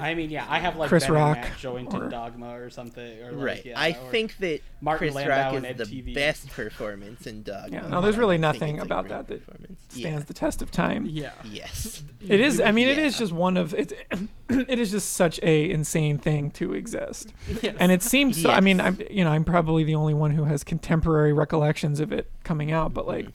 I 0.00 0.14
mean, 0.14 0.30
yeah, 0.30 0.46
I 0.48 0.58
have 0.58 0.76
like 0.76 0.88
Chris 0.88 1.04
Ben 1.04 1.14
and 1.14 1.16
Rock 1.24 1.36
Matt 1.38 1.52
Joington 1.58 2.06
or- 2.06 2.08
Dogma 2.08 2.58
or 2.58 2.70
something, 2.70 3.22
or 3.22 3.32
like, 3.32 3.44
Right. 3.44 3.66
yeah, 3.66 3.80
I 3.80 3.90
or- 3.90 4.10
think 4.10 4.36
that 4.38 4.60
Martin 4.80 4.98
Chris 5.08 5.14
Landau 5.14 5.54
Rock 5.54 5.64
is 5.64 5.76
the 5.76 5.84
TV. 6.02 6.14
best 6.14 6.48
performance 6.50 7.26
in 7.26 7.42
Dogma. 7.42 7.68
Yeah, 7.76 7.88
no, 7.88 8.00
there's 8.00 8.16
really 8.16 8.38
nothing 8.38 8.80
about 8.80 9.08
that 9.08 9.26
that 9.28 9.44
performance. 9.46 9.80
stands 9.88 10.24
the 10.26 10.34
test 10.34 10.62
of 10.62 10.70
time. 10.70 11.06
yeah. 11.06 11.32
Yeah. 11.44 11.50
Yes. 11.52 12.02
It 12.28 12.40
is. 12.40 12.60
I 12.60 12.72
mean, 12.72 12.88
it 12.88 12.98
is 12.98 13.16
just 13.16 13.32
one 13.32 13.56
of 13.56 13.74
it. 13.74 13.92
It 14.50 14.78
is 14.78 14.90
just 14.90 15.12
such 15.12 15.38
a 15.42 15.70
insane 15.70 16.16
thing 16.16 16.50
to 16.52 16.72
exist, 16.72 17.34
Yes. 17.62 17.76
and 17.78 17.92
it 17.92 18.02
seems. 18.02 18.40
So, 18.40 18.50
I 18.50 18.60
mean, 18.60 18.80
I'm 18.80 18.98
you 19.10 19.22
know 19.22 19.30
I'm 19.30 19.44
probably 19.44 19.84
the 19.84 19.94
only 19.94 20.14
one 20.14 20.30
who 20.30 20.44
has 20.44 20.64
contemporary 20.64 21.34
recollections 21.34 22.00
of 22.00 22.12
it 22.12 22.30
coming 22.44 22.72
out, 22.72 22.94
but 22.94 23.06
like, 23.06 23.28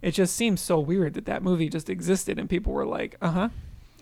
it 0.00 0.12
just 0.12 0.34
seems 0.34 0.62
so 0.62 0.80
weird 0.80 1.14
that 1.14 1.26
that 1.26 1.42
movie 1.42 1.68
just 1.68 1.90
existed 1.90 2.38
and 2.38 2.48
people 2.48 2.72
were 2.72 2.86
like, 2.86 3.16
uh 3.20 3.30
huh. 3.30 3.48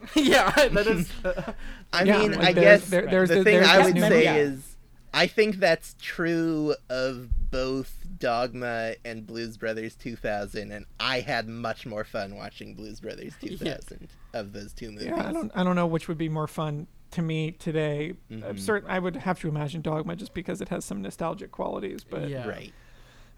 yeah, 0.17 0.51
that 0.69 0.87
is. 0.87 1.11
I 1.93 2.03
Yeah, 2.05 2.19
mean, 2.19 2.33
like 2.33 2.49
I 2.49 2.53
guess 2.61 2.89
there- 2.89 3.07
there's 3.07 3.29
the 3.29 3.37
the- 3.37 3.45
thing 3.45 3.55
there's 3.57 3.69
I 3.69 3.85
would 3.85 3.99
say 3.99 4.09
movie. 4.09 4.27
is, 4.27 4.77
I 5.15 5.27
think 5.27 5.57
that's 5.57 5.95
true 6.01 6.75
of 6.89 7.29
both 7.51 7.95
Dogma 8.19 8.95
and 9.05 9.27
Blues 9.27 9.57
Brothers 9.59 9.95
2000, 9.97 10.73
and 10.73 10.87
I 10.99 11.21
had 11.21 11.49
much 11.49 11.85
more 11.87 12.03
fun 12.05 12.35
watching 12.37 12.75
Blues 12.75 13.01
Brothers 13.01 13.35
2000 13.41 14.09
of 14.33 14.53
those 14.53 14.73
two 14.73 14.91
movies. 14.91 15.09
Yeah, 15.09 15.29
I 15.29 15.33
don't. 15.33 15.53
I 15.55 15.63
don't 15.65 15.77
know 15.77 15.87
which 15.87 16.09
would 16.09 16.19
be 16.19 16.29
more 16.31 16.47
fun 16.47 16.87
to 17.11 17.21
me 17.21 17.51
today. 17.53 18.15
I'm 18.31 18.41
Mhm. 18.41 18.59
certain 18.61 18.91
I 18.91 18.99
would 18.99 19.17
have 19.17 19.39
to 19.41 19.49
imagine 19.49 19.83
Dogma 19.83 20.17
just 20.17 20.33
because 20.33 20.63
it 20.63 20.71
has 20.71 20.85
some 20.87 21.03
nostalgic 21.03 21.53
qualities, 21.53 22.05
but 22.09 22.31
Yeah. 22.31 22.49
Right. 22.49 22.73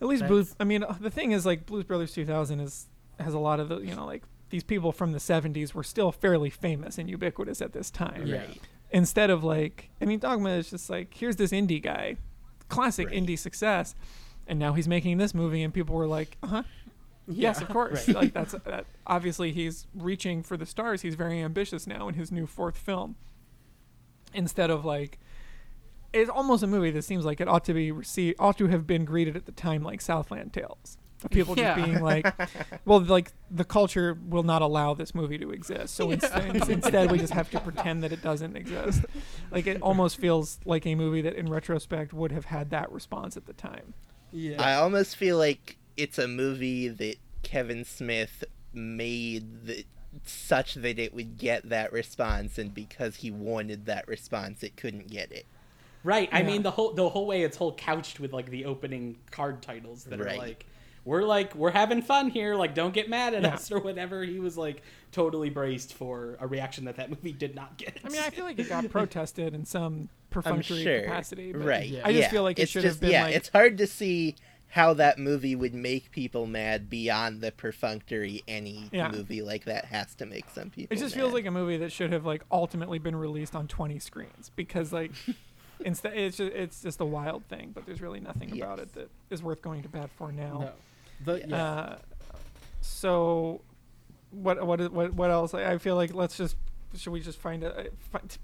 at 0.01 0.07
least 0.07 0.21
That's- 0.21 0.29
Blues. 0.31 0.57
I 0.61 0.65
mean, 0.65 0.85
uh, 0.85 0.97
the 1.01 1.11
thing 1.11 1.33
is, 1.33 1.45
like 1.45 1.67
Blues 1.67 1.83
Brothers 1.85 2.13
2000 2.13 2.61
is 2.61 2.87
has 3.19 3.35
a 3.35 3.39
lot 3.39 3.59
of 3.61 3.69
the 3.69 3.79
you 3.79 3.95
know 3.97 4.07
like 4.07 4.23
these 4.55 4.63
people 4.63 4.93
from 4.93 5.11
the 5.11 5.19
70s 5.19 5.75
were 5.75 5.83
still 5.83 6.13
fairly 6.13 6.49
famous 6.49 6.97
and 6.97 7.11
ubiquitous 7.11 7.61
at 7.61 7.73
this 7.73 7.91
time. 7.91 8.25
Yeah. 8.25 8.37
Right. 8.37 8.61
Instead 8.93 9.29
of 9.29 9.43
like, 9.43 9.91
I 10.01 10.05
mean, 10.05 10.21
Dogma 10.21 10.51
is 10.51 10.71
just 10.71 10.89
like 10.89 11.13
here's 11.13 11.35
this 11.35 11.51
indie 11.51 11.83
guy, 11.83 12.19
classic 12.69 13.09
Right. 13.09 13.17
indie 13.17 13.37
success, 13.37 13.97
and 14.47 14.57
now 14.61 14.73
he's 14.75 14.87
making 14.87 15.19
this 15.19 15.35
movie, 15.35 15.61
and 15.65 15.75
people 15.75 15.97
were 15.97 16.07
like, 16.07 16.37
uh 16.45 16.47
huh. 16.47 16.63
Yes, 17.27 17.61
of 17.61 17.69
course. 17.69 18.07
Right. 18.07 18.17
Like 18.17 18.33
that's 18.33 18.53
that. 18.53 18.87
Obviously, 19.09 19.51
he's 19.51 19.89
reaching 19.93 20.45
for 20.45 20.57
the 20.57 20.67
stars. 20.67 21.03
He's 21.03 21.17
very 21.17 21.41
ambitious 21.41 21.85
now 21.89 22.07
in 22.07 22.15
his 22.15 22.31
new 22.31 22.47
fourth 22.47 22.77
film. 22.79 23.17
Instead 24.35 24.71
of 24.71 24.85
like, 24.85 25.19
it's 26.13 26.31
almost 26.31 26.63
a 26.63 26.69
movie 26.69 26.93
that 26.93 27.03
seems 27.03 27.25
like 27.25 27.41
it 27.41 27.49
ought 27.49 27.65
to 27.65 27.75
be 27.75 27.91
received, 27.91 28.37
ought 28.39 28.59
to 28.59 28.69
have 28.69 28.87
been 28.87 29.05
greeted 29.05 29.35
at 29.37 29.47
the 29.47 29.53
time 29.53 29.83
like 29.83 30.01
Southland 30.01 30.53
Tales. 30.53 30.97
Of 31.25 31.31
people 31.31 31.57
Yeah. 31.59 31.75
just 31.75 31.87
being 31.87 32.03
like, 32.03 32.27
well, 32.85 33.01
like 33.01 33.33
the 33.51 33.65
culture 33.65 34.19
will 34.29 34.43
not 34.43 34.63
allow 34.63 34.95
this 34.95 35.15
movie 35.15 35.39
to 35.39 35.51
exist. 35.53 35.95
So 35.95 36.11
instead, 36.11 36.69
instead, 36.69 37.11
we 37.11 37.19
just 37.19 37.33
have 37.33 37.51
to 37.51 37.61
pretend 37.61 38.03
that 38.05 38.13
it 38.13 38.23
doesn't 38.23 38.57
exist. 38.57 39.05
Like 39.51 39.67
it 39.67 39.81
almost 39.81 40.19
feels 40.19 40.59
like 40.65 40.87
a 40.87 40.95
movie 40.95 41.23
that, 41.23 41.35
in 41.35 41.49
retrospect, 41.49 42.13
would 42.13 42.33
have 42.33 42.47
had 42.47 42.71
that 42.71 42.93
response 42.93 43.37
at 43.37 43.47
the 43.47 43.53
time. 43.55 43.95
Yeah. 44.33 44.61
I 44.63 44.75
almost 44.75 45.17
feel 45.17 45.39
like 45.39 45.79
it's 45.97 46.19
a 46.19 46.29
movie 46.29 46.89
that 46.89 47.17
Kevin 47.43 47.85
Smith 47.85 48.45
made 48.73 49.67
that 49.67 49.85
such 50.25 50.75
that 50.75 50.99
it 50.99 51.15
would 51.15 51.39
get 51.39 51.69
that 51.71 51.93
response, 51.93 52.59
and 52.59 52.73
because 52.75 53.17
he 53.17 53.31
wanted 53.31 53.87
that 53.87 54.07
response, 54.07 54.63
it 54.63 54.77
couldn't 54.77 55.09
get 55.09 55.33
it. 55.33 55.47
Right. 56.03 56.29
I 56.33 56.41
Yeah. 56.41 56.47
mean 56.47 56.63
the 56.63 56.71
whole 56.71 56.93
the 56.93 57.09
whole 57.09 57.27
way 57.27 57.43
it's 57.43 57.57
whole 57.57 57.75
couched 57.75 58.21
with 58.21 58.33
like 58.35 58.51
the 58.51 58.67
opening 58.67 59.17
card 59.31 59.63
titles 59.63 60.05
that 60.05 60.21
Right. 60.21 60.35
are 60.35 60.39
like 60.39 60.67
we're 61.05 61.23
like 61.23 61.55
we're 61.55 61.71
having 61.71 62.01
fun 62.03 62.31
here 62.31 62.55
like 62.55 62.75
don't 62.75 62.95
get 62.95 63.09
mad 63.09 63.35
at 63.35 63.43
Yeah. 63.43 63.55
us 63.55 63.71
or 63.71 63.79
whatever. 63.81 64.23
He 64.25 64.41
was 64.41 64.57
like 64.57 64.83
totally 65.13 65.51
braced 65.51 65.93
for 65.95 66.37
a 66.41 66.47
reaction 66.47 66.87
that 66.87 66.97
that 66.97 67.11
movie 67.11 67.33
did 67.33 67.55
not 67.55 67.77
get. 67.77 67.99
I 68.05 68.09
mean, 68.09 68.23
I 68.25 68.31
feel 68.31 68.45
like 68.45 68.59
it 68.59 68.69
got 68.69 68.89
protested 68.91 69.55
in 69.55 69.65
some 69.65 70.09
perfunctory 70.31 70.83
sure. 70.83 71.03
capacity. 71.03 71.53
But 71.53 71.65
right. 71.65 71.87
Yeah. 71.89 72.03
I 72.05 72.13
just 72.13 72.23
yeah. 72.23 72.31
feel 72.31 72.43
like 72.43 72.59
it 72.59 72.63
it's 72.63 72.73
should 72.73 72.83
just, 72.83 72.97
have 72.97 73.01
been 73.03 73.11
yeah, 73.11 73.25
like 73.25 73.35
it's 73.37 73.49
hard 73.51 73.79
to 73.79 73.87
see 73.87 74.37
how 74.69 74.93
that 74.95 75.19
movie 75.21 75.55
would 75.55 75.73
make 75.75 76.11
people 76.11 76.47
mad 76.49 76.91
beyond 76.91 77.41
the 77.41 77.53
perfunctory 77.53 78.43
any 78.49 78.89
Yeah. 78.91 79.09
movie 79.11 79.41
like 79.43 79.67
that 79.67 79.85
has 79.85 80.15
to 80.17 80.27
make 80.27 80.51
some 80.51 80.71
people 80.71 80.97
it 80.97 80.99
just 80.99 81.15
mad. 81.15 81.21
feels 81.23 81.33
like 81.33 81.47
a 81.47 81.51
movie 81.53 81.77
that 81.77 81.93
should 81.93 82.13
have 82.13 82.25
like 82.27 82.43
ultimately 82.51 82.99
been 82.99 83.15
released 83.15 83.55
on 83.55 83.69
20 83.69 84.01
screens 84.01 84.51
because 84.57 84.93
like 84.93 85.13
instead 85.85 86.15
it's 86.17 86.39
just 86.39 86.53
it's 86.53 86.81
just 86.83 87.01
a 87.01 87.05
wild 87.05 87.45
thing, 87.45 87.71
but 87.73 87.87
there's 87.87 88.01
really 88.01 88.19
nothing 88.21 88.51
about 88.61 88.79
it 88.81 88.93
that 88.95 89.11
is 89.31 89.43
worth 89.45 89.63
going 89.63 89.83
to 89.83 89.89
bat 89.89 90.11
for 90.17 90.33
now. 90.33 90.59
no. 90.61 90.71
The, 91.25 91.45
yeah. 91.47 91.57
Uh, 91.57 91.99
so 92.81 93.61
what 94.31 94.65
what 94.67 94.93
what 94.93 95.13
what 95.15 95.31
else? 95.31 95.55
I 95.55 95.73
I 95.73 95.79
feel 95.79 95.97
like 95.97 96.15
let's 96.15 96.37
just 96.37 96.57
should 96.97 97.13
we 97.13 97.21
just 97.21 97.39
find 97.39 97.63
a 97.65 97.89
fi- 98.13 98.21
t- 98.29 98.39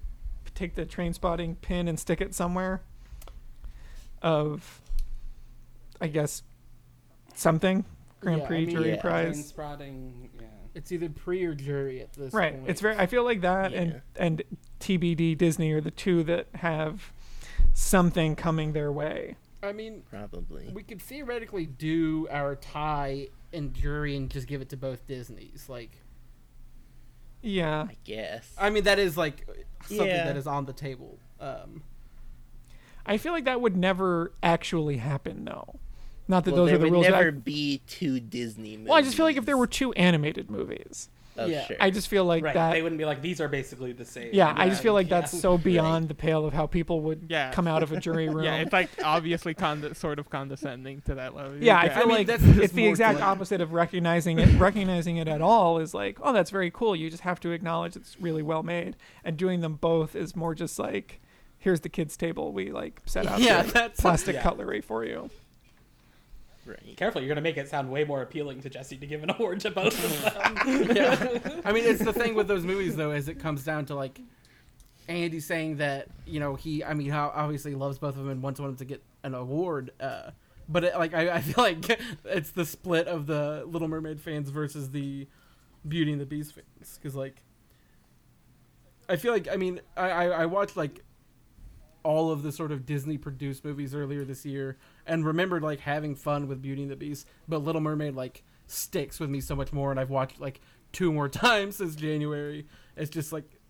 take 0.55 0.75
the 0.75 0.85
Trainspotting 0.85 1.61
pin 1.61 1.89
and 1.89 1.99
stick 1.99 2.21
it 2.21 2.35
somewhere 2.35 2.83
of 4.23 4.81
I 6.01 6.09
guess 6.09 6.43
something 7.35 7.85
Grand 8.21 8.39
Yeah, 8.39 8.45
I 8.45 8.47
Prix 8.49 8.67
mean, 8.67 8.71
jury 8.77 8.91
yeah. 8.91 9.01
prize. 9.01 9.47
spotting. 9.49 10.31
Yeah. 10.39 10.47
it's 10.75 10.93
either 10.93 11.09
pre 11.09 11.43
or 11.45 11.55
jury 11.55 12.01
at 12.03 12.13
this 12.13 12.33
Right. 12.35 12.53
point. 12.55 12.69
It's 12.69 12.81
very. 12.81 12.97
I 12.97 13.07
feel 13.07 13.25
like 13.25 13.41
that 13.41 13.73
Yeah. 13.73 13.79
and 13.81 14.01
and 14.17 14.43
TBD 14.79 15.35
Disney 15.37 15.73
are 15.73 15.81
the 15.81 15.91
two 15.91 16.23
that 16.25 16.47
have 16.57 17.13
something 17.75 18.37
coming 18.37 18.73
their 18.73 18.91
way. 18.93 19.37
I 19.63 19.73
mean, 19.73 20.03
Probably. 20.09 20.69
we 20.73 20.83
could 20.83 21.03
theoretically 21.03 21.67
do 21.67 22.27
our 22.31 22.57
tie 22.57 23.29
and 23.53 23.75
jury 23.75 24.17
and 24.17 24.31
just 24.31 24.47
give 24.47 24.61
it 24.63 24.69
to 24.71 24.77
both 24.77 25.07
Disney's. 25.07 25.67
Like, 25.69 25.91
Yeah. 27.43 27.89
I 27.91 27.97
guess. 28.05 28.53
I 28.59 28.71
mean, 28.71 28.85
that 28.85 28.99
is 28.99 29.17
like 29.17 29.47
something 29.87 30.07
Yeah. 30.07 30.25
that 30.25 30.37
is 30.37 30.47
on 30.47 30.67
the 30.67 30.73
table. 30.73 31.19
Um, 31.41 31.83
I 33.07 33.17
feel 33.17 33.33
like 33.33 33.45
that 33.45 33.61
would 33.61 33.77
never 33.77 34.33
actually 34.43 34.99
happen 34.99 35.45
though. 35.45 35.79
Not 36.29 36.45
that 36.45 36.53
well, 36.53 36.63
those 36.63 36.69
there 36.69 36.77
are 36.77 36.79
the 36.79 36.85
would 36.85 36.93
rules. 36.93 37.07
but 37.07 37.15
I- 37.15 37.19
never 37.19 37.33
be 37.33 37.83
two 37.87 38.21
Disney 38.21 38.77
movies. 38.77 38.89
well, 38.89 38.99
I 38.99 39.03
just 39.03 39.17
feel 39.17 39.27
like 39.27 39.37
if 39.37 39.47
there 39.47 39.57
were 39.57 39.67
two 39.67 39.93
animated 39.95 40.51
movies, 40.51 41.09
Oh, 41.39 41.47
Yeah. 41.47 41.65
sure. 41.67 41.77
I 41.81 41.91
just 41.91 42.09
feel 42.09 42.25
like 42.25 42.43
right. 42.45 42.55
that 42.55 42.73
They 42.73 42.83
wouldn't 42.83 42.99
be 42.99 43.05
like 43.05 43.23
these 43.23 43.41
are 43.41 43.49
basically 43.49 43.93
the 43.93 44.05
same. 44.05 44.31
Yeah, 44.33 44.53
I 44.57 44.69
just 44.69 44.83
feel 44.83 44.93
like 44.93 45.09
yeah. 45.09 45.21
that's 45.21 45.39
so 45.41 45.57
beyond 45.71 46.09
the 46.09 46.15
pale 46.15 46.45
of 46.45 46.53
how 46.53 46.67
people 46.67 47.01
would 47.03 47.27
Yeah. 47.29 47.51
come 47.53 47.67
out 47.67 47.83
of 47.83 47.93
a 47.93 48.01
jury 48.01 48.29
room. 48.31 48.45
Yeah, 48.45 48.57
it's 48.57 48.73
like 48.73 48.91
obviously 49.05 49.55
conde- 49.55 49.97
sort 49.97 50.19
of 50.19 50.29
condescending 50.29 51.03
to 51.03 51.15
that 51.15 51.35
level. 51.35 51.57
Yeah, 51.63 51.79
I 51.79 51.85
Yeah. 51.85 51.99
feel 51.99 52.07
mean, 52.09 52.17
like 52.19 52.27
that's 52.27 52.43
just 52.43 52.59
it's 52.59 52.73
the 52.73 52.87
exact 52.87 53.21
like- 53.21 53.27
opposite 53.29 53.61
of 53.61 53.73
recognizing 53.73 54.39
it. 54.39 54.59
recognizing 54.61 55.17
it 55.17 55.29
at 55.29 55.41
all 55.41 55.79
is 55.79 55.95
like, 55.95 56.19
oh, 56.23 56.33
that's 56.33 56.51
very 56.51 56.71
cool. 56.71 56.95
You 56.97 57.09
just 57.11 57.23
have 57.23 57.41
to 57.41 57.51
acknowledge 57.53 57.97
it's 57.97 58.21
really 58.21 58.43
well 58.43 58.63
made. 58.63 58.97
And 59.25 59.37
doing 59.37 59.61
them 59.61 59.75
both 59.75 60.15
is 60.17 60.35
more 60.37 60.55
just 60.55 60.79
like, 60.79 61.21
here's 61.59 61.81
the 61.81 61.89
kids' 61.89 62.17
table. 62.17 62.53
We 62.53 62.73
like 62.73 63.01
set 63.07 63.27
out 63.27 63.41
Yeah, 63.41 63.63
the 63.63 63.73
that's- 63.73 64.01
plastic 64.01 64.35
yeah. 64.37 64.43
cutlery 64.43 64.81
for 64.81 65.05
you. 65.05 65.31
Right. 66.71 66.97
Careful, 66.97 67.21
you're 67.21 67.29
gonna 67.29 67.41
make 67.41 67.57
it 67.57 67.69
sound 67.69 67.91
way 67.91 68.05
more 68.05 68.23
appealing 68.23 68.61
to 68.63 68.71
Jesse 68.71 68.97
to 68.97 69.07
give 69.07 69.23
an 69.23 69.31
award 69.39 69.61
to 69.61 69.71
both 69.71 69.93
of 69.93 70.67
them. 70.67 70.91
yeah. 70.97 71.61
I 71.65 71.73
mean, 71.73 71.85
it's 71.85 72.05
the 72.05 72.13
thing 72.13 72.35
with 72.35 72.49
those 72.49 72.65
movies 72.65 72.97
though, 72.97 73.13
is 73.13 73.29
it 73.29 73.39
comes 73.39 73.65
down 73.65 73.87
to 73.87 73.95
like 73.95 74.21
Andy 75.09 75.41
saying 75.41 75.77
that 75.79 76.09
you 76.27 76.41
know 76.41 76.55
he, 76.55 76.85
I 76.85 76.95
mean, 76.95 77.11
how 77.11 77.33
obviously 77.35 77.75
loves 77.75 77.99
both 77.99 78.17
of 78.17 78.19
them 78.19 78.31
and 78.31 78.43
wants 78.43 78.61
one 78.61 78.69
of 78.69 78.79
them 78.79 78.87
to 78.87 78.95
get 78.95 79.03
an 79.23 79.35
award. 79.35 79.93
Uh, 80.01 80.31
but 80.69 80.85
it, 80.85 80.97
like, 80.97 81.15
I, 81.15 81.31
I 81.31 81.41
feel 81.41 81.65
like 81.65 82.01
it's 82.25 82.53
the 82.53 82.65
split 82.65 83.09
of 83.09 83.27
the 83.27 83.65
Little 83.67 83.89
Mermaid 83.89 84.21
fans 84.21 84.51
versus 84.51 84.91
the 84.91 85.27
Beauty 85.87 86.13
and 86.13 86.21
the 86.21 86.27
Beast 86.27 86.55
fans, 86.55 86.99
because 86.99 87.17
like, 87.17 87.43
I 89.09 89.17
feel 89.17 89.33
like, 89.33 89.49
I 89.51 89.57
mean, 89.57 89.81
I, 89.97 90.11
I, 90.11 90.25
I 90.27 90.47
watched 90.47 90.77
like 90.77 91.03
all 92.03 92.31
of 92.31 92.43
the 92.43 92.53
sort 92.53 92.73
of 92.73 92.87
Disney 92.87 93.19
produced 93.19 93.65
movies 93.65 93.95
earlier 93.95 94.25
this 94.25 94.45
year 94.45 94.77
and 95.07 95.25
remembered 95.25 95.63
like 95.63 95.81
having 95.81 96.15
fun 96.15 96.49
with 96.49 96.63
Beauty 96.63 96.83
and 96.83 96.91
the 96.91 96.97
Beast, 96.97 97.27
but 97.49 97.63
Little 97.63 97.81
Mermaid 97.81 98.15
like 98.15 98.43
sticks 98.67 99.19
with 99.19 99.31
me 99.31 99.41
so 99.41 99.57
much 99.57 99.73
more 99.73 99.91
and 99.91 99.99
I've 99.99 100.11
watched 100.11 100.41
like 100.41 100.61
two 100.93 101.13
more 101.13 101.29
times 101.29 101.77
since 101.77 101.95
January. 101.95 102.67
It's 102.97 103.11
just 103.11 103.33
like 103.33 103.61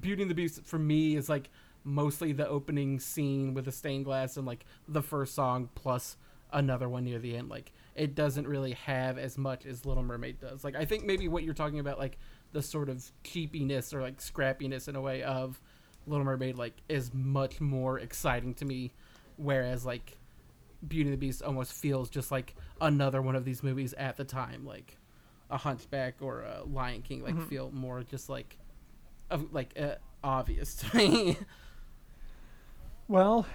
Beauty 0.00 0.22
and 0.22 0.30
the 0.30 0.34
Beast 0.34 0.64
for 0.64 0.78
me 0.78 1.16
is 1.16 1.28
like 1.28 1.50
mostly 1.84 2.32
the 2.32 2.48
opening 2.48 2.98
scene 2.98 3.54
with 3.54 3.64
the 3.64 3.72
stained 3.72 4.04
glass 4.04 4.36
and 4.36 4.46
like 4.46 4.64
the 4.88 5.02
first 5.02 5.34
song 5.34 5.68
plus 5.74 6.16
another 6.52 6.88
one 6.88 7.04
near 7.04 7.18
the 7.18 7.36
end. 7.36 7.48
Like 7.48 7.72
it 7.94 8.14
doesn't 8.14 8.46
really 8.46 8.72
have 8.72 9.18
as 9.18 9.38
much 9.38 9.66
as 9.66 9.86
Little 9.86 10.02
Mermaid 10.02 10.40
does. 10.40 10.64
Like 10.64 10.76
I 10.76 10.84
think 10.84 11.04
maybe 11.04 11.28
what 11.28 11.44
you're 11.44 11.54
talking 11.54 11.78
about 11.78 11.98
like 11.98 12.18
the 12.52 12.62
sort 12.62 12.88
of 12.88 13.10
cheapiness 13.22 13.94
or 13.94 14.00
like 14.00 14.18
scrappiness 14.18 14.88
in 14.88 14.96
a 14.96 15.00
way 15.00 15.22
of 15.22 15.60
Little 16.06 16.24
Mermaid 16.24 16.56
like 16.56 16.74
is 16.88 17.12
much 17.14 17.60
more 17.60 17.98
exciting 17.98 18.54
to 18.54 18.64
me 18.64 18.92
whereas 19.36 19.84
like 19.84 20.16
Beauty 20.86 21.10
and 21.10 21.12
the 21.14 21.26
Beast 21.26 21.42
almost 21.42 21.72
feels 21.72 22.08
just 22.10 22.30
like 22.30 22.54
another 22.80 23.20
one 23.22 23.34
of 23.36 23.44
these 23.44 23.62
movies 23.62 23.92
at 23.94 24.16
the 24.16 24.24
time 24.24 24.64
like 24.64 24.98
a 25.50 25.56
Hunchback 25.58 26.16
or 26.20 26.42
a 26.42 26.62
Lion 26.64 27.02
King 27.02 27.22
like 27.22 27.34
Mhm. 27.34 27.48
feel 27.48 27.70
more 27.70 28.02
just 28.02 28.28
like 28.28 28.56
of 29.30 29.52
like 29.52 29.72
uh, 29.80 29.94
obvious 30.22 30.74
to 30.76 30.96
me. 30.96 31.36
Well, 33.08 33.46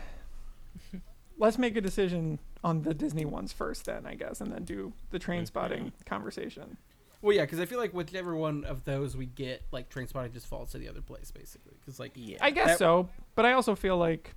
let's 1.38 1.58
make 1.58 1.76
a 1.76 1.82
decision 1.82 2.40
on 2.64 2.84
the 2.84 2.94
Disney 2.94 3.26
ones 3.26 3.52
first, 3.52 3.86
then 3.86 4.06
I 4.06 4.16
guess, 4.16 4.40
and 4.40 4.52
then 4.52 4.64
do 4.64 4.94
the 5.10 5.20
Trainspotting 5.20 5.92
conversation. 6.06 6.78
Well, 7.22 7.36
yeah, 7.36 7.44
because 7.44 7.60
I 7.60 7.66
feel 7.66 7.80
like 7.80 7.94
whichever 7.94 8.36
one 8.36 8.64
of 8.66 8.84
those 8.86 9.16
we 9.16 9.26
get, 9.26 9.64
like 9.72 9.90
Trainspotting 9.90 10.34
just 10.34 10.48
falls 10.48 10.72
to 10.72 10.78
the 10.78 10.90
other 10.90 11.02
place 11.02 11.32
basically. 11.32 11.74
Because 11.80 12.00
like 12.00 12.12
Yeah. 12.16 12.38
I 12.42 12.52
guess 12.52 12.68
That- 12.70 12.80
so, 12.80 13.10
but 13.36 13.46
I 13.46 13.54
also 13.54 13.76
feel 13.76 13.98
like 13.98 14.36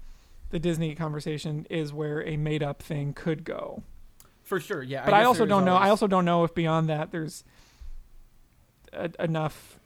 the 0.50 0.58
Disney 0.58 0.94
conversation 0.94 1.66
is 1.70 1.92
where 1.92 2.24
a 2.26 2.36
made-up 2.36 2.82
thing 2.82 3.12
could 3.12 3.44
go. 3.44 3.82
for 4.44 4.60
sure, 4.60 4.82
yeah. 4.82 5.04
But 5.04 5.14
I, 5.14 5.20
guess 5.20 5.26
also 5.28 5.46
don't 5.46 5.64
know. 5.64 5.74
I 5.74 5.88
also 5.88 6.06
don't 6.06 6.24
know 6.26 6.44
if 6.44 6.54
beyond 6.54 6.88
that 6.90 7.10
there's 7.10 7.44
a, 8.92 9.10
enough 9.18 9.80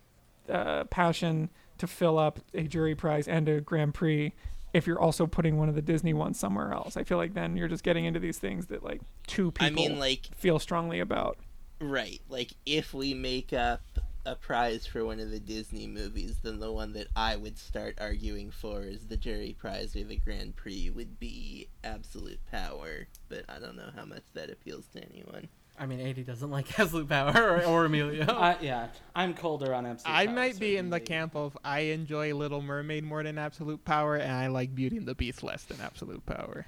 uh, 0.49 0.85
passion 0.85 1.51
to 1.79 1.87
fill 1.87 2.19
up 2.19 2.41
a 2.55 2.65
jury 2.65 2.95
prize 2.95 3.29
and 3.29 3.49
a 3.49 3.61
Grand 3.61 3.95
Prix. 3.95 4.33
If 4.75 4.87
you're 4.87 5.01
also 5.01 5.27
putting 5.27 5.57
one 5.57 5.69
of 5.69 5.75
the 5.75 5.83
Disney 5.83 6.13
ones 6.13 6.39
somewhere 6.39 6.73
else, 6.73 6.97
I 6.97 7.05
feel 7.05 7.17
like 7.19 7.35
then 7.35 7.57
you're 7.57 7.69
just 7.69 7.85
getting 7.85 8.05
into 8.05 8.21
these 8.21 8.39
things 8.39 8.67
that 8.67 8.83
like 8.83 9.01
two 9.27 9.51
people 9.53 9.85
I 9.85 9.89
mean, 9.89 9.99
like, 9.99 10.29
feel 10.37 10.59
strongly 10.59 11.01
about. 11.01 11.39
Right. 11.81 12.21
Like, 12.29 12.53
if 12.67 12.95
we 12.95 13.15
make 13.15 13.53
up 13.53 13.83
a 14.27 14.35
prize 14.35 14.87
for 14.87 15.05
one 15.05 15.21
of 15.21 15.31
the 15.31 15.41
Disney 15.41 15.87
movies, 15.87 16.37
then 16.43 16.61
the 16.61 16.73
one 16.73 16.93
that 16.93 17.09
I 17.17 17.37
would 17.37 17.59
start 17.59 17.97
arguing 18.01 18.51
for 18.51 18.83
is 18.83 19.07
the 19.07 19.17
jury 19.17 19.57
prize 19.59 19.97
or 19.97 20.05
the 20.05 20.17
Grand 20.17 20.57
Prix 20.57 20.91
would 20.91 21.19
be 21.19 21.69
Absolute 21.83 22.41
Power. 22.51 23.07
But 23.29 23.45
I 23.49 23.59
don't 23.59 23.77
know 23.77 23.91
how 23.97 24.05
much 24.05 24.25
that 24.35 24.51
appeals 24.51 24.87
to 24.95 25.03
anyone. 25.03 25.49
I 25.81 25.87
mean, 25.87 26.01
Andy 26.01 26.25
doesn't 26.25 26.51
like 26.51 26.79
Absolute 26.79 27.09
Power 27.09 27.33
or, 27.35 27.65
or 27.65 27.85
Emilio. 27.87 28.27
Uh, 28.39 28.57
yeah, 28.61 28.89
I'm 29.15 29.35
colder 29.35 29.75
on 29.75 29.87
absolute. 29.87 30.15
I 30.15 30.27
Power, 30.27 30.35
might 30.35 30.59
be 30.59 30.77
in 30.77 30.91
the 30.91 31.01
camp 31.01 31.35
of 31.35 31.57
I 31.65 31.81
enjoy 31.81 32.35
Little 32.35 32.63
Mermaid 32.63 33.05
more 33.05 33.23
than 33.23 33.39
Absolute 33.39 33.85
Power, 33.85 34.17
and 34.17 34.33
I 34.33 34.49
like 34.49 34.75
Beauty 34.75 34.97
and 34.97 35.07
the 35.07 35.15
Beast 35.15 35.43
less 35.43 35.65
than 35.65 35.81
Absolute 35.81 36.25
Power, 36.27 36.67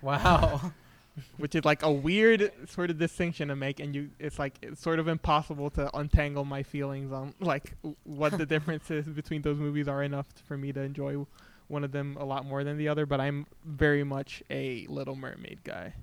wow. 0.00 0.72
which 1.36 1.54
is 1.54 1.64
like 1.64 1.82
a 1.82 1.90
weird 1.92 2.50
sort 2.68 2.90
of 2.90 2.98
distinction 2.98 3.48
to 3.48 3.56
make, 3.56 3.80
and 3.80 3.94
you 3.94 4.10
it's 4.18 4.38
like 4.38 4.54
it's 4.62 4.80
sort 4.80 4.98
of 4.98 5.08
impossible 5.08 5.70
to 5.70 5.94
untangle 5.96 6.44
my 6.44 6.62
feelings 6.62 7.12
on 7.12 7.34
like 7.40 7.74
what 8.04 8.36
the 8.38 8.46
differences 8.54 9.06
between 9.06 9.42
those 9.42 9.58
movies 9.58 9.88
are 9.88 10.02
enough 10.02 10.26
for 10.46 10.56
me 10.56 10.72
to 10.72 10.80
enjoy 10.80 11.24
one 11.68 11.84
of 11.84 11.92
them 11.92 12.16
a 12.20 12.24
lot 12.24 12.44
more 12.44 12.64
than 12.64 12.76
the 12.76 12.88
other. 12.88 13.06
But 13.06 13.20
I'm 13.20 13.46
very 13.64 14.04
much 14.04 14.42
a 14.50 14.86
Little 14.88 15.16
Mermaid 15.16 15.60
guy. 15.64 15.94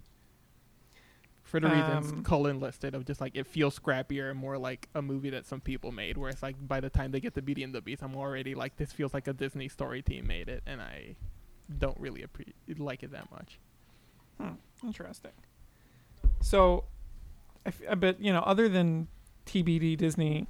For 1.44 1.60
the 1.60 1.68
reasons 1.68 2.12
Um, 2.12 2.24
Cullen 2.24 2.60
listed, 2.60 2.94
of 2.94 3.06
just 3.06 3.20
like 3.20 3.36
it 3.36 3.48
feels 3.48 3.80
scrappier 3.80 4.30
and 4.30 4.38
more 4.40 4.60
like 4.60 4.88
a 4.94 5.02
movie 5.02 5.32
that 5.32 5.48
some 5.48 5.60
people 5.62 5.92
made. 5.92 6.16
Where 6.16 6.30
it's 6.30 6.44
like 6.44 6.56
by 6.68 6.80
the 6.80 6.92
time 6.92 7.10
they 7.12 7.20
get 7.20 7.34
to 7.34 7.42
Beauty 7.42 7.64
and 7.64 7.74
the 7.74 7.82
Beast, 7.82 8.04
I'm 8.04 8.16
already 8.16 8.54
like 8.54 8.78
this 8.78 8.92
feels 8.94 9.16
like 9.16 9.28
a 9.28 9.34
Disney 9.34 9.68
story 9.68 10.04
team 10.04 10.28
made 10.28 10.48
it, 10.48 10.62
and 10.68 10.80
I 10.80 11.16
don't 11.76 12.00
really 12.00 12.22
appre- 12.24 12.54
like 12.80 13.02
it 13.02 13.12
that 13.14 13.32
much. 13.32 13.58
Hmm, 14.40 14.54
interesting. 14.84 15.32
So, 16.42 16.86
I 17.66 17.70
f- 17.70 17.82
uh, 17.90 17.96
but 17.96 18.20
you 18.22 18.32
know, 18.34 18.40
other 18.42 18.70
than 18.70 19.08
TBD 19.46 19.98
Disney, 19.98 20.48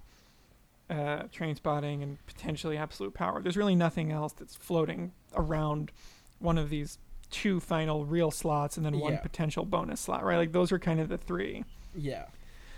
uh, 0.90 1.24
Trainspotting, 1.34 2.02
and 2.04 2.24
potentially 2.26 2.78
Absolute 2.78 3.14
Power, 3.14 3.42
there's 3.42 3.58
really 3.58 3.76
nothing 3.76 4.12
else 4.12 4.34
that's 4.34 4.56
floating 4.56 5.12
around 5.36 5.92
one 6.40 6.58
of 6.58 6.70
these 6.70 6.98
two 7.32 7.60
final 7.60 8.06
real 8.06 8.32
slots 8.32 8.76
and 8.78 8.86
then 8.86 9.00
one 9.00 9.14
Yeah. 9.14 9.20
potential 9.20 9.66
bonus 9.66 10.00
slot, 10.02 10.24
right? 10.24 10.38
Like 10.38 10.52
those 10.52 10.72
are 10.72 10.80
kind 10.80 11.00
of 11.00 11.10
the 11.10 11.18
three. 11.18 11.64
Yeah. 11.96 12.26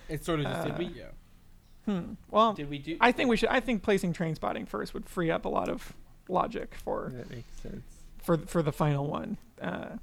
It's 0.10 0.26
sort 0.26 0.40
of 0.42 0.46
just 0.46 0.68
did 0.68 0.78
we? 0.78 0.86
Uh, 0.88 0.90
Yeah. 0.96 1.06
Hmm. 1.86 2.14
Well, 2.30 2.54
Did 2.54 2.70
we 2.70 2.78
do? 2.78 2.98
I 3.02 3.12
think 3.12 3.30
we 3.30 3.38
should. 3.38 3.50
I 3.50 3.60
think 3.60 3.82
placing 3.82 4.14
Trainspotting 4.14 4.68
first 4.68 4.94
would 4.94 5.08
free 5.10 5.32
up 5.32 5.46
a 5.46 5.50
lot 5.50 5.68
of 5.70 5.94
logic 6.30 6.76
for 6.76 7.12
That 7.16 7.30
makes 7.32 7.52
sense. 7.62 7.84
for 8.22 8.38
for 8.38 8.62
the 8.62 8.72
final 8.72 9.08
one. 9.08 9.38
Uh, 9.60 9.98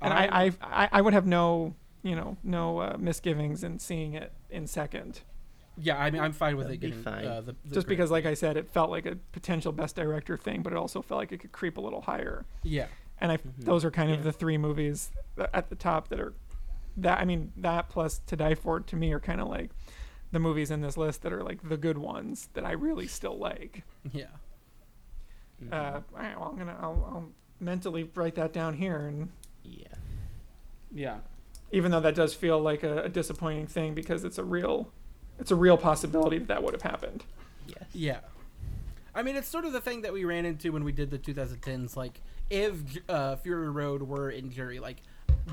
and 0.00 0.12
I'm- 0.12 0.30
I, 0.32 0.44
I 0.66 0.84
I 0.84 0.88
I 0.92 1.00
would 1.00 1.12
have 1.14 1.26
no 1.26 1.74
you 2.02 2.14
know 2.16 2.36
no 2.42 2.78
uh, 2.78 2.96
misgivings 2.98 3.62
in 3.64 3.78
seeing 3.78 4.14
it 4.14 4.32
in 4.50 4.66
second, 4.66 5.20
Yeah, 5.76 5.98
I 5.98 6.10
mean, 6.10 6.22
I'm 6.22 6.32
fine 6.32 6.56
with 6.56 6.66
That'd 6.68 6.82
it 6.82 6.86
be 6.86 6.88
getting 6.90 7.02
fine. 7.04 7.26
Uh, 7.26 7.40
the, 7.40 7.52
the 7.64 7.74
just 7.74 7.86
Grand 7.86 7.88
because 7.88 8.10
like 8.10 8.26
I 8.26 8.34
said, 8.34 8.56
it 8.56 8.68
felt 8.70 8.90
like 8.90 9.06
a 9.06 9.16
potential 9.32 9.70
best 9.72 9.96
director 9.96 10.36
thing, 10.36 10.62
but 10.62 10.72
it 10.72 10.76
also 10.76 11.02
felt 11.02 11.18
like 11.20 11.32
it 11.32 11.38
could 11.38 11.52
creep 11.52 11.76
a 11.76 11.80
little 11.80 12.00
higher. 12.02 12.44
yeah, 12.62 12.86
And 13.20 13.30
I 13.32 13.36
Mhm. 13.36 13.64
those 13.64 13.84
are 13.84 13.90
kind 13.90 14.10
of 14.10 14.22
the 14.24 14.32
three 14.32 14.56
movies 14.58 15.10
at 15.54 15.68
the 15.68 15.76
top 15.76 16.08
that 16.08 16.20
are 16.20 16.32
that 16.96 17.18
I 17.20 17.24
mean 17.24 17.52
that 17.56 17.88
plus 17.88 18.18
To 18.26 18.36
Die 18.36 18.54
For 18.56 18.80
to 18.80 18.96
me 18.96 19.12
are 19.12 19.20
kind 19.20 19.40
of 19.40 19.48
like 19.48 19.70
the 20.32 20.38
movies 20.40 20.70
in 20.70 20.80
this 20.80 20.96
list 20.96 21.22
that 21.22 21.32
are 21.32 21.42
like 21.42 21.68
the 21.68 21.76
good 21.76 21.98
ones 21.98 22.48
that 22.54 22.64
I 22.64 22.72
really 22.72 23.06
still 23.06 23.36
like. 23.38 23.84
yeah. 24.12 24.26
Uh, 25.70 26.00
all 26.14 26.22
right, 26.22 26.38
well 26.40 26.48
I'm 26.50 26.56
gonna 26.58 26.76
I'll, 26.80 27.04
I'll 27.12 27.28
mentally 27.60 28.04
write 28.14 28.34
that 28.36 28.52
down 28.54 28.74
here 28.74 29.06
and 29.06 29.28
yeah. 29.64 29.86
Yeah. 30.92 31.16
even 31.72 31.90
though 31.92 32.00
that 32.00 32.14
does 32.14 32.34
feel 32.34 32.58
like 32.58 32.82
a, 32.82 33.04
a 33.04 33.08
disappointing 33.08 33.66
thing 33.66 33.94
because 33.94 34.24
it's 34.24 34.38
a 34.38 34.44
real 34.44 34.90
it's 35.38 35.50
a 35.50 35.56
real 35.56 35.76
possibility 35.76 36.38
that 36.38 36.48
that 36.48 36.62
would 36.62 36.74
have 36.74 36.82
happened 36.82 37.24
Yes. 37.66 37.84
Yeah. 37.92 38.18
I 39.14 39.22
mean, 39.22 39.36
it's 39.36 39.46
sort 39.48 39.64
of 39.64 39.72
the 39.72 39.80
thing 39.80 40.02
that 40.02 40.12
we 40.12 40.24
ran 40.24 40.44
into 40.44 40.72
when 40.72 40.82
we 40.84 40.90
did 40.92 41.10
the 41.10 41.18
2010s. 41.18 41.96
Like, 41.96 42.20
if 42.48 42.74
uh, 43.08 43.36
Fury 43.36 43.68
Road 43.70 44.02
were 44.02 44.30
in 44.30 44.50
jury, 44.50 44.78
like, 44.80 44.96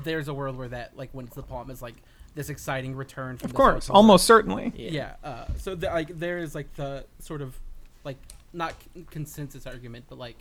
there's 0.04 0.26
a 0.28 0.34
world 0.34 0.56
where 0.56 0.68
that, 0.68 0.96
like, 0.96 1.12
wins 1.14 1.34
the 1.34 1.42
palm 1.44 1.70
is 1.70 1.80
like 1.82 1.94
this 2.34 2.48
exciting 2.50 2.94
return. 2.96 3.36
From 3.36 3.46
of 3.46 3.50
this 3.52 3.56
course 3.56 3.86
whole- 3.88 3.96
almost 3.96 4.24
certainly 4.26 4.72
Yeah. 4.76 4.90
Yeah. 5.22 5.28
uh, 5.28 5.44
so 5.58 5.74
the, 5.76 5.86
like, 5.88 6.18
there 6.18 6.38
is 6.38 6.54
like 6.56 6.72
the 6.74 7.04
sort 7.20 7.40
of 7.42 7.58
like 8.04 8.16
not 8.52 8.74
c- 8.94 9.04
consensus 9.10 9.64
argument, 9.66 10.06
but 10.08 10.18
like 10.18 10.38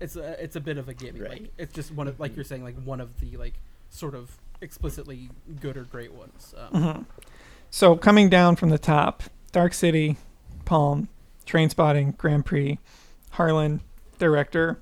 it's 0.00 0.16
a 0.16 0.42
it's 0.42 0.56
a 0.56 0.60
bit 0.60 0.78
of 0.78 0.88
a 0.88 0.94
gimme. 0.94 1.20
Like 1.20 1.52
it's 1.58 1.72
just 1.74 1.92
one 1.92 2.08
of 2.08 2.18
like 2.20 2.34
you're 2.36 2.44
saying 2.44 2.62
like 2.64 2.76
one 2.84 3.00
of 3.00 3.18
the 3.20 3.36
like 3.36 3.54
sort 3.90 4.14
of 4.14 4.36
explicitly 4.60 5.30
good 5.60 5.76
or 5.76 5.84
great 5.84 6.12
ones. 6.12 6.54
Um, 6.56 6.82
Mhm. 6.82 7.06
So 7.70 7.96
coming 7.96 8.28
down 8.28 8.56
from 8.56 8.70
the 8.70 8.78
top, 8.78 9.24
Dark 9.52 9.74
City, 9.74 10.16
Palm, 10.64 11.08
Trainspotting, 11.46 12.16
Grand 12.16 12.44
Prix, 12.46 12.78
Harlin, 13.34 13.80
director, 14.18 14.80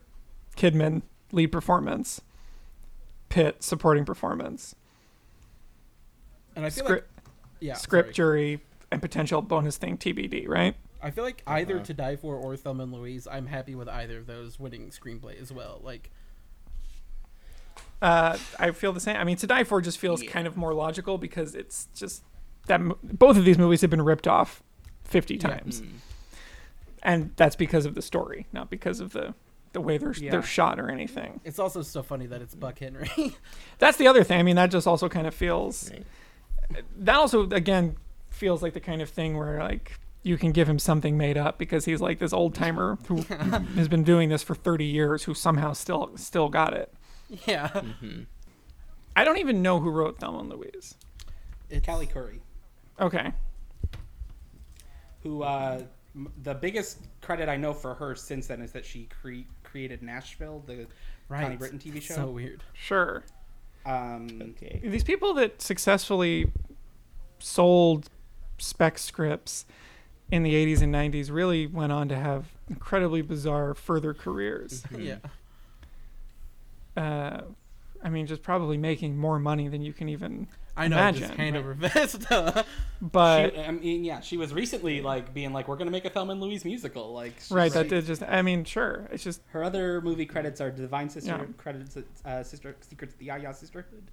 Kidman, 0.56 1.02
lead 1.32 1.48
performance, 1.48 2.20
Pitt, 3.28 3.62
supporting 3.62 4.04
performance, 4.04 4.74
And 6.54 6.64
I 6.64 6.70
feel 6.70 6.84
script, 6.84 7.10
like 7.16 7.24
yeah, 7.60 7.74
script, 7.74 8.06
sorry. 8.08 8.14
jury, 8.14 8.60
and 8.90 9.02
potential 9.02 9.42
bonus 9.42 9.76
thing 9.76 9.98
TBD, 9.98 10.46
right? 10.48 10.74
I 11.02 11.10
feel 11.10 11.24
like 11.24 11.42
either 11.46 11.76
Uh-huh. 11.76 11.84
To 11.84 11.94
Die 11.94 12.16
For 12.16 12.34
or 12.36 12.56
Thelma 12.56 12.84
and 12.84 12.92
Louise, 12.92 13.26
I'm 13.26 13.46
happy 13.46 13.74
with 13.74 13.88
either 13.88 14.18
of 14.18 14.26
those 14.26 14.58
winning 14.58 14.90
screenplay 14.90 15.40
as 15.40 15.52
well. 15.52 15.80
Like 15.82 16.10
Uh, 18.02 18.36
I 18.58 18.70
feel 18.72 18.92
the 18.92 19.00
same. 19.00 19.16
I 19.16 19.24
mean, 19.24 19.36
To 19.38 19.46
Die 19.46 19.64
For 19.64 19.80
just 19.80 19.98
feels 19.98 20.22
Yeah. 20.22 20.30
kind 20.30 20.46
of 20.46 20.56
more 20.56 20.74
logical 20.74 21.16
because 21.18 21.54
it's 21.54 21.88
just 21.94 22.22
that 22.66 22.80
mo- 22.80 22.98
both 23.02 23.36
of 23.36 23.44
these 23.44 23.58
movies 23.58 23.80
have 23.80 23.90
been 23.90 24.02
ripped 24.02 24.26
off 24.28 24.62
50 25.04 25.34
Yeah. 25.34 25.40
times. 25.48 25.80
Mm. 25.82 25.88
and 27.02 27.30
that's 27.36 27.54
because 27.54 27.86
of 27.86 27.94
the 27.94 28.02
story, 28.02 28.46
not 28.52 28.68
because 28.68 28.98
of 29.00 29.12
the 29.12 29.32
the 29.72 29.80
way 29.80 29.96
they're 29.98 30.12
Yeah. 30.14 30.30
they're 30.32 30.42
shot 30.42 30.80
or 30.80 30.90
anything. 30.90 31.40
it's 31.44 31.58
also 31.58 31.82
so 31.82 32.02
funny 32.02 32.26
that 32.26 32.40
it's 32.42 32.54
Buck 32.54 32.78
Henry. 32.78 33.10
That's 33.78 33.98
the 33.98 34.08
other 34.08 34.24
thing. 34.24 34.40
I 34.40 34.42
mean, 34.42 34.56
that 34.56 34.70
just 34.70 34.86
also 34.86 35.06
kind 35.08 35.26
of 35.26 35.34
feels 35.34 35.90
Right. 35.92 36.04
that 36.98 37.14
also 37.14 37.42
again 37.50 37.96
feels 38.30 38.62
like 38.62 38.72
the 38.72 38.80
kind 38.80 39.02
of 39.02 39.10
thing 39.10 39.36
where 39.36 39.62
like 39.62 40.00
you 40.26 40.36
can 40.36 40.50
give 40.50 40.68
him 40.68 40.78
something 40.78 41.16
made 41.16 41.36
up 41.36 41.56
because 41.56 41.84
he's 41.84 42.00
like 42.00 42.18
this 42.18 42.32
old 42.32 42.52
timer 42.54 42.98
who 43.06 43.16
has 43.76 43.86
been 43.88 44.02
doing 44.02 44.28
this 44.28 44.42
for 44.42 44.54
30 44.56 44.84
years 44.84 45.22
who 45.24 45.34
somehow 45.34 45.72
still 45.72 46.10
still 46.16 46.48
got 46.48 46.74
it. 46.74 46.92
yeah, 47.46 47.68
hmm 47.68 48.22
I 49.14 49.24
don't 49.24 49.38
even 49.38 49.62
know 49.62 49.80
who 49.80 49.88
wrote 49.90 50.18
Thelma 50.18 50.40
and 50.40 50.50
Louise. 50.50 50.94
it's 51.70 51.86
Callie 51.86 52.06
Khouri, 52.06 52.40
Okay. 53.00 53.32
who 55.22 55.42
uh, 55.42 55.82
m- 56.14 56.32
the 56.42 56.54
biggest 56.54 56.98
credit 57.20 57.48
I 57.48 57.56
know 57.56 57.72
for 57.72 57.94
her 57.94 58.14
since 58.14 58.46
then 58.48 58.60
is 58.60 58.72
that 58.72 58.84
she 58.84 59.08
cre- 59.20 59.46
created 59.62 60.02
Nashville, 60.02 60.62
the 60.66 60.86
right. 61.28 61.42
Connie 61.42 61.56
Britton 61.56 61.78
TV 61.78 62.00
show. 62.02 62.14
So 62.14 62.26
weird. 62.30 62.62
Sure. 62.74 63.24
um, 63.84 64.54
Okay. 64.56 64.80
These 64.84 65.04
people 65.04 65.34
that 65.34 65.62
successfully 65.62 66.52
sold 67.38 68.10
spec 68.58 68.98
scripts 68.98 69.66
in 70.30 70.42
the 70.42 70.52
80s 70.54 70.82
and 70.82 70.92
90s 70.92 71.30
really 71.30 71.66
went 71.66 71.92
on 71.92 72.08
to 72.08 72.16
have 72.16 72.46
incredibly 72.68 73.22
bizarre 73.22 73.74
further 73.74 74.12
careers. 74.14 74.82
Mhm. 74.92 75.04
Yeah, 76.96 77.00
Uh, 77.02 77.42
I 78.02 78.08
mean, 78.08 78.26
just 78.26 78.42
probably 78.42 78.76
making 78.76 79.16
more 79.16 79.38
money 79.38 79.68
than 79.68 79.82
you 79.82 79.92
can 79.92 80.08
even 80.08 80.48
I 80.76 80.88
know. 80.88 80.96
Imagine, 80.96 81.22
just 81.22 81.34
hand 81.34 81.54
right. 81.56 81.60
over 81.60 81.74
fist. 81.74 82.26
But 83.00 83.54
she, 83.54 83.60
I 83.60 83.70
mean, 83.70 84.04
yeah, 84.04 84.20
she 84.20 84.36
was 84.36 84.52
recently 84.54 85.00
like 85.02 85.32
being 85.34 85.52
like, 85.52 85.68
"We're 85.68 85.76
gonna 85.76 85.90
make 85.90 86.04
a 86.04 86.10
Thelma 86.10 86.32
and 86.32 86.40
Louise 86.40 86.64
musical." 86.64 87.12
Like, 87.12 87.34
she's 87.40 87.50
right, 87.50 87.72
that 87.72 87.88
did 87.88 88.04
just. 88.06 88.22
I 88.22 88.42
mean, 88.42 88.64
sure. 88.64 89.08
It's 89.10 89.22
just 89.24 89.40
Her 89.48 89.62
other 89.64 90.00
movie 90.02 90.26
credits 90.26 90.60
are 90.60 90.70
Divine 90.70 91.08
Sister 91.10 91.30
Yeah. 91.30 91.44
credits, 91.56 91.96
uh, 92.24 92.42
Sister 92.42 92.76
Secrets 92.80 93.14
of 93.14 93.18
the 93.18 93.26
Yaya 93.26 93.52
Sisterhood, 93.54 94.10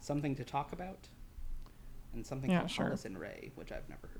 Something 0.00 0.34
to 0.36 0.44
Talk 0.44 0.72
About, 0.72 1.08
and 2.14 2.26
something 2.26 2.50
Yeah, 2.50 2.60
called 2.60 2.70
sure. 2.70 2.84
Hollis 2.86 3.04
and 3.04 3.18
Ray, 3.18 3.50
which 3.54 3.70
I've 3.72 3.88
never 3.88 4.06
heard 4.08 4.16
of. 4.16 4.17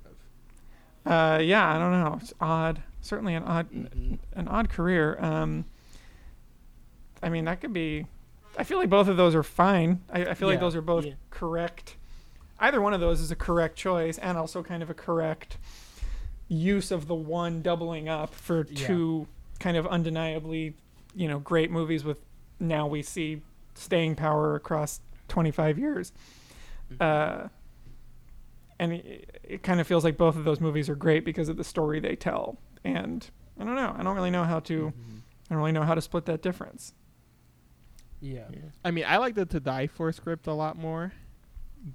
Uh, 1.08 1.38
yeah. 1.42 1.74
I 1.74 1.78
don't 1.78 1.92
know. 1.92 2.18
It's 2.20 2.32
odd. 2.40 2.82
Certainly 3.00 3.34
an 3.34 3.42
odd, 3.44 3.70
Mhm. 3.70 4.18
an 4.34 4.48
odd 4.48 4.68
career. 4.68 5.18
Um, 5.20 5.64
I 7.22 7.28
mean, 7.28 7.44
that 7.46 7.60
could 7.60 7.72
be. 7.72 8.06
I 8.56 8.64
feel 8.64 8.78
like 8.78 8.90
both 8.90 9.08
of 9.08 9.16
those 9.16 9.34
are 9.34 9.42
fine. 9.42 10.00
I, 10.12 10.26
I 10.26 10.34
feel 10.34 10.48
like 10.48 10.60
those 10.60 10.74
are 10.76 10.80
both 10.82 11.04
Yeah. 11.06 11.14
correct. 11.30 11.96
Either 12.60 12.80
one 12.80 12.92
of 12.92 13.00
those 13.00 13.20
is 13.20 13.30
a 13.30 13.36
correct 13.36 13.76
choice, 13.76 14.18
and 14.18 14.36
also 14.36 14.62
kind 14.62 14.82
of 14.82 14.90
a 14.90 14.94
correct 14.94 15.58
use 16.48 16.90
of 16.90 17.06
the 17.06 17.14
one 17.14 17.62
doubling 17.62 18.08
up 18.08 18.34
for 18.34 18.66
Yeah. 18.70 18.86
two 18.86 19.26
kind 19.60 19.76
of 19.76 19.86
undeniably, 19.86 20.74
you 21.14 21.28
know, 21.28 21.38
great 21.38 21.70
movies 21.70 22.04
with 22.04 22.18
now 22.58 22.86
we 22.86 23.02
see 23.02 23.42
staying 23.74 24.16
power 24.16 24.54
across 24.56 25.00
25 25.28 25.78
years. 25.78 26.12
Uh, 27.00 27.48
and 28.78 28.92
it, 28.92 29.40
it 29.44 29.62
kind 29.62 29.80
of 29.80 29.86
feels 29.86 30.04
like 30.04 30.16
both 30.16 30.36
of 30.36 30.44
those 30.44 30.60
movies 30.60 30.88
are 30.88 30.94
great 30.94 31.24
because 31.24 31.48
of 31.48 31.56
the 31.56 31.64
story 31.64 32.00
they 32.00 32.16
tell. 32.16 32.58
And 32.84 33.28
I 33.58 33.64
don't 33.64 33.74
know. 33.74 33.94
I 33.98 34.02
don't 34.02 34.14
really 34.14 34.30
know 34.30 34.44
how 34.44 34.60
to. 34.60 34.92
Mhm. 34.92 35.18
I 35.50 35.54
don't 35.54 35.58
really 35.58 35.72
know 35.72 35.82
how 35.82 35.94
to 35.94 36.00
split 36.02 36.26
that 36.26 36.42
difference. 36.42 36.92
yeah, 38.20 38.44
Yeah. 38.52 38.60
I 38.84 38.90
mean, 38.90 39.04
I 39.06 39.16
like 39.18 39.34
the 39.34 39.46
To 39.46 39.60
Die 39.60 39.86
For 39.86 40.12
script 40.12 40.46
a 40.46 40.52
lot 40.52 40.76
more, 40.76 41.12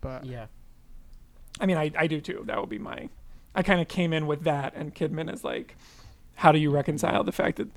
but 0.02 0.26
yeah. 0.26 0.48
I 1.60 1.66
mean, 1.68 1.78
I, 1.78 1.92
I 1.98 2.08
do 2.08 2.20
too. 2.22 2.44
That 2.48 2.60
would 2.60 2.70
be 2.70 2.80
my. 2.80 3.10
I 3.56 3.62
kind 3.62 3.80
of 3.80 3.88
came 3.88 4.14
in 4.14 4.26
with 4.26 4.44
that, 4.46 4.74
and 4.76 4.96
Kidman 4.96 5.32
is 5.32 5.44
like, 5.44 5.76
how 6.36 6.52
do 6.52 6.58
you 6.58 6.72
reconcile 6.72 7.24
the 7.24 7.32
fact 7.32 7.58
that 7.58 7.68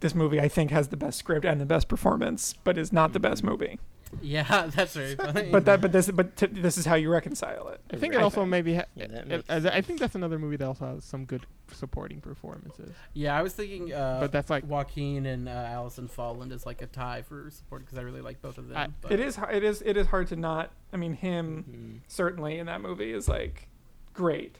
this 0.00 0.14
movie 0.14 0.40
I 0.40 0.48
think 0.48 0.70
has 0.70 0.88
the 0.88 0.96
best 0.96 1.18
script 1.18 1.44
and 1.44 1.60
the 1.60 1.66
best 1.66 1.88
performance, 1.88 2.54
but 2.64 2.78
is 2.78 2.90
not 2.92 3.12
the 3.12 3.20
best 3.20 3.44
movie? 3.44 3.78
Yeah, 4.22 4.66
that's 4.74 4.94
very 4.94 5.14
funny. 5.26 5.50
But 5.50 5.64
that, 5.66 5.80
but 5.80 5.92
this, 5.92 6.10
but 6.10 6.36
t- 6.36 6.46
this 6.46 6.76
is 6.76 6.84
how 6.84 6.96
you 6.96 7.10
reconcile 7.10 7.68
it. 7.68 7.80
I 7.92 7.96
think 7.96 8.12
it 8.14 8.20
also 8.20 8.44
maybe. 8.44 8.74
Ha- 8.74 8.84
Yeah, 8.96 9.06
that 9.06 9.44
it- 9.48 9.66
I 9.66 9.80
think 9.80 10.00
that's 10.00 10.14
another 10.16 10.38
movie 10.38 10.56
that 10.56 10.66
also 10.66 10.94
has 10.94 11.04
some 11.04 11.24
good 11.24 11.46
supporting 11.72 12.20
performances. 12.20 12.90
yeah, 13.14 13.38
I 13.38 13.42
was 13.42 13.52
thinking. 13.52 13.92
Uh, 13.92 14.18
but 14.20 14.32
that's 14.32 14.50
like 14.50 14.66
Joaquin 14.66 15.26
and 15.26 15.48
uh, 15.48 15.52
Alison 15.52 16.08
Folland 16.08 16.50
is 16.52 16.66
like 16.66 16.82
a 16.82 16.86
tie 16.86 17.22
for 17.22 17.50
support 17.50 17.82
because 17.84 17.98
I 17.98 18.02
really 18.02 18.20
like 18.20 18.42
both 18.42 18.58
of 18.58 18.68
them. 18.68 18.76
I- 18.76 18.88
but 19.00 19.12
it 19.12 19.20
is. 19.20 19.38
It 19.50 19.62
is. 19.62 19.80
It 19.82 19.96
is 19.96 20.08
hard 20.08 20.26
to 20.28 20.36
not. 20.36 20.70
I 20.92 20.96
mean, 20.96 21.14
him 21.14 22.00
Mhm. 22.02 22.10
certainly 22.12 22.58
in 22.58 22.66
that 22.66 22.80
movie 22.80 23.12
is 23.12 23.28
like 23.28 23.68
great, 24.12 24.56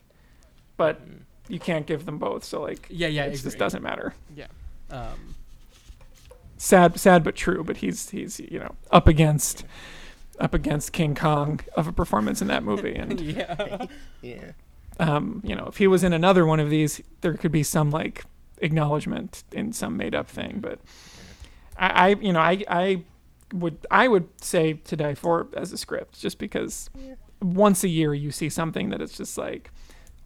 but 0.77 1.05
Mhm. 1.05 1.20
you 1.48 1.59
can't 1.59 1.86
give 1.86 2.06
them 2.06 2.18
both. 2.18 2.44
So 2.44 2.62
like, 2.62 2.86
Yeah, 2.89 3.09
yeah, 3.09 3.24
it 3.24 3.36
just 3.36 3.59
doesn't 3.59 3.82
matter. 3.82 4.14
yeah. 4.36 4.47
Um, 4.90 5.35
sad 6.62 7.00
sad 7.00 7.24
but 7.24 7.34
true 7.34 7.64
but 7.64 7.78
he's 7.78 8.10
he's 8.10 8.38
you 8.38 8.58
know 8.58 8.74
up 8.90 9.08
against 9.08 9.64
up 10.38 10.52
against 10.52 10.92
king 10.92 11.14
kong 11.14 11.58
of 11.74 11.86
a 11.86 11.92
performance 11.92 12.42
in 12.42 12.48
that 12.48 12.62
movie 12.62 12.94
and 12.94 13.18
yeah, 13.38 13.86
Yeah. 14.20 14.52
um 14.98 15.40
you 15.42 15.54
know 15.56 15.64
if 15.68 15.78
he 15.78 15.86
was 15.86 16.04
in 16.04 16.12
another 16.12 16.44
one 16.44 16.60
of 16.60 16.68
these 16.68 17.00
there 17.22 17.32
could 17.34 17.50
be 17.50 17.62
some 17.62 17.90
like 17.90 18.24
acknowledgement 18.58 19.42
in 19.52 19.72
some 19.72 19.96
made 19.96 20.14
up 20.14 20.28
thing 20.28 20.58
but 20.60 20.78
i, 21.78 21.88
I 21.88 22.08
you 22.20 22.32
know 22.34 22.40
i 22.40 22.62
i 22.68 23.04
would 23.54 23.78
i 23.90 24.06
would 24.06 24.28
say 24.42 24.74
to 24.74 24.96
die 24.96 25.14
for 25.14 25.48
as 25.56 25.72
a 25.72 25.78
script 25.78 26.20
just 26.20 26.38
because 26.38 26.90
Yeah. 26.94 27.14
once 27.40 27.82
a 27.84 27.88
year 27.88 28.12
you 28.12 28.30
see 28.30 28.50
something 28.50 28.90
that 28.90 29.00
it's 29.00 29.16
just 29.16 29.38
like 29.38 29.70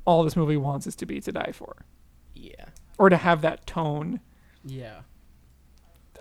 all 0.05 0.25
this 0.25 0.35
movie 0.35 0.57
wants 0.57 0.89
is 0.89 0.97
to 0.97 1.07
be 1.07 1.21
to 1.21 1.31
die 1.31 1.53
for 1.55 1.85
Yeah. 2.35 2.67
or 2.99 3.09
to 3.09 3.17
have 3.17 3.41
that 3.43 3.69
tone 3.69 4.19
yeah. 4.65 5.03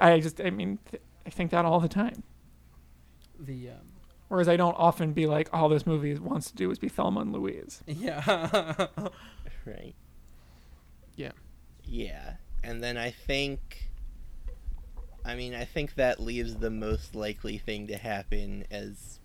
I 0.02 0.20
just 0.20 0.40
i 0.42 0.50
mean 0.50 0.80
th- 0.92 1.02
i 1.26 1.30
think 1.30 1.52
that 1.52 1.66
all 1.66 1.80
the 1.80 1.88
time 1.90 2.24
The 3.40 3.70
um, 3.70 3.76
Whereas 4.30 4.48
I 4.48 4.58
don't 4.58 4.74
often 4.80 5.14
be 5.14 5.28
like, 5.28 5.50
all 5.54 5.70
this 5.70 5.86
movie 5.86 6.16
wants 6.16 6.50
to 6.50 6.56
do 6.56 6.72
is 6.72 6.80
be 6.80 6.90
Thelma 6.90 7.20
and 7.22 7.32
Louise. 7.32 7.84
yeah. 7.88 8.88
Right. 9.64 9.94
Yeah. 11.16 11.34
Yeah. 11.84 12.36
And 12.64 12.84
then 12.84 12.98
I 12.98 13.12
think 13.12 13.92
I 15.24 15.36
mean, 15.36 15.54
I 15.54 15.66
think 15.66 15.96
that 15.96 16.20
leaves 16.20 16.56
the 16.56 16.72
most 16.72 17.14
likely 17.16 17.60
thing 17.60 17.86
to 17.88 17.98
happen 17.98 18.66
as 18.72 19.20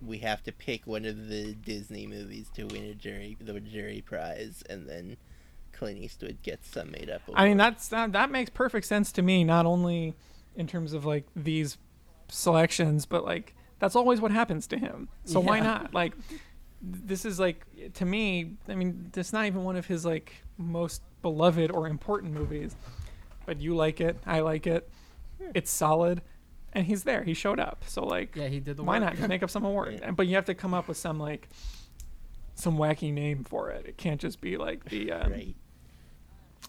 we 0.00 0.18
have 0.18 0.42
to 0.44 0.52
pick 0.52 0.86
one 0.86 1.04
of 1.04 1.28
the 1.28 1.52
Disney 1.54 2.06
movies 2.06 2.48
to 2.54 2.64
win 2.64 2.84
a 2.84 2.94
jury 2.94 3.36
the 3.40 3.60
jury 3.60 4.02
prize 4.06 4.62
and 4.70 4.88
then 4.88 5.16
Clint 5.76 5.98
Eastwood 5.98 6.42
gets 6.42 6.68
some 6.68 6.90
made 6.90 7.10
up 7.10 7.22
I 7.34 7.48
mean, 7.48 7.56
that's 7.56 7.88
that, 7.88 8.12
that 8.12 8.30
makes 8.30 8.50
perfect 8.50 8.86
sense 8.86 9.12
to 9.12 9.22
me. 9.22 9.44
Not 9.44 9.66
only 9.66 10.14
in 10.54 10.66
terms 10.66 10.92
of 10.92 11.04
like 11.04 11.26
these 11.36 11.78
selections, 12.28 13.06
but 13.06 13.24
like 13.24 13.54
that's 13.78 13.94
always 13.94 14.20
what 14.20 14.30
happens 14.30 14.66
to 14.68 14.78
him. 14.78 15.08
So 15.24 15.40
why 15.40 15.60
not? 15.60 15.92
Like, 15.92 16.14
this 16.82 17.24
is 17.24 17.38
like 17.38 17.66
to 17.94 18.04
me. 18.04 18.52
I 18.68 18.74
mean, 18.74 19.10
it's 19.14 19.32
not 19.32 19.46
even 19.46 19.64
one 19.64 19.76
of 19.76 19.86
his 19.86 20.04
like 20.04 20.32
most 20.56 21.02
beloved 21.22 21.70
or 21.70 21.86
important 21.86 22.32
movies, 22.32 22.74
but 23.44 23.60
you 23.60 23.74
like 23.74 24.00
it. 24.00 24.16
I 24.26 24.40
like 24.40 24.66
it. 24.66 24.88
It's 25.54 25.70
solid, 25.70 26.22
and 26.72 26.86
he's 26.86 27.04
there. 27.04 27.22
He 27.22 27.34
showed 27.34 27.60
up. 27.60 27.84
So 27.86 28.04
like, 28.04 28.34
yeah, 28.34 28.48
he 28.48 28.60
did 28.60 28.78
the 28.78 28.82
why 28.82 28.98
work. 28.98 29.18
not 29.18 29.28
make 29.28 29.42
up 29.42 29.50
some 29.50 29.64
award? 29.64 29.98
Yeah. 30.00 30.10
But 30.12 30.26
you 30.26 30.36
have 30.36 30.46
to 30.46 30.54
come 30.54 30.72
up 30.72 30.88
with 30.88 30.96
some 30.96 31.18
like 31.18 31.48
some 32.54 32.78
wacky 32.78 33.12
name 33.12 33.44
for 33.44 33.70
it. 33.70 33.86
It 33.86 33.96
can't 33.98 34.20
just 34.20 34.40
be 34.40 34.56
like 34.56 34.86
the. 34.86 35.12
Um, 35.12 35.32
right. 35.32 35.56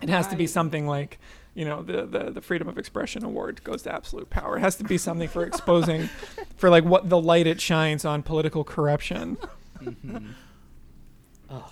It 0.01 0.09
has 0.09 0.27
to 0.27 0.35
be 0.35 0.45
something 0.47 0.85
like, 0.87 1.19
you 1.55 1.65
know, 1.65 1.81
the, 1.81 2.05
the 2.05 2.31
the 2.31 2.41
Freedom 2.41 2.67
of 2.67 2.77
Expression 2.77 3.23
Award 3.25 3.63
goes 3.63 3.81
to 3.83 3.93
Absolute 3.93 4.29
Power. 4.29 4.57
It 4.57 4.61
has 4.61 4.75
to 4.75 4.83
be 4.83 4.97
something 4.97 5.27
for 5.27 5.43
exposing, 5.43 6.07
for 6.57 6.69
like 6.69 6.83
what 6.85 7.09
the 7.09 7.19
light 7.19 7.47
it 7.47 7.59
shines 7.59 8.05
on 8.05 8.21
political 8.23 8.63
corruption. 8.63 9.37
Mhm. 9.81 10.33
Ugh. 11.49 11.71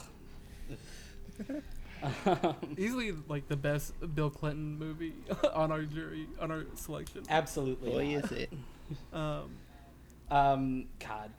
Easily 2.77 3.13
like 3.27 3.47
the 3.47 3.55
best 3.55 3.93
Bill 4.15 4.29
Clinton 4.29 4.77
movie 4.77 5.13
on 5.53 5.71
our 5.71 5.83
jury 5.83 6.27
on 6.39 6.51
our 6.51 6.65
selection. 6.75 7.23
Absolutely. 7.29 7.89
Boy, 7.91 8.15
not. 8.15 8.25
is 8.25 8.31
it. 8.31 8.53
Um, 9.13 9.49
Um, 10.29 10.85
God, 10.99 11.29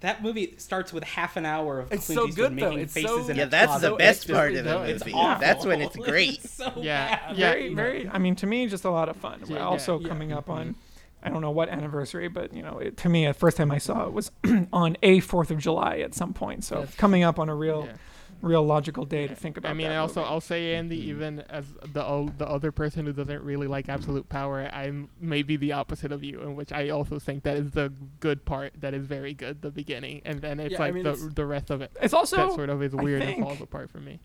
that 0.00 0.22
movie 0.22 0.54
starts 0.58 0.92
with 0.92 1.04
half 1.04 1.36
an 1.36 1.44
hour 1.46 1.80
of 1.80 1.92
It's 1.92 2.06
Clint 2.06 2.20
so 2.20 2.28
Eastwood 2.28 2.50
good, 2.50 2.58
though. 2.62 2.68
making 2.70 2.78
It's 2.84 2.94
faces 2.94 3.10
so- 3.26 3.28
in 3.30 3.36
Yeah, 3.36 3.42
a 3.44 3.46
that's 3.46 3.66
closet. 3.66 3.90
the 3.90 3.96
best 3.96 4.22
it's 4.24 4.30
part 4.32 4.54
of 4.54 4.64
the 4.64 4.82
it's 4.84 5.04
movie. 5.04 5.16
awful. 5.16 5.40
That's 5.40 5.64
when 5.64 5.80
it's 5.80 5.96
great. 6.10 6.44
It's 6.44 6.50
so 6.50 6.72
Yeah, 6.76 7.16
bad. 7.28 7.36
yeah. 7.36 7.50
very, 7.52 7.74
very. 7.74 8.08
I 8.08 8.18
mean, 8.18 8.34
to 8.36 8.46
me, 8.46 8.66
just 8.68 8.84
a 8.84 8.90
lot 8.90 9.08
of 9.08 9.16
fun. 9.16 9.42
Yeah, 9.46 9.58
also 9.66 9.98
yeah. 10.00 10.08
coming 10.08 10.32
up 10.32 10.48
on, 10.50 10.68
mm-hmm. 10.70 10.80
I 11.22 11.28
don't 11.28 11.42
know 11.42 11.50
what 11.50 11.68
anniversary, 11.68 12.28
but 12.28 12.52
you 12.54 12.62
know, 12.62 12.78
it, 12.78 12.96
to 12.98 13.08
me, 13.08 13.26
the 13.26 13.34
first 13.34 13.56
time 13.56 13.70
I 13.70 13.78
saw 13.78 14.06
it 14.06 14.12
was 14.12 14.30
on 14.72 14.96
a 15.02 15.20
Fourth 15.20 15.50
of 15.50 15.58
July 15.58 15.98
at 15.98 16.14
some 16.14 16.32
point. 16.32 16.64
So 16.64 16.76
That's- 16.76 16.94
coming 16.96 17.22
up 17.24 17.38
on 17.38 17.48
a 17.48 17.54
real, 17.54 17.84
Yeah. 17.86 17.92
Real 18.42 18.64
logical 18.64 19.04
day 19.04 19.26
to 19.26 19.34
think 19.34 19.56
about. 19.56 19.70
I 19.70 19.74
mean, 19.74 19.88
that 19.88 19.94
I 19.94 19.96
also 19.98 20.20
movie. 20.20 20.32
I'll 20.32 20.40
say 20.40 20.74
Andy, 20.74 20.96
even 21.08 21.40
as 21.50 21.66
the 21.92 22.04
o- 22.04 22.30
the 22.38 22.48
other 22.48 22.72
person 22.72 23.06
who 23.06 23.12
doesn't 23.12 23.42
really 23.42 23.66
like 23.66 23.88
absolute 23.88 24.28
power, 24.28 24.68
I'm 24.72 25.08
maybe 25.20 25.56
the 25.56 25.72
opposite 25.72 26.12
of 26.12 26.24
you, 26.24 26.40
in 26.42 26.56
which 26.56 26.72
I 26.72 26.88
also 26.90 27.18
think 27.18 27.42
that 27.44 27.56
is 27.56 27.70
the 27.72 27.92
good 28.20 28.44
part 28.44 28.72
that 28.80 28.94
is 28.94 29.06
very 29.06 29.34
good, 29.34 29.62
the 29.62 29.70
beginning, 29.70 30.22
and 30.24 30.40
then 30.40 30.58
it's 30.60 30.72
Yeah, 30.72 30.78
I 30.78 30.86
like 30.86 30.94
mean, 30.94 31.04
the 31.04 31.10
it's- 31.12 31.28
the 31.34 31.46
rest 31.46 31.70
of 31.70 31.80
it 31.82 31.90
it's 32.00 32.14
also 32.14 32.36
that 32.36 32.52
sort 32.54 32.70
of 32.70 32.82
is 32.82 32.94
I 32.94 33.02
weird 33.02 33.22
and 33.22 33.42
falls 33.44 33.60
apart 33.60 33.90
for 33.90 33.98
me. 33.98 34.20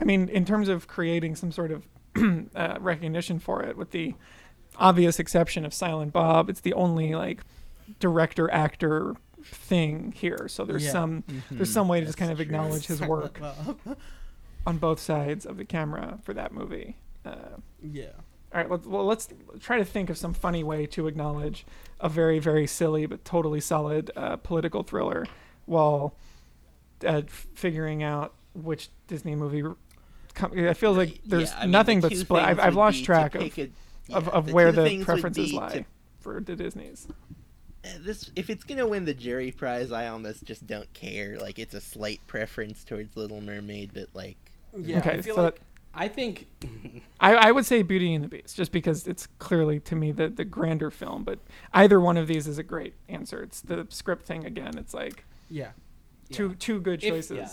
I 0.00 0.04
mean, 0.04 0.28
in 0.28 0.44
terms 0.44 0.68
of 0.68 0.88
creating 0.88 1.36
some 1.36 1.52
sort 1.52 1.70
of 1.70 1.86
uh, 2.56 2.76
recognition 2.80 3.38
for 3.38 3.62
it, 3.62 3.76
with 3.76 3.90
the 3.90 4.14
obvious 4.76 5.18
exception 5.18 5.64
of 5.64 5.74
Silent 5.74 6.12
Bob, 6.12 6.48
it's 6.48 6.60
the 6.60 6.72
only 6.74 7.14
like 7.14 7.42
director 7.98 8.50
actor 8.50 9.14
thing 9.44 10.12
here. 10.16 10.46
So 10.48 10.64
there's 10.64 10.84
Yeah. 10.84 10.90
some 10.92 11.22
Mm-hmm. 11.22 11.56
there's 11.56 11.72
some 11.72 11.88
way 11.88 12.00
to 12.00 12.06
just 12.06 12.18
kind 12.18 12.30
of 12.30 12.38
true. 12.38 12.44
acknowledge 12.44 12.86
his 12.86 13.00
work 13.14 13.40
on 14.66 14.78
both 14.78 15.00
sides 15.00 15.46
of 15.46 15.56
the 15.56 15.64
camera 15.64 16.18
for 16.22 16.34
that 16.34 16.52
movie. 16.52 16.96
Uh, 17.24 17.34
yeah. 17.82 18.06
all 18.52 18.60
right, 18.60 18.70
let's, 18.70 18.86
well, 18.86 19.04
let's 19.04 19.28
try 19.60 19.78
to 19.78 19.84
think 19.84 20.10
of 20.10 20.16
some 20.18 20.32
funny 20.34 20.64
way 20.64 20.86
to 20.86 21.06
acknowledge 21.06 21.66
a 22.00 22.08
very, 22.08 22.38
very 22.38 22.66
silly 22.66 23.06
but 23.06 23.24
totally 23.24 23.60
solid 23.60 24.10
uh, 24.16 24.36
political 24.36 24.82
thriller 24.82 25.26
while 25.66 26.14
uh, 27.06 27.22
figuring 27.28 28.02
out 28.02 28.34
which 28.54 28.88
Disney 29.06 29.34
movie. 29.34 29.62
Com- 30.34 30.56
it 30.56 30.76
feels 30.76 30.96
like 30.96 31.20
there's 31.24 31.50
Yeah, 31.50 31.58
I 31.58 31.62
mean, 31.62 31.70
nothing 31.72 32.00
the 32.00 32.08
but 32.08 32.16
split. 32.18 32.42
I've, 32.42 32.60
I've 32.60 32.74
lost 32.76 33.04
track 33.04 33.34
of, 33.34 33.42
a- 33.42 33.46
of, 33.46 33.68
yeah, 34.08 34.16
of 34.16 34.52
where 34.52 34.72
the 34.72 34.84
things 34.84 35.06
would 35.06 35.06
preferences 35.06 35.52
lie 35.52 35.70
to- 35.78 35.84
for 36.20 36.40
the 36.40 36.54
Disney's. 36.56 37.06
Uh, 37.84 37.88
this 38.00 38.30
if 38.36 38.50
it's 38.50 38.64
gonna 38.64 38.86
win 38.86 39.04
the 39.04 39.14
jury 39.14 39.52
prize, 39.52 39.92
I 39.92 40.08
almost 40.08 40.44
just 40.44 40.66
don't 40.66 40.92
care. 40.92 41.38
Like 41.38 41.58
it's 41.58 41.74
a 41.74 41.80
slight 41.80 42.20
preference 42.26 42.84
towards 42.84 43.16
Little 43.16 43.40
Mermaid, 43.40 43.92
but 43.94 44.08
like 44.14 44.36
Yeah. 44.76 44.98
okay, 44.98 45.12
I 45.12 45.22
feel 45.22 45.36
so 45.36 45.42
like 45.44 45.60
I 45.92 46.08
think 46.08 46.46
I, 47.20 47.34
I 47.34 47.52
would 47.52 47.66
say 47.66 47.82
Beauty 47.82 48.14
and 48.14 48.22
the 48.22 48.28
Beast, 48.28 48.56
just 48.56 48.70
because 48.72 49.06
it's 49.06 49.26
clearly 49.38 49.80
to 49.80 49.96
me 49.96 50.12
the 50.12 50.28
the 50.28 50.44
grander 50.44 50.90
film. 50.90 51.24
But 51.24 51.38
either 51.72 52.00
one 52.00 52.16
of 52.16 52.26
these 52.26 52.46
is 52.46 52.58
a 52.58 52.62
great 52.62 52.94
answer. 53.08 53.42
It's 53.42 53.60
the 53.60 53.86
script 53.90 54.26
thing 54.26 54.44
again. 54.44 54.78
It's 54.78 54.94
like 54.94 55.24
yeah. 55.48 55.70
two 56.30 56.54
two 56.54 56.80
good 56.80 57.02
if, 57.02 57.10
choices. 57.10 57.36
yeah. 57.36 57.48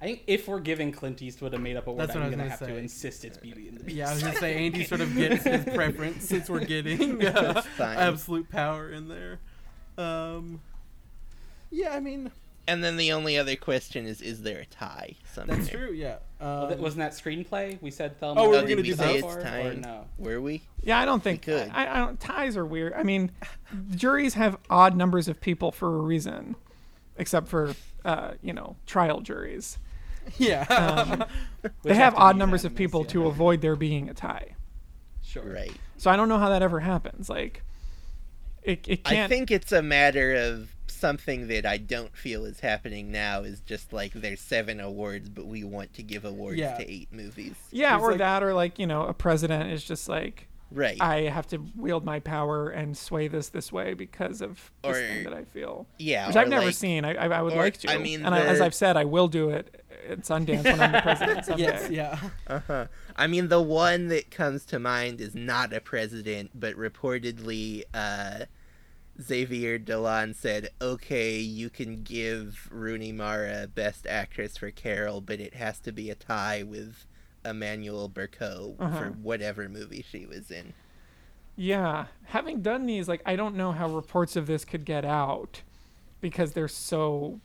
I 0.00 0.04
think 0.04 0.22
if 0.28 0.46
we're 0.46 0.60
giving 0.60 0.92
Clint 0.92 1.20
Eastwood 1.22 1.54
a 1.54 1.58
made-up 1.58 1.88
award, 1.88 2.00
That's 2.00 2.14
what 2.14 2.22
I'm 2.22 2.30
gonna 2.30 2.44
gonna 2.44 2.50
have 2.50 2.68
to 2.68 2.76
insist 2.76 3.24
it's 3.24 3.36
Beauty 3.36 3.66
and 3.66 3.78
the 3.78 3.82
Beast. 3.82 3.96
Yeah, 3.96 4.08
I 4.08 4.14
was 4.14 4.22
gonna 4.22 4.36
say 4.36 4.54
Andy 4.54 4.84
sort 4.84 5.00
of 5.00 5.14
gets 5.14 5.42
his 5.42 5.64
preference 5.74 6.24
since 6.24 6.48
we're 6.48 6.64
getting 6.64 7.24
uh, 7.26 7.62
absolute 7.80 8.48
power 8.48 8.90
in 8.90 9.08
there. 9.08 9.40
Um, 9.98 10.60
yeah, 11.70 11.94
I 11.94 12.00
mean 12.00 12.30
And 12.66 12.82
then 12.84 12.96
the 12.96 13.12
only 13.12 13.36
other 13.38 13.56
question 13.56 14.06
is, 14.06 14.20
is 14.22 14.42
there 14.42 14.60
a 14.60 14.66
tie 14.66 15.16
somewhere? 15.32 15.56
that's 15.56 15.68
true. 15.70 15.92
Yeah. 15.92 16.16
Um, 16.40 16.68
that- 16.68 16.78
wasn't 16.78 17.00
that 17.00 17.12
screenplay? 17.12 17.80
We 17.82 17.90
said 17.90 18.18
Thelma. 18.20 18.40
Oh, 18.40 18.48
we 18.50 18.56
Oh, 18.56 18.60
were 18.62 18.68
gonna 18.68 18.76
we 18.76 18.82
do 18.82 18.94
say 18.94 19.14
it's 19.16 19.22
far, 19.26 19.40
or 19.40 19.74
no? 19.74 20.04
Were 20.18 20.40
we? 20.40 20.62
Yeah, 20.82 20.98
I 21.00 21.04
don't 21.04 21.22
think 21.22 21.42
could. 21.42 21.70
I, 21.74 21.94
I 21.94 21.98
don't. 21.98 22.20
Ties 22.20 22.56
are 22.56 22.64
weird. 22.66 22.92
I 22.94 23.02
mean, 23.02 23.32
juries 23.90 24.34
have 24.34 24.56
odd 24.70 24.96
numbers 24.96 25.28
of 25.28 25.40
people 25.40 25.72
for 25.72 25.88
a 25.96 26.00
reason, 26.00 26.54
except 27.16 27.48
for 27.48 27.74
uh, 28.04 28.32
you 28.42 28.52
know 28.52 28.76
trial 28.86 29.20
juries. 29.20 29.78
yeah. 30.36 30.62
Um, 30.68 31.24
they 31.82 31.94
have 31.94 32.14
to 32.14 32.20
odd 32.20 32.36
numbers 32.36 32.64
of 32.64 32.74
people 32.74 33.00
yeah. 33.02 33.08
to 33.12 33.26
avoid 33.26 33.60
there 33.62 33.76
being 33.76 34.08
a 34.08 34.14
tie. 34.14 34.54
Sure. 35.22 35.42
Right. 35.42 35.72
So 35.96 36.10
I 36.10 36.16
don't 36.16 36.28
know 36.28 36.38
how 36.38 36.50
that 36.50 36.62
ever 36.62 36.80
happens. 36.80 37.28
Like, 37.28 37.62
it 38.62 38.86
it 38.88 39.00
I 39.04 39.14
can't. 39.14 39.28
think 39.30 39.50
it's 39.50 39.72
a 39.72 39.82
matter 39.82 40.34
of 40.34 40.70
something 40.88 41.46
that 41.48 41.64
I 41.64 41.76
don't 41.76 42.16
feel 42.16 42.44
is 42.44 42.60
happening 42.60 43.12
now. 43.12 43.42
Is 43.42 43.60
just 43.60 43.92
like 43.92 44.12
there's 44.12 44.40
seven 44.40 44.80
awards, 44.80 45.28
but 45.28 45.46
we 45.46 45.64
want 45.64 45.94
to 45.94 46.02
give 46.02 46.24
awards 46.24 46.58
Yeah. 46.58 46.76
to 46.76 46.90
eight 46.90 47.08
movies. 47.12 47.54
yeah, 47.70 47.94
it's 47.96 48.02
or 48.02 48.10
like- 48.10 48.18
that, 48.18 48.42
or 48.42 48.52
like 48.54 48.78
you 48.78 48.86
know, 48.86 49.02
a 49.06 49.14
president 49.14 49.70
is 49.72 49.84
just 49.84 50.08
like. 50.08 50.46
Right. 50.70 51.00
I 51.00 51.22
have 51.22 51.46
to 51.46 51.64
wield 51.76 52.04
my 52.04 52.20
power 52.20 52.68
and 52.68 52.94
sway 52.94 53.26
this 53.26 53.48
this 53.48 53.72
way 53.72 53.94
because 53.94 54.42
of 54.42 54.70
this 54.82 54.98
thing 54.98 55.24
that 55.24 55.32
I 55.32 55.44
feel, 55.44 55.86
yeah. 55.98 56.26
which 56.26 56.36
I've 56.36 56.48
never 56.50 56.66
like- 56.66 56.74
seen. 56.74 57.06
I, 57.06 57.14
I, 57.14 57.26
I 57.38 57.40
would 57.40 57.54
or- 57.54 57.62
like 57.62 57.78
to. 57.78 57.90
I 57.90 57.96
mean, 57.96 58.22
and 58.22 58.34
I, 58.34 58.40
as 58.40 58.60
I've 58.60 58.74
said, 58.74 58.98
I 58.98 59.04
will 59.06 59.28
do 59.28 59.48
it 59.48 59.82
at 60.08 60.20
Sundance 60.20 60.64
when 60.64 60.80
I'm 60.80 60.92
the 60.92 61.00
president 61.02 61.44
someday. 61.44 61.62
yes. 61.64 61.90
Yeah. 61.90 62.18
Uh-huh. 62.46 62.86
I 63.16 63.26
mean, 63.26 63.48
the 63.48 63.60
one 63.62 64.08
that 64.08 64.30
comes 64.30 64.64
to 64.66 64.78
mind 64.78 65.20
is 65.20 65.34
not 65.34 65.72
a 65.72 65.80
president, 65.80 66.50
but 66.54 66.74
reportedly, 66.76 67.82
uh, 67.94 68.44
Xavier 69.20 69.78
Dolan 69.78 70.32
said, 70.34 70.68
"Okay, 70.80 71.38
you 71.38 71.70
can 71.70 72.02
give 72.02 72.68
Rooney 72.70 73.10
Mara 73.12 73.66
Best 73.66 74.06
Actress 74.06 74.56
for 74.56 74.70
Carol, 74.70 75.20
but 75.20 75.40
it 75.40 75.54
has 75.54 75.80
to 75.80 75.92
be 75.92 76.08
a 76.10 76.14
tie 76.14 76.62
with 76.62 77.04
Emmanuelle 77.44 78.08
Bercot 78.12 78.76
Uh-huh. 78.78 78.98
for 78.98 79.06
whatever 79.10 79.68
movie 79.68 80.04
she 80.08 80.24
was 80.26 80.50
in." 80.50 80.72
Yeah, 81.56 82.06
having 82.26 82.62
done 82.62 82.86
these, 82.86 83.08
like 83.08 83.20
I 83.26 83.34
don't 83.34 83.56
know 83.56 83.72
how 83.72 83.88
reports 83.88 84.36
of 84.36 84.46
this 84.46 84.64
could 84.64 84.84
get 84.84 85.04
out 85.04 85.62
because 86.20 86.52
they're 86.52 86.68
so 86.68 87.40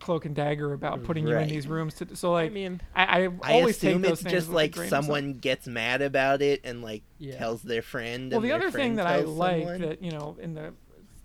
cloak 0.00 0.24
and 0.26 0.34
dagger 0.36 0.72
about 0.72 1.02
putting 1.04 1.26
you 1.26 1.36
in 1.36 1.48
these 1.48 1.66
rooms. 1.66 1.94
To 1.94 2.14
so 2.16 2.32
like 2.32 2.50
I 2.50 2.54
mean, 2.54 2.80
I, 2.94 3.04
I 3.04 3.28
I 3.42 3.52
always 3.54 3.76
assume 3.76 4.02
take 4.02 4.10
those 4.10 4.12
it's 4.12 4.22
things 4.22 4.32
just 4.32 4.50
like 4.50 4.72
grain 4.72 4.86
of 4.86 4.90
salt. 4.90 5.04
someone 5.04 5.32
gets 5.34 5.66
mad 5.66 6.02
about 6.02 6.42
it 6.42 6.60
and 6.64 6.82
like 6.82 7.02
Yeah. 7.18 7.38
tells 7.38 7.62
their 7.62 7.82
friend. 7.82 8.30
Well, 8.30 8.40
the 8.40 8.52
other 8.52 8.70
thing 8.70 8.96
that 8.96 9.06
I 9.06 9.22
tells 9.22 9.36
like 9.36 9.62
someone. 9.62 9.80
that 9.82 10.02
you 10.02 10.10
know 10.12 10.36
in 10.40 10.54
the 10.54 10.72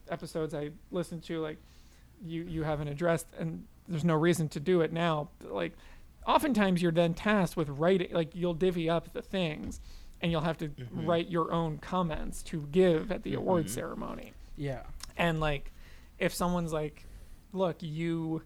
episodes 0.09 0.53
I 0.53 0.71
listened 0.91 1.23
to, 1.23 1.39
like 1.41 1.57
you 2.25 2.43
you 2.43 2.63
haven't 2.63 2.87
addressed, 2.87 3.27
and 3.37 3.65
there's 3.87 4.05
no 4.05 4.15
reason 4.15 4.47
to 4.49 4.59
do 4.59 4.81
it 4.81 4.93
now. 4.93 5.29
but, 5.39 5.51
Like, 5.53 5.73
oftentimes 6.25 6.81
you're 6.81 6.91
then 6.91 7.13
tasked 7.13 7.57
with 7.57 7.67
writing, 7.69 8.09
like 8.13 8.35
you'll 8.35 8.53
divvy 8.53 8.89
up 8.89 9.11
the 9.13 9.21
things, 9.21 9.81
and 10.21 10.31
you'll 10.31 10.41
have 10.41 10.57
to 10.59 10.69
Mm-hmm. 10.69 11.05
write 11.05 11.29
your 11.29 11.51
own 11.51 11.77
comments 11.79 12.41
to 12.43 12.67
give 12.71 13.11
at 13.11 13.23
the 13.23 13.33
award 13.33 13.65
Mhm. 13.65 13.69
ceremony. 13.69 14.33
Yeah. 14.55 14.83
And 15.17 15.39
like, 15.39 15.71
if 16.19 16.33
someone's 16.33 16.71
like, 16.71 17.05
"Look, 17.53 17.77
you 17.81 18.43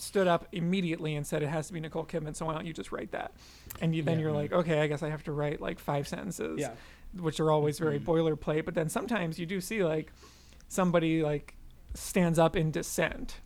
stood 0.00 0.26
up 0.26 0.46
immediately 0.52 1.14
and 1.16 1.26
said 1.26 1.42
it 1.42 1.48
has 1.48 1.66
to 1.68 1.72
be 1.72 1.80
Nicole 1.80 2.04
Kidman, 2.04 2.34
so 2.36 2.46
why 2.46 2.54
don't 2.54 2.66
you 2.66 2.72
just 2.72 2.90
write 2.92 3.10
that?" 3.12 3.32
And 3.80 3.94
you, 3.94 4.02
then 4.02 4.18
Yeah. 4.18 4.24
you're 4.24 4.32
like, 4.32 4.52
"Okay, 4.52 4.80
I 4.80 4.86
guess 4.86 5.02
I 5.02 5.10
have 5.10 5.24
to 5.24 5.32
write 5.32 5.60
like 5.60 5.78
five 5.78 6.06
sentences." 6.08 6.60
Yeah. 6.60 6.72
which 7.18 7.40
are 7.40 7.50
always 7.50 7.78
very 7.78 7.98
Mm-hmm. 7.98 8.10
boilerplate. 8.10 8.64
But 8.66 8.74
then 8.74 8.88
sometimes 8.90 9.38
you 9.38 9.46
do 9.46 9.60
see 9.62 9.82
like 9.82 10.12
somebody 10.68 11.22
like 11.22 11.56
stands 11.94 12.38
up 12.38 12.54
in 12.54 12.70
dissent, 12.70 13.40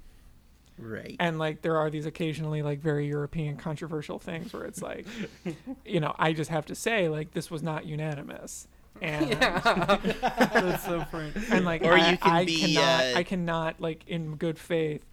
right. 0.78 1.14
and 1.20 1.38
like 1.38 1.62
there 1.62 1.76
are 1.76 1.88
these 1.88 2.04
occasionally 2.04 2.62
like 2.62 2.80
very 2.80 3.06
European 3.06 3.56
controversial 3.56 4.18
things 4.18 4.52
where 4.52 4.64
it's 4.64 4.82
like, 4.82 5.06
you 5.84 6.00
know, 6.00 6.12
I 6.18 6.32
just 6.32 6.50
have 6.50 6.66
to 6.66 6.74
say 6.74 7.08
like 7.08 7.32
this 7.32 7.50
was 7.52 7.62
not 7.62 7.86
unanimous, 7.86 8.66
and 9.00 9.30
That's 9.40 10.84
so 10.84 11.04
funny. 11.10 11.32
and 11.52 11.64
like 11.64 11.82
Or 11.84 11.92
I, 11.94 12.10
you 12.10 12.18
can 12.18 12.32
I 12.32 12.44
be, 12.44 12.74
cannot 12.74 13.04
uh, 13.04 13.18
I 13.18 13.22
cannot 13.22 13.80
like 13.80 14.08
in 14.08 14.34
good 14.36 14.58
faith 14.58 15.04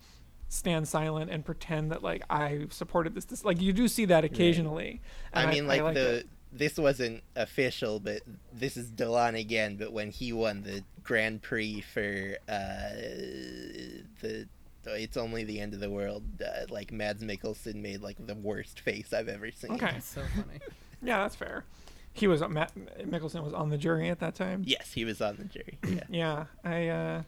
stand 0.49 0.87
silent 0.87 1.29
and 1.31 1.45
pretend 1.45 1.91
that 1.91 2.03
like 2.03 2.23
I 2.29 2.65
supported 2.71 3.15
this. 3.15 3.25
This 3.25 3.45
like 3.45 3.61
you 3.61 3.71
do 3.71 3.87
see 3.87 4.05
that 4.05 4.25
occasionally. 4.25 5.01
I 5.33 5.43
and 5.43 5.51
mean, 5.51 5.67
like, 5.67 5.81
like 5.81 5.93
the 5.93 6.17
it. 6.17 6.29
this 6.51 6.77
wasn't 6.77 7.23
official, 7.35 7.99
but 7.99 8.21
this 8.51 8.75
is 8.75 8.89
Dolan 8.89 9.35
again. 9.35 9.77
But 9.77 9.93
when 9.93 10.09
he 10.11 10.33
won 10.33 10.63
the 10.63 10.83
Grand 11.03 11.41
Prix 11.41 11.81
for 11.81 12.35
uh, 12.49 12.89
the 14.21 14.47
it's 14.85 15.17
only 15.17 15.43
the 15.43 15.59
end 15.59 15.73
of 15.75 15.79
the 15.79 15.89
world, 15.89 16.23
uh, 16.41 16.65
like 16.69 16.91
Mads 16.91 17.23
Mikkelsen 17.23 17.75
made 17.75 18.01
like 18.01 18.17
the 18.25 18.33
worst 18.35 18.79
face 18.79 19.13
I've 19.13 19.27
ever 19.27 19.51
seen. 19.51 19.71
Okay. 19.71 19.91
That's 19.93 20.07
so 20.07 20.21
funny. 20.35 20.59
Yeah, 21.01 21.21
that's 21.21 21.35
fair. 21.35 21.63
He 22.11 22.27
was 22.27 22.41
Mads 22.45 22.73
Mikkelsen 23.03 23.41
was 23.41 23.53
on 23.53 23.69
the 23.69 23.77
jury 23.77 24.09
at 24.09 24.19
that 24.19 24.35
time. 24.35 24.63
Yes, 24.65 24.91
he 24.91 25.05
was 25.05 25.21
on 25.21 25.37
the 25.37 25.45
jury. 25.45 25.77
Yeah. 25.87 26.03
Yeah, 26.09 26.45
I. 26.65 26.87
uh 26.89 27.21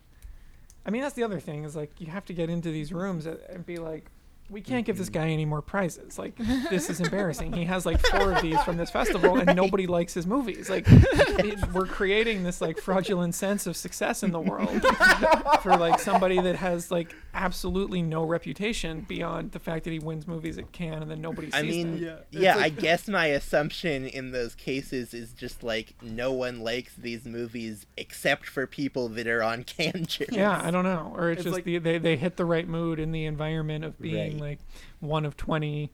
I 0.85 0.89
mean, 0.89 1.01
that's 1.01 1.15
the 1.15 1.23
other 1.23 1.39
thing 1.39 1.63
is 1.63 1.75
like 1.75 1.91
you 1.99 2.07
have 2.07 2.25
to 2.25 2.33
get 2.33 2.49
into 2.49 2.71
these 2.71 2.91
rooms 2.91 3.25
and 3.25 3.65
be 3.65 3.77
like, 3.77 4.05
we 4.49 4.59
can't 4.59 4.85
give 4.85 4.97
this 4.97 5.07
Mm-hmm. 5.09 5.21
guy 5.21 5.29
any 5.29 5.45
more 5.45 5.61
prizes. 5.61 6.19
Like, 6.19 6.35
this 6.69 6.89
is 6.89 6.99
embarrassing. 7.05 7.53
He 7.53 7.63
has 7.65 7.85
like 7.85 8.05
four 8.07 8.33
of 8.33 8.41
these 8.41 8.61
from 8.63 8.75
this 8.75 8.89
festival, 8.89 9.37
and 9.37 9.55
nobody 9.55 9.87
likes 9.87 10.13
his 10.13 10.27
movies. 10.27 10.69
Like, 10.69 10.83
it- 10.89 11.71
we're 11.71 11.85
creating 11.85 12.43
this 12.43 12.59
like 12.59 12.77
fraudulent 12.77 13.33
sense 13.33 13.65
of 13.65 13.77
success 13.77 14.23
in 14.23 14.31
the 14.33 14.41
world 14.41 14.81
for 15.63 15.77
like 15.77 16.01
somebody 16.01 16.41
that 16.41 16.55
has 16.57 16.91
like 16.91 17.15
absolutely 17.33 18.01
no 18.01 18.23
reputation 18.23 19.01
beyond 19.07 19.51
the 19.51 19.59
fact 19.59 19.83
that 19.85 19.91
he 19.91 19.99
wins 19.99 20.27
movies 20.27 20.57
at 20.57 20.71
Cannes 20.71 21.01
and 21.01 21.09
then 21.11 21.21
nobody 21.21 21.47
sees 21.51 21.55
I 21.59 21.61
mean, 21.63 21.91
them. 22.01 22.19
Yeah, 22.31 22.39
yeah, 22.41 22.53
it's 22.55 22.61
I 22.63 22.69
guess 22.69 23.07
my 23.07 23.27
assumption 23.27 24.05
in 24.07 24.31
those 24.31 24.55
cases 24.55 25.13
is 25.13 25.31
just 25.33 25.63
like 25.63 25.95
no 26.01 26.31
one 26.31 26.59
likes 26.61 26.93
these 26.95 27.25
movies 27.25 27.85
except 27.97 28.47
for 28.47 28.67
people 28.67 29.07
that 29.09 29.27
are 29.27 29.41
on 29.43 29.63
Cannes. 29.63 30.05
juries. 30.07 30.35
Yeah, 30.35 30.61
I 30.63 30.71
don't 30.71 30.83
know, 30.83 31.13
or 31.15 31.31
it's, 31.31 31.39
It's 31.39 31.43
just 31.45 31.53
like- 31.55 31.63
the, 31.63 31.77
they 31.77 31.97
they 31.97 32.17
hit 32.17 32.37
the 32.37 32.45
right 32.45 32.67
mood 32.67 32.99
in 32.99 33.11
the 33.11 33.25
environment 33.25 33.85
of 33.85 33.99
being 33.99 34.33
Right. 34.33 34.41
like 34.41 34.59
one 34.99 35.25
of 35.25 35.37
twenty. 35.37 35.91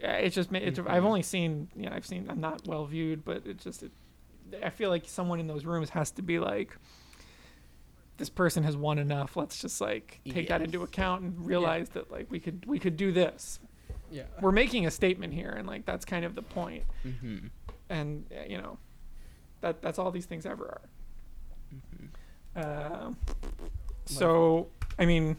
It's 0.00 0.34
just 0.34 0.52
it's, 0.52 0.78
Mm-hmm. 0.78 0.90
I've 0.90 1.04
only 1.04 1.22
seen 1.22 1.68
yeah 1.74 1.94
I've 1.94 2.06
seen 2.06 2.26
I'm 2.28 2.40
not 2.40 2.66
well 2.66 2.84
viewed, 2.86 3.24
but 3.24 3.46
it 3.46 3.58
just 3.58 3.82
it, 3.82 3.90
I 4.62 4.70
feel 4.70 4.90
like 4.90 5.04
someone 5.08 5.40
in 5.40 5.46
those 5.46 5.64
rooms 5.64 5.90
has 5.90 6.10
to 6.12 6.22
be 6.22 6.38
like. 6.38 6.76
This 8.18 8.30
person 8.30 8.62
has 8.64 8.76
won 8.76 8.98
enough. 8.98 9.36
Let's 9.36 9.60
just 9.60 9.80
like 9.80 10.20
take 10.28 10.48
that 10.48 10.62
into 10.62 10.82
account 10.82 11.22
and 11.22 11.46
realize 11.46 11.90
that 11.90 12.10
like 12.10 12.30
we 12.30 12.40
could 12.40 12.64
we 12.66 12.78
could 12.78 12.96
do 12.96 13.12
this. 13.12 13.60
Yeah. 14.10 14.22
We're 14.40 14.52
making 14.52 14.86
a 14.86 14.90
statement 14.90 15.34
here, 15.34 15.50
and 15.50 15.66
like 15.66 15.84
that's 15.84 16.04
kind 16.04 16.24
of 16.24 16.34
the 16.34 16.42
point. 16.42 16.84
Mhm. 17.04 17.50
And 17.90 18.24
uh, 18.32 18.44
you 18.48 18.56
know, 18.58 18.78
that 19.60 19.82
that's 19.82 19.98
all 19.98 20.10
these 20.10 20.26
things 20.26 20.46
ever 20.46 20.64
are. 20.64 20.80
Mm-hmm. 21.74 22.06
Uh, 22.56 23.12
so 24.06 24.68
I 24.98 25.04
mean, 25.04 25.36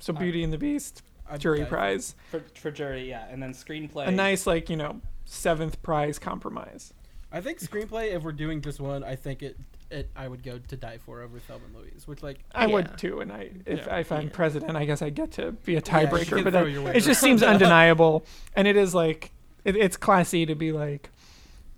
so 0.00 0.12
Beauty 0.12 0.42
and 0.44 0.52
the 0.52 0.58
Beast 0.58 1.02
I- 1.28 1.36
jury 1.36 1.62
I- 1.62 1.66
prize, 1.66 2.14
For, 2.30 2.40
for 2.54 2.70
jury, 2.70 3.08
yeah, 3.08 3.26
and 3.30 3.42
then 3.42 3.52
screenplay. 3.52 4.06
a 4.08 4.10
nice 4.10 4.46
like 4.46 4.70
you 4.70 4.76
know 4.76 5.00
seventh 5.26 5.82
prize 5.82 6.18
compromise. 6.18 6.94
I 7.30 7.40
think 7.42 7.58
screenplay. 7.58 8.14
If 8.14 8.22
we're 8.22 8.32
doing 8.32 8.62
just 8.62 8.80
one, 8.80 9.04
I 9.04 9.14
think 9.16 9.42
it. 9.42 9.58
It. 9.90 10.10
I 10.16 10.26
would 10.28 10.42
go 10.42 10.58
to 10.58 10.76
die 10.76 10.98
for 10.98 11.20
over 11.22 11.38
Thelma 11.38 11.64
and 11.66 11.74
Louise, 11.76 12.06
which 12.08 12.22
like 12.22 12.38
I 12.54 12.66
Yeah. 12.66 12.72
would 12.74 12.98
too, 12.98 13.20
and 13.20 13.30
I 13.32 13.50
if 13.66 13.86
Yeah. 13.86 13.96
if 13.98 14.10
I'm 14.10 14.24
Yeah. 14.24 14.28
president, 14.32 14.76
I 14.76 14.84
guess 14.84 15.02
I 15.02 15.10
get 15.10 15.30
to 15.32 15.52
be 15.52 15.76
a 15.76 15.82
tiebreaker. 15.82 16.26
can 16.28 16.44
but 16.44 16.52
throw 16.52 16.64
that, 16.64 16.70
your 16.70 16.82
weight 16.82 16.96
it 16.96 17.02
just 17.04 17.20
seems 17.20 17.42
undeniable, 17.52 18.24
and 18.56 18.66
it 18.66 18.76
is 18.76 18.94
like 18.94 19.30
it, 19.64 19.76
it's 19.76 19.96
classy 19.96 20.46
to 20.46 20.54
be 20.54 20.72
like 20.72 21.10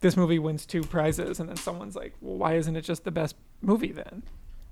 this 0.00 0.16
movie 0.16 0.38
wins 0.38 0.66
two 0.66 0.82
prizes, 0.82 1.40
and 1.40 1.48
then 1.48 1.56
someone's 1.56 1.96
like, 1.96 2.14
well, 2.20 2.36
why 2.36 2.54
isn't 2.54 2.76
it 2.76 2.82
just 2.82 3.04
the 3.04 3.10
best 3.10 3.34
movie 3.62 3.92
then? 3.92 4.22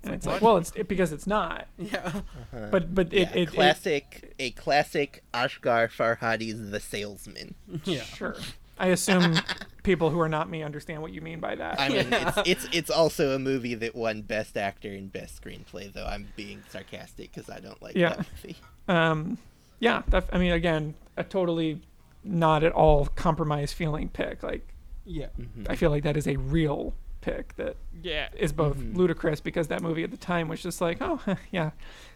And 0.03 0.11
like, 0.13 0.17
it's 0.19 0.27
like, 0.27 0.43
well, 0.43 0.59
it's 0.59 0.71
it, 0.77 0.87
because 0.87 1.13
it's 1.13 1.27
not. 1.27 1.67
yeah. 1.79 2.01
Uh-huh. 2.05 2.69
But 2.71 2.95
but 2.95 3.13
yeah, 3.13 3.23
it, 3.23 3.29
it, 3.37 3.37
it 3.37 3.49
classic, 3.53 4.35
a 4.39 4.51
classic 4.53 5.23
Asghar 5.33 5.89
Farhadi's 5.91 6.71
The 6.71 6.79
Salesman. 6.81 7.55
Yeah. 7.85 8.03
Sure. 8.03 8.37
I 8.79 8.89
assume 8.89 9.37
people 9.85 10.11
who 10.11 10.19
are 10.21 10.29
not 10.29 10.51
me 10.51 10.63
understand 10.65 11.01
what 11.01 11.13
you 11.13 11.21
mean 11.21 11.39
by 11.39 11.55
that. 11.55 11.79
I 11.79 11.89
mean, 11.91 12.09
Yeah. 12.11 12.33
it's, 12.39 12.65
it's 12.65 12.69
it's 12.77 12.91
also 12.91 13.37
a 13.37 13.39
movie 13.39 13.75
that 13.75 13.95
won 13.95 14.23
Best 14.23 14.57
Actor 14.57 14.89
and 14.89 15.13
Best 15.13 15.41
Screenplay. 15.41 15.93
Though 15.93 16.07
I'm 16.07 16.27
being 16.35 16.63
sarcastic 16.71 17.33
because 17.33 17.49
I 17.49 17.61
don't 17.61 17.81
like 17.81 17.95
Yeah. 17.95 18.17
that 18.17 18.27
movie. 18.43 18.57
um, 18.89 19.39
yeah. 19.79 20.03
That, 20.09 20.25
I 20.33 20.39
mean, 20.39 20.53
again, 20.53 20.95
a 21.17 21.23
totally 21.23 21.81
not 22.25 22.65
at 22.65 22.73
all 22.73 23.07
compromise 23.07 23.73
feeling 23.73 24.09
pick. 24.09 24.43
Like, 24.43 24.67
Yeah. 25.05 25.29
Mhm. 25.39 25.67
I 25.69 25.77
feel 25.77 25.91
like 25.91 26.03
that 26.03 26.17
is 26.17 26.27
a 26.27 26.37
real 26.37 26.95
pick 27.25 27.57
that 27.57 27.77
Yeah. 28.03 28.29
is 28.37 28.53
both 28.53 28.77
Mhm. 28.77 28.97
ludicrous 28.97 29.41
because 29.41 29.69
that 29.69 29.81
movie 29.83 30.05
at 30.05 30.11
the 30.11 30.17
time 30.17 30.49
was 30.49 30.63
just 30.63 30.81
like, 30.81 30.99
oh, 31.01 31.21
yeah, 31.51 31.71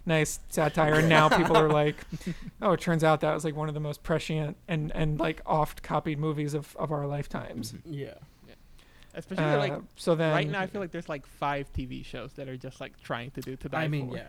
nice 0.05 0.41
satire. 0.51 0.95
And 0.95 1.09
now 1.19 1.29
people 1.29 1.57
are 1.57 1.71
like, 1.83 1.97
oh, 2.61 2.73
it 2.73 2.81
turns 2.81 3.03
out 3.03 3.21
that 3.23 3.33
was 3.33 3.45
like 3.45 3.57
one 3.57 3.69
of 3.69 3.75
the 3.75 3.81
most 3.81 4.03
prescient 4.03 4.57
and, 4.69 4.93
and 4.95 5.19
like 5.19 5.41
oft 5.47 5.83
copied 5.83 6.19
movies 6.19 6.53
of, 6.55 6.77
of 6.77 6.93
our 6.93 7.07
lifetimes. 7.07 7.75
Yeah. 7.85 8.15
Especially 9.15 9.45
Uh, 9.45 9.59
like 9.59 9.73
so 9.97 10.15
then, 10.15 10.33
right 10.33 10.49
now, 10.49 10.61
I 10.61 10.67
feel 10.67 10.81
like 10.81 10.93
there's 10.93 11.09
like 11.09 11.27
five 11.27 11.73
TV 11.73 12.05
shows 12.05 12.35
that 12.35 12.49
are 12.49 12.57
just 12.59 12.81
like 12.81 13.01
trying 13.03 13.31
to 13.33 13.41
do 13.41 13.57
to 13.57 13.69
die 13.69 13.85
I 13.85 13.89
mean, 13.89 14.11
for. 14.11 14.17
yeah. 14.17 14.27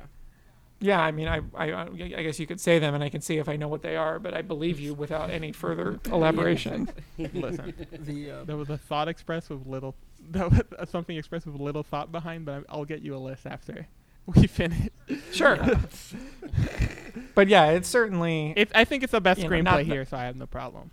Yeah, 0.81 1.01
I 1.01 1.11
mean, 1.11 1.27
I, 1.27 1.41
I, 1.53 1.81
I 1.84 2.23
guess 2.23 2.39
you 2.39 2.47
could 2.47 2.61
say 2.61 2.80
them, 2.80 2.95
and 2.95 3.03
I 3.03 3.10
can 3.10 3.19
see 3.19 3.38
if 3.38 3.49
I 3.49 3.57
know 3.57 3.68
what 3.68 3.81
they 3.81 3.97
are, 3.97 4.18
but 4.18 4.34
I 4.34 4.41
believe 4.41 4.80
you 4.80 4.93
without 4.93 5.30
any 5.30 5.51
further 5.51 5.99
elaboration. 6.06 6.88
Listen, 7.18 7.73
The 7.91 8.31
uh, 8.31 8.43
there 8.45 8.56
was 8.56 8.69
a 8.69 8.77
thought 8.77 9.10
express 9.10 9.49
with 9.49 9.68
little, 9.68 9.93
that 10.31 10.49
was 10.51 10.61
uh, 10.77 10.85
something 10.85 11.15
expressed 11.18 11.45
with 11.45 11.56
little 11.56 11.84
thought 11.84 12.11
behind, 12.11 12.45
but 12.45 12.64
I- 12.69 12.73
I'll 12.76 12.85
get 12.85 13.01
you 13.01 13.15
a 13.15 13.18
list 13.18 13.45
after 13.45 13.88
we 14.35 14.47
finish. 14.47 14.89
Sure. 15.31 15.57
but 17.35 17.47
yeah, 17.47 17.72
it's 17.72 17.89
certainly 17.89 18.53
It, 18.56 18.72
I 18.76 18.85
think 18.85 19.03
it's 19.03 19.11
the 19.11 19.22
best 19.22 19.41
You 19.41 19.49
know, 19.49 19.61
not 19.61 19.80
screenplay 19.80 19.85
here, 19.85 20.06
so 20.06 20.18
I 20.18 20.23
have 20.26 20.35
no 20.35 20.45
problem. 20.45 20.91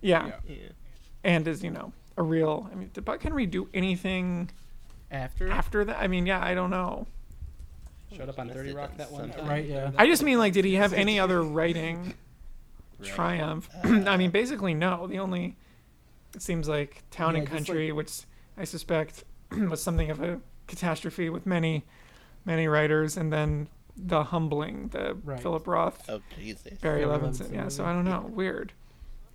yeah, 0.00 0.26
yeah. 0.26 0.32
Yeah. 0.48 0.56
and 1.24 1.46
is 1.48 1.62
you 1.62 1.70
know 1.70 1.92
a 2.16 2.22
real. 2.22 2.68
I 2.72 2.74
mean, 2.74 2.90
did 2.92 3.04
Buck 3.04 3.22
Henry 3.22 3.46
do 3.46 3.68
anything 3.72 4.50
after. 5.10 5.48
after 5.48 5.84
that? 5.84 5.98
I 6.00 6.08
mean, 6.08 6.26
yeah, 6.26 6.42
I 6.44 6.54
don't 6.54 6.70
know. 6.70 7.06
Showed 8.16 8.28
up 8.28 8.38
on 8.38 8.46
Must 8.48 8.56
Dirty 8.56 8.70
have 8.70 8.76
Rock 8.78 8.96
that 8.96 9.12
one 9.12 9.30
time. 9.30 9.46
Right. 9.46 9.64
Yeah. 9.66 9.90
I 9.96 10.06
just 10.06 10.22
mean 10.22 10.38
like, 10.38 10.52
did 10.52 10.64
he 10.64 10.74
have 10.74 10.92
any 10.92 11.20
other 11.20 11.42
writing 11.42 12.14
Right. 12.98 13.08
triumph? 13.08 13.68
Uh, 13.84 13.88
I 14.08 14.16
mean, 14.16 14.30
basically 14.30 14.74
no. 14.74 15.06
The 15.06 15.18
only 15.18 15.56
it 16.34 16.42
seems 16.42 16.68
like 16.68 17.02
Town 17.10 17.34
Yeah, 17.34 17.40
and 17.40 17.48
just 17.48 17.66
Country, 17.66 17.92
which 17.92 18.22
I 18.58 18.64
suspect 18.64 19.24
was 19.52 19.82
something 19.82 20.10
of 20.10 20.20
a 20.22 20.40
catastrophe 20.66 21.30
with 21.30 21.46
many, 21.46 21.84
many 22.44 22.66
writers, 22.68 23.16
and 23.16 23.32
then 23.32 23.68
The 23.96 24.24
Humbling, 24.24 24.88
the 24.88 25.14
Right. 25.24 25.40
Philip 25.40 25.66
Roth, 25.66 26.04
Oh 26.08 26.20
Jesus. 26.36 26.62
Barry 26.80 27.04
Barry 27.04 27.18
Levinson. 27.18 27.48
Levinson 27.48 27.54
Yeah, 27.54 27.68
so. 27.68 27.84
I 27.84 27.92
don't 27.92 28.04
know. 28.04 28.28
Weird. 28.30 28.72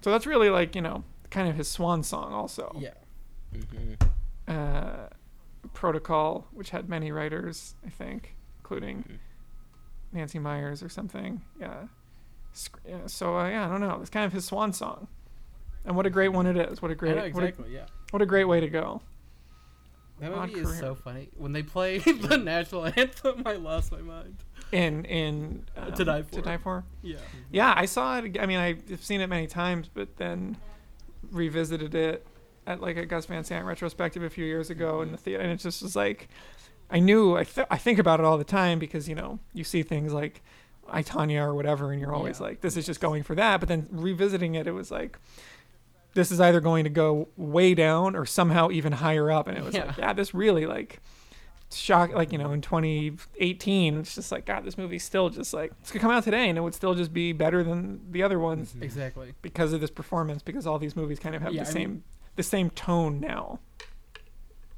So 0.02 0.12
that's 0.12 0.26
really 0.28 0.50
like 0.50 0.76
you 0.76 0.82
know 0.82 1.04
kind 1.30 1.48
of 1.50 1.56
his 1.56 1.68
swan 1.68 2.04
song 2.04 2.34
also. 2.34 2.76
Yeah. 2.80 2.94
hmm 3.54 3.94
Uh, 4.48 5.08
Protocol, 5.74 6.46
which 6.52 6.70
had 6.72 6.90
many 6.90 7.12
writers, 7.12 7.76
I 7.86 7.90
think, 7.90 8.36
including 8.60 9.04
Mhm. 9.04 9.18
Nancy 10.12 10.38
Meyers 10.40 10.84
or 10.84 10.90
something. 10.90 11.42
Yeah. 11.60 11.88
Yeah 12.88 13.08
so 13.08 13.40
uh, 13.40 13.48
yeah, 13.50 13.66
I 13.66 13.70
don't 13.70 13.82
know. 13.82 14.00
It's 14.02 14.10
kind 14.10 14.26
of 14.26 14.34
his 14.34 14.46
swan 14.46 14.74
song. 14.74 15.08
And 15.86 15.96
what 15.96 16.06
a 16.06 16.10
great 16.10 16.30
one 16.30 16.46
it 16.46 16.56
is. 16.58 16.82
What 16.82 16.92
a 16.92 16.94
I 16.94 16.96
great 16.98 17.16
know, 17.16 17.22
what, 17.30 17.44
a, 17.44 17.48
exactly. 17.48 17.74
yeah. 17.74 17.86
what 18.12 18.22
a 18.22 18.26
great 18.26 18.44
way 18.46 18.60
to 18.60 18.70
go. 18.70 19.02
That 20.20 20.32
movie 20.36 20.54
is 20.60 20.68
career. 20.68 20.80
so 20.80 20.96
funny. 20.96 21.30
When 21.36 21.52
they 21.54 21.64
play 21.64 21.98
the 22.00 22.38
national 22.38 22.86
anthem, 22.98 23.44
I 23.46 23.54
lost 23.54 23.92
my 23.92 24.00
mind. 24.02 24.38
In 24.72 25.06
in 25.06 25.66
um, 25.78 25.92
To 25.94 26.06
Die 26.06 26.22
To 26.22 26.28
For. 26.36 26.42
die 26.42 26.58
for. 26.58 26.84
Yeah. 27.02 27.18
Yeah, 27.52 27.74
I 27.76 27.86
saw 27.86 28.20
it. 28.20 28.40
I 28.40 28.46
mean, 28.46 28.58
I've 28.58 29.04
seen 29.04 29.22
it 29.22 29.28
many 29.28 29.48
times, 29.48 29.90
but 29.94 30.18
then 30.18 30.58
revisited 31.32 31.96
it 31.96 32.26
at 32.66 32.82
like 32.82 32.98
a 32.98 33.06
Gus 33.06 33.26
Van 33.26 33.44
Sant 33.44 33.66
retrospective 33.66 34.24
a 34.24 34.30
few 34.30 34.46
years 34.46 34.70
ago 34.70 35.02
in 35.02 35.12
the 35.12 35.18
theater, 35.18 35.44
and 35.44 35.52
it 35.52 35.58
just 35.58 35.82
was 35.84 35.96
like, 35.96 36.30
I 36.90 37.00
knew 37.00 37.36
I 37.38 37.44
th- 37.44 37.68
I 37.70 37.78
think 37.78 38.00
about 38.00 38.20
it 38.20 38.26
all 38.26 38.38
the 38.38 38.44
time 38.44 38.80
because 38.80 39.10
you 39.10 39.16
know 39.16 39.40
you 39.54 39.64
see 39.64 39.84
things 39.84 40.14
like 40.14 40.42
I 40.88 41.04
Tonya 41.04 41.42
or 41.46 41.54
whatever, 41.56 41.92
and 41.92 42.00
you're 42.02 42.14
always 42.14 42.40
Yeah. 42.40 42.48
like, 42.48 42.62
this 42.62 42.78
is 42.78 42.86
just 42.86 43.00
going 43.00 43.24
for 43.24 43.36
that. 43.36 43.60
But 43.60 43.70
then 43.70 43.88
revisiting 43.92 44.56
it, 44.56 44.68
it 44.68 44.72
was 44.72 44.92
like. 44.92 45.18
This 46.14 46.32
is 46.32 46.40
either 46.40 46.60
going 46.62 46.84
to 46.84 46.90
go 46.90 47.28
way 47.38 47.74
down 47.74 48.16
or 48.16 48.26
somehow 48.26 48.70
even 48.72 48.94
higher 48.94 49.32
up, 49.32 49.48
and 49.48 49.58
it 49.58 49.64
was 49.64 49.74
like, 49.74 49.86
Yeah. 49.86 49.94
yeah, 49.98 50.14
this 50.14 50.34
really 50.34 50.66
like 50.66 51.00
shock 51.76 52.14
like 52.14 52.32
you 52.32 52.38
know 52.38 52.52
in 52.52 52.62
2018 52.62 53.98
it's 53.98 54.14
just 54.14 54.32
like 54.32 54.46
god 54.46 54.64
this 54.64 54.78
movie's 54.78 55.04
still 55.04 55.30
just 55.32 55.56
like 55.56 55.72
it's 55.82 55.92
gonna 55.92 56.00
come 56.02 56.12
out 56.12 56.24
today 56.24 56.48
and 56.48 56.56
it 56.56 56.62
would 56.62 56.76
still 56.76 56.94
just 56.94 57.12
be 57.12 57.34
better 57.34 57.64
than 57.64 58.00
the 58.12 58.22
other 58.22 58.38
ones 58.38 58.74
mm-hmm. 58.74 58.84
Exactly. 58.84 59.34
because 59.42 59.74
of 59.74 59.82
this 59.82 59.90
performance 59.90 60.44
because 60.44 60.68
all 60.68 60.78
these 60.78 60.96
movies 60.96 61.18
kind 61.18 61.34
of 61.36 61.42
have 61.42 61.52
Yeah, 61.52 61.64
the 61.64 61.70
I 61.70 61.74
same 61.74 61.90
mean- 61.90 62.04
the 62.36 62.44
same 62.44 62.70
tone 62.70 63.20
now 63.20 63.60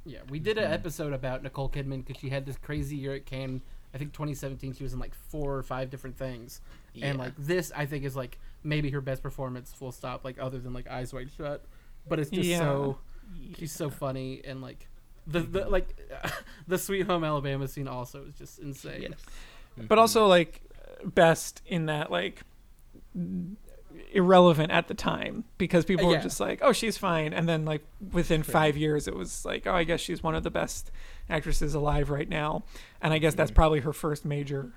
Yeah, 0.06 0.20
we 0.30 0.40
did 0.40 0.58
an 0.58 0.64
mm-hmm. 0.66 0.74
episode 0.74 1.12
about 1.12 1.44
Nicole 1.44 1.68
Kidman 1.70 2.06
because 2.06 2.22
she 2.22 2.30
had 2.30 2.46
this 2.46 2.58
crazy 2.58 2.96
year 2.96 3.14
at 3.14 3.26
Cannes. 3.26 3.62
I 3.94 3.98
think 3.98 4.14
2017 4.14 4.74
she 4.74 4.84
was 4.84 4.94
in 4.94 5.00
like 5.00 5.14
four 5.14 5.56
or 5.56 5.64
five 5.64 5.90
different 5.90 6.18
things, 6.18 6.62
and 7.02 7.18
like 7.18 7.34
this 7.38 7.72
I 7.76 7.86
think 7.86 8.04
is 8.06 8.16
like 8.16 8.38
maybe 8.66 8.90
her 8.90 9.00
best 9.02 9.24
performance. 9.24 9.72
Full 9.72 9.92
stop. 9.94 10.26
Like 10.26 10.38
other 10.40 10.60
than 10.60 10.74
like 10.74 10.90
Eyes 10.90 11.14
Wide 11.14 11.30
Shut, 11.38 11.64
but 12.08 12.20
it's 12.20 12.30
just 12.32 12.48
Yeah. 12.50 12.60
so 12.60 12.98
she's 13.58 13.72
so 13.72 13.90
funny 13.90 14.42
and 14.44 14.62
like 14.62 14.88
the 15.28 15.40
the 15.40 15.66
like 15.70 15.98
the 16.68 16.78
Sweet 16.78 17.06
Home 17.08 17.24
Alabama 17.24 17.68
scene 17.68 17.88
also 17.88 18.26
is 18.26 18.36
just 18.36 18.60
insane. 18.60 19.02
Yes. 19.10 19.88
but 19.88 19.98
also 19.98 20.28
like 20.28 20.62
best 21.04 21.62
in 21.66 21.86
that 21.88 22.12
like 22.12 22.42
irrelevant 24.14 24.72
at 24.72 24.88
the 24.88 24.94
time 24.94 25.44
because 25.58 25.86
people 25.86 26.06
Uh, 26.08 26.12
were 26.12 26.18
just 26.20 26.40
like 26.40 26.60
oh 26.62 26.72
she's 26.74 26.98
fine 26.98 27.34
and 27.34 27.48
then 27.48 27.66
like 27.66 27.82
within 28.12 28.44
five 28.44 28.76
years 28.78 29.08
it 29.08 29.16
was 29.16 29.46
like 29.46 29.66
oh 29.66 29.74
i 29.74 29.84
guess 29.84 30.00
she's 30.02 30.22
one 30.22 30.36
of 30.36 30.44
the 30.44 30.52
best 30.52 30.92
actresses 31.30 31.74
alive 31.74 32.10
right 32.10 32.28
now 32.30 32.64
and 33.02 33.14
i 33.14 33.18
guess 33.18 33.34
that's 33.34 33.52
Mm-hmm. 33.52 33.56
probably 33.56 33.80
her 33.82 33.94
first 33.94 34.26
major 34.26 34.74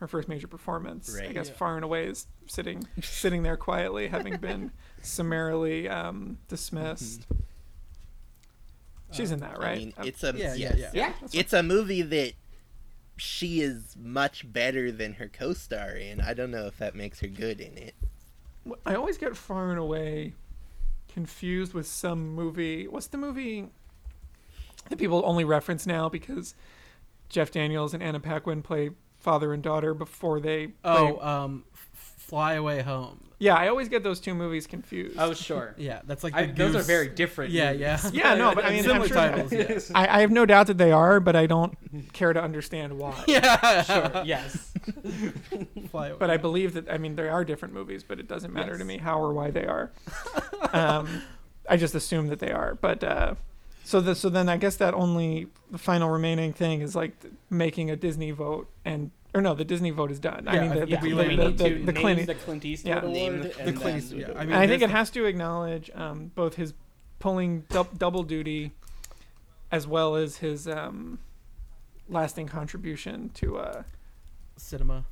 her 0.00 0.08
first 0.08 0.28
major 0.28 0.46
performance 0.48 1.14
i 1.16 1.32
guess 1.32 1.48
Yeah. 1.48 1.54
far 1.54 1.76
and 1.76 1.84
away 1.84 2.06
is 2.06 2.26
sitting 2.48 2.86
sitting 3.02 3.42
there 3.42 3.56
quietly 3.56 4.08
having 4.08 4.36
been 4.48 4.72
summarily 5.02 5.88
um, 5.88 6.38
dismissed 6.48 7.26
she's 9.12 9.30
in 9.30 9.40
that 9.40 9.58
right 9.58 9.72
I 9.72 9.78
mean, 9.78 9.94
Um, 9.98 10.06
it's 10.08 10.22
a 10.24 10.32
Yeah, 10.36 10.54
yes. 10.54 10.76
yeah, 10.78 10.90
yeah. 10.92 11.12
Yeah. 11.22 11.28
It's 11.40 11.52
a 11.52 11.62
movie 11.62 12.02
that 12.02 12.32
she 13.16 13.60
is 13.60 13.96
much 13.98 14.50
better 14.50 14.90
than 14.90 15.14
her 15.14 15.28
co-star 15.28 15.90
in. 15.90 16.20
I 16.22 16.32
don't 16.32 16.50
know 16.50 16.66
if 16.66 16.78
that 16.78 16.94
makes 16.94 17.20
her 17.20 17.26
good 17.26 17.60
in 17.60 17.76
it. 17.76 17.94
I 18.86 18.94
always 18.94 19.18
get 19.18 19.36
far 19.36 19.70
and 19.70 19.78
away 19.78 20.32
confused 21.12 21.74
with 21.74 21.86
some 21.86 22.34
movie. 22.34 22.86
What's 22.88 23.08
the 23.08 23.18
movie 23.18 23.66
that 24.88 24.96
people 24.98 25.22
only 25.26 25.44
reference 25.44 25.86
now 25.86 26.08
because 26.08 26.54
Jeff 27.28 27.50
Daniels 27.50 27.92
and 27.92 28.02
Anna 28.02 28.20
Paquin 28.20 28.62
play 28.62 28.90
father 29.20 29.52
and 29.52 29.62
daughter 29.62 29.94
before 29.94 30.40
they. 30.40 30.72
Oh, 30.84 31.12
they- 31.14 31.20
um, 31.20 31.64
F- 31.74 32.14
Fly 32.18 32.54
Away 32.54 32.82
Home. 32.82 33.20
yeah, 33.38 33.54
I 33.56 33.68
always 33.68 33.88
get 33.88 34.02
those 34.04 34.20
two 34.20 34.34
movies 34.34 34.66
confused. 34.66 35.16
Oh, 35.18 35.32
sure. 35.34 35.74
Yeah, 35.78 36.00
that's 36.04 36.22
like 36.22 36.34
I, 36.34 36.46
those 36.46 36.74
are 36.76 36.82
very 36.82 37.08
different. 37.08 37.50
Yeah, 37.52 37.72
movies. 37.72 37.80
yeah. 37.80 38.10
Yeah, 38.12 38.34
no, 38.34 38.54
but 38.54 38.64
I 38.64 38.70
mean, 38.74 38.82
similar 38.84 39.06
sure- 39.08 39.16
titles. 39.16 39.52
Yeah. 39.52 39.78
I, 39.94 40.18
I 40.18 40.20
have 40.20 40.30
no 40.30 40.44
doubt 40.46 40.66
that 40.68 40.78
they 40.78 40.92
are, 40.92 41.18
but 41.20 41.34
I 41.36 41.46
don't 41.46 41.74
care 42.12 42.32
to 42.32 42.40
understand 42.42 42.98
why. 42.98 43.24
yeah. 43.26 43.82
Sure. 43.82 44.22
Yes. 44.24 44.72
Fly 45.90 46.08
Away. 46.08 46.16
But 46.18 46.30
I 46.30 46.36
believe 46.36 46.74
that 46.74 46.90
I 46.90 46.98
mean 46.98 47.16
there 47.16 47.30
are 47.32 47.44
different 47.44 47.74
movies, 47.74 48.04
but 48.04 48.20
it 48.20 48.28
doesn't 48.28 48.52
matter 48.52 48.76
to 48.78 48.84
me 48.84 48.98
how 48.98 49.20
or 49.20 49.32
why 49.32 49.50
they 49.50 49.64
are. 49.66 49.90
um, 50.72 51.22
I 51.68 51.76
just 51.76 51.94
assume 51.94 52.28
that 52.28 52.38
they 52.38 52.50
are. 52.52 52.74
But 52.74 53.02
uh, 53.04 53.34
so 53.84 54.00
the, 54.00 54.14
so 54.14 54.28
then 54.28 54.48
I 54.48 54.56
guess 54.56 54.76
that 54.76 54.94
only 54.94 55.48
the 55.70 55.78
final 55.78 56.10
remaining 56.10 56.52
thing 56.52 56.80
is 56.80 56.94
like 56.94 57.12
making 57.48 57.90
a 57.90 57.96
Disney 57.96 58.30
vote 58.30 58.68
and 58.84 59.10
or 59.32 59.40
no, 59.40 59.54
the 59.54 59.64
Disney 59.64 59.90
vote 59.90 60.10
is 60.10 60.18
done. 60.18 60.48
I 60.48 60.54
Yeah, 60.56 60.60
mean 60.62 60.70
I 60.72 60.74
the 60.74 60.86
think 60.86 61.00
the, 61.02 61.06
we 61.06 61.10
the, 61.14 61.16
the, 61.16 61.28
need 61.46 61.58
the, 61.58 61.68
to 61.68 61.74
the 61.84 61.92
name 61.92 62.02
Clint- 62.02 62.26
the 62.26 62.34
Clint 62.34 62.64
Eastwood 62.64 62.88
Yeah. 62.90 62.98
Award. 63.00 63.12
Name 63.12 63.36
the- 63.42 63.48
the 63.48 63.48
the 63.58 63.64
then- 63.64 63.76
Clint 63.76 63.98
Eastwood, 63.98 64.20
yeah, 64.20 64.32
I 64.36 64.44
mean, 64.44 64.54
I 64.56 64.66
think 64.66 64.82
it 64.82 64.90
has 64.90 65.10
to 65.10 65.24
acknowledge 65.24 65.90
um, 65.94 66.32
both 66.34 66.54
his 66.56 66.74
pulling 67.20 67.60
dou- 67.68 67.86
double 67.96 68.22
duty 68.24 68.72
as 69.70 69.86
well 69.86 70.16
as 70.16 70.38
his 70.38 70.66
um, 70.66 71.18
lasting 72.08 72.48
contribution 72.48 73.30
to 73.34 73.58
uh, 73.58 73.82
cinema. 74.56 75.04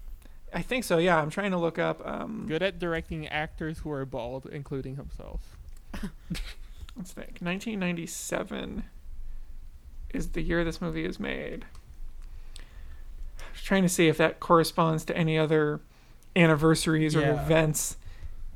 I 0.52 0.62
think 0.62 0.82
so. 0.82 0.98
Yeah, 0.98 1.18
I'm 1.18 1.30
trying 1.30 1.50
to 1.52 1.58
look 1.58 1.78
up. 1.78 2.04
Um, 2.04 2.46
Good 2.48 2.62
at 2.62 2.78
directing 2.80 3.28
actors 3.28 3.78
who 3.80 3.90
are 3.92 4.04
bald, 4.04 4.46
including 4.50 4.96
himself. 4.96 5.56
Let's 6.98 7.12
think. 7.12 7.38
1997 7.40 8.84
is 10.12 10.30
the 10.30 10.42
year 10.42 10.64
this 10.64 10.80
movie 10.80 11.04
is 11.04 11.18
made. 11.20 11.64
I 12.58 13.44
was 13.52 13.62
trying 13.62 13.82
to 13.84 13.88
see 13.88 14.08
if 14.08 14.18
that 14.18 14.40
corresponds 14.40 15.04
to 15.06 15.16
any 15.16 15.38
other 15.38 15.80
anniversaries 16.34 17.14
or 17.14 17.20
Yeah. 17.20 17.42
events 17.44 17.96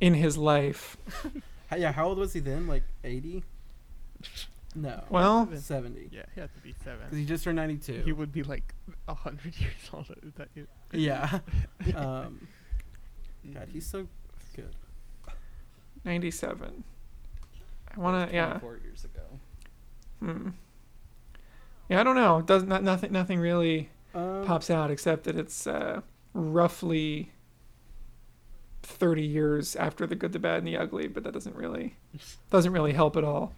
in 0.00 0.14
his 0.14 0.36
life. 0.36 0.96
How- 1.70 1.76
Yeah, 1.76 1.92
how 1.92 2.08
old 2.08 2.18
was 2.18 2.32
he 2.32 2.40
then? 2.40 2.66
Like 2.66 2.82
80? 3.04 3.44
No. 4.74 5.04
Well, 5.08 5.48
70. 5.54 6.08
Yeah, 6.10 6.22
he 6.34 6.40
had 6.40 6.52
to 6.54 6.60
be 6.60 6.70
Because 6.72 6.84
seven. 6.84 7.18
he 7.18 7.24
just 7.24 7.44
turned 7.44 7.56
92. 7.56 8.02
He 8.04 8.12
would 8.12 8.32
be 8.32 8.42
like 8.42 8.74
a 9.08 9.14
hundred 9.14 9.56
years 9.60 9.72
older. 9.92 10.14
Is 10.22 10.32
that 10.34 10.48
it? 10.56 10.68
Yeah. 10.92 11.38
um, 11.94 12.46
God, 13.54 13.68
he's 13.72 13.86
so 13.86 14.06
good. 14.56 14.74
97. 16.04 16.84
I 17.96 18.00
want 18.00 18.28
to, 18.30 18.34
yeah. 18.34 18.46
24 18.58 18.80
years 18.84 19.04
ago. 19.04 19.22
Hmm. 20.20 20.48
Yeah, 21.88 22.00
I 22.00 22.04
don't 22.04 22.16
know. 22.16 22.38
It 22.38 22.46
does 22.46 22.62
not 22.64 22.82
nothing 22.82 23.12
nothing 23.12 23.38
really 23.38 23.90
Um, 24.14 24.44
pops 24.46 24.70
out 24.70 24.90
except 24.90 25.24
that 25.24 25.36
it's 25.36 25.66
uh, 25.66 26.00
roughly 26.32 27.32
30 28.82 29.22
years 29.22 29.76
after 29.76 30.06
the 30.06 30.14
good, 30.14 30.32
the 30.32 30.38
bad, 30.38 30.58
and 30.58 30.66
the 30.66 30.76
ugly, 30.76 31.06
but 31.06 31.22
that 31.24 31.32
doesn't 31.32 31.54
really 31.56 31.96
doesn't 32.50 32.72
really 32.72 32.92
help 32.92 33.16
at 33.16 33.24
all. 33.24 33.52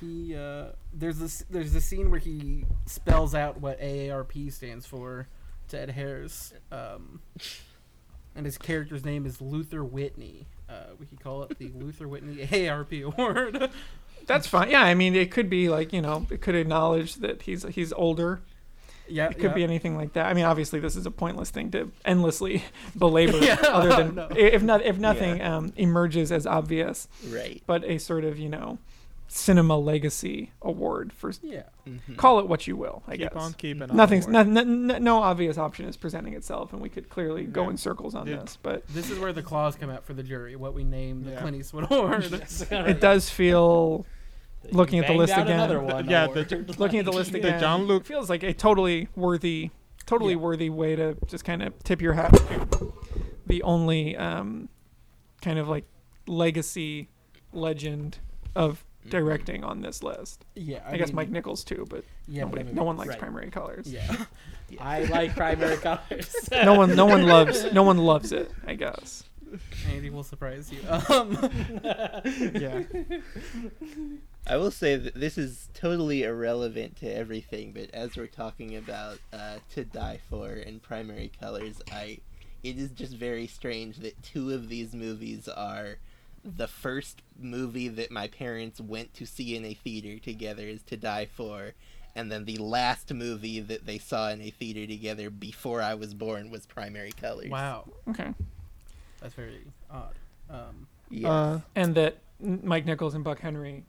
He 0.00 0.34
uh, 0.36 0.66
there's 0.92 1.18
this 1.18 1.44
there's 1.48 1.72
this 1.72 1.84
scene 1.84 2.10
where 2.10 2.20
he 2.20 2.64
spells 2.86 3.34
out 3.34 3.60
what 3.60 3.80
AARP 3.80 4.52
stands 4.52 4.84
for 4.84 5.28
to 5.68 5.80
Ed 5.80 5.90
Harris, 5.90 6.52
um, 6.72 7.20
and 8.34 8.46
his 8.46 8.58
character's 8.58 9.04
name 9.04 9.26
is 9.26 9.40
Luther 9.40 9.84
Whitney. 9.84 10.46
Uh, 10.68 10.94
we 10.98 11.06
could 11.06 11.20
call 11.20 11.42
it 11.42 11.58
the 11.58 11.70
Luther 11.74 12.08
Whitney 12.08 12.68
ARP 12.68 12.92
Award. 12.92 13.70
That's 14.26 14.46
fine. 14.46 14.70
Yeah, 14.70 14.82
I 14.82 14.94
mean, 14.94 15.14
it 15.16 15.30
could 15.30 15.50
be 15.50 15.68
like 15.68 15.92
you 15.92 16.00
know, 16.00 16.26
it 16.30 16.40
could 16.40 16.54
acknowledge 16.54 17.16
that 17.16 17.42
he's 17.42 17.64
he's 17.64 17.92
older. 17.92 18.40
yeah, 19.08 19.26
It 19.28 19.34
could 19.34 19.42
yeah. 19.50 19.54
be 19.54 19.64
anything 19.64 19.96
like 19.96 20.12
that. 20.12 20.26
I 20.26 20.32
mean, 20.34 20.44
obviously, 20.44 20.78
this 20.80 20.94
is 20.96 21.06
a 21.06 21.10
pointless 21.10 21.50
thing 21.50 21.70
to 21.72 21.90
endlessly 22.04 22.62
belabor. 22.96 23.38
Yeah, 23.38 23.58
other 23.64 23.88
than 23.88 24.14
no. 24.14 24.28
if 24.36 24.62
not 24.62 24.82
if 24.82 24.96
nothing 24.98 25.42
um, 25.42 25.72
emerges 25.76 26.30
as 26.30 26.46
obvious, 26.46 27.08
Right. 27.28 27.62
but 27.66 27.84
a 27.84 27.98
sort 27.98 28.24
of 28.24 28.38
you 28.38 28.48
know, 28.48 28.78
cinema 29.34 29.78
legacy 29.78 30.52
award 30.60 31.10
for 31.12 31.32
Yeah, 31.42 31.62
Mhm. 31.86 32.16
call 32.16 32.38
it 32.38 32.46
what 32.48 32.66
you 32.66 32.76
will. 32.76 33.02
I 33.08 33.12
Keep 33.16 33.32
guess. 33.32 33.42
on 33.42 33.52
keeping 33.54 33.90
on. 33.90 33.96
Nothing's 33.96 34.26
Award. 34.26 34.46
no, 34.48 34.62
no, 34.62 34.98
no 34.98 35.18
obvious 35.22 35.56
option 35.56 35.86
is 35.86 35.96
presenting 35.96 36.34
itself, 36.34 36.72
and 36.74 36.82
we 36.82 36.88
could 36.90 37.08
clearly 37.08 37.44
go 37.44 37.62
Yeah. 37.64 37.70
in 37.70 37.76
circles 37.78 38.14
on 38.14 38.26
Yeah. 38.26 38.36
this. 38.40 38.58
But 38.62 38.86
this 38.88 39.10
is 39.10 39.18
where 39.18 39.32
the 39.32 39.42
claws 39.42 39.74
come 39.74 39.88
out 39.88 40.04
for 40.04 40.12
the 40.12 40.22
jury. 40.22 40.54
What 40.54 40.74
we 40.74 40.84
name 40.84 41.24
the 41.24 41.30
Yeah. 41.32 41.40
Clint 41.40 41.56
Eastwood 41.56 41.90
Award. 41.90 42.24
Yes. 42.30 42.66
it 42.70 43.00
does 43.00 43.30
feel 43.30 44.04
looking 44.70 44.98
at 44.98 45.02
the 45.06 45.08
Banged 45.08 45.18
list 45.20 45.32
out 45.32 45.42
again. 45.46 45.58
Another 45.60 45.80
one 45.80 46.08
Yeah, 46.10 46.24
award. 46.26 46.48
the- 46.50 46.74
looking 46.78 46.98
at 46.98 47.04
the 47.06 47.12
list 47.12 47.32
The 47.32 47.38
again, 47.38 47.58
John 47.58 47.84
Luke- 47.86 48.04
feels 48.04 48.28
like 48.28 48.42
a 48.42 48.52
totally 48.52 49.08
worthy, 49.16 49.70
totally 50.06 50.34
Yeah. 50.34 50.40
worthy 50.40 50.68
way 50.70 50.94
to 50.94 51.16
just 51.26 51.44
kind 51.44 51.62
of 51.62 51.82
tip 51.84 52.02
your 52.02 52.12
hat 52.12 52.38
the 53.46 53.62
only 53.62 54.14
um, 54.16 54.68
kind 55.40 55.58
of 55.58 55.68
like 55.68 55.84
legacy 56.26 57.08
legend 57.52 58.18
of 58.54 58.84
directing 59.08 59.64
on 59.64 59.80
this 59.80 60.02
list. 60.02 60.44
Yeah, 60.54 60.82
I, 60.86 60.96
guess 60.96 61.08
mean, 61.08 61.16
Mike 61.16 61.30
Nichols 61.30 61.64
too, 61.64 61.86
but 61.88 62.04
Yeah, 62.28 62.42
nobody, 62.42 62.62
I 62.62 62.64
mean, 62.66 62.74
no 62.74 62.84
one 62.84 62.96
likes 62.96 63.10
right. 63.10 63.18
primary 63.18 63.50
colors. 63.50 63.86
Yeah, 63.86 64.24
I 64.80 65.04
like 65.04 65.34
primary 65.34 65.76
colors. 65.76 66.34
no 66.52 66.74
one, 66.74 66.94
no 66.94 67.06
one 67.06 67.26
loves, 67.26 67.72
no 67.72 67.82
one 67.82 67.98
loves 67.98 68.32
it. 68.32 68.50
I 68.66 68.74
guess. 68.74 69.24
Andy 69.90 70.08
will 70.08 70.22
surprise 70.22 70.72
you. 70.72 70.80
Um, 70.88 71.36
Yeah. 72.54 72.82
I 74.46 74.56
will 74.56 74.70
say 74.70 74.96
that 74.96 75.14
this 75.14 75.38
is 75.38 75.68
totally 75.74 76.24
irrelevant 76.24 76.96
to 76.96 77.06
everything, 77.06 77.72
but 77.72 77.90
as 77.92 78.16
we're 78.16 78.26
talking 78.26 78.76
about 78.76 79.18
uh, 79.32 79.58
To 79.74 79.84
Die 79.84 80.18
For 80.28 80.50
and 80.52 80.82
Primary 80.82 81.30
Colors, 81.38 81.80
I 81.92 82.18
it 82.62 82.78
is 82.78 82.90
just 82.90 83.14
very 83.14 83.46
strange 83.46 83.98
that 83.98 84.20
two 84.22 84.50
of 84.52 84.68
these 84.68 84.94
movies 84.94 85.48
are 85.48 85.98
the 86.44 86.66
first 86.68 87.22
movie 87.38 87.88
that 87.88 88.10
my 88.10 88.26
parents 88.28 88.80
went 88.80 89.14
to 89.14 89.26
see 89.26 89.54
in 89.56 89.64
a 89.64 89.74
theater 89.74 90.18
together 90.18 90.66
is 90.66 90.82
To 90.84 90.96
Die 90.96 91.26
For, 91.26 91.72
and 92.16 92.30
then 92.30 92.44
the 92.44 92.56
last 92.58 93.12
movie 93.14 93.60
that 93.60 93.86
they 93.86 93.98
saw 93.98 94.28
in 94.30 94.40
a 94.42 94.50
theater 94.50 94.86
together 94.86 95.30
before 95.30 95.80
I 95.80 95.94
was 95.94 96.14
born 96.14 96.50
was 96.50 96.66
Primary 96.66 97.12
Colors. 97.12 97.50
wow, 97.50 97.88
Okay. 98.08 98.34
that's 99.20 99.34
very 99.34 99.66
odd. 99.90 100.14
Um, 100.50 100.86
Yeah. 101.10 101.30
Uh, 101.30 101.60
And 101.76 101.94
that 101.94 102.18
Mike 102.40 102.86
Nichols 102.86 103.14
and 103.14 103.22
Buck 103.22 103.38
Henry 103.40 103.84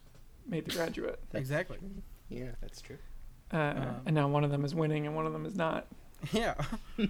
made 0.47 0.65
The 0.65 0.75
Graduate. 0.75 1.19
exactly. 1.33 1.79
yeah. 2.29 2.51
That's 2.61 2.81
true. 2.81 2.97
Uh, 3.51 3.57
Um, 3.77 3.95
and 4.05 4.15
now 4.15 4.27
one 4.27 4.43
of 4.43 4.51
them 4.51 4.63
is 4.65 4.73
winning 4.75 5.05
and 5.07 5.15
one 5.15 5.25
of 5.25 5.33
them 5.33 5.45
is 5.45 5.55
not. 5.55 5.87
Yeah, 6.31 6.55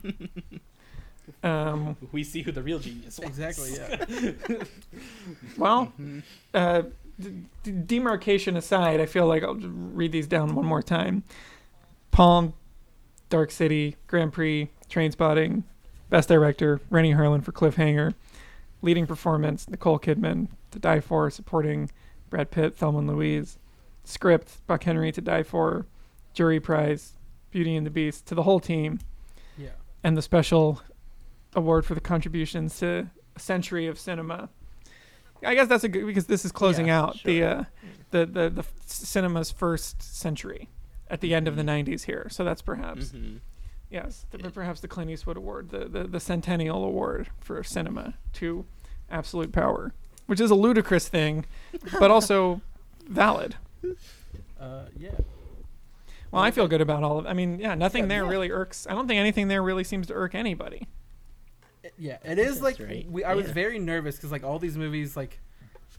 Um, 1.43 1.95
We 2.11 2.23
see 2.23 2.41
who 2.41 2.51
the 2.51 2.61
real 2.63 2.79
genius 2.79 3.19
was. 3.19 3.27
exactly. 3.29 3.73
Yeah. 3.75 4.63
well, 5.57 5.93
uh, 6.53 6.83
d- 7.19 7.43
d- 7.63 7.71
demarcation 7.71 8.57
aside, 8.57 8.99
I 8.99 9.05
feel 9.05 9.27
like 9.27 9.43
I'll 9.43 9.55
just 9.55 9.69
read 9.73 10.11
these 10.11 10.27
down 10.27 10.55
one 10.55 10.65
more 10.65 10.81
time. 10.83 11.23
Palm, 12.11 12.53
Dark 13.29 13.51
City, 13.51 13.95
Grand 14.07 14.33
Prix, 14.33 14.69
Trainspotting, 14.89 15.63
Best 16.09 16.29
Director, 16.29 16.79
Renny 16.89 17.13
Harlin 17.13 17.43
for 17.43 17.51
Cliffhanger, 17.51 18.13
Leading 18.81 19.07
Performance, 19.07 19.67
Nicole 19.69 19.99
Kidman, 19.99 20.49
To 20.71 20.79
Die 20.79 20.99
For, 20.99 21.29
supporting 21.29 21.89
Brad 22.29 22.51
Pitt, 22.51 22.75
Thelma 22.75 22.99
and 22.99 23.07
Louise, 23.07 23.57
Script, 24.03 24.57
Buck 24.67 24.83
Henry, 24.83 25.11
To 25.11 25.21
Die 25.21 25.43
For, 25.43 25.85
Jury 26.33 26.59
Prize, 26.59 27.13
Beauty 27.51 27.75
and 27.75 27.85
the 27.85 27.89
Beast, 27.91 28.25
to 28.27 28.35
the 28.35 28.43
whole 28.43 28.59
team, 28.59 28.99
Yeah. 29.57 29.69
and 30.03 30.17
the 30.17 30.21
special 30.21 30.81
award 31.55 31.85
for 31.85 31.93
the 31.95 32.01
contributions 32.01 32.79
to 32.79 33.09
a 33.35 33.39
century 33.39 33.87
of 33.87 33.99
cinema. 33.99 34.49
I 35.45 35.55
guess 35.55 35.67
that's 35.67 35.83
a 35.83 35.89
good 35.89 36.05
because 36.05 36.27
this 36.27 36.45
is 36.45 36.51
closing 36.51 36.87
Yeah, 36.87 37.01
out 37.01 37.19
the, 37.23 37.43
uh, 37.43 37.63
the 38.11 38.25
the 38.25 38.49
the 38.49 38.63
cinema's 38.85 39.51
first 39.51 40.01
century 40.01 40.69
at 41.09 41.19
the 41.21 41.33
end 41.35 41.47
of 41.47 41.55
the 41.55 41.63
'90s 41.63 42.03
here. 42.03 42.27
So 42.29 42.43
that's 42.45 42.61
perhaps 42.61 43.09
Mhm. 43.09 43.39
yes, 43.89 44.25
the, 44.31 44.37
perhaps 44.37 44.79
the 44.79 44.87
Clint 44.87 45.11
Eastwood 45.11 45.35
Award, 45.37 45.69
the, 45.69 45.85
the 45.89 46.03
the 46.05 46.19
Centennial 46.19 46.83
Award 46.85 47.29
for 47.41 47.61
cinema 47.63 48.13
to 48.33 48.65
absolute 49.11 49.51
power, 49.51 49.93
which 50.27 50.39
is 50.39 50.49
a 50.49 50.55
ludicrous 50.55 51.09
thing, 51.09 51.45
but 51.99 52.09
also 52.09 52.61
valid. 53.09 53.55
Uh, 54.59 54.85
yeah. 54.97 55.11
Well, 56.31 56.41
I 56.41 56.51
feel 56.51 56.67
good 56.69 56.81
about 56.81 57.03
all 57.03 57.19
of. 57.19 57.27
I 57.27 57.33
mean, 57.33 57.59
yeah, 57.59 57.75
nothing 57.75 58.03
Yeah, 58.03 58.07
there 58.07 58.23
yeah. 58.23 58.29
really 58.29 58.49
irks. 58.49 58.87
I 58.89 58.93
don't 58.93 59.07
think 59.09 59.19
anything 59.19 59.49
there 59.49 59.61
really 59.61 59.83
seems 59.83 60.07
to 60.07 60.13
irk 60.13 60.33
anybody. 60.33 60.87
Yeah, 61.97 62.17
it 62.23 62.39
is 62.39 62.61
like 62.61 62.79
right. 62.79 63.09
we, 63.09 63.23
I 63.23 63.33
was 63.35 63.49
very 63.51 63.79
nervous 63.79 64.15
because 64.15 64.31
like 64.31 64.43
all 64.43 64.59
these 64.59 64.77
movies, 64.77 65.15
like 65.17 65.39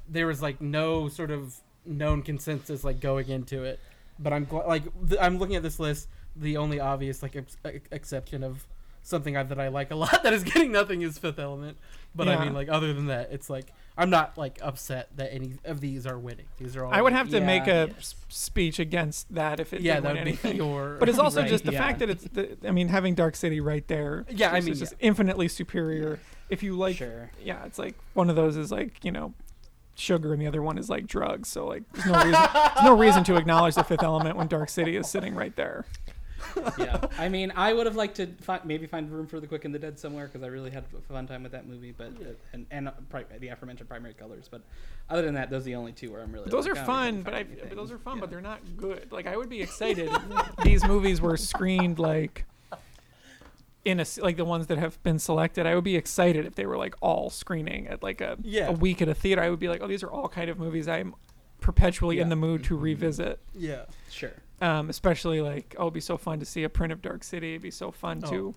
there 0.09 0.27
was 0.27 0.41
like 0.43 0.61
no 0.61 1.09
sort 1.09 1.31
of 1.31 1.55
known 1.85 2.23
consensus 2.23 2.85
like 2.85 3.01
going 3.01 3.29
into 3.29 3.65
it. 3.65 3.79
But 4.19 4.33
I'm 4.33 4.47
gl- 4.47 4.67
like 4.67 4.83
th- 5.09 5.21
I'm 5.21 5.39
looking 5.39 5.57
at 5.57 5.63
this 5.63 5.79
list. 5.79 6.09
The 6.37 6.57
only 6.57 6.81
obvious 6.81 7.23
like 7.23 7.37
ex- 7.37 7.57
ex- 7.65 7.89
exception 7.93 8.43
of 8.43 8.67
something 9.03 9.37
I, 9.37 9.43
that 9.43 9.61
I 9.61 9.69
like 9.69 9.91
a 9.91 9.97
lot 9.97 10.23
that 10.23 10.33
is 10.33 10.43
getting 10.43 10.73
nothing 10.73 11.03
is 11.03 11.19
Fifth 11.19 11.39
Element. 11.39 11.77
But 12.15 12.27
Yeah. 12.29 12.39
I 12.39 12.45
mean, 12.45 12.55
like 12.55 12.69
other 12.69 12.93
than 12.95 13.07
that, 13.07 13.31
it's 13.33 13.51
like 13.51 13.73
I'm 13.97 14.11
not 14.11 14.37
like 14.37 14.59
upset 14.61 15.09
that 15.17 15.33
any 15.33 15.53
of 15.65 15.81
these 15.81 16.05
are 16.07 16.19
winning. 16.19 16.47
These 16.59 16.75
are 16.77 16.85
all. 16.85 16.93
I 16.93 17.01
would 17.01 17.13
like, 17.13 17.19
have 17.19 17.29
to 17.31 17.41
make 17.41 17.69
a 17.69 17.85
a 17.85 17.89
s- 17.91 18.17
speech 18.29 18.79
against 18.81 19.33
that 19.35 19.61
if 19.61 19.73
it 19.73 19.83
yeah, 19.83 20.01
that 20.01 20.13
would 20.13 20.21
anything. 20.21 20.53
be 20.53 20.57
your. 20.59 20.97
But 20.99 21.09
it's 21.09 21.19
also 21.19 21.43
Right, 21.43 21.49
just 21.49 21.65
the 21.65 21.73
yeah. 21.73 21.79
fact 21.79 22.01
that 22.01 22.11
it's 22.11 22.25
the, 22.25 22.57
I 22.67 22.73
mean 22.73 22.89
having 22.89 23.15
Dark 23.15 23.37
City 23.37 23.61
right 23.61 23.87
there. 23.87 24.27
Yeah, 24.29 24.51
I 24.53 24.59
is 24.59 24.65
mean, 24.67 24.75
just 24.75 24.95
yeah. 24.99 25.07
infinitely 25.09 25.47
superior. 25.49 26.19
If 26.51 26.63
you 26.63 26.77
like, 26.77 26.97
sure. 26.97 27.31
yeah, 27.43 27.65
it's 27.67 27.79
like 27.79 27.95
one 28.15 28.29
of 28.31 28.37
those 28.37 28.57
is 28.57 28.73
like 28.73 29.05
you 29.05 29.13
know, 29.13 29.33
sugar, 29.95 30.33
and 30.33 30.43
the 30.43 30.47
other 30.49 30.61
one 30.63 30.77
is 30.77 30.91
like 30.91 31.07
drugs. 31.07 31.49
So 31.49 31.67
like, 31.67 31.85
there's 31.93 32.07
no 32.07 32.19
reason, 32.25 32.33
there's 32.53 32.85
no 32.85 32.97
reason 32.99 33.25
to 33.25 33.37
acknowledge 33.37 33.77
the 33.77 33.85
Fifth 33.85 34.03
Element 34.03 34.37
when 34.37 34.49
Dark 34.49 34.71
City 34.71 34.97
is 34.97 35.09
sitting 35.09 35.35
right 35.37 35.55
there. 35.55 35.85
yeah. 36.79 37.07
I 37.19 37.29
mean, 37.29 37.53
I 37.57 37.73
would 37.73 37.87
have 37.87 37.97
liked 37.97 38.17
to 38.17 38.27
fi- 38.41 38.61
maybe 38.65 38.87
find 38.87 39.11
room 39.11 39.27
for 39.27 39.41
the 39.41 39.47
Quick 39.47 39.65
and 39.65 39.75
the 39.75 39.79
Dead 39.79 39.99
somewhere 39.99 40.27
because 40.27 40.43
I 40.43 40.47
really 40.49 40.71
had 40.71 40.85
a 40.97 41.01
fun 41.13 41.27
time 41.27 41.43
with 41.43 41.53
that 41.53 41.67
movie. 41.67 41.93
But 41.97 42.09
uh, 42.21 42.35
and 42.53 42.67
and 42.71 42.89
uh, 42.89 42.93
pri- 43.11 43.25
the 43.39 43.49
aforementioned 43.49 43.89
primary 43.89 44.15
colors. 44.15 44.49
But 44.51 44.63
other 45.11 45.23
than 45.23 45.35
that, 45.35 45.51
those 45.51 45.63
are 45.63 45.67
the 45.67 45.75
only 45.75 45.93
two 45.93 46.13
where 46.13 46.23
I'm 46.23 46.33
really. 46.33 46.45
But 46.45 46.53
those 46.53 46.67
like, 46.67 46.77
are 46.77 46.83
oh, 46.83 46.87
fun, 46.87 47.23
but 47.23 47.35
I 47.35 47.43
but 47.45 47.77
those 47.77 47.91
are 47.93 47.99
fun, 47.99 48.17
Yeah. 48.17 48.21
but 48.21 48.31
they're 48.31 48.41
not 48.41 48.61
good. 48.77 49.11
Like 49.13 49.27
I 49.27 49.37
would 49.37 49.49
be 49.49 49.61
excited 49.69 50.11
these 50.63 50.85
movies 50.85 51.21
were 51.21 51.37
screened 51.37 51.99
like 51.99 52.45
in 53.85 54.01
a 54.01 54.07
like 54.19 54.37
the 54.37 54.45
ones 54.45 54.67
that 54.69 54.79
have 54.79 55.03
been 55.03 55.19
selected. 55.19 55.67
I 55.67 55.75
would 55.75 55.85
be 55.85 55.97
excited 55.97 56.47
if 56.47 56.55
they 56.55 56.65
were 56.67 56.79
like 56.79 56.95
all 57.03 57.29
screening 57.31 57.87
at 57.89 58.03
like 58.03 58.21
a 58.21 58.37
Yeah. 58.43 58.69
a 58.69 58.73
week 58.73 59.03
at 59.03 59.09
a 59.09 59.15
theater. 59.15 59.43
I 59.43 59.51
would 59.51 59.59
be 59.61 59.69
like, 59.69 59.83
oh, 59.83 59.87
these 59.89 60.03
are 60.03 60.11
all 60.11 60.29
kind 60.29 60.49
of 60.49 60.59
movies 60.59 60.89
I'm 60.89 61.15
perpetually 61.61 62.19
in 62.19 62.29
the 62.29 62.37
mood 62.37 62.65
to 62.65 62.77
revisit. 62.77 63.39
yeah. 63.55 63.85
sure. 64.11 64.33
Um, 64.65 64.89
especially 64.89 65.41
like, 65.43 65.75
oh, 65.79 65.83
it'd 65.83 65.95
be 65.95 66.01
so 66.01 66.17
fun 66.17 66.39
to 66.39 66.47
see 66.47 66.63
a 66.65 66.69
print 66.71 66.93
of 66.93 67.03
Dark 67.03 67.23
City. 67.23 67.51
It'd 67.51 67.63
be 67.63 67.71
so 67.71 67.91
fun 67.91 68.23
Oh. 68.25 68.31
to, 68.31 68.55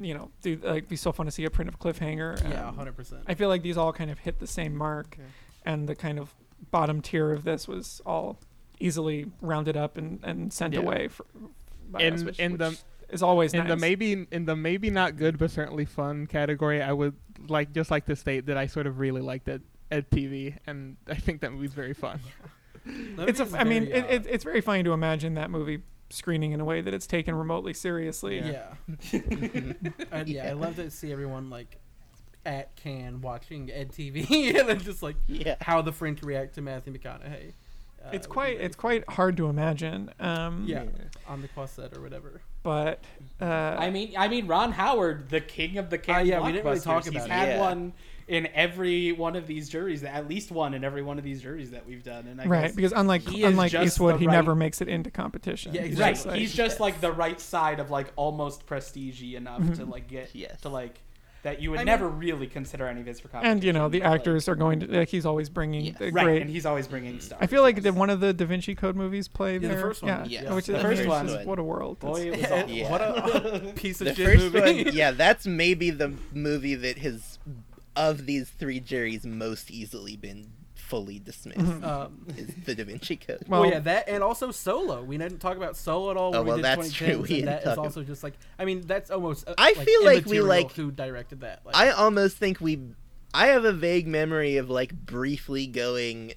you 0.00 0.14
know, 0.14 0.30
do 0.42 0.58
like 0.64 0.88
be 0.88 0.96
so 0.96 1.12
fun 1.12 1.26
to 1.26 1.32
see 1.32 1.44
a 1.44 1.50
print 1.50 1.68
of 1.68 1.78
Cliffhanger. 1.78 2.50
Yeah, 2.50 2.68
Um, 2.68 2.76
hundred 2.76 2.96
percent. 2.96 3.22
I 3.28 3.34
feel 3.34 3.48
like 3.48 3.62
these 3.62 3.76
all 3.76 3.92
kind 3.92 4.10
of 4.10 4.18
hit 4.18 4.40
the 4.40 4.46
same 4.46 4.74
mark, 4.74 5.16
and 5.64 5.88
the 5.88 5.94
kind 5.94 6.18
of 6.18 6.34
bottom 6.72 7.00
tier 7.00 7.32
of 7.32 7.44
this 7.44 7.68
was 7.68 8.00
all 8.04 8.38
easily 8.80 9.26
rounded 9.40 9.76
up 9.76 9.96
and, 9.96 10.18
and 10.24 10.52
sent 10.52 10.74
Yeah. 10.74 10.80
away 10.80 11.08
for, 11.08 11.24
by 11.90 12.00
In- 12.02 12.14
us, 12.14 12.24
which, 12.24 12.40
in 12.40 12.56
the- 12.56 12.70
which 12.70 12.78
is 13.10 13.22
always 13.22 13.54
in 13.54 13.68
the 13.68 13.76
maybe 13.76 14.26
in 14.32 14.46
the 14.46 14.56
maybe 14.56 14.90
not 14.90 15.16
good 15.16 15.38
but 15.38 15.50
certainly 15.52 15.84
fun 15.84 16.26
category, 16.26 16.82
I 16.82 16.92
would 16.92 17.14
like 17.46 17.72
just 17.72 17.90
like 17.92 18.06
to 18.06 18.16
state 18.16 18.46
that 18.46 18.56
I 18.56 18.66
sort 18.66 18.88
of 18.88 18.98
really 18.98 19.20
liked 19.22 19.46
it 19.48 19.62
at 19.92 20.10
TV, 20.10 20.56
and 20.66 20.96
I 21.06 21.14
think 21.14 21.40
that 21.42 21.52
movie's 21.52 21.74
very 21.74 21.94
fun. 21.94 22.18
It's 22.86 23.40
a, 23.40 23.44
movie 23.44 23.56
I 23.56 23.62
is 23.62 23.66
mean, 23.68 23.84
very 23.86 23.98
it, 23.98 24.10
it, 24.10 24.26
it's 24.28 24.44
very 24.44 24.60
funny 24.60 24.82
to 24.84 24.92
imagine 24.92 25.34
that 25.34 25.50
movie 25.50 25.82
screening 26.10 26.52
in 26.52 26.60
a 26.60 26.64
way 26.64 26.80
that 26.80 26.94
it's 26.94 27.06
taken 27.06 27.34
remotely 27.34 27.74
seriously. 27.74 28.38
Yeah. 28.38 28.74
and 30.12 30.28
yeah, 30.28 30.48
I 30.48 30.52
love 30.52 30.76
to 30.76 30.90
see 30.90 31.12
everyone 31.12 31.50
like 31.50 31.78
at 32.44 32.76
Cannes 32.76 33.20
watching 33.22 33.70
Ed 33.72 33.90
TV 33.90 34.54
and 34.58 34.68
then 34.68 34.78
just 34.80 35.02
like 35.02 35.16
Yeah. 35.26 35.56
how 35.60 35.82
the 35.82 35.92
French 35.92 36.22
react 36.22 36.54
to 36.54 36.62
Matthew 36.62 36.92
McConaughey. 36.92 37.52
Uh, 38.04 38.10
It's 38.12 38.26
quite 38.26 38.54
very 38.56 38.66
it's 38.66 38.76
quite 38.76 39.08
hard 39.10 39.36
to 39.38 39.48
imagine. 39.48 40.10
Um, 40.20 40.64
Yeah. 40.66 40.84
on 41.26 41.42
the 41.42 41.48
Croisette 41.48 41.96
or 41.96 42.00
whatever. 42.02 42.40
but 42.62 43.02
uh, 43.40 43.44
I 43.44 43.90
mean, 43.90 44.14
I 44.16 44.28
mean, 44.28 44.46
Ron 44.46 44.70
Howard, 44.72 45.28
the 45.28 45.40
king 45.40 45.76
of 45.78 45.90
the 45.90 45.98
Cannes 45.98 46.20
Uh, 46.20 46.24
yeah, 46.24 46.40
we 46.46 46.52
didn't 46.52 46.64
really 46.66 46.78
blockbusters, 46.78 46.84
talk 46.84 47.04
He's 47.04 47.14
about 47.16 47.26
it. 47.26 47.32
had 47.32 47.48
Yeah. 47.48 47.60
one 47.60 47.92
in 48.28 48.48
every 48.54 49.12
one 49.12 49.36
of 49.36 49.46
these 49.46 49.68
juries, 49.68 50.02
at 50.02 50.26
least 50.28 50.50
one 50.50 50.74
in 50.74 50.82
every 50.82 51.02
one 51.02 51.16
of 51.18 51.22
these 51.24 51.42
juries 51.42 51.70
that 51.70 51.86
we've 51.86 52.02
done. 52.02 52.26
And 52.26 52.40
I 52.40 52.46
right 52.46 52.74
because 52.74 52.92
unlike 52.92 53.22
he 53.28 53.44
unlike 53.44 53.72
Eastwood, 53.74 54.16
the 54.16 54.18
he 54.20 54.26
right- 54.26 54.32
never 54.32 54.54
makes 54.54 54.80
it 54.80 54.88
into 54.88 55.10
competition. 55.10 55.74
Yeah, 55.74 55.82
He's 55.82 55.92
exactly. 55.92 56.02
right, 56.04 56.14
just 56.14 56.26
like- 56.26 56.38
he's 56.40 56.54
just 56.54 56.80
like 56.80 57.00
the 57.00 57.12
right 57.12 57.40
side 57.40 57.78
of 57.80 57.90
like 57.90 58.12
almost 58.16 58.66
prestige 58.66 59.22
enough 59.22 59.60
Mm-hmm. 59.60 59.74
to 59.74 59.84
like 59.86 60.08
get 60.08 60.30
Yes. 60.34 60.60
to 60.62 60.68
like 60.68 61.00
that 61.44 61.62
you 61.62 61.70
would 61.70 61.76
I 61.78 61.82
mean- 61.82 61.86
never 61.86 62.08
really 62.08 62.48
consider 62.48 62.88
any 62.88 63.00
of 63.02 63.06
his 63.06 63.20
for 63.20 63.28
competition. 63.28 63.52
and 63.58 63.62
you 63.64 63.72
know 63.72 63.88
the 63.88 64.00
but, 64.00 64.10
like- 64.10 64.20
actors 64.22 64.48
are 64.48 64.56
going 64.56 64.80
to 64.80 64.86
like 64.88 65.08
he's 65.08 65.24
always 65.24 65.48
bringing 65.48 65.84
Yes. 65.84 65.98
the 65.98 66.10
right, 66.10 66.24
great 66.24 66.42
and 66.42 66.50
he's 66.50 66.66
always 66.66 66.88
bringing 66.88 67.20
stuff. 67.20 67.38
I 67.40 67.46
feel 67.46 67.62
like 67.62 67.82
the, 67.82 67.92
one 67.92 68.10
of 68.10 68.18
the 68.18 68.32
Da 68.32 68.44
Vinci 68.46 68.74
Code 68.74 68.96
movies 68.96 69.28
played 69.28 69.62
Yeah, 69.62 69.68
the 69.68 69.74
there. 69.74 69.82
first 69.84 70.02
one. 70.02 70.28
Yeah, 70.28 70.42
Yes. 70.42 70.52
which 70.52 70.66
The 70.66 70.80
I 70.80 70.82
first 70.82 71.06
one. 71.06 71.28
it's 71.28 71.46
What 71.46 71.60
a 71.60 71.62
world! 71.62 72.00
Boy, 72.00 72.22
it 72.32 72.36
was 72.40 72.50
awful. 72.50 72.70
Yeah. 72.70 72.90
What 72.90 73.00
a 73.02 73.72
piece 73.76 74.00
of 74.00 74.08
The 74.08 74.14
shit 74.16 74.26
first 74.26 74.52
movie. 74.52 74.84
one, 74.86 74.94
yeah, 74.96 75.12
that's 75.12 75.46
maybe 75.46 75.90
the 75.90 76.12
movie 76.32 76.74
that 76.74 76.98
has, 76.98 77.38
of 77.96 78.26
these 78.26 78.48
three 78.50 78.80
juries, 78.80 79.24
most 79.26 79.70
easily 79.70 80.16
been 80.16 80.52
fully 80.74 81.18
dismissed. 81.18 81.58
Mhm. 81.58 81.82
um, 81.82 82.26
Is 82.36 82.54
the 82.64 82.74
Da 82.74 82.84
Vinci 82.84 83.16
Code? 83.16 83.42
Well- 83.48 83.62
well, 83.62 83.70
yeah, 83.70 83.80
that 83.80 84.08
and 84.08 84.22
also 84.22 84.52
Solo. 84.52 85.02
We 85.02 85.18
didn't 85.18 85.38
talk 85.40 85.56
about 85.56 85.76
Solo 85.76 86.12
at 86.12 86.16
all. 86.16 86.28
Oh, 86.34 86.38
when 86.38 86.44
we 86.44 86.48
well, 86.48 86.56
did 86.58 86.64
that's 86.64 86.88
2010s, 86.92 86.94
true. 86.94 87.18
We 87.28 87.38
and 87.40 87.48
that 87.48 87.58
is 87.60 87.64
talk 87.64 87.78
also 87.78 88.02
just 88.04 88.22
like 88.22 88.34
I 88.58 88.64
mean 88.64 88.82
that's 88.86 89.10
almost. 89.10 89.48
Uh, 89.48 89.54
I 89.58 89.74
feel 89.74 90.04
like 90.04 90.26
we, 90.26 90.40
like- 90.40 90.72
who 90.72 90.90
directed 90.92 91.40
that. 91.40 91.62
Like, 91.66 91.74
I 91.76 91.90
almost 91.90 92.36
think 92.36 92.60
we. 92.60 92.78
I 93.34 93.48
have 93.48 93.64
a 93.64 93.72
vague 93.72 94.06
memory 94.06 94.56
of 94.58 94.70
like 94.70 94.92
briefly 94.94 95.66
going. 95.66 96.34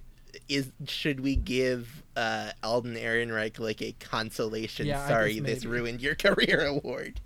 Is 0.47 0.71
should 0.87 1.19
we 1.19 1.35
give 1.35 2.01
uh, 2.15 2.51
Alden 2.63 2.95
Ehrenreich 2.95 3.59
like 3.59 3.81
a 3.83 3.91
consolation? 3.99 4.87
Yeah, 4.87 5.07
Sorry, 5.07 5.39
this 5.39 5.63
ruined 5.63 6.01
your 6.01 6.15
career 6.25 6.65
award. 6.65 7.19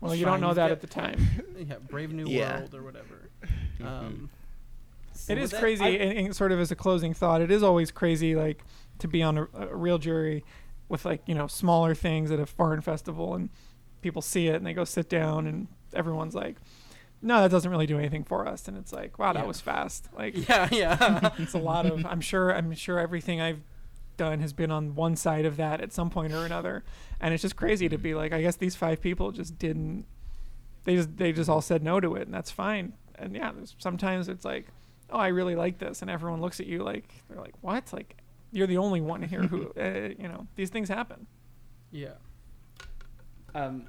well, 0.00 0.14
you 0.14 0.26
don't 0.26 0.40
know 0.42 0.48
that 0.52 0.68
got- 0.68 0.70
at 0.72 0.80
the 0.82 0.86
time. 0.86 1.18
yeah, 1.66 1.76
Brave 1.88 2.12
New 2.12 2.26
Yeah. 2.28 2.58
World 2.60 2.74
or 2.74 2.82
whatever. 2.82 3.21
Mm-hmm. 3.84 4.06
Um, 4.06 4.30
so 5.14 5.32
It 5.34 5.50
that, 5.50 5.60
crazy, 5.60 5.84
I- 5.84 5.88
and, 5.88 6.18
and 6.26 6.36
sort 6.36 6.52
of 6.52 6.60
as 6.60 6.70
a 6.70 6.76
closing 6.76 7.14
thought, 7.14 7.40
it 7.40 7.50
is 7.50 7.62
always 7.62 7.90
crazy, 7.90 8.34
like 8.34 8.64
to 8.98 9.08
be 9.08 9.22
on 9.22 9.38
a, 9.38 9.48
a 9.54 9.76
real 9.76 9.98
jury 9.98 10.44
with 10.88 11.04
like 11.04 11.22
you 11.26 11.34
know 11.34 11.46
smaller 11.46 11.94
things 11.94 12.30
at 12.30 12.40
a 12.40 12.46
foreign 12.46 12.80
festival, 12.80 13.34
and 13.34 13.48
people 14.00 14.20
see 14.22 14.48
it 14.48 14.56
and 14.56 14.66
they 14.66 14.74
go 14.74 14.84
sit 14.84 15.08
down, 15.08 15.46
and 15.46 15.68
everyone's 15.94 16.34
like, 16.34 16.56
"No, 17.20 17.42
that 17.42 17.50
doesn't 17.50 17.70
really 17.70 17.86
do 17.86 17.98
anything 17.98 18.24
for 18.24 18.46
us," 18.48 18.68
and 18.68 18.76
it's 18.76 18.92
like, 18.92 19.18
"Wow, 19.18 19.32
that 19.32 19.40
Yeah. 19.42 19.46
was 19.46 19.60
fast." 19.60 20.08
Like 20.16 20.36
yeah, 20.48 20.68
yeah. 20.72 21.30
it's 21.38 21.54
a 21.54 21.58
lot 21.58 21.86
of. 21.86 22.04
I'm 22.06 22.20
sure. 22.20 22.54
I'm 22.54 22.72
sure 22.74 22.98
everything 22.98 23.40
I've 23.40 23.60
done 24.18 24.40
has 24.40 24.52
been 24.52 24.70
on 24.70 24.94
one 24.94 25.16
side 25.16 25.46
of 25.46 25.56
that 25.56 25.80
at 25.80 25.92
some 25.92 26.10
point 26.10 26.32
or 26.34 26.44
another, 26.44 26.84
and 27.20 27.32
it's 27.32 27.42
just 27.42 27.56
crazy 27.56 27.88
to 27.88 27.96
be 27.98 28.14
like, 28.14 28.32
I 28.32 28.40
guess 28.42 28.56
these 28.56 28.76
five 28.76 29.00
people 29.00 29.30
just 29.32 29.58
didn't. 29.58 30.04
They 30.84 30.96
just 30.96 31.16
they 31.16 31.32
just 31.32 31.48
all 31.48 31.62
said 31.62 31.82
no 31.82 32.00
to 32.00 32.16
it, 32.16 32.22
and 32.22 32.34
that's 32.34 32.50
fine. 32.50 32.92
And 33.16 33.34
yeah, 33.34 33.52
there's, 33.52 33.74
sometimes 33.78 34.28
it's 34.28 34.44
like, 34.44 34.66
oh, 35.10 35.18
I 35.18 35.28
really 35.28 35.56
like 35.56 35.78
this, 35.78 36.02
and 36.02 36.10
everyone 36.10 36.40
looks 36.40 36.60
at 36.60 36.66
you 36.66 36.82
like 36.82 37.12
they're 37.28 37.40
like, 37.40 37.54
what? 37.60 37.92
Like 37.92 38.16
you're 38.52 38.66
the 38.66 38.78
only 38.78 39.00
one 39.00 39.22
here 39.22 39.42
who, 39.42 39.72
uh, 39.80 40.10
you 40.18 40.28
know, 40.28 40.46
these 40.56 40.70
things 40.70 40.88
happen. 40.88 41.26
yeah. 41.90 42.14
Um, 43.54 43.88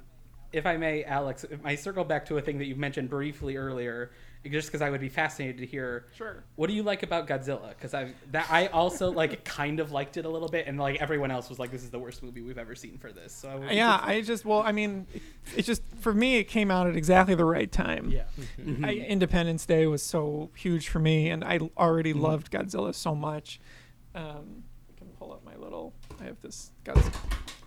if 0.52 0.66
I 0.66 0.76
may, 0.76 1.04
Alex, 1.04 1.44
if 1.44 1.64
I 1.64 1.74
circle 1.74 2.04
back 2.04 2.26
to 2.26 2.36
a 2.38 2.40
thing 2.40 2.58
that 2.58 2.66
you 2.66 2.76
mentioned 2.76 3.10
briefly 3.10 3.56
earlier, 3.56 4.12
just 4.50 4.68
because 4.68 4.82
I 4.82 4.90
would 4.90 5.00
be 5.00 5.08
fascinated 5.08 5.58
to 5.58 5.66
hear. 5.66 6.06
Sure. 6.16 6.44
What 6.56 6.66
do 6.68 6.72
you 6.74 6.82
like 6.82 7.02
about 7.02 7.26
Godzilla? 7.26 7.70
Because 7.70 7.94
I 7.94 8.12
that 8.32 8.46
I 8.50 8.66
also 8.68 9.10
like 9.10 9.44
kind 9.58 9.80
of 9.80 9.90
liked 9.92 10.16
it 10.16 10.24
a 10.24 10.28
little 10.28 10.48
bit, 10.48 10.66
and 10.66 10.78
like 10.78 11.00
everyone 11.00 11.30
else 11.30 11.48
was 11.48 11.58
like, 11.58 11.70
"This 11.70 11.82
is 11.82 11.90
the 11.90 11.98
worst 11.98 12.22
movie 12.22 12.40
we've 12.42 12.58
ever 12.58 12.74
seen 12.74 12.98
for 12.98 13.10
this." 13.12 13.32
So 13.32 13.48
I 13.48 13.54
would 13.56 13.70
Yeah, 13.72 13.98
I 14.02 14.20
just 14.20 14.44
well, 14.44 14.60
I 14.60 14.72
mean, 14.72 15.06
it 15.56 15.62
just 15.62 15.82
for 16.00 16.12
me, 16.12 16.36
it 16.36 16.44
came 16.44 16.70
out 16.70 16.86
at 16.86 16.96
exactly 16.96 17.34
the 17.34 17.44
right 17.44 17.70
time. 17.70 18.10
Yeah. 18.10 18.24
I, 18.82 18.92
Independence 18.94 19.66
Day 19.66 19.86
was 19.86 20.02
so 20.02 20.50
huge 20.56 20.88
for 20.88 20.98
me, 20.98 21.30
and 21.30 21.42
I 21.44 21.58
already 21.76 22.12
Mm-hmm. 22.12 22.22
loved 22.22 22.50
Godzilla 22.50 22.94
so 22.94 23.14
much. 23.14 23.60
Um, 24.14 24.62
I 24.88 24.98
can 24.98 25.08
pull 25.18 25.32
up 25.32 25.44
my 25.44 25.56
little. 25.56 25.92
I 26.20 26.24
have 26.24 26.40
this 26.40 26.70
Godz- 26.84 27.12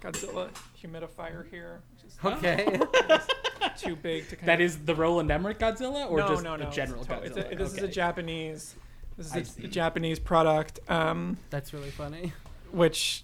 Godzilla 0.01 0.49
humidifier 0.81 1.49
here, 1.49 1.81
which 1.91 1.96
is 1.96 1.96
Okay. 2.23 2.79
too 3.77 3.95
big 3.95 4.27
to 4.29 4.35
kind 4.35 4.47
that 4.47 4.59
of. 4.59 4.65
is 4.65 4.77
the 4.79 4.95
Roland 4.95 5.31
Emmerich 5.31 5.59
Godzilla, 5.59 6.09
or 6.09 6.17
no, 6.17 6.27
just 6.27 6.43
no, 6.43 6.55
no. 6.55 6.65
the 6.65 6.71
general 6.71 7.01
it's, 7.01 7.09
Godzilla. 7.09 7.51
a, 7.51 7.55
this 7.55 7.73
is 7.73 7.83
a 7.83 7.87
Japanese. 7.87 8.75
This 9.17 9.35
is 9.35 9.57
a, 9.57 9.67
Japanese 9.67 10.19
product, 10.19 10.79
um, 10.89 11.37
That's 11.49 11.73
really 11.73 11.89
funny. 11.89 12.33
which 12.71 13.23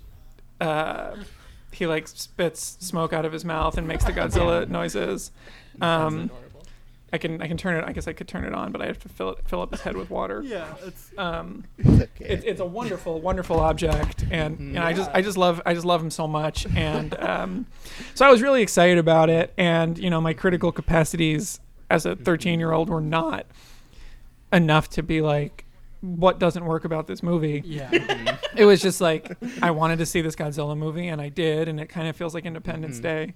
uh, 0.60 1.16
he 1.72 1.86
like 1.86 2.08
spits 2.08 2.78
smoke 2.80 3.14
out 3.14 3.26
of 3.26 3.32
his 3.32 3.46
mouth 3.46 3.78
and 3.78 3.88
makes 3.88 4.04
the 4.04 4.14
Godzilla 4.14 4.68
noises. 4.70 5.32
Um. 5.82 6.32
I 7.14 7.18
can 7.20 7.42
I 7.42 7.48
can 7.48 7.58
turn 7.58 7.78
it. 7.78 7.86
I 7.88 7.94
guess 7.94 8.08
I 8.08 8.14
could 8.14 8.28
turn 8.28 8.44
it 8.44 8.54
on, 8.54 8.72
but 8.72 8.82
I 8.82 8.88
have 8.88 8.98
to 9.00 9.08
fill 9.10 9.30
it 9.30 9.48
fill 9.48 9.62
up 9.62 9.70
his 9.72 9.82
head 9.82 9.96
with 9.96 10.10
water. 10.10 10.44
Yeah, 10.54 10.74
it's 10.86 11.12
Um, 11.18 11.64
It's 11.78 11.88
okay. 12.02 12.26
it, 12.26 12.44
it's 12.44 12.60
a 12.60 12.66
wonderful, 12.66 13.22
wonderful 13.22 13.60
object, 13.60 14.26
and 14.32 14.58
Mhm. 14.58 14.74
you 14.74 14.80
I 14.82 14.94
just 14.94 15.10
I 15.14 15.22
just 15.22 15.38
love 15.38 15.62
I 15.66 15.74
just 15.76 15.86
love 15.86 16.02
him 16.02 16.10
so 16.10 16.28
much, 16.28 16.66
and 16.76 17.18
um, 17.22 17.68
so 18.16 18.26
I 18.26 18.32
was 18.32 18.42
really 18.42 18.62
excited 18.64 18.98
about 18.98 19.30
it, 19.30 19.54
and 19.58 19.98
you 19.98 20.10
know, 20.10 20.20
my 20.20 20.34
critical 20.34 20.72
capacities 20.72 21.60
as 21.90 22.06
a 22.08 22.16
13 22.16 22.60
year 22.60 22.72
old 22.72 22.90
were 22.90 23.00
not 23.02 23.46
enough 24.52 24.90
to 24.92 25.04
be 25.04 25.22
like, 25.22 25.66
what 26.02 26.40
doesn't 26.40 26.66
work 26.66 26.84
about 26.86 27.08
this 27.08 27.22
movie? 27.24 27.62
yeah. 27.66 27.92
It 28.56 28.66
was 28.66 28.82
just 28.82 29.02
like 29.02 29.36
I 29.64 29.72
wanted 29.72 29.98
to 29.98 30.06
see 30.06 30.22
this 30.22 30.36
Godzilla 30.36 30.78
movie, 30.78 31.08
and 31.08 31.20
I 31.20 31.30
did, 31.30 31.68
and 31.68 31.80
it 31.80 31.88
kind 31.90 32.08
of 32.08 32.16
feels 32.16 32.34
like 32.36 32.46
Independence 32.46 33.00
Mhm. 33.00 33.04
Day, 33.04 33.34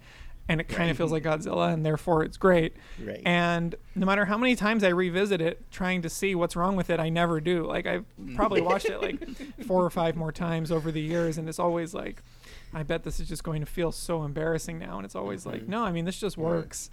and 0.50 0.62
it 0.62 0.68
kind 0.68 0.90
of 0.90 0.98
feels 0.98 1.12
like 1.12 1.24
Godzilla, 1.24 1.74
and 1.74 1.86
therefore 1.86 2.24
it's 2.24 2.38
great. 2.38 2.76
Right. 3.04 3.22
And 3.26 3.76
no 3.96 4.06
matter 4.06 4.26
how 4.26 4.38
many 4.38 4.56
times 4.56 4.84
I 4.84 4.90
revisit 4.90 5.42
it, 5.42 5.70
trying 5.72 6.02
to 6.04 6.10
see 6.10 6.36
what's 6.36 6.56
wrong 6.56 6.76
with 6.76 6.90
it, 6.90 7.00
I 7.00 7.10
never 7.10 7.42
do. 7.42 7.66
Like 7.66 7.86
I've 7.86 8.06
probably 8.36 8.62
watched 8.62 8.86
it 8.86 9.02
like 9.02 9.28
four 9.68 9.84
or 9.84 9.90
five 9.90 10.16
more 10.16 10.32
times 10.32 10.72
over 10.72 10.92
the 10.92 11.02
years, 11.02 11.38
and 11.38 11.50
it's 11.50 11.60
always 11.60 11.94
like, 11.94 12.22
I 12.74 12.84
bet 12.84 13.04
this 13.04 13.20
is 13.20 13.28
just 13.28 13.44
going 13.44 13.62
to 13.62 13.66
feel 13.66 13.92
so 13.92 14.24
embarrassing 14.24 14.78
now. 14.80 14.98
And 14.98 15.06
it's 15.06 15.16
always 15.16 15.46
like, 15.46 15.68
no, 15.68 15.84
I 15.84 15.92
mean 15.92 16.06
this 16.06 16.20
just 16.20 16.38
works 16.38 16.90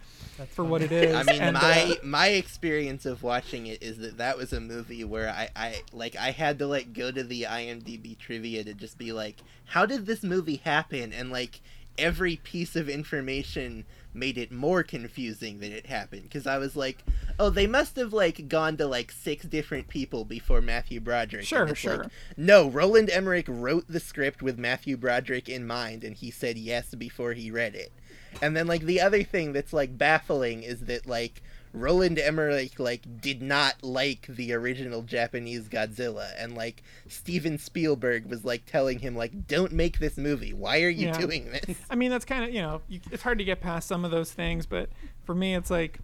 for 0.51 0.65
what 0.65 0.83
it 0.83 0.93
is. 0.93 1.15
I 1.15 1.23
mean, 1.25 1.41
and, 1.41 1.55
my 1.55 1.83
uh, 1.83 1.95
my 2.03 2.29
experience 2.29 3.07
of 3.07 3.23
watching 3.23 3.67
it 3.67 3.83
is 3.83 3.99
that 3.99 4.19
that 4.19 4.37
was 4.37 4.53
a 4.53 4.61
movie 4.61 5.05
where 5.05 5.29
I, 5.29 5.49
I 5.55 5.83
like 5.93 6.17
I 6.17 6.31
had 6.31 6.59
to 6.61 6.67
like 6.67 6.93
go 6.93 7.11
to 7.11 7.23
the 7.23 7.43
IMDb 7.43 8.17
trivia 8.19 8.65
to 8.65 8.75
just 8.75 8.99
be 8.99 9.13
like, 9.13 9.37
how 9.67 9.85
did 9.87 10.07
this 10.07 10.23
movie 10.23 10.57
happen? 10.57 11.13
And 11.13 11.31
like 11.31 11.61
every 11.99 12.37
piece 12.37 12.77
of 12.77 12.89
information 12.89 13.85
made 14.15 14.39
it 14.39 14.53
more 14.53 14.83
confusing 14.83 15.59
that 15.59 15.73
it 15.73 15.87
happened 15.87 16.23
because 16.23 16.47
I 16.47 16.59
was 16.59 16.77
like, 16.77 16.99
oh, 17.39 17.51
they 17.51 17.67
must 17.67 17.97
have 17.97 18.13
like 18.13 18.49
gone 18.49 18.77
to 18.77 18.87
like 18.87 19.11
six 19.11 19.45
different 19.45 19.89
people 19.89 20.25
before 20.25 20.61
Matthew 20.61 21.01
Broderick. 21.01 21.45
Sure, 21.45 21.75
sure. 21.75 21.99
Like, 21.99 22.13
no, 22.37 22.69
Roland 22.69 23.11
Emmerich 23.11 23.47
wrote 23.49 23.87
the 23.89 24.01
script 24.01 24.43
with 24.43 24.59
Matthew 24.59 24.97
Broderick 24.97 25.49
in 25.49 25.67
mind, 25.67 26.05
and 26.05 26.15
he 26.15 26.31
said 26.31 26.57
yes 26.57 26.95
before 26.95 27.33
he 27.33 27.51
read 27.51 27.75
it. 27.75 27.93
And 28.41 28.57
then 28.57 28.67
like 28.67 28.83
the 28.83 29.01
other 29.01 29.23
thing 29.23 29.53
that's 29.53 29.73
like 29.73 29.99
baffling 29.99 30.63
is 30.63 30.83
that 30.83 31.07
like 31.07 31.43
Roland 31.75 32.19
Emmerich 32.21 32.79
like 32.79 33.21
did 33.21 33.43
not 33.43 33.83
like 33.83 34.27
the 34.29 34.53
original 34.53 35.03
Japanese 35.03 35.69
Godzilla 35.69 36.31
and 36.39 36.55
like 36.55 36.83
Steven 37.09 37.59
Spielberg 37.59 38.27
was 38.27 38.45
like 38.45 38.65
telling 38.65 39.01
him 39.01 39.17
like 39.17 39.47
don't 39.49 39.73
make 39.73 39.99
this 39.99 40.17
movie. 40.17 40.53
Why 40.53 40.83
are 40.83 40.89
you 40.89 41.09
Yeah. 41.09 41.19
doing 41.21 41.51
this? 41.51 41.77
I 41.91 41.97
mean, 41.97 42.11
that's 42.11 42.25
kind 42.25 42.45
of 42.45 42.55
you 42.55 42.63
know, 42.63 42.81
you, 42.89 43.01
it's 43.11 43.23
hard 43.25 43.39
to 43.39 43.45
get 43.45 43.61
past 43.61 43.89
some 43.89 44.05
of 44.05 44.11
those 44.13 44.33
things, 44.33 44.67
but 44.67 44.89
for 45.25 45.35
me, 45.35 45.55
it's 45.57 45.71
like 45.71 45.99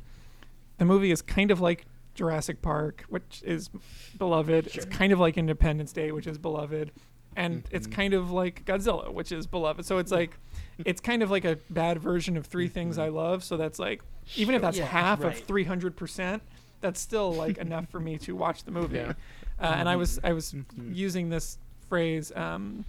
the 0.79 0.85
movie 0.85 1.11
is 1.13 1.23
kind 1.23 1.51
of 1.53 1.61
like 1.61 1.87
Jurassic 2.15 2.61
Park, 2.63 3.05
which 3.09 3.41
is 3.47 3.71
beloved. 4.19 4.67
It's 4.75 4.85
kind 4.87 5.13
of 5.13 5.21
like 5.21 5.39
Independence 5.39 5.93
Day, 5.93 6.11
which 6.11 6.27
is 6.27 6.37
beloved, 6.37 6.91
and 7.37 7.63
it's 7.71 7.87
kind 7.87 8.15
of 8.15 8.31
like 8.31 8.65
Godzilla, 8.65 9.13
which 9.13 9.33
is 9.33 9.47
beloved. 9.47 9.85
So 9.87 9.99
it's 9.99 10.11
like 10.13 10.37
it's 10.85 11.01
kind 11.01 11.23
of 11.23 11.31
like 11.31 11.45
a 11.45 11.57
bad 11.71 11.99
version 12.01 12.37
of 12.37 12.47
three 12.47 12.69
things 12.69 12.99
I 12.99 13.09
love. 13.09 13.45
So 13.45 13.57
that's 13.57 13.79
like 13.79 14.03
even 14.37 14.55
if 14.55 14.63
that's 14.63 14.79
Yeah, 14.79 14.87
half 14.87 15.23
right. 15.23 15.33
of 15.37 15.45
three 15.47 15.65
hundred 15.65 15.97
percent, 15.97 16.43
that's 16.81 17.01
still 17.01 17.33
like 17.33 17.59
enough 17.59 17.89
for 17.89 18.01
me 18.01 18.19
to 18.19 18.35
watch 18.37 18.65
the 18.65 18.71
movie. 18.71 18.97
Yeah. 18.99 19.13
Uh, 19.61 19.75
and 19.77 19.89
I 19.89 19.97
was 19.97 20.19
I 20.25 20.33
was 20.33 20.53
Mhm. 20.53 20.95
using 20.95 21.29
this 21.29 21.59
phrase. 21.89 22.33
Um, 22.35 22.85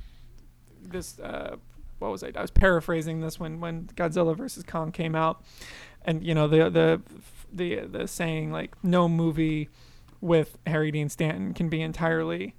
this 0.83 1.19
uh, 1.19 1.57
what 1.99 2.11
was 2.11 2.23
I? 2.23 2.31
I 2.35 2.41
was 2.41 2.51
paraphrasing 2.51 3.21
this 3.21 3.39
when 3.39 3.59
when 3.59 3.85
Godzilla 3.95 4.35
versus 4.35 4.63
Kong 4.63 4.91
came 4.91 5.15
out, 5.15 5.43
and 6.03 6.23
you 6.25 6.33
know 6.33 6.47
the 6.47 6.69
the 6.69 7.01
the 7.53 7.75
the 7.87 8.07
saying 8.07 8.51
like 8.51 8.81
no 8.83 9.07
movie 9.09 9.69
with 10.21 10.57
Harry 10.67 10.91
Dean 10.91 11.09
Stanton 11.09 11.53
can 11.53 11.67
be 11.69 11.81
entirely 11.81 12.55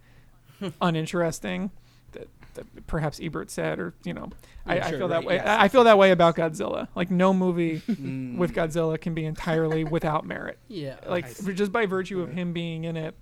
uninteresting. 0.81 1.71
That, 2.13 2.29
that 2.55 2.87
perhaps 2.87 3.19
Ebert 3.23 3.51
said, 3.51 3.79
or 3.79 3.95
you 4.05 4.13
know, 4.13 4.29
I, 4.67 4.77
Yeah, 4.77 4.87
I 4.87 4.91
sure, 4.91 4.99
feel 4.99 5.09
right, 5.09 5.21
that 5.21 5.25
way. 5.27 5.35
yes, 5.37 5.47
I, 5.47 5.65
I 5.65 5.69
feel 5.69 5.85
that 5.85 5.97
way 5.99 6.11
about 6.11 6.37
Godzilla. 6.37 6.89
Like 6.95 7.11
no 7.11 7.33
movie 7.33 7.81
Mm. 7.89 8.37
with 8.37 8.53
Godzilla 8.55 9.01
can 9.01 9.15
be 9.15 9.25
entirely 9.25 9.85
without 9.97 10.27
merit 10.27 10.59
Yeah. 10.69 10.97
like 11.07 11.27
just 11.55 11.73
by 11.73 11.87
virtue 11.87 12.21
of 12.21 12.33
him 12.33 12.53
being 12.53 12.85
in 12.85 12.97
it 12.97 13.15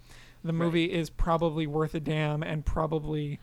the 0.42 0.52
movie 0.52 0.86
is 0.90 1.10
probably 1.10 1.66
worth 1.66 1.94
a 1.94 2.00
damn 2.00 2.42
and 2.42 2.64
probably 2.64 3.38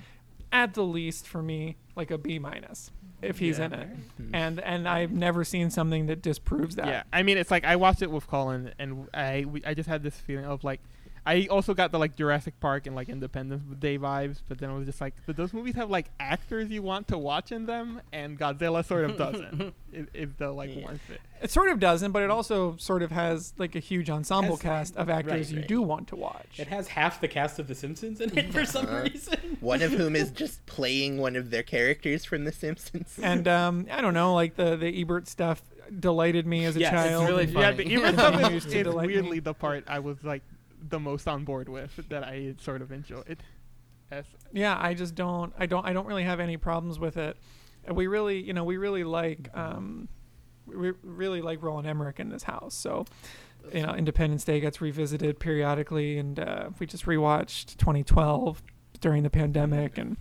at 0.51 0.73
the 0.73 0.81
least 0.83 1.27
for 1.27 1.41
me 1.43 1.75
like 1.95 2.09
a 2.11 2.17
b 2.17 2.39
minus 2.39 2.89
if 3.21 3.37
he's 3.39 3.59
Yeah. 3.59 3.65
in 3.65 3.73
it 3.73 3.87
and 4.33 4.59
and 4.61 4.87
i've 4.89 5.11
never 5.11 5.43
seen 5.43 5.69
something 5.69 6.07
that 6.07 6.21
disproves 6.21 6.75
that 6.75 6.87
Yeah, 6.87 7.03
I 7.13 7.23
mean, 7.23 7.37
it's 7.37 7.51
like 7.51 7.63
I 7.65 7.75
watched 7.75 8.01
it 8.01 8.09
with 8.11 8.27
Colin, 8.27 8.73
and 8.79 9.07
I 9.13 9.45
we, 9.47 9.63
I 9.65 9.73
just 9.73 9.87
had 9.89 10.01
this 10.03 10.15
feeling 10.17 10.45
of 10.45 10.63
like, 10.63 10.81
I 11.27 11.47
also 11.51 11.73
got 11.73 11.91
the 11.91 11.99
like 11.99 12.15
Jurassic 12.15 12.57
Park 12.61 12.87
and 12.87 12.95
like 12.95 13.09
Independence 13.09 13.61
Day 13.79 13.97
vibes, 13.99 14.37
but 14.47 14.59
then 14.59 14.69
I 14.69 14.73
was 14.73 14.85
just 14.85 15.01
like, 15.01 15.13
but 15.25 15.35
those 15.35 15.51
movies 15.53 15.75
have 15.75 15.89
like 15.89 16.07
actors 16.19 16.69
you 16.69 16.81
want 16.81 17.09
to 17.09 17.17
watch 17.17 17.51
in 17.51 17.65
them, 17.65 17.99
and 18.13 18.39
Godzilla 18.39 18.83
sort 18.85 19.03
of 19.05 19.17
doesn't. 19.17 19.73
If, 19.93 20.07
if 20.13 20.37
the 20.37 20.51
like 20.51 20.75
Yeah. 20.75 20.83
one 20.83 20.99
fit. 21.07 21.21
it 21.41 21.49
sort 21.49 21.69
of 21.69 21.79
doesn't 21.79 22.11
but 22.11 22.21
it 22.21 22.29
also 22.29 22.75
sort 22.75 23.01
of 23.01 23.09
has 23.11 23.53
like 23.57 23.73
a 23.73 23.79
huge 23.79 24.09
ensemble 24.09 24.57
Has- 24.57 24.61
cast 24.61 24.95
of 24.97 25.09
actors 25.09 25.31
right, 25.31 25.49
you 25.49 25.59
right. 25.59 25.67
do 25.67 25.81
want 25.81 26.09
to 26.09 26.17
watch 26.17 26.59
It 26.59 26.67
has 26.67 26.89
half 26.89 27.21
the 27.21 27.27
cast 27.29 27.57
of 27.57 27.67
The 27.69 27.73
Simpsons 27.73 28.19
in 28.19 28.37
it 28.37 28.51
for 28.51 28.65
some 28.65 28.85
Uh-huh. 28.85 29.03
reason. 29.03 29.57
One 29.61 29.81
of 29.81 29.91
whom 29.93 30.15
is 30.15 30.29
just 30.43 30.63
playing 30.65 31.17
one 31.19 31.37
of 31.37 31.51
their 31.51 31.63
characters 31.63 32.25
from 32.25 32.43
The 32.43 32.51
Simpsons. 32.51 33.17
and 33.23 33.47
um 33.47 33.87
i 33.89 34.01
don't 34.01 34.13
know 34.13 34.33
like 34.35 34.55
the 34.57 34.75
the 34.75 35.01
ebert 35.01 35.27
stuff 35.29 35.61
delighted 35.99 36.45
me 36.45 36.65
as 36.65 36.75
a 36.75 36.79
Yes, 36.81 36.93
it's 36.93 37.01
child 37.09 37.27
really 37.29 37.43
and- 37.45 37.53
Yeah, 37.53 37.71
the 37.71 37.95
Ebert 37.95 38.13
stuff 38.15 38.51
is, 38.51 38.65
is 38.65 38.73
delight 38.83 39.07
me. 39.07 39.13
weirdly 39.15 39.39
the 39.39 39.53
part 39.53 39.85
I 39.87 39.99
was 39.99 40.21
like 40.23 40.43
the 40.89 40.99
most 40.99 41.27
on 41.27 41.43
board 41.43 41.69
with 41.69 41.91
that 42.09 42.23
I 42.23 42.55
sort 42.59 42.81
of 42.81 42.91
enjoyed. 42.91 43.43
As, 44.09 44.23
yeah 44.53 44.77
i 44.79 44.93
just 44.93 45.15
don't 45.15 45.51
i 45.59 45.65
don't 45.65 45.85
i 45.85 45.91
don't 45.91 46.05
really 46.05 46.23
have 46.23 46.39
any 46.39 46.55
problems 46.55 46.97
with 46.97 47.17
it. 47.17 47.35
We 47.91 48.07
really 48.07 48.41
you 48.41 48.53
know 48.53 48.63
we 48.63 48.77
really 48.77 49.03
like 49.03 49.49
um 49.53 50.07
we 50.65 50.91
really 51.03 51.41
like 51.41 51.61
roland 51.61 51.87
emmerich 51.87 52.19
in 52.19 52.29
this 52.29 52.43
house. 52.43 52.73
So 52.73 53.05
you 53.73 53.81
know 53.81 53.93
independence 53.93 54.43
day 54.43 54.59
gets 54.59 54.81
revisited 54.81 55.39
periodically 55.39 56.17
and 56.17 56.39
uh, 56.39 56.69
we 56.79 56.85
just 56.85 57.05
rewatched 57.05 57.77
2012 57.77 58.63
during 58.99 59.23
the 59.23 59.29
pandemic 59.29 59.97
and 59.97 60.17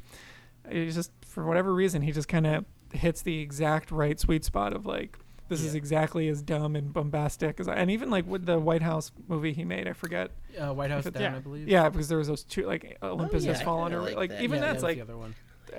it's 0.69 0.95
just 0.95 1.13
for 1.25 1.45
whatever 1.45 1.73
reason 1.73 2.03
he 2.03 2.13
just 2.13 2.29
kind 2.29 2.47
of 2.47 2.65
hits 2.93 3.23
the 3.23 3.39
exact 3.41 3.91
right 3.91 4.19
sweet 4.19 4.45
spot 4.45 4.73
of 4.73 4.87
like 4.87 5.19
this 5.49 5.63
is 5.63 5.75
exactly 5.75 6.29
as 6.29 6.43
dumb 6.43 6.75
and 6.77 6.93
bombastic 6.93 7.61
as 7.61 7.69
I, 7.69 7.75
and 7.75 7.91
even 7.91 8.11
like 8.11 8.27
with 8.27 8.47
the 8.47 8.59
white 8.59 8.83
house 8.83 9.13
movie 9.29 9.53
he 9.53 9.65
made 9.65 9.87
i 9.89 9.93
forget 9.93 10.31
Uh, 10.61 10.73
White 10.75 10.91
House 10.91 11.07
If 11.07 11.15
Down, 11.15 11.23
it's- 11.23 11.37
I 11.37 11.41
believe. 11.41 11.69
yeah 11.69 11.89
because 11.89 12.09
there 12.09 12.19
was 12.19 12.27
those 12.29 12.45
two 12.45 12.65
like 12.67 12.99
olympus 13.03 13.45
yeah, 13.45 13.53
has 13.53 13.63
fallen 13.63 13.93
or 13.93 14.01
like 14.01 14.17
like 14.17 14.31
that. 14.31 14.43
even 14.43 14.61
Yeah, 14.61 14.67
that's 14.67 14.81
that 14.83 14.87
like 14.87 14.97
the 14.97 15.03
other 15.03 15.17
one. 15.19 15.35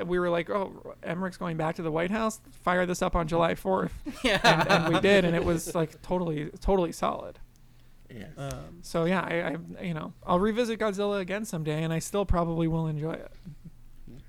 we 0.06 0.20
were 0.20 0.30
like, 0.30 0.50
oh, 0.50 0.96
Emmerich's 1.04 1.38
going 1.38 1.58
back 1.58 1.76
to 1.78 1.82
the 1.82 1.92
White 1.92 2.12
House. 2.12 2.40
Fire 2.64 2.86
this 2.86 3.02
up 3.02 3.16
on 3.16 3.28
July 3.34 3.56
4th, 3.56 3.90
Yeah. 4.24 4.40
and, 4.44 4.70
and 4.70 4.94
we 4.94 5.00
did, 5.00 5.26
and 5.26 5.36
it 5.36 5.44
was 5.44 5.74
like 5.74 6.02
totally, 6.02 6.50
totally 6.62 6.92
solid. 6.92 7.40
Yeah. 8.14 8.26
Um, 8.38 8.80
So 8.84 9.06
yeah, 9.06 9.22
I, 9.22 9.54
I, 9.82 9.84
you 9.84 9.94
know, 9.94 10.14
I'll 10.26 10.40
revisit 10.40 10.80
Godzilla 10.80 11.20
again 11.20 11.46
someday, 11.46 11.84
and 11.84 11.92
I 11.92 12.00
still 12.00 12.26
probably 12.26 12.68
will 12.68 12.88
enjoy 12.88 13.14
it. 13.14 13.32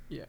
yeah. 0.09 0.25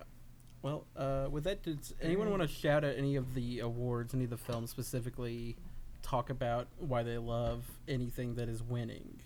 Well, 0.61 0.85
uh, 0.95 1.27
with 1.31 1.45
that, 1.45 1.63
does 1.63 1.93
anyone 2.01 2.29
want 2.29 2.41
to 2.41 2.47
shout 2.47 2.83
out 2.83 2.95
any 2.97 3.15
of 3.15 3.33
the 3.33 3.59
awards, 3.59 4.13
any 4.13 4.25
of 4.25 4.29
the 4.29 4.37
films 4.37 4.69
specifically? 4.69 5.55
Talk 6.01 6.29
about 6.29 6.67
why 6.79 7.03
they 7.03 7.17
love 7.17 7.63
anything 7.87 8.35
that 8.35 8.49
is 8.49 8.61
winning. 8.61 9.19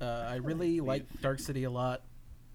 Uh, 0.00 0.26
I 0.28 0.36
really 0.36 0.80
like 0.80 1.20
Dark 1.20 1.40
City 1.40 1.64
a 1.64 1.70
lot. 1.70 2.02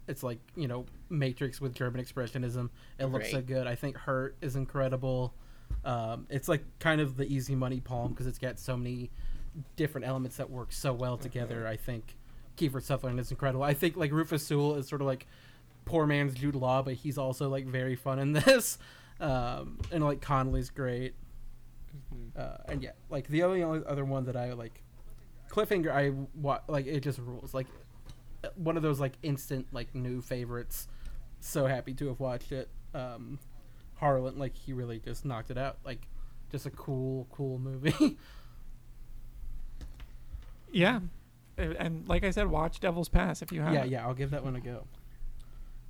It's 0.07 0.23
like 0.23 0.39
you 0.55 0.67
know 0.67 0.85
Matrix 1.09 1.61
with 1.61 1.73
German 1.73 2.03
expressionism. 2.03 2.69
It 2.99 3.05
looks 3.05 3.31
so 3.31 3.41
good. 3.41 3.67
I 3.67 3.75
think 3.75 3.97
Hurt 3.97 4.35
is 4.41 4.55
incredible. 4.55 5.33
Um, 5.85 6.27
it's 6.29 6.47
like 6.47 6.63
kind 6.79 7.01
of 7.01 7.17
the 7.17 7.25
easy 7.25 7.55
money 7.55 7.79
palm 7.81 8.11
because 8.11 8.27
it's 8.27 8.39
got 8.39 8.59
so 8.59 8.77
many 8.77 9.11
different 9.75 10.07
elements 10.07 10.37
that 10.37 10.49
work 10.49 10.71
so 10.71 10.93
well 10.93 11.17
together. 11.17 11.67
I 11.67 11.77
think 11.77 12.15
Kiefer 12.57 12.81
Sutherland 12.81 13.19
is 13.19 13.31
incredible. 13.31 13.63
I 13.63 13.73
think 13.73 13.95
like 13.97 14.11
Rufus 14.11 14.45
Sewell 14.45 14.75
is 14.75 14.87
sort 14.87 15.01
of 15.01 15.07
like 15.07 15.27
poor 15.85 16.05
man's 16.05 16.33
Jude 16.33 16.55
Law, 16.55 16.81
but 16.81 16.93
he's 16.95 17.17
also 17.17 17.49
like 17.49 17.65
very 17.65 17.95
fun 17.95 18.19
in 18.19 18.33
this. 18.33 18.77
Um, 19.19 19.79
and 19.91 20.03
like 20.03 20.21
Connelly's 20.21 20.69
great. 20.69 21.15
Uh, 22.35 22.57
and 22.67 22.81
yeah, 22.83 22.91
like 23.09 23.27
the 23.27 23.43
only, 23.43 23.61
only 23.63 23.81
other 23.85 24.03
one 24.05 24.25
that 24.25 24.35
I 24.35 24.53
like, 24.53 24.81
Cliffhanger. 25.49 25.91
I 25.91 26.11
wa- 26.35 26.61
like 26.67 26.87
it 26.87 27.01
just 27.01 27.19
rules. 27.19 27.53
Like 27.53 27.67
one 28.55 28.75
of 28.77 28.83
those 28.83 28.99
like 28.99 29.13
instant 29.23 29.67
like 29.71 29.93
new 29.93 30.21
favorites. 30.21 30.87
So 31.39 31.67
happy 31.67 31.93
to 31.95 32.07
have 32.07 32.19
watched 32.19 32.51
it. 32.51 32.69
Um, 32.93 33.37
Harlin, 34.01 34.37
like 34.37 34.55
he 34.55 34.73
really 34.73 34.99
just 34.99 35.23
knocked 35.25 35.51
it 35.51 35.57
out. 35.57 35.77
Like 35.85 36.07
just 36.51 36.65
a 36.65 36.71
cool, 36.71 37.27
cool 37.31 37.59
movie. 37.59 38.17
Yeah, 40.71 41.01
and, 41.57 41.73
and 41.73 42.07
like 42.07 42.23
I 42.23 42.31
said, 42.31 42.47
watch 42.47 42.79
Devil's 42.79 43.09
Pass 43.09 43.41
if 43.43 43.51
you 43.51 43.61
have. 43.61 43.73
yeah, 43.73 43.83
yeah, 43.83 44.05
I'll 44.07 44.15
give 44.15 44.31
that 44.31 44.43
one 44.43 44.55
a 44.55 44.59
go. 44.59 44.85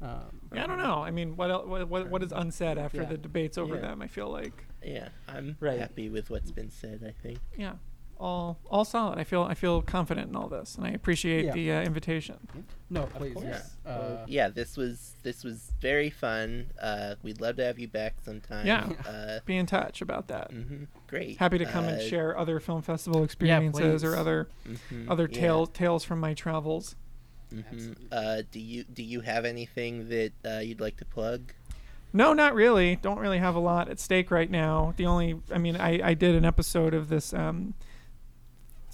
Um, 0.04 0.40
Yeah, 0.54 0.64
I 0.66 0.68
don't 0.68 0.78
know. 0.78 1.02
I 1.02 1.12
mean, 1.12 1.36
what 1.38 1.50
el- 1.50 1.66
what 1.66 1.88
what, 1.88 2.10
what 2.10 2.22
is 2.24 2.32
unsaid 2.32 2.78
after 2.78 3.02
Yeah. 3.04 3.08
the 3.10 3.18
debates 3.18 3.58
over 3.58 3.76
Yeah. 3.76 3.82
them? 3.82 4.02
I 4.02 4.08
feel 4.08 4.30
like 4.30 4.66
Yeah, 4.84 5.10
I'm 5.28 5.56
Right. 5.60 5.80
happy 5.80 6.10
with 6.10 6.30
what's 6.30 6.52
been 6.52 6.70
said. 6.70 7.04
I 7.08 7.12
think. 7.24 7.40
yeah, 7.58 7.76
all 8.20 8.60
all 8.70 8.84
solid. 8.84 9.18
I 9.18 9.24
feel 9.24 9.44
I 9.44 9.54
feel 9.54 9.82
confident 9.82 10.30
in 10.30 10.36
all 10.36 10.50
this, 10.50 10.76
and 10.76 10.86
I 10.86 10.90
appreciate 10.92 11.46
Yeah. 11.46 11.54
the 11.54 11.72
uh, 11.72 11.82
invitation. 11.84 12.36
No, 12.90 13.04
please. 13.06 13.34
course. 13.34 13.46
Yeah. 13.86 13.92
Uh, 13.92 14.26
yeah, 14.28 14.50
this 14.50 14.76
was 14.78 15.16
this 15.24 15.44
was 15.44 15.72
very 15.80 16.10
fun. 16.10 16.68
Uh, 16.82 17.16
we'd 17.24 17.40
love 17.40 17.56
to 17.56 17.64
have 17.64 17.80
you 17.80 17.88
back 17.88 18.16
sometime. 18.22 18.68
Yeah. 18.68 18.90
Uh, 19.08 19.40
Be 19.46 19.56
in 19.58 19.66
touch 19.66 20.02
about 20.02 20.28
that. 20.28 20.52
mhm, 20.52 20.88
Great. 21.08 21.38
Happy 21.38 21.58
to 21.58 21.66
come 21.66 21.86
and 21.86 21.98
Uh, 22.00 22.02
share 22.04 22.38
other 22.38 22.60
film 22.60 22.82
festival 22.82 23.24
experiences 23.24 24.04
or 24.04 24.12
please. 24.12 24.20
other 24.20 24.48
mhm, 24.68 25.10
other 25.10 25.30
yeah, 25.32 25.40
tales 25.40 25.70
tales 25.70 26.04
from 26.04 26.20
my 26.20 26.34
travels. 26.34 26.96
Mhm. 27.54 27.96
Uh, 28.12 28.42
do 28.52 28.60
you 28.60 28.84
do 28.84 29.04
you 29.04 29.22
have 29.22 29.46
anything 29.46 30.10
that 30.10 30.32
uh, 30.46 30.60
you'd 30.60 30.82
like 30.82 30.98
to 30.98 31.06
plug? 31.06 31.54
No, 32.16 32.34
not 32.34 32.54
really. 32.54 32.96
Don't 32.96 33.18
really 33.18 33.40
have 33.40 33.56
a 33.56 33.60
lot 33.60 33.90
at 33.90 34.00
stake 34.00 34.30
right 34.30 34.50
now. 34.50 34.94
The 34.98 35.08
only, 35.08 35.40
I 35.52 35.58
mean, 35.58 35.76
I, 35.76 36.10
I 36.10 36.14
did 36.14 36.36
an 36.36 36.46
episode 36.46 36.94
of 36.94 37.10
this 37.10 37.34
um, 37.34 37.74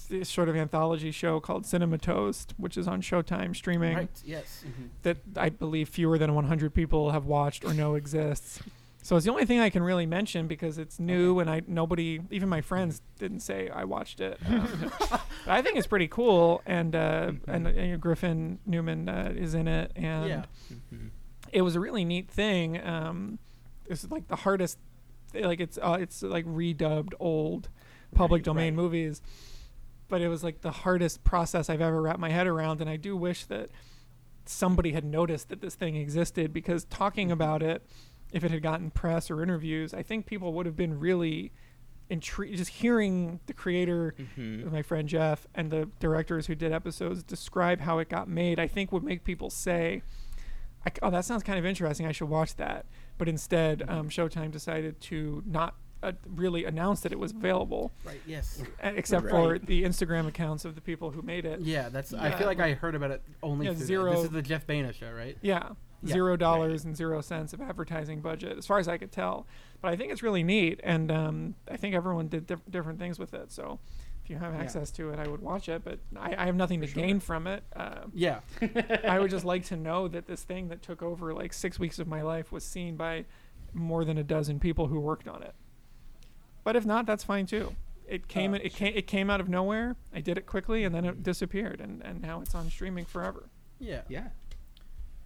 this 0.08 0.28
sort 0.28 0.48
of 0.48 0.56
anthology 0.56 1.10
show 1.10 1.38
called 1.38 1.66
Cinema 1.66 1.98
Toast, 1.98 2.54
which 2.56 2.76
is 2.76 2.88
on 2.88 3.02
Showtime 3.02 3.54
streaming. 3.54 3.96
Right. 3.96 4.22
Yes. 4.24 4.64
That 5.02 5.18
I 5.36 5.50
believe 5.50 5.88
fewer 5.88 6.18
than 6.18 6.34
100 6.34 6.74
people 6.74 7.12
have 7.12 7.26
watched 7.26 7.64
or 7.64 7.74
know 7.74 7.94
exists. 7.94 8.60
So 9.02 9.16
it's 9.16 9.24
the 9.24 9.30
only 9.32 9.46
thing 9.46 9.60
I 9.60 9.70
can 9.70 9.82
really 9.82 10.04
mention 10.06 10.46
because 10.46 10.76
it's 10.76 11.00
new 11.00 11.40
and 11.40 11.48
I 11.48 11.62
nobody, 11.66 12.20
even 12.30 12.48
my 12.48 12.60
friends, 12.60 13.00
didn't 13.18 13.40
say 13.40 13.68
I 13.70 13.84
watched 13.84 14.20
it. 14.20 14.38
Um, 14.46 14.92
but 15.00 15.20
I 15.46 15.62
think 15.62 15.78
it's 15.78 15.86
pretty 15.86 16.06
cool, 16.08 16.60
and 16.66 16.94
uh, 16.94 17.32
and 17.48 17.66
uh, 17.66 17.96
Griffin 17.96 18.58
Newman 18.66 19.08
uh, 19.08 19.32
is 19.34 19.54
in 19.54 19.66
it, 19.68 19.90
and 19.96 20.28
Yeah. 20.28 20.44
it 21.52 21.62
was 21.62 21.76
a 21.76 21.80
really 21.80 22.04
neat 22.04 22.30
thing. 22.30 22.78
Um, 22.86 23.38
it's 23.86 24.08
like 24.10 24.28
the 24.28 24.36
hardest, 24.36 24.78
like 25.34 25.60
it's 25.60 25.78
uh, 25.80 25.96
it's 25.98 26.22
like 26.22 26.44
redubbed 26.44 27.14
old 27.18 27.70
public 28.14 28.40
Right, 28.40 28.44
domain 28.44 28.74
right. 28.76 28.82
movies, 28.82 29.22
but 30.08 30.20
it 30.20 30.28
was 30.28 30.44
like 30.44 30.60
the 30.60 30.70
hardest 30.72 31.24
process 31.24 31.70
I've 31.70 31.80
ever 31.80 32.02
wrapped 32.02 32.20
my 32.20 32.30
head 32.30 32.46
around, 32.46 32.82
and 32.82 32.90
I 32.90 32.96
do 32.96 33.16
wish 33.16 33.46
that 33.46 33.70
somebody 34.44 34.92
had 34.92 35.04
noticed 35.04 35.48
that 35.48 35.60
this 35.62 35.74
thing 35.74 35.96
existed 35.96 36.52
because 36.52 36.84
talking 36.84 37.30
about 37.32 37.62
it, 37.62 37.86
if 38.32 38.44
it 38.44 38.50
had 38.50 38.62
gotten 38.62 38.90
press 38.90 39.30
or 39.30 39.42
interviews, 39.42 39.92
I 39.94 40.02
think 40.02 40.26
people 40.26 40.52
would 40.54 40.66
have 40.66 40.76
been 40.76 40.98
really 41.00 41.52
intrigued. 42.08 42.56
Just 42.56 42.70
hearing 42.70 43.40
the 43.46 43.52
creator 43.52 44.14
Mhm. 44.36 44.70
my 44.72 44.82
friend 44.82 45.08
Jeff 45.08 45.46
and 45.54 45.70
the 45.70 45.88
directors 46.00 46.46
who 46.46 46.54
did 46.54 46.72
episodes 46.72 47.22
describe 47.22 47.80
how 47.80 47.98
it 47.98 48.08
got 48.08 48.28
made, 48.28 48.58
I 48.58 48.66
think 48.66 48.90
would 48.92 49.04
make 49.04 49.22
people 49.24 49.48
say, 49.50 50.02
I, 50.86 50.90
"Oh, 51.02 51.10
that 51.10 51.24
sounds 51.24 51.42
kind 51.42 51.58
of 51.58 51.64
interesting. 51.66 52.06
I 52.06 52.12
should 52.12 52.28
watch 52.28 52.56
that." 52.56 52.86
But 53.18 53.28
instead, 53.28 53.82
um, 53.88 54.08
Showtime 54.08 54.50
decided 54.50 55.00
to 55.02 55.42
not 55.46 55.76
uh, 56.02 56.12
really 56.26 56.64
announce 56.64 57.02
that 57.02 57.12
it 57.12 57.18
was 57.18 57.32
available, 57.32 57.92
Right. 58.06 58.22
Yes. 58.26 58.62
except 58.82 59.28
for 59.28 59.58
the 59.58 59.82
Instagram 59.82 60.26
accounts 60.26 60.64
of 60.64 60.74
the 60.74 60.80
people 60.80 61.10
who 61.10 61.20
made 61.20 61.44
it. 61.44 61.60
Yeah. 61.60 61.90
That's. 61.90 62.14
I 62.14 62.30
feel 62.30 62.46
like 62.46 62.58
I 62.58 62.72
heard 62.72 62.94
about 62.94 63.10
it 63.10 63.22
only 63.42 63.66
Yeah, 63.66 63.74
zero- 63.74 64.14
This 64.14 64.24
is 64.24 64.30
the 64.30 64.40
Jeff 64.40 64.66
Baena 64.66 64.94
show, 64.94 65.12
right? 65.12 65.36
Yeah, 65.42 65.72
Yeah, 66.02 66.12
zero 66.14 66.36
dollars 66.36 66.84
and 66.84 66.96
zero 66.96 67.20
cents 67.20 67.52
of 67.52 67.60
advertising 67.60 68.20
budget, 68.20 68.56
as 68.56 68.66
far 68.66 68.78
as 68.78 68.88
I 68.88 68.96
could 68.96 69.12
tell. 69.12 69.46
But 69.82 69.92
I 69.92 69.96
think 69.96 70.12
it's 70.12 70.22
really 70.22 70.42
neat, 70.42 70.80
and 70.82 71.10
um, 71.10 71.54
I 71.70 71.76
think 71.76 71.94
everyone 71.94 72.28
did 72.28 72.46
diff- 72.46 72.70
different 72.70 72.98
things 72.98 73.18
with 73.18 73.34
it. 73.34 73.52
So 73.52 73.78
if 74.24 74.30
you 74.30 74.36
have 74.36 74.54
Yeah. 74.54 74.60
access 74.60 74.90
to 74.92 75.10
it, 75.10 75.18
I 75.18 75.28
would 75.28 75.42
watch 75.42 75.68
it. 75.68 75.82
But 75.84 75.98
I, 76.16 76.34
I 76.36 76.46
have 76.46 76.56
nothing 76.56 76.80
to 76.80 76.86
gain 76.86 77.20
from 77.20 77.46
it. 77.46 77.62
Uh, 77.76 78.04
Yeah. 78.14 78.40
I 79.04 79.18
would 79.18 79.30
just 79.30 79.44
like 79.52 79.64
to 79.66 79.76
know 79.76 80.08
that 80.08 80.26
this 80.26 80.42
thing 80.42 80.68
that 80.68 80.80
took 80.82 81.02
over 81.02 81.34
like 81.34 81.52
six 81.52 81.78
weeks 81.78 81.98
of 81.98 82.06
my 82.08 82.22
life 82.22 82.50
was 82.50 82.64
seen 82.64 82.96
by 82.96 83.26
more 83.74 84.04
than 84.04 84.16
a 84.16 84.24
dozen 84.24 84.58
people 84.58 84.86
who 84.86 84.98
worked 85.00 85.28
on 85.28 85.42
it. 85.42 85.54
But 86.64 86.76
if 86.76 86.84
not, 86.86 87.04
that's 87.06 87.24
fine 87.24 87.46
too. 87.46 87.74
It 88.08 88.26
came 88.26 88.54
Uh, 88.54 88.58
it 88.62 88.74
came 88.74 88.92
it 88.96 89.06
came 89.06 89.30
out 89.30 89.40
of 89.40 89.48
nowhere. 89.48 89.96
I 90.14 90.20
did 90.20 90.36
it 90.38 90.46
quickly 90.46 90.82
and 90.84 90.94
then 90.94 91.04
it 91.04 91.22
disappeared 91.22 91.80
and, 91.80 92.02
and 92.02 92.20
now 92.20 92.40
it's 92.40 92.54
on 92.54 92.68
streaming 92.70 93.04
forever. 93.04 93.48
Yeah. 93.78 94.02
Yeah. 94.08 94.28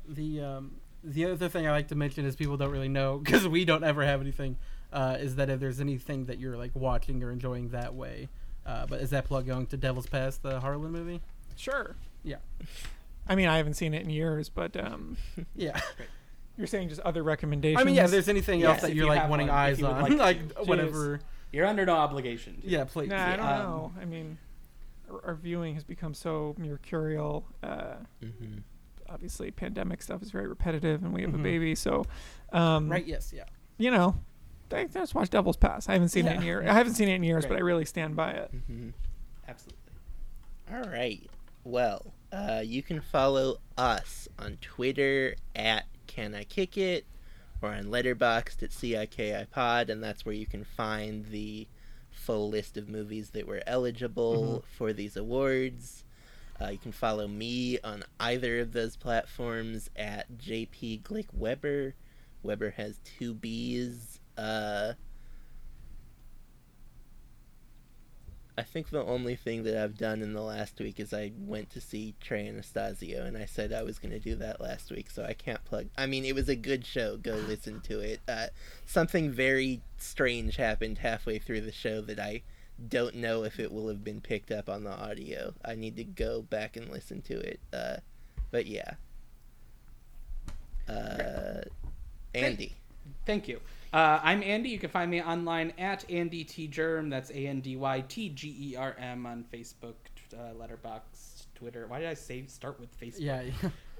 The 0.09 0.40
um, 0.40 0.72
the 1.02 1.26
other 1.26 1.48
thing 1.48 1.66
I 1.66 1.70
like 1.70 1.89
to 1.89 1.94
mention 1.94 2.24
is 2.24 2.36
people 2.36 2.56
don't 2.56 2.70
really 2.70 2.89
know 2.89 3.18
because 3.24 3.47
we 3.48 3.64
don't 3.64 3.85
ever 3.85 4.05
have 4.05 4.20
anything. 4.20 4.56
Uh, 4.93 5.16
is 5.18 5.36
that 5.36 5.51
if 5.51 5.59
there's 5.60 5.81
anything 5.81 6.26
that 6.26 6.39
you're 6.39 6.56
like 6.56 6.70
watching 6.74 7.22
or 7.22 7.31
enjoying 7.32 7.70
that 7.70 7.94
way? 7.94 8.28
Uh, 8.64 8.86
but 8.86 9.01
is 9.01 9.10
that 9.10 9.24
plug 9.26 9.47
going 9.47 9.66
to 9.66 9.76
Devil's 9.76 10.06
Pass, 10.06 10.36
the 10.39 10.60
Harlin 10.60 10.90
movie? 10.90 11.20
Sure. 11.56 11.97
Yeah. 12.22 12.36
I 13.28 13.35
mean, 13.35 13.48
I 13.48 13.56
haven't 13.59 13.74
seen 13.74 13.93
it 13.93 14.02
in 14.02 14.10
years, 14.10 14.48
but 14.48 14.76
um, 14.76 15.16
Yeah. 15.56 15.81
you're 16.56 16.66
saying 16.66 16.89
just 16.90 17.01
other 17.02 17.22
recommendations. 17.22 17.81
I 17.81 17.85
mean, 17.85 17.94
yeah. 17.97 18.05
If 18.05 18.10
there's 18.12 18.28
anything 18.28 18.60
Yes, 18.60 18.68
else 18.70 18.81
that 18.82 18.94
you're 18.94 19.05
you 19.06 19.10
like 19.10 19.28
wanting 19.28 19.48
one, 19.48 19.56
if 19.56 19.60
eyes 19.60 19.81
you 19.81 19.86
would 19.86 19.94
on, 19.97 20.02
like 20.02 20.18
like, 20.18 20.55
to. 20.55 20.62
whatever. 20.64 21.20
You're 21.52 21.66
under 21.66 21.85
no 21.85 21.97
obligation. 21.97 22.60
to. 22.62 22.68
Yeah, 22.68 22.85
please. 22.85 23.09
Nah, 23.10 23.32
I 23.32 23.36
don't 23.36 23.47
Um, 23.47 23.59
know. 23.60 23.93
I 24.01 24.05
mean, 24.05 24.39
our, 25.10 25.24
our 25.26 25.35
viewing 25.35 25.74
has 25.74 25.85
become 25.85 26.14
so 26.14 26.55
mercurial. 26.59 27.44
Uh, 27.62 27.97
Mhm. 28.22 28.62
Obviously, 29.15 29.51
pandemic 29.53 30.03
stuff 30.03 30.20
is 30.23 30.31
very 30.32 30.49
repetitive, 30.49 31.03
and 31.05 31.15
we 31.15 31.23
have 31.23 31.31
Mhm. 31.31 31.41
a 31.41 31.43
baby, 31.43 31.74
so 31.74 32.05
um, 32.53 32.89
Right. 32.91 33.07
Yes. 33.07 33.32
Yeah. 33.32 33.45
you 33.78 33.91
know, 33.91 34.16
I 34.73 34.85
just 34.85 35.15
watch 35.15 35.31
Devil's 35.31 35.57
Pass. 35.57 35.89
I 35.89 35.93
haven't 35.93 36.09
seen 36.09 36.27
it 36.27 36.36
in 36.36 36.43
years. 36.43 36.66
I 36.69 36.73
haven't 36.73 36.95
seen 36.95 37.09
it 37.09 37.15
in 37.15 37.23
years, 37.24 37.47
but 37.47 37.57
I 37.57 37.61
really 37.61 37.85
stand 37.85 38.15
by 38.16 38.32
it. 38.32 38.51
Mhm. 38.70 38.93
Absolutely. 39.49 39.78
All 40.73 40.82
right. 40.91 41.28
Well, 41.65 42.12
uh, 42.32 42.62
you 42.65 42.82
can 42.82 43.01
follow 43.01 43.59
us 43.78 44.28
on 44.39 44.59
Twitter 44.61 45.36
at 45.55 45.85
Can 46.07 46.35
I 46.35 46.45
Kick 46.45 46.77
It, 46.77 47.07
or 47.62 47.70
on 47.73 47.85
Letterboxd 47.85 48.62
at 48.62 48.70
CIKI 48.73 49.47
Pod, 49.51 49.91
and 49.91 50.03
that's 50.03 50.24
where 50.27 50.35
you 50.35 50.47
can 50.47 50.65
find 50.65 51.27
the 51.27 51.66
full 52.11 52.49
list 52.49 52.77
of 52.77 52.89
movies 52.89 53.31
that 53.31 53.47
were 53.47 53.62
eligible 53.66 54.65
for 54.77 54.93
these 54.93 55.16
awards. 55.16 56.03
Uh, 56.65 56.70
you 56.70 56.78
can 56.78 56.93
follow 56.93 57.28
me 57.28 57.78
on 57.85 58.03
either 58.20 58.61
of 58.61 58.73
those 58.73 58.97
platforms 58.97 59.91
at 59.97 60.39
JP 60.39 61.03
Glick 61.03 61.27
Weber. 61.35 61.95
Weber 62.43 62.70
has 62.70 63.01
two 63.05 63.35
B's. 63.35 64.20
Uh, 64.39 64.95
I 68.57 68.62
think 68.62 68.89
the 68.89 69.05
only 69.05 69.35
thing 69.35 69.65
that 69.65 69.77
I've 69.77 69.99
done 69.99 70.23
in 70.23 70.32
the 70.32 70.41
last 70.41 70.78
week 70.78 71.01
is 71.01 71.12
I 71.12 71.32
went 71.36 71.70
to 71.70 71.81
see 71.81 72.15
Trey 72.20 72.47
Anastasio, 72.47 73.24
and 73.24 73.36
I 73.36 73.47
said 73.47 73.73
I 73.73 73.82
was 73.82 73.99
going 73.99 74.12
to 74.12 74.20
do 74.20 74.36
that 74.36 74.61
last 74.61 74.91
week, 74.91 75.11
so 75.11 75.24
I 75.24 75.35
can't 75.35 75.65
plug. 75.65 75.89
I 75.99 76.07
mean, 76.07 76.24
it 76.24 76.35
was 76.35 76.49
a 76.49 76.57
good 76.57 76.86
show. 76.86 77.16
Go 77.16 77.35
listen 77.35 77.81
to 77.82 78.01
it. 78.01 78.20
Uh, 78.27 78.47
something 78.86 79.31
very 79.31 79.82
strange 79.99 80.57
happened 80.57 80.99
halfway 80.99 81.39
through 81.39 81.62
the 81.62 81.73
show 81.73 82.01
that 82.03 82.20
I 82.20 82.43
don't 82.88 83.14
know 83.16 83.44
if 83.44 83.60
it 83.60 83.72
will 83.72 83.88
have 83.88 84.02
been 84.02 84.20
picked 84.20 84.51
up 84.51 84.68
on 84.68 84.84
the 84.84 84.90
audio. 84.90 85.55
I 85.64 85.74
need 85.74 85.96
to 85.96 86.05
go 86.05 86.42
back 86.42 86.76
and 86.76 86.90
listen 86.90 87.22
to 87.22 87.38
it. 87.38 87.60
Uh, 87.72 87.96
but 88.51 88.66
yeah. 88.66 88.92
Uh, 90.88 91.62
Andy. 92.34 92.74
Thank 93.26 93.48
you. 93.48 93.60
Uh, 93.92 94.18
I'm 94.22 94.42
Andy. 94.42 94.70
You 94.70 94.78
can 94.78 94.90
find 94.90 95.10
me 95.10 95.22
online 95.22 95.72
at 95.78 96.09
Andy 96.10 96.42
T 96.42 96.66
Germ. 96.66 97.09
That's 97.09 97.30
A 97.30 97.46
N 97.46 97.60
D 97.60 97.76
Y 97.76 98.05
T 98.09 98.28
G 98.28 98.56
E 98.59 98.76
R 98.76 98.96
M 98.98 99.24
on 99.24 99.44
Facebook, 99.52 99.94
uh, 100.36 100.52
Letterboxd, 100.60 101.46
Twitter. 101.55 101.86
Why 101.86 102.01
did 102.01 102.09
I 102.09 102.14
say 102.14 102.44
start 102.48 102.80
with 102.80 102.98
Facebook? 102.98 103.20
Yeah. 103.20 103.44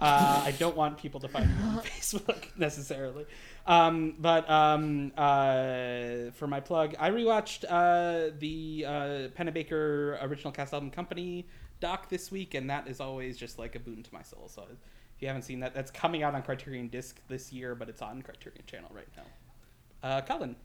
Uh, 0.01 0.43
I 0.45 0.51
don't 0.53 0.77
want 0.77 0.99
people 0.99 1.21
to 1.21 1.29
find 1.29 1.49
me 1.49 1.63
on 1.63 1.79
Facebook 1.83 2.47
necessarily. 2.57 3.27
Um, 3.67 4.17
but 4.19 4.49
um, 4.51 5.13
uh, 5.17 6.31
for 6.33 6.47
my 6.47 6.61
plug, 6.61 6.95
I 6.99 7.11
rewatched 7.11 7.65
uh, 7.69 8.35
the 8.39 8.85
uh, 8.87 8.93
Pennebaker 9.39 10.23
original 10.23 10.53
cast 10.53 10.75
album 10.75 10.91
Company 10.91 11.47
doc 11.81 12.09
this 12.09 12.31
week, 12.31 12.55
and 12.55 12.69
that 12.71 12.89
is 12.89 13.01
always 13.01 13.37
just 13.37 13.59
like 13.59 13.77
a 13.77 13.79
boon 13.79 14.03
to 14.03 14.13
my 14.13 14.23
soul. 14.23 14.49
So 14.49 14.63
if 14.71 15.23
you 15.23 15.29
haven't 15.29 15.43
seen 15.43 15.61
that, 15.61 15.75
that's 15.75 15.91
coming 15.91 16.23
out 16.23 16.35
on 16.35 16.43
Criterion 16.43 16.89
Disc 16.89 17.21
this 17.29 17.53
year, 17.53 17.75
but 17.75 17.89
it's 17.89 18.03
on 18.03 18.23
Criterion 18.23 18.65
Channel 18.67 18.91
right 18.93 19.09
now. 19.17 20.09
Uh, 20.09 20.21
Colin. 20.21 20.57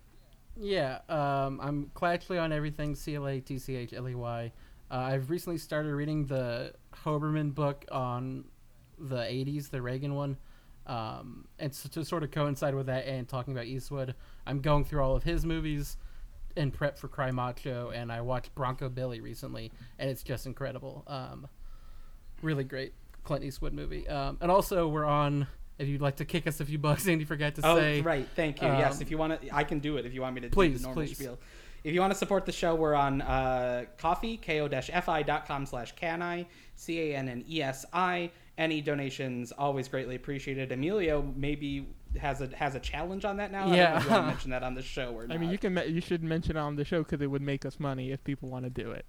Yeah, 0.57 0.99
um, 1.07 1.59
I'm 1.61 1.91
Clatchley 1.95 2.41
on 2.41 2.51
everything. 2.51 2.95
C 2.95 3.15
L 3.15 3.27
A 3.27 3.39
T 3.39 3.57
C 3.59 3.75
H 3.75 3.93
L 3.93 4.09
E 4.09 4.15
Y. 4.15 4.51
Uh, 4.91 4.95
I've 4.95 5.29
recently 5.29 5.57
started 5.57 5.93
reading 5.93 6.25
the 6.25 6.73
Hoberman 7.05 7.53
book 7.53 7.85
on 7.91 8.45
the 8.99 9.17
'80s, 9.17 9.69
the 9.69 9.81
Reagan 9.81 10.15
one, 10.15 10.37
um, 10.87 11.45
and 11.59 11.73
so 11.73 11.89
to 11.89 12.03
sort 12.05 12.23
of 12.23 12.31
coincide 12.31 12.75
with 12.75 12.87
that 12.87 13.05
and 13.07 13.27
talking 13.27 13.53
about 13.53 13.65
Eastwood, 13.65 14.15
I'm 14.45 14.59
going 14.61 14.83
through 14.85 15.01
all 15.01 15.15
of 15.15 15.23
his 15.23 15.45
movies 15.45 15.97
in 16.55 16.71
prep 16.71 16.97
for 16.97 17.07
Cry 17.07 17.31
Macho, 17.31 17.91
and 17.93 18.11
I 18.11 18.21
watched 18.21 18.53
Bronco 18.55 18.89
Billy 18.89 19.21
recently, 19.21 19.71
and 19.99 20.09
it's 20.09 20.23
just 20.23 20.45
incredible. 20.45 21.03
Um, 21.07 21.47
really 22.41 22.63
great 22.63 22.93
Clint 23.23 23.43
Eastwood 23.43 23.73
movie. 23.73 24.07
Um, 24.07 24.37
and 24.41 24.49
also, 24.51 24.87
we're 24.87 25.05
on. 25.05 25.47
If 25.77 25.87
you'd 25.87 26.01
like 26.01 26.17
to 26.17 26.25
kick 26.25 26.45
us 26.45 26.59
a 26.59 26.65
few 26.65 26.77
bucks, 26.77 27.07
Andy 27.09 27.23
forgot 27.23 27.55
to 27.55 27.61
Oh, 27.63 27.77
say. 27.77 28.01
right. 28.01 28.27
Thank 28.35 28.61
you. 28.61 28.67
yes, 28.67 28.97
um, 28.97 29.01
if 29.01 29.09
you 29.11 29.17
want 29.17 29.41
to, 29.41 29.55
I 29.55 29.63
can 29.63 29.79
do 29.79 29.95
it. 29.97 30.05
If 30.05 30.13
you 30.13 30.21
want 30.21 30.35
me 30.35 30.41
to 30.41 30.49
do 30.49 30.53
Please, 30.53 30.81
the 30.81 30.87
normal 30.87 31.03
please. 31.05 31.15
spiel. 31.15 31.39
If 31.85 31.93
you 31.93 32.01
want 32.01 32.11
to 32.11 32.19
support 32.19 32.45
the 32.45 32.51
show, 32.51 32.75
we're 32.75 32.93
on 32.95 33.21
uh, 33.21 33.85
coffee, 33.97 34.35
ko-fi.com 34.35 35.65
slash 35.65 35.95
cani, 35.95 36.45
C-A-N-N-E-S-I. 36.75 38.31
Any 38.59 38.81
donations, 38.81 39.53
always 39.53 39.87
greatly 39.87 40.15
appreciated. 40.15 40.71
Emilio 40.73 41.21
maybe 41.37 41.87
has 42.19 42.41
a 42.41 42.47
has 42.57 42.75
a 42.75 42.79
challenge 42.79 43.23
on 43.23 43.37
that 43.37 43.53
now. 43.53 43.61
I 43.61 43.63
don't 43.67 43.71
know 43.71 43.77
Yeah. 43.77 43.97
if 43.97 44.03
you 44.03 44.09
want 44.11 44.23
to 44.23 44.27
mention 44.33 44.51
that 44.51 44.63
on 44.63 44.73
the 44.75 44.81
show 44.83 45.13
or 45.13 45.25
not. 45.25 45.33
I 45.33 45.37
mean, 45.39 45.49
you 45.49 45.57
can 45.57 45.73
me- 45.75 45.85
you 45.87 46.01
should 46.01 46.21
mention 46.23 46.57
it 46.57 46.59
on 46.59 46.75
the 46.75 46.83
show 46.83 47.01
because 47.03 47.21
it 47.21 47.27
would 47.27 47.41
make 47.41 47.65
us 47.65 47.79
money 47.79 48.11
if 48.11 48.21
people 48.25 48.49
want 48.49 48.65
to 48.65 48.69
do 48.69 48.91
it. 48.91 49.05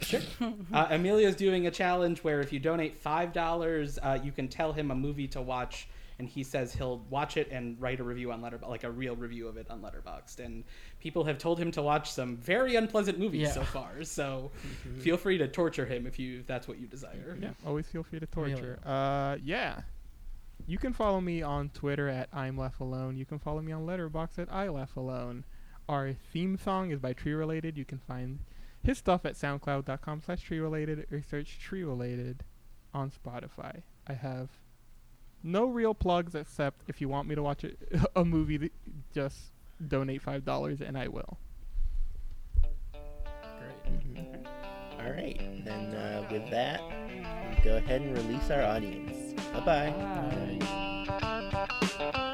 Sure. 0.00 0.20
uh, 0.72 0.88
Emilio's 0.90 1.36
doing 1.36 1.68
a 1.68 1.70
challenge 1.70 2.24
where 2.24 2.40
if 2.40 2.52
you 2.52 2.58
donate 2.58 2.96
five 2.98 3.32
dollars, 3.32 4.00
uh, 4.02 4.18
you 4.20 4.32
can 4.32 4.48
tell 4.48 4.72
him 4.72 4.90
a 4.90 4.96
movie 4.96 5.28
to 5.28 5.40
watch, 5.40 5.86
and 6.18 6.28
he 6.28 6.42
says 6.42 6.72
he'll 6.72 6.98
watch 7.10 7.36
it 7.36 7.48
and 7.50 7.80
write 7.80 8.00
a 8.00 8.02
review 8.04 8.32
on 8.32 8.40
Letterboxd, 8.40 8.68
like 8.68 8.84
a 8.84 8.90
real 8.90 9.14
review 9.16 9.48
of 9.48 9.56
it 9.56 9.70
on 9.70 9.80
Letterboxd. 9.82 10.38
And 10.44 10.64
people 11.00 11.24
have 11.24 11.36
told 11.38 11.58
him 11.58 11.70
to 11.72 11.82
watch 11.82 12.10
some 12.10 12.36
very 12.38 12.76
unpleasant 12.76 13.18
movies 13.18 13.42
Yeah. 13.42 13.52
so 13.52 13.62
far. 13.64 13.90
So 14.04 14.50
feel 15.00 15.16
free 15.16 15.36
to 15.38 15.46
torture 15.48 15.84
him 15.86 16.06
if 16.06 16.18
you 16.18 16.40
if 16.40 16.46
that's 16.46 16.66
what 16.66 16.78
you 16.78 16.86
desire. 16.86 17.36
Yeah, 17.40 17.50
always 17.66 17.86
feel 17.86 18.02
free 18.02 18.18
to 18.20 18.26
torture. 18.26 18.78
Uh, 18.84 19.36
yeah. 19.44 19.80
you 20.66 20.78
can 20.78 20.92
follow 20.94 21.20
me 21.20 21.42
on 21.42 21.68
Twitter 21.70 22.08
at 22.08 22.28
I'm 22.32 22.56
Left 22.56 22.80
Alone. 22.80 23.16
You 23.16 23.26
can 23.26 23.38
follow 23.38 23.60
me 23.60 23.72
on 23.72 23.86
Letterboxd 23.86 24.38
at 24.38 24.52
I 24.52 24.68
Left 24.68 24.96
Alone. 24.96 25.44
Our 25.88 26.14
theme 26.32 26.56
song 26.56 26.90
is 26.90 26.98
by 26.98 27.12
Tree 27.12 27.34
Related. 27.34 27.76
You 27.76 27.84
can 27.84 27.98
find 27.98 28.38
his 28.82 28.98
stuff 28.98 29.24
at 29.26 29.34
soundcloud.com 29.34 30.22
slash 30.24 30.42
tree 30.42 30.60
related 30.60 31.06
or 31.12 31.20
search 31.22 31.58
tree 31.58 31.82
related 31.84 32.42
on 32.94 33.10
Spotify. 33.10 33.82
I 34.06 34.14
have 34.14 34.48
no 35.46 35.66
real 35.66 35.94
plugs 35.94 36.34
except 36.34 36.82
if 36.88 37.00
you 37.00 37.08
want 37.08 37.28
me 37.28 37.34
to 37.34 37.42
watch 37.42 37.64
a, 37.64 37.70
a 38.20 38.24
movie, 38.24 38.58
th- 38.58 38.72
just 39.14 39.52
donate 39.86 40.22
$5 40.24 40.80
and 40.80 40.98
I 40.98 41.08
will. 41.08 41.38
Great. 42.92 43.84
Mhm. 43.86 44.46
All 45.00 45.10
right. 45.12 45.38
Then 45.64 45.94
uh, 45.94 46.26
with 46.30 46.50
that, 46.50 46.80
go 47.62 47.76
ahead 47.76 48.00
and 48.02 48.16
release 48.16 48.50
our 48.50 48.62
audience. 48.62 49.34
Bye 49.52 49.60
bye. 49.60 50.56
Bye. 52.00 52.32